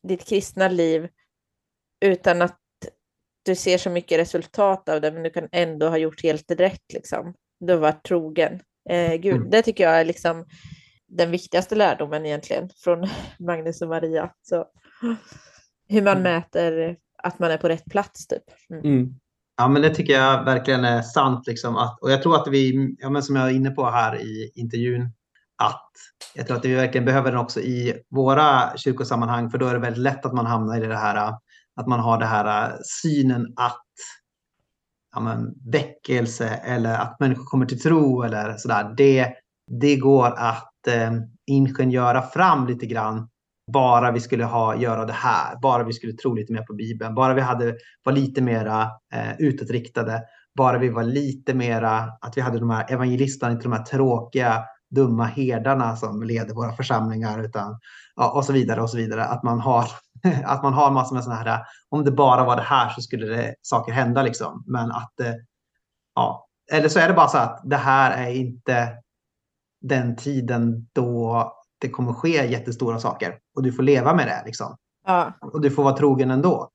ditt 0.08 0.26
kristna 0.26 0.68
liv 0.68 1.10
utan 2.00 2.42
att 2.42 2.60
du 3.48 3.56
ser 3.56 3.78
så 3.78 3.90
mycket 3.90 4.20
resultat 4.20 4.90
av 4.90 5.02
det, 5.02 5.12
men 5.12 5.24
du 5.24 5.30
kan 5.30 5.48
ändå 5.52 5.90
ha 5.90 5.98
gjort 5.98 6.24
helt 6.24 6.52
rätt 6.52 6.94
liksom. 6.94 7.34
Du 7.60 7.74
har 7.74 7.80
varit 7.80 8.04
trogen. 8.04 8.60
Eh, 8.90 9.14
Gud, 9.16 9.36
Mm. 9.36 9.50
det 9.50 9.62
tycker 9.62 9.84
jag 9.84 10.00
är 10.00 10.06
liksom 10.06 10.46
den 11.08 11.32
viktigaste 11.32 11.76
lärdomen 11.76 12.26
egentligen 12.26 12.70
från 12.84 13.08
Magnus 13.40 13.82
och 13.82 13.88
Maria. 13.90 14.32
Så, 14.42 14.66
hur 15.90 16.02
man 16.02 16.18
Mm. 16.18 16.24
mäter 16.24 16.96
att 17.24 17.40
man 17.40 17.52
är 17.52 17.58
på 17.58 17.70
rätt 17.70 17.86
plats 17.86 18.28
typ. 18.28 18.44
Mm. 18.70 18.86
Mm. 18.86 19.10
Ja, 19.58 19.68
men 19.68 19.82
det 19.82 19.96
tycker 19.96 20.14
jag 20.14 20.46
verkligen 20.46 20.86
är 20.86 21.02
sant. 21.02 21.48
Liksom, 21.48 21.76
att, 21.76 22.02
och 22.02 22.12
jag 22.12 22.22
tror 22.24 22.36
att 22.36 22.48
vi, 22.48 22.96
ja, 23.00 23.10
men 23.10 23.24
som 23.24 23.36
jag 23.36 23.46
är 23.50 23.54
inne 23.54 23.70
på 23.70 23.86
här 23.90 24.22
i 24.22 24.52
intervjun, 24.56 25.02
att 25.64 25.92
jag 26.36 26.48
tror 26.48 26.58
att 26.58 26.66
vi 26.66 26.76
verkligen 26.76 27.06
behöver 27.06 27.32
den 27.32 27.40
också 27.40 27.60
i 27.60 27.94
våra 28.10 28.78
kyrkosammanhang, 28.78 29.50
för 29.50 29.58
då 29.58 29.68
är 29.68 29.74
det 29.74 29.80
väldigt 29.80 30.04
lätt 30.04 30.26
att 30.26 30.34
man 30.34 30.46
hamnar 30.46 30.84
i 30.84 30.88
det 30.88 30.96
här, 30.98 31.34
att 31.78 31.88
man 31.88 32.00
har 32.00 32.18
den 32.18 32.28
här 32.28 32.70
äh, 32.70 32.76
synen 33.04 33.54
att 33.56 33.84
ja, 35.16 35.20
men, 35.22 35.54
väckelse 35.72 36.48
eller 36.48 36.98
att 36.98 37.20
människor 37.20 37.46
kommer 37.46 37.66
till 37.66 37.82
tro 37.82 38.24
eller 38.24 38.58
sådär, 38.58 38.94
det, 38.98 39.34
det 39.72 39.96
går 39.96 40.34
att 40.38 40.88
eh, 40.88 41.12
ingenjöra 41.48 42.22
fram 42.22 42.68
lite 42.68 42.86
grann. 42.86 43.30
Bara 43.72 44.12
vi 44.12 44.20
skulle 44.20 44.46
ha, 44.46 44.76
göra 44.76 45.06
det 45.06 45.14
här, 45.14 45.60
bara 45.62 45.84
vi 45.84 45.94
skulle 45.94 46.14
tro 46.14 46.34
lite 46.34 46.54
mer 46.54 46.62
på 46.62 46.74
Bibeln, 46.74 47.16
bara 47.16 47.34
vi 47.34 47.42
hade, 47.42 47.76
var 48.04 48.14
lite 48.14 48.42
mera 48.42 48.82
eh, 49.14 49.40
utåtriktade, 49.40 50.24
bara 50.58 50.78
vi 50.78 50.90
var 50.90 51.04
lite 51.04 51.54
mera, 51.54 51.98
att 52.22 52.38
vi 52.38 52.42
hade 52.42 52.60
de 52.60 52.70
här 52.70 52.94
evangelisterna, 52.94 53.52
inte 53.52 53.64
de 53.64 53.72
här 53.72 53.84
tråkiga, 53.84 54.64
dumma 54.96 55.26
herdarna 55.26 55.96
som 55.96 56.24
leder 56.24 56.54
våra 56.54 56.74
församlingar, 56.74 57.44
utan, 57.44 57.80
ja, 58.16 58.32
och 58.32 58.46
så 58.46 58.54
vidare 58.54 58.82
och 58.82 58.90
så 58.90 58.98
vidare. 58.98 59.26
Att 59.26 59.44
man 59.44 59.60
har, 59.60 59.86
att 60.46 60.64
man 60.64 60.74
har 60.74 60.92
massor 60.92 61.16
med 61.16 61.24
sådana 61.24 61.44
här, 61.44 61.66
om 61.90 62.04
det 62.04 62.12
bara 62.12 62.46
var 62.46 62.56
det 62.56 62.62
här 62.62 62.90
så 62.90 63.02
skulle 63.02 63.26
det, 63.26 63.56
saker 63.62 63.92
hända 63.92 64.24
liksom. 64.24 64.64
Men 64.68 64.92
att, 64.92 65.20
eh, 65.20 65.34
ja, 66.16 66.48
eller 66.72 66.90
så 66.90 67.00
är 67.00 67.08
det 67.08 67.14
bara 67.14 67.28
så 67.28 67.38
att 67.38 67.62
det 67.64 67.76
här 67.76 68.26
är 68.26 68.30
inte 68.30 68.94
den 69.82 70.16
tiden 70.16 70.88
då 70.94 71.54
det 71.82 71.90
kommer 71.90 72.14
ske 72.14 72.48
jättestora 72.48 73.00
saker 73.00 73.40
och 73.56 73.64
du 73.64 73.72
får 73.72 73.84
leva 73.84 74.14
med 74.14 74.28
det 74.28 74.42
liksom. 74.46 74.78
Ja, 75.06 75.34
Och 75.42 75.62
du 75.62 75.72
får 75.72 75.84
vara 75.84 75.98
trogen 75.98 76.32
ändå. 76.32 76.70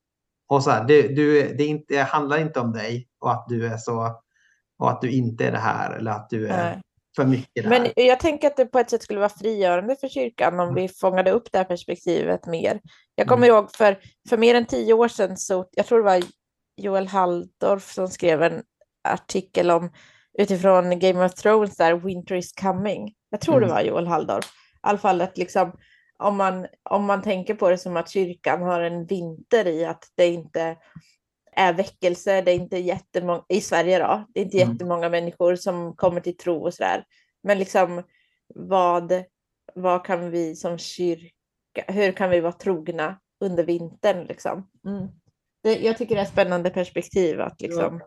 Och 0.49 0.63
så 0.63 0.71
här, 0.71 0.85
du, 0.85 1.15
du, 1.15 1.55
det, 1.55 1.65
inte, 1.65 1.95
det 1.95 2.03
handlar 2.03 2.39
inte 2.39 2.61
om 2.61 2.73
dig 2.73 3.09
och 3.21 3.33
att 3.33 3.45
du 3.49 3.67
är 3.67 3.77
så 3.77 4.23
och 4.79 4.91
att 4.91 5.01
du 5.01 5.11
inte 5.11 5.47
är 5.47 5.53
det 5.53 5.59
här 5.59 5.91
eller 5.91 6.11
att 6.11 6.31
du 6.31 6.49
är 6.49 6.65
nej. 6.65 6.81
För 7.17 7.25
mycket 7.25 7.65
det 7.65 7.69
Men 7.69 7.89
jag 7.97 8.21
tänker 8.21 8.47
att 8.47 8.57
det 8.57 8.67
på 8.67 8.79
ett 8.79 8.91
sätt 8.91 9.03
skulle 9.03 9.19
vara 9.21 9.29
frigörande 9.29 9.97
för 10.01 10.09
kyrkan 10.09 10.55
om 10.55 10.61
Mm. 10.61 10.75
vi 10.75 10.89
fångade 10.89 11.31
upp 11.31 11.53
det 11.53 11.59
här 11.59 11.65
perspektivet 11.65 12.47
mer. 12.47 12.81
Jag 13.15 13.27
kommer 13.29 13.47
Mm. 13.47 13.57
ihåg 13.57 13.77
för, 13.77 13.99
för 14.29 14.37
mer 14.39 14.55
än 14.55 14.67
tio 14.67 14.95
år 14.95 15.09
sedan 15.09 15.37
så, 15.37 15.69
jag 15.73 15.87
tror 15.87 15.99
det 15.99 16.05
var 16.05 16.23
Joel 16.77 17.07
Halldorf 17.09 17.93
som 17.93 18.09
skrev 18.09 18.43
en 18.43 18.63
artikel 19.09 19.71
om 19.71 19.93
utifrån 20.39 20.99
Game 20.99 21.25
of 21.25 21.35
Thrones 21.35 21.77
där 21.77 21.95
Winter 21.95 22.35
is 22.35 22.53
coming. 22.53 23.15
Jag 23.31 23.41
tror 23.41 23.61
det 23.61 23.67
Mm. 23.67 23.75
var 23.77 23.83
Joel 23.83 24.07
Halldorf. 24.07 24.45
I 24.47 24.79
alla 24.81 24.99
fall 24.99 25.21
att 25.21 25.39
liksom 25.39 25.73
om 26.19 26.37
man, 26.37 26.67
om 26.91 27.05
man 27.05 27.23
tänker 27.23 27.55
på 27.55 27.71
det 27.71 27.79
som 27.79 27.97
att 27.97 28.11
kyrkan 28.11 28.63
har 28.63 28.81
en 28.81 29.07
vinter 29.07 29.67
i 29.67 29.85
att 29.85 30.05
det 30.15 30.27
inte 30.27 30.77
är 31.57 31.73
väckelse, 31.73 32.43
det 32.43 32.51
är 32.51 32.55
inte 32.55 32.79
jättemånga, 32.79 33.45
i 33.49 33.61
Sverige 33.61 33.99
då, 33.99 34.27
det 34.35 34.41
är 34.41 34.45
inte 34.45 34.59
Mm. 34.59 34.73
jättemånga 34.73 35.09
människor 35.09 35.57
som 35.57 35.97
kommer 35.97 36.21
till 36.21 36.37
tro 36.37 36.65
och 36.65 36.75
sådär. 36.75 37.05
Men 37.43 37.59
liksom 37.59 38.03
vad, 38.55 39.13
vad 39.75 40.05
kan 40.05 40.31
vi 40.31 40.57
som 40.57 40.79
kyrka, 40.79 41.33
hur 41.89 42.13
kan 42.13 42.31
vi 42.31 42.41
vara 42.41 42.53
trogna 42.53 43.19
under 43.41 43.65
vintern 43.65 44.27
liksom? 44.27 44.69
Mm. 44.87 45.09
Det, 45.63 45.79
jag 45.79 45.99
tycker 45.99 46.15
det 46.15 46.21
är 46.21 46.25
ett 46.25 46.33
spännande 46.33 46.71
perspektiv 46.71 47.41
att 47.41 47.61
liksom, 47.61 48.01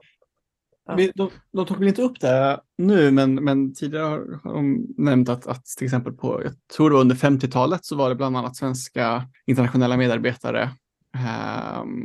Ja. 0.88 0.95
Vi, 0.95 1.11
de, 1.15 1.30
de 1.51 1.65
tog 1.65 1.77
väl 1.77 1.88
inte 1.88 2.01
upp 2.01 2.19
det 2.19 2.59
nu, 2.77 3.11
men, 3.11 3.35
men 3.35 3.73
tidigare 3.73 4.03
har, 4.03 4.53
de 4.53 4.88
nämnt 4.97 5.30
att, 5.30 5.47
att 5.47 5.65
till 5.65 5.85
exempel 5.85 6.13
på, 6.13 6.43
jag 6.43 6.53
tror 6.76 6.89
det 6.89 6.93
var 6.93 7.01
under 7.01 7.15
50-talet 7.15 7.85
så 7.85 7.95
var 7.95 8.09
det 8.09 8.15
bland 8.15 8.38
annat 8.38 8.55
svenska 8.55 9.23
internationella 9.45 9.97
medarbetare 9.97 10.69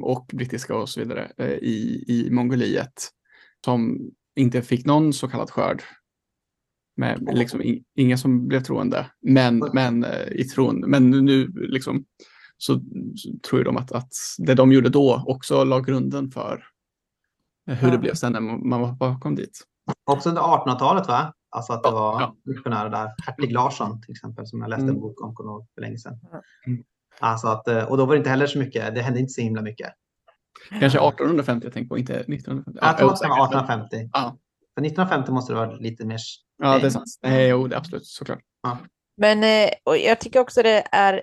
och 0.02 0.30
brittiska 0.32 0.76
och 0.76 0.88
så 0.88 1.00
vidare 1.00 1.32
eh, 1.36 1.46
i, 1.46 2.04
i 2.08 2.30
Mongoliet 2.30 3.08
som 3.64 4.10
inte 4.36 4.62
fick 4.62 4.86
någon 4.86 5.12
så 5.12 5.28
kallad 5.28 5.50
skörd. 5.50 5.82
Med, 6.96 7.28
liksom, 7.32 7.62
in, 7.62 7.84
inga 7.94 8.16
som 8.16 8.48
blev 8.48 8.60
troende, 8.60 9.10
men, 9.20 9.58
men 9.72 10.04
eh, 10.04 10.28
i 10.28 10.44
tron. 10.44 10.80
Men 10.80 11.10
nu 11.10 11.48
liksom, 11.48 12.04
så, 12.58 12.80
så 13.16 13.38
tror 13.48 13.64
de 13.64 13.76
att, 13.76 13.92
att 13.92 14.12
det 14.38 14.54
de 14.54 14.72
gjorde 14.72 14.88
då 14.88 15.24
också 15.26 15.64
la 15.64 15.80
grunden 15.80 16.30
för 16.30 16.64
hur 17.66 17.90
det 17.90 17.98
blev 17.98 18.14
sen 18.14 18.32
när 18.32 18.40
man 18.40 18.68
man 18.68 18.80
var 18.80 18.92
bakom 18.92 19.34
dit. 19.34 19.64
Också 20.04 20.28
under 20.28 20.42
1800-talet 20.42 21.08
va? 21.08 21.34
Alltså 21.50 21.72
att 21.72 21.82
det 21.82 21.90
var 21.90 22.20
ja. 22.20 22.36
missionärer 22.44 22.90
där. 22.90 23.14
Hertig 23.26 23.52
Larsson 23.52 24.00
till 24.02 24.10
exempel 24.10 24.46
som 24.46 24.60
jag 24.60 24.70
läste 24.70 24.82
Mm. 24.82 24.94
en 24.94 25.00
bok 25.00 25.20
om 25.20 25.66
för 25.74 25.80
länge 25.80 25.98
sedan. 25.98 26.18
Alltså 27.18 27.48
att, 27.48 27.68
eh, 27.68 27.84
och 27.84 27.96
då 27.96 28.06
var 28.06 28.14
det 28.14 28.18
inte 28.18 28.30
heller 28.30 28.46
så 28.46 28.58
mycket, 28.58 28.94
det 28.94 29.02
hände 29.02 29.20
inte 29.20 29.32
så 29.32 29.40
himla 29.40 29.62
mycket. 29.62 29.92
Kanske 30.68 30.98
1850 30.98 31.66
jag 31.66 31.72
tänker 31.72 31.88
på, 31.88 31.98
inte 31.98 32.12
1950. 32.12 32.78
Jag 32.82 32.98
tror 32.98 33.12
att 33.12 33.20
det 33.20 33.28
var 33.28 33.46
1850. 33.46 34.10
Ja. 34.12 34.36
För 34.74 34.86
1950 34.86 35.32
måste 35.32 35.52
det 35.52 35.56
vara 35.56 35.72
lite 35.72 36.06
mer 36.06 36.18
Ja, 36.62 36.78
det 36.78 36.86
är 36.86 36.90
sant. 36.90 37.06
Nej, 37.22 37.48
jo, 37.48 37.66
det 37.66 37.76
är 37.76 37.78
absolut 37.78 38.06
såklart. 38.06 38.40
Men 39.16 39.44
eh, 39.44 39.70
och 39.84 39.98
jag 39.98 40.20
tycker 40.20 40.40
också 40.40 40.62
det 40.62 40.84
är 40.92 41.22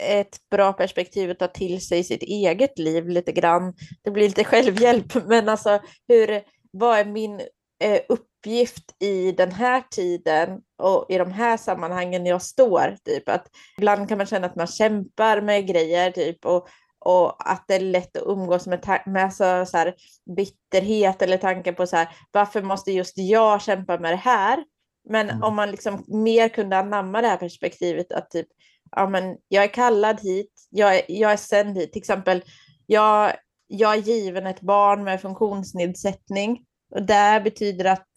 ett 0.00 0.36
bra 0.50 0.72
perspektiv 0.72 1.30
att 1.30 1.38
ta 1.38 1.48
till 1.48 1.86
sig 1.86 2.04
sitt 2.04 2.22
eget 2.22 2.78
liv 2.78 3.08
lite 3.08 3.32
grann. 3.32 3.74
Det 4.02 4.10
blir 4.10 4.22
lite 4.22 4.44
självhjälp, 4.44 5.14
men 5.26 5.48
alltså 5.48 5.80
hur, 6.08 6.42
vad 6.70 6.98
är 6.98 7.04
min 7.04 7.40
eh, 7.84 8.00
uppgift 8.42 9.02
i 9.02 9.32
den 9.32 9.52
här 9.52 9.82
tiden 9.90 10.60
och 10.78 11.06
i 11.08 11.18
de 11.18 11.32
här 11.32 11.56
sammanhangen 11.56 12.26
jag 12.26 12.42
står? 12.42 12.96
Typ 13.04 13.28
att 13.28 13.46
ibland 13.78 14.08
kan 14.08 14.18
man 14.18 14.26
känna 14.26 14.46
att 14.46 14.56
man 14.56 14.66
kämpar 14.66 15.40
med 15.40 15.66
grejer 15.66 16.10
typ 16.10 16.46
och, 16.46 16.68
och 16.98 17.50
att 17.50 17.64
det 17.68 17.74
är 17.74 17.80
lätt 17.80 18.16
att 18.16 18.26
umgås 18.26 18.66
med, 18.66 19.02
med 19.06 19.34
så, 19.34 19.66
så 19.66 19.76
här, 19.76 19.94
bitterhet 20.36 21.22
eller 21.22 21.36
tankar 21.36 21.72
på 21.72 21.86
så 21.86 21.96
här, 21.96 22.08
varför 22.30 22.62
måste 22.62 22.92
just 22.92 23.18
jag 23.18 23.62
kämpa 23.62 23.98
med 23.98 24.12
det 24.12 24.16
här? 24.16 24.64
Men 25.08 25.30
Mm. 25.30 25.42
om 25.42 25.56
man 25.56 25.70
liksom 25.70 26.04
mer 26.08 26.48
kunde 26.48 26.78
anamma 26.78 27.20
det 27.20 27.28
här 27.28 27.36
perspektivet 27.36 28.12
att 28.12 28.30
typ, 28.30 28.46
ja 28.90 29.08
men 29.08 29.36
jag 29.48 29.64
är 29.64 29.68
kallad 29.74 30.20
hit, 30.20 30.52
jag 30.70 30.96
är, 30.96 31.02
jag 31.08 31.32
är 31.32 31.36
sänd 31.36 31.78
hit. 31.78 31.92
Till 31.92 32.00
exempel, 32.00 32.42
jag, 32.86 33.32
jag 33.66 33.92
är 33.94 33.98
given 33.98 34.46
ett 34.46 34.60
barn 34.60 35.04
med 35.04 35.20
funktionsnedsättning. 35.20 36.64
Och 36.94 37.02
det 37.02 37.40
betyder 37.44 37.84
att 37.84 38.08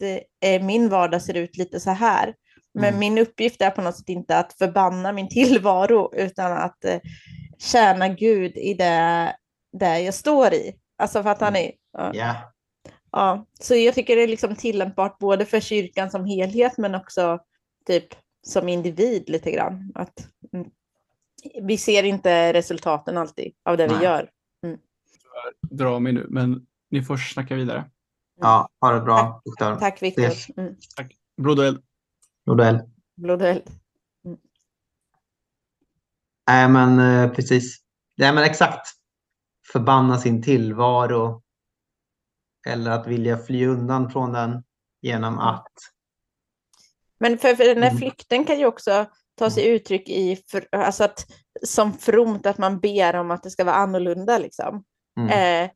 eh, 0.44 0.62
min 0.62 0.88
vardag 0.88 1.22
ser 1.22 1.34
ut 1.34 1.56
lite 1.56 1.80
så 1.80 1.90
här. 1.90 2.34
Men 2.74 2.84
Mm. 2.88 3.00
min 3.00 3.18
uppgift 3.18 3.62
är 3.62 3.70
på 3.70 3.82
något 3.82 3.96
sätt 3.96 4.08
inte 4.08 4.38
att 4.38 4.52
förbanna 4.52 5.12
min 5.12 5.28
tillvaro, 5.30 6.14
utan 6.16 6.52
att 6.52 6.84
eh, 6.84 7.00
tjäna 7.58 8.08
Gud 8.08 8.56
i 8.56 8.74
det, 8.74 9.36
det 9.72 10.00
jag 10.00 10.14
står 10.14 10.54
i. 10.54 10.74
Alltså 10.98 11.22
fattar 11.22 11.50
ni? 11.50 11.72
Ja. 11.92 12.10
Ja. 12.14 12.52
Ja, 13.12 13.46
så 13.60 13.74
jag 13.76 13.94
tycker 13.94 14.16
det 14.16 14.22
är 14.22 14.28
liksom 14.28 14.56
tillämpbart 14.56 15.18
både 15.18 15.46
för 15.46 15.60
kyrkan 15.60 16.10
som 16.10 16.24
helhet 16.24 16.78
men 16.78 16.94
också 16.94 17.38
typ 17.86 18.06
som 18.46 18.68
individ 18.68 19.28
lite 19.28 19.50
grann. 19.50 19.92
Att, 19.94 20.28
mm, 20.52 20.66
vi 21.62 21.78
ser 21.78 22.02
inte 22.02 22.52
resultaten 22.52 23.16
alltid 23.18 23.52
av 23.64 23.76
det 23.76 23.86
vi 23.86 23.94
Nej. 23.94 24.04
gör. 24.04 24.30
Dra 25.70 25.98
mig 25.98 26.12
nu, 26.12 26.26
men 26.28 26.66
ni 26.90 27.02
får 27.02 27.16
snacka 27.16 27.54
vidare. 27.54 27.84
Ja, 28.40 28.68
ha 28.80 28.92
det 28.92 29.00
bra 29.00 29.42
doktor. 29.44 29.76
Tack 29.76 30.02
Viktor. 30.02 30.32
Mm. 30.56 30.74
Broder, 31.42 31.78
Nordell. 32.46 32.82
Blod 33.16 33.42
och 33.42 33.48
eld. 33.48 33.62
Nej 36.48 36.68
men 36.68 36.98
eh, 36.98 37.32
precis. 37.32 37.78
Nej 38.16 38.32
men 38.34 38.44
exakt. 38.44 38.88
förbanna 39.72 40.18
sin 40.18 40.42
tillvaro 40.42 41.42
eller 42.68 42.90
att 42.90 43.06
vilja 43.06 43.38
fly 43.38 43.66
undan 43.66 44.10
från 44.10 44.32
den 44.32 44.64
genom 45.02 45.38
att 45.38 45.72
Men 47.18 47.38
för, 47.38 47.54
för 47.54 47.64
den 47.64 47.82
här 47.82 47.90
Mm. 47.90 47.98
flykten 47.98 48.44
kan 48.44 48.58
ju 48.58 48.66
också 48.66 49.06
ta 49.38 49.50
sig 49.50 49.68
uttryck 49.68 50.08
i, 50.08 50.36
för, 50.50 50.68
alltså 50.72 51.04
att, 51.04 51.26
som 51.62 51.92
fromt 51.92 52.46
att 52.46 52.58
man 52.58 52.80
ber 52.80 53.16
om 53.16 53.30
att 53.30 53.42
det 53.42 53.50
ska 53.50 53.64
vara 53.64 53.74
annorlunda. 53.76 54.38
Liksom. 54.38 54.84
mm, 55.18 55.28
Eh, 55.64 55.70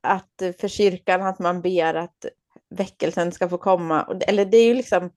att 0.00 0.42
för 0.60 0.68
kyrkan 0.68 1.22
att 1.22 1.38
man 1.38 1.60
ber 1.60 1.94
att 1.94 2.26
väckelsen 2.70 3.32
ska 3.32 3.48
få 3.48 3.58
komma. 3.58 4.18
Eller 4.20 4.44
det 4.44 4.56
är 4.56 4.66
ju 4.66 4.74
liksom 4.74 5.10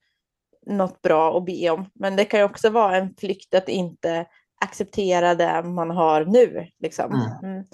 något 0.65 1.02
bra 1.02 1.38
att 1.38 1.45
be 1.45 1.69
om. 1.69 1.86
Men 1.94 2.15
det 2.15 2.26
kan 2.26 2.40
ju 2.40 2.45
också 2.45 2.69
vara 2.69 2.98
en 2.98 3.15
flykt 3.15 3.53
att 3.53 3.69
inte 3.69 4.26
acceptera 4.61 5.36
det 5.36 5.64
man 5.64 5.90
har 5.90 6.26
nu. 6.26 6.68
Liksom. 6.80 7.14
Mm. 7.14 7.53
Mm. 7.53 7.65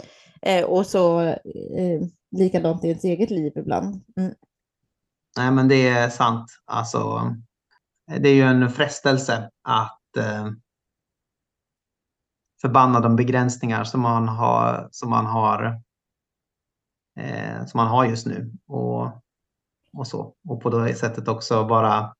Eh, 0.41 0.65
och 0.65 0.85
så 0.85 1.21
eh, 1.21 2.01
likadant 2.31 2.83
i 2.83 2.87
ens 2.87 3.03
eget 3.03 3.29
liv 3.29 3.53
ibland. 3.55 4.03
Mm. 4.17 4.33
Nej, 5.37 5.51
men 5.51 5.67
det 5.67 5.87
är 5.87 6.09
sant. 6.09 6.51
Alltså, 6.65 7.31
det 8.19 8.29
är 8.29 8.33
ju 8.33 8.41
en 8.41 8.69
frestelse 8.69 9.49
att 9.63 10.17
eh, 10.17 10.47
förbanna 12.61 12.99
de 12.99 13.15
begränsningar 13.15 13.83
som 13.83 14.01
man 14.01 14.27
har, 14.27 14.87
som 14.91 15.09
man 15.09 15.25
har, 15.25 15.81
eh, 17.19 17.65
som 17.65 17.77
man 17.77 17.87
har 17.87 18.05
just 18.05 18.27
nu. 18.27 18.51
Och, 18.67 19.03
och, 19.93 20.07
så. 20.07 20.33
och 20.47 20.61
på 20.61 20.69
det 20.69 20.95
sättet 20.95 21.27
också 21.27 21.65
bara 21.65 22.13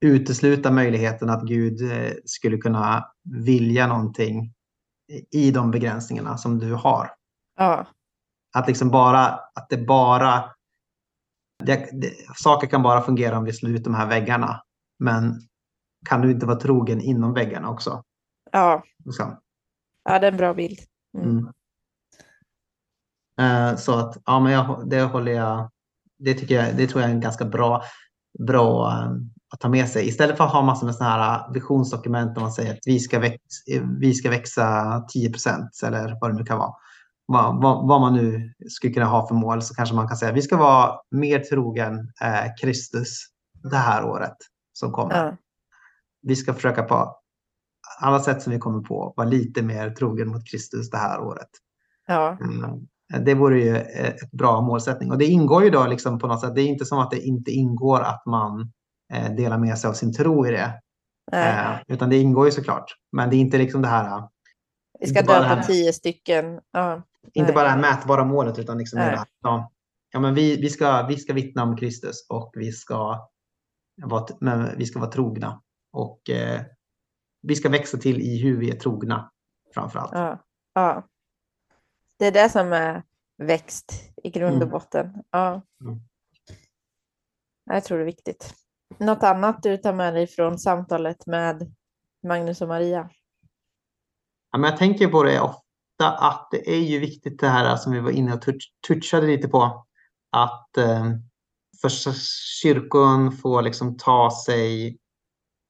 utesluta 0.00 0.70
möjligheten 0.70 1.30
att 1.30 1.42
Gud 1.42 1.92
eh, 1.92 2.12
skulle 2.24 2.56
kunna 2.56 3.12
vilja 3.22 3.86
någonting 3.86 4.54
i 5.30 5.50
de 5.50 5.70
begränsningarna 5.70 6.38
som 6.38 6.58
du 6.58 6.74
har. 6.74 7.10
Ja, 7.56 7.86
Att 8.54 8.68
liksom 8.68 8.90
bara, 8.90 9.26
att 9.54 9.66
det 9.68 9.78
bara, 9.78 10.44
det, 11.64 11.88
det, 11.92 12.12
saker 12.36 12.66
kan 12.66 12.82
bara 12.82 13.02
fungera 13.02 13.38
om 13.38 13.44
vi 13.44 13.52
slår 13.52 13.72
ut 13.72 13.84
de 13.84 13.94
här 13.94 14.06
väggarna. 14.06 14.62
Men 14.98 15.40
kan 16.08 16.20
du 16.20 16.30
inte 16.30 16.46
vara 16.46 16.60
trogen 16.60 17.00
inom 17.00 17.34
väggarna 17.34 17.70
också? 17.70 18.04
ja, 18.52 18.82
Liksom. 19.04 19.36
ja, 20.04 20.18
det 20.18 20.26
är 20.26 20.32
en 20.32 20.38
bra 20.38 20.54
bild. 20.54 20.78
Mm. 21.18 21.30
Mm. 21.30 21.52
Eh, 23.40 23.76
Så 23.76 23.98
att, 23.98 24.18
ja 24.24 24.40
men 24.40 24.52
jag, 24.52 24.88
det 24.90 25.02
håller 25.02 25.32
jag, 25.32 25.70
det 26.18 26.34
tycker 26.34 26.54
jag, 26.54 26.76
det 26.76 26.86
tror 26.86 27.00
jag 27.02 27.10
är 27.10 27.14
en 27.14 27.20
ganska 27.20 27.44
bra, 27.44 27.82
bra 28.46 28.90
eh, 28.92 29.10
att 29.54 29.60
ta 29.60 29.68
med 29.68 29.88
sig. 29.88 30.08
Istället 30.08 30.36
för 30.36 30.44
att 30.44 30.52
ha 30.52 30.62
massor 30.62 30.86
med 30.86 30.94
sådana 30.94 31.14
här 31.14 31.52
visionsdokument 31.52 32.34
där 32.34 32.42
man 32.42 32.52
säger 32.52 32.72
att 32.72 32.80
vi 32.86 32.98
ska, 33.00 33.18
väx, 33.18 33.42
vi 34.00 34.14
ska 34.14 34.30
växa 34.30 34.62
10% 35.14 35.86
eller 35.86 36.18
vad 36.20 36.30
det 36.30 36.38
nu 36.38 36.44
kan 36.44 36.58
vara. 36.58 36.72
Vad, 37.26 37.62
vad, 37.62 37.88
vad 37.88 38.00
man 38.00 38.14
nu 38.14 38.52
skulle 38.68 38.92
kunna 38.92 39.06
ha 39.06 39.28
för 39.28 39.34
mål 39.34 39.62
så 39.62 39.74
kanske 39.74 39.94
man 39.94 40.08
kan 40.08 40.16
säga 40.16 40.30
att 40.30 40.36
vi 40.36 40.42
ska 40.42 40.56
vara 40.56 40.94
mer 41.10 41.38
trogen 41.38 41.94
eh, 42.22 42.54
Kristus 42.60 43.18
det 43.62 43.76
här 43.76 44.04
året 44.04 44.36
som 44.72 44.92
kommer. 44.92 45.24
Ja, 45.26 45.36
Vi 46.22 46.36
ska 46.36 46.54
försöka 46.54 46.82
på 46.82 47.16
alla 48.00 48.20
sätt 48.20 48.42
som 48.42 48.52
vi 48.52 48.58
kommer 48.58 48.80
på 48.80 49.14
vara 49.16 49.28
lite 49.28 49.62
mer 49.62 49.90
trogen 49.90 50.28
mot 50.28 50.48
Kristus 50.50 50.90
det 50.90 50.96
här 50.98 51.20
året. 51.20 51.48
ja, 52.06 52.38
Mm. 52.40 52.86
Det 53.20 53.34
vore 53.34 53.60
ju 53.60 53.76
ett 53.76 54.30
bra 54.30 54.60
målsättning. 54.60 55.10
Och 55.10 55.18
det 55.18 55.26
ingår 55.26 55.64
ju 55.64 55.70
då 55.70 55.86
liksom 55.86 56.18
på 56.18 56.26
något 56.26 56.40
sätt. 56.40 56.54
Det 56.54 56.62
är 56.62 56.66
inte 56.66 56.84
som 56.84 56.98
att 56.98 57.10
det 57.10 57.20
inte 57.20 57.50
ingår 57.50 58.00
att 58.00 58.26
man 58.26 58.72
eh, 59.12 59.34
delar 59.34 59.58
med 59.58 59.78
sig 59.78 59.90
av 59.90 59.94
sin 59.94 60.12
tro 60.12 60.46
i 60.46 60.50
det. 60.50 60.80
Eh, 61.32 61.80
utan 61.88 62.10
det 62.10 62.16
ingår 62.16 62.46
ju 62.46 62.52
såklart. 62.52 62.94
Men 63.12 63.30
det 63.30 63.36
är 63.36 63.38
inte 63.38 63.58
liksom 63.58 63.82
det 63.82 63.88
här, 63.88 64.28
Vi 65.00 65.06
ska 65.06 65.22
döpa 65.22 65.62
tio 65.62 65.92
stycken. 65.92 66.60
Ja, 66.72 67.02
inte 67.34 67.52
bara 67.52 67.64
det 67.64 67.70
här 67.70 67.80
mätbara 67.80 68.24
målet 68.24 68.58
utan 68.58 68.78
liksom 68.78 68.98
det 68.98 69.04
här, 69.04 69.26
ja, 69.42 69.72
ja, 70.12 70.20
men 70.20 70.34
vi, 70.34 70.60
vi, 70.60 70.70
ska, 70.70 71.06
vi 71.06 71.16
ska 71.16 71.32
vittna 71.32 71.62
om 71.62 71.76
Kristus 71.76 72.26
och 72.28 72.52
vi 72.54 72.72
ska 72.72 73.28
vara, 74.02 74.26
men 74.40 74.78
vi 74.78 74.86
ska 74.86 74.98
vara 74.98 75.10
trogna. 75.10 75.62
Och 75.92 76.30
eh, 76.30 76.60
vi 77.42 77.54
ska 77.54 77.68
växa 77.68 77.98
till 77.98 78.20
i 78.20 78.42
hur 78.42 78.58
vi 78.58 78.70
är 78.70 78.76
trogna 78.76 79.30
framför 79.74 79.98
allt. 79.98 80.12
ja, 80.12 80.38
ja. 80.74 81.08
Det 82.22 82.26
är 82.26 82.32
det 82.32 82.48
som 82.48 82.72
är 82.72 83.02
växt 83.38 83.92
i 84.22 84.30
grund 84.30 84.56
och 84.56 84.62
Mm. 84.62 84.70
botten. 84.70 85.22
Ja. 85.30 85.62
Mm. 85.84 86.00
Jag 87.64 87.84
tror 87.84 87.98
det 87.98 88.04
är 88.04 88.06
viktigt. 88.06 88.54
Något 88.98 89.22
annat 89.22 89.62
du 89.62 89.76
tar 89.76 89.92
med 89.92 90.14
dig 90.14 90.26
från 90.26 90.58
samtalet 90.58 91.26
med 91.26 91.74
Magnus 92.26 92.60
och 92.60 92.68
Maria? 92.68 93.10
Ja, 94.52 94.58
men 94.58 94.70
jag 94.70 94.78
tänker 94.78 95.08
på 95.08 95.22
det 95.22 95.40
ofta 95.40 96.10
att 96.18 96.48
det 96.50 96.70
är 96.70 96.80
ju 96.80 96.98
viktigt 96.98 97.40
det 97.40 97.48
här 97.48 97.76
som 97.76 97.92
vi 97.92 98.00
var 98.00 98.10
inne 98.10 98.34
och 98.34 98.42
touch- 98.42 98.72
touchade 98.88 99.26
lite 99.26 99.48
på. 99.48 99.86
Att 100.30 100.76
eh, 100.76 101.04
för 101.80 101.88
kyrkon 102.62 103.32
får 103.32 103.62
liksom 103.62 103.96
ta 103.96 104.30
sig 104.46 104.98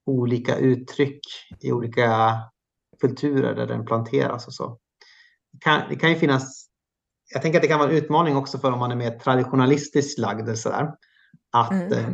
olika 0.07 0.57
uttryck 0.57 1.21
i 1.61 1.73
olika 1.73 2.39
kulturer 3.01 3.55
där 3.55 3.67
den 3.67 3.85
planteras 3.85 4.47
och 4.47 4.55
så. 4.55 4.79
Det 5.53 5.59
kan, 5.61 5.83
det 5.89 5.97
kan 5.97 6.11
ju 6.11 6.17
finnas, 6.17 6.67
jag 7.33 7.43
tänker 7.43 7.59
att 7.59 7.63
det 7.63 7.69
kan 7.69 7.79
vara 7.79 7.91
en 7.91 7.97
utmaning 7.97 8.37
också 8.37 8.59
för 8.59 8.73
om 8.73 8.79
man 8.79 8.91
är 8.91 8.97
mer 8.97 9.19
traditionalistiskt 9.19 10.19
lagd 10.19 10.41
eller 10.43 10.55
sådär. 10.55 10.95
Att 11.53 11.73
Mm. 11.73 11.93
eh, 11.93 12.09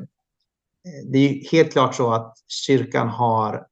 det 1.12 1.18
är 1.18 1.32
ju 1.32 1.42
helt 1.52 1.72
klart 1.72 1.94
så 1.94 2.12
att 2.12 2.34
kyrkan 2.66 3.08
har 3.08 3.66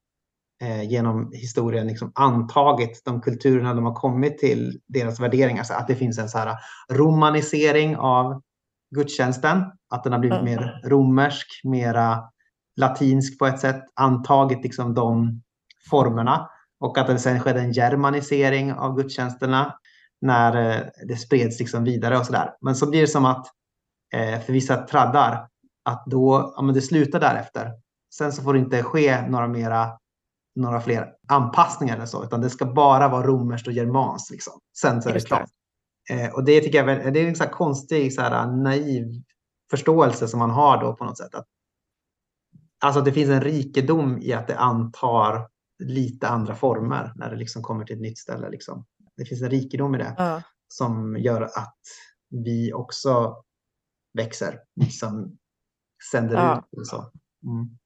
eh, 0.63 0.83
genom 0.91 1.33
historien 1.33 1.87
liksom 1.87 2.13
antagit 2.15 3.03
de 3.05 3.21
kulturerna 3.21 3.75
de 3.75 3.85
har 3.85 3.95
kommit 3.95 4.39
till, 4.39 4.81
deras 4.87 5.21
värderingar. 5.21 5.63
Så 5.63 5.75
att 5.75 5.89
det 5.89 5.95
finns 5.95 6.19
en 6.19 6.29
så 6.29 6.39
här 6.39 6.57
romanisering 6.93 7.97
av 7.97 8.43
gudstjänsten, 8.95 9.65
att 9.91 10.05
den 10.05 10.13
har 10.13 10.21
blivit 10.21 10.39
Mm. 10.41 10.55
mer 10.55 10.81
romersk, 10.85 11.61
mera 11.65 12.25
latinsk 12.77 13.39
på 13.39 13.47
ett 13.47 13.61
sätt, 13.61 13.83
antagit 13.95 14.63
liksom 14.63 14.95
de 14.95 15.43
formerna 15.91 16.49
och 16.81 16.99
att 16.99 17.07
det 17.07 17.19
sen 17.19 17.41
skedde 17.41 17.61
en 17.61 17.73
germanisering 17.73 18.73
av 18.73 18.97
gudstjänsterna 18.97 19.79
när 20.21 20.71
eh, 20.71 20.87
det 21.09 21.17
spreds 21.17 21.59
liksom 21.59 21.85
vidare 21.85 22.19
och 22.19 22.27
sådär. 22.27 22.55
Men 22.61 22.77
så 22.77 22.91
blir 22.91 23.01
det 23.01 23.07
som 23.07 23.25
att 23.25 23.47
eh, 24.15 24.41
för 24.41 24.53
vissa 24.53 24.77
traddar 24.77 25.49
att 25.85 26.05
då, 26.07 26.53
ja 26.57 26.63
men 26.63 26.75
det 26.75 26.83
slutar 26.83 27.21
därefter. 27.21 27.73
Sen 28.15 28.33
så 28.33 28.43
får 28.43 28.53
det 28.53 28.59
inte 28.59 28.83
ske 28.83 29.29
några 29.29 29.49
mera 29.49 29.99
några 30.57 30.81
fler 30.81 31.13
anpassningar 31.29 31.97
eller 31.97 32.07
så, 32.07 32.25
utan 32.25 32.41
det 32.41 32.51
ska 32.51 32.67
bara 32.67 33.09
vara 33.09 33.27
romerskt 33.27 33.67
och 33.67 33.73
germanskt. 33.73 34.31
Liksom. 34.31 34.61
Sen 34.79 35.03
så 35.03 35.09
är 35.09 35.13
det 35.13 35.21
klart. 35.21 35.49
Eh, 36.11 36.35
och 36.35 36.45
det 36.45 36.61
tycker 36.61 36.85
jag 36.85 37.15
det 37.15 37.21
är 37.21 37.29
en 37.29 37.37
så 37.37 37.45
konstig, 37.45 38.15
så 38.15 38.21
här, 38.23 38.47
naiv 38.47 39.23
förståelse 39.71 40.29
som 40.29 40.39
man 40.39 40.51
har 40.51 40.81
då 40.81 40.97
på 40.97 41.05
något 41.05 41.19
sätt. 41.19 41.35
Att, 41.35 41.47
alltså 42.85 42.99
att 42.99 43.05
det 43.05 43.13
finns 43.13 43.31
en 43.31 43.41
rikedom 43.41 44.19
i 44.19 44.33
att 44.33 44.47
det 44.47 44.59
antar 44.59 45.49
lite 45.79 46.29
andra 46.29 46.55
former 46.55 47.13
när 47.17 47.31
det 47.31 47.37
liksom 47.37 47.63
kommer 47.63 47.85
till 47.85 47.97
ett 47.97 48.03
nytt 48.03 48.19
ställe. 48.19 48.51
Liksom. 48.51 48.87
Det 49.17 49.25
finns 49.25 49.43
en 49.43 49.51
rikedom 49.51 49.95
i 49.95 49.99
det 49.99 50.15
Ja, 50.19 50.43
som 50.69 51.17
gör 51.17 51.43
att 51.43 51.79
vi 52.29 52.73
också 52.73 53.43
växer, 54.13 54.61
som 54.91 55.39
sänder 56.13 56.35
Ja. 56.37 56.59
ut. 56.73 56.79
Och 56.79 56.87
så. 56.87 56.97
Mm. 57.43 57.79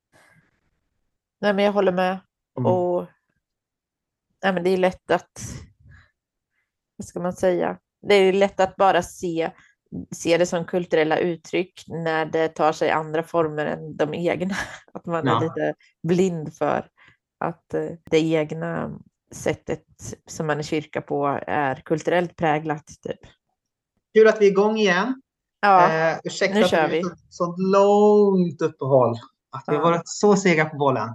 Nej, 1.40 1.54
men 1.54 1.64
jag 1.64 1.72
håller 1.72 1.92
med. 1.92 2.20
Mm. 2.58 2.72
Och 2.72 3.06
nej, 4.44 4.52
men 4.52 4.62
det 4.64 4.70
är 4.70 4.76
lätt 4.76 5.10
att, 5.10 5.40
vad 6.96 7.04
ska 7.06 7.20
man 7.20 7.32
säga, 7.32 7.78
det 8.08 8.14
är 8.14 8.32
lätt 8.32 8.60
att 8.60 8.76
bara 8.76 9.02
se, 9.02 9.50
se 10.14 10.38
det 10.38 10.46
som 10.46 10.64
kulturella 10.64 11.18
uttryck 11.18 11.84
när 11.88 12.26
det 12.26 12.48
tar 12.48 12.72
sig 12.72 12.90
andra 12.90 13.22
former 13.22 13.66
än 13.66 13.96
de 13.96 14.14
egna. 14.14 14.54
Att 14.92 15.06
man 15.06 15.28
är 15.28 15.32
Ja. 15.32 15.40
lite 15.40 15.74
blind 16.02 16.54
för 16.54 16.88
att 17.40 17.74
eh, 17.74 17.84
det 18.10 18.18
egna 18.20 18.98
sättet 19.32 19.84
som 20.28 20.46
man 20.46 20.58
är 20.58 20.62
kyrka 20.62 21.00
på 21.00 21.40
är 21.46 21.74
kulturellt 21.74 22.36
präglat. 22.36 22.86
Typ. 23.02 23.18
Kul 24.14 24.28
att 24.28 24.40
vi 24.40 24.46
är 24.46 24.50
igång 24.50 24.76
igen. 24.78 25.22
Ja, 25.60 25.92
Eh, 25.92 26.18
ursäkta 26.24 26.54
nu 26.58 26.64
att 26.64 26.70
kör 26.70 26.82
det 26.82 26.88
vi. 26.88 26.98
är 26.98 27.02
så, 27.02 27.14
så 27.28 27.56
långt 27.58 28.62
uppehåll. 28.62 29.14
Att 29.50 29.64
vi 29.66 29.76
har 29.76 29.82
Ja. 29.84 29.90
varit 29.90 30.02
så 30.08 30.36
sega 30.36 30.64
på 30.64 30.76
bollen. 30.76 31.08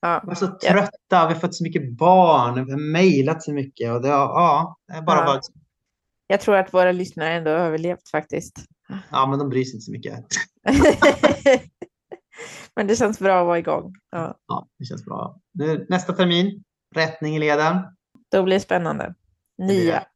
ja, 0.00 0.20
Vi 0.22 0.28
var 0.28 0.34
så 0.34 0.46
trötta, 0.46 1.26
vi 1.28 1.32
har 1.34 1.34
fått 1.34 1.54
så 1.54 1.64
mycket 1.64 1.92
barn, 1.92 2.66
vi 2.66 2.72
har 2.72 2.92
mejlat 2.92 3.42
så 3.42 3.52
mycket. 3.52 3.92
Och 3.92 4.02
det, 4.02 4.08
ja, 4.08 4.76
det 4.88 4.94
är 4.94 5.02
bara 5.02 5.20
Ja. 5.20 5.26
varit, 5.26 5.46
jag 6.26 6.40
tror 6.40 6.56
att 6.56 6.74
våra 6.74 6.92
lyssnare 6.92 7.32
ändå 7.34 7.50
har 7.50 7.58
överlevt 7.58 8.08
faktiskt. 8.10 8.56
ja, 9.10 9.26
men 9.26 9.38
de 9.38 9.48
bryr 9.48 9.64
sig 9.64 9.74
inte 9.74 9.84
så 9.84 9.92
mycket. 9.92 10.24
Men 12.76 12.86
det 12.86 12.96
känns 12.96 13.18
bra 13.18 13.40
att 13.40 13.46
vara 13.46 13.58
igång. 13.58 13.94
Ja, 14.10 14.38
Ja, 14.46 14.68
det 14.78 14.84
känns 14.84 15.04
bra. 15.04 15.40
Nu, 15.52 15.86
nästa 15.88 16.12
termin, 16.12 16.64
rättning 16.94 17.36
i 17.36 17.38
leden. 17.38 17.76
då 18.30 18.42
blir 18.42 18.56
det 18.56 18.60
spännande. 18.60 19.14
Nya, 19.58 20.06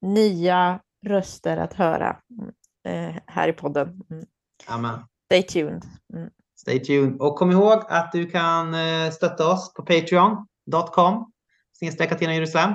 nya 0.00 0.80
röster 1.06 1.56
att 1.56 1.74
höra 1.74 2.16
eh, 2.84 3.14
här 3.26 3.48
i 3.48 3.52
podden. 3.52 4.02
Mm. 4.10 4.26
Amen. 4.66 5.00
Stay 5.24 5.42
tuned. 5.42 5.84
Mm. 6.14 6.30
Stay 6.60 6.80
tuned. 6.80 7.20
Och 7.20 7.36
kom 7.36 7.50
ihåg 7.50 7.84
att 7.88 8.12
du 8.12 8.26
kan 8.26 8.74
eh, 8.74 9.10
stötta 9.10 9.52
oss 9.52 9.74
på 9.74 9.82
patreon.com 9.82 11.32
snedstreck 11.78 12.12
Athena 12.12 12.34
Jerusalem. 12.34 12.74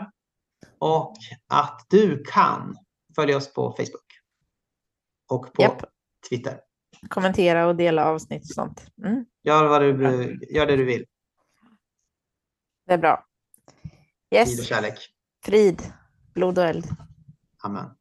Och 0.80 1.14
att 1.48 1.86
du 1.90 2.24
kan 2.24 2.76
följa 3.16 3.38
oss 3.38 3.54
på 3.54 3.72
Facebook. 3.72 4.06
Och 5.30 5.54
på 5.54 5.62
Japp. 5.62 5.82
Twitter. 6.30 6.60
Kommentera 7.10 7.68
och 7.68 7.76
dela 7.76 8.06
avsnitt 8.06 8.42
och 8.44 8.56
sånt. 8.56 8.86
Mm, 9.06 9.26
Gör, 9.44 9.68
vad 9.68 9.82
du, 9.82 9.90
gör 10.50 10.66
det 10.66 10.76
du 10.76 10.86
vill. 10.86 11.06
det 12.88 12.94
är 12.94 12.98
bra. 12.98 13.26
Frid 13.82 13.92
och 14.32 14.38
Yes, 14.38 14.66
kärlek. 14.68 15.00
frid, 15.46 15.82
blod 16.34 16.58
och 16.58 16.64
eld. 16.66 16.86
Amen. 17.64 17.96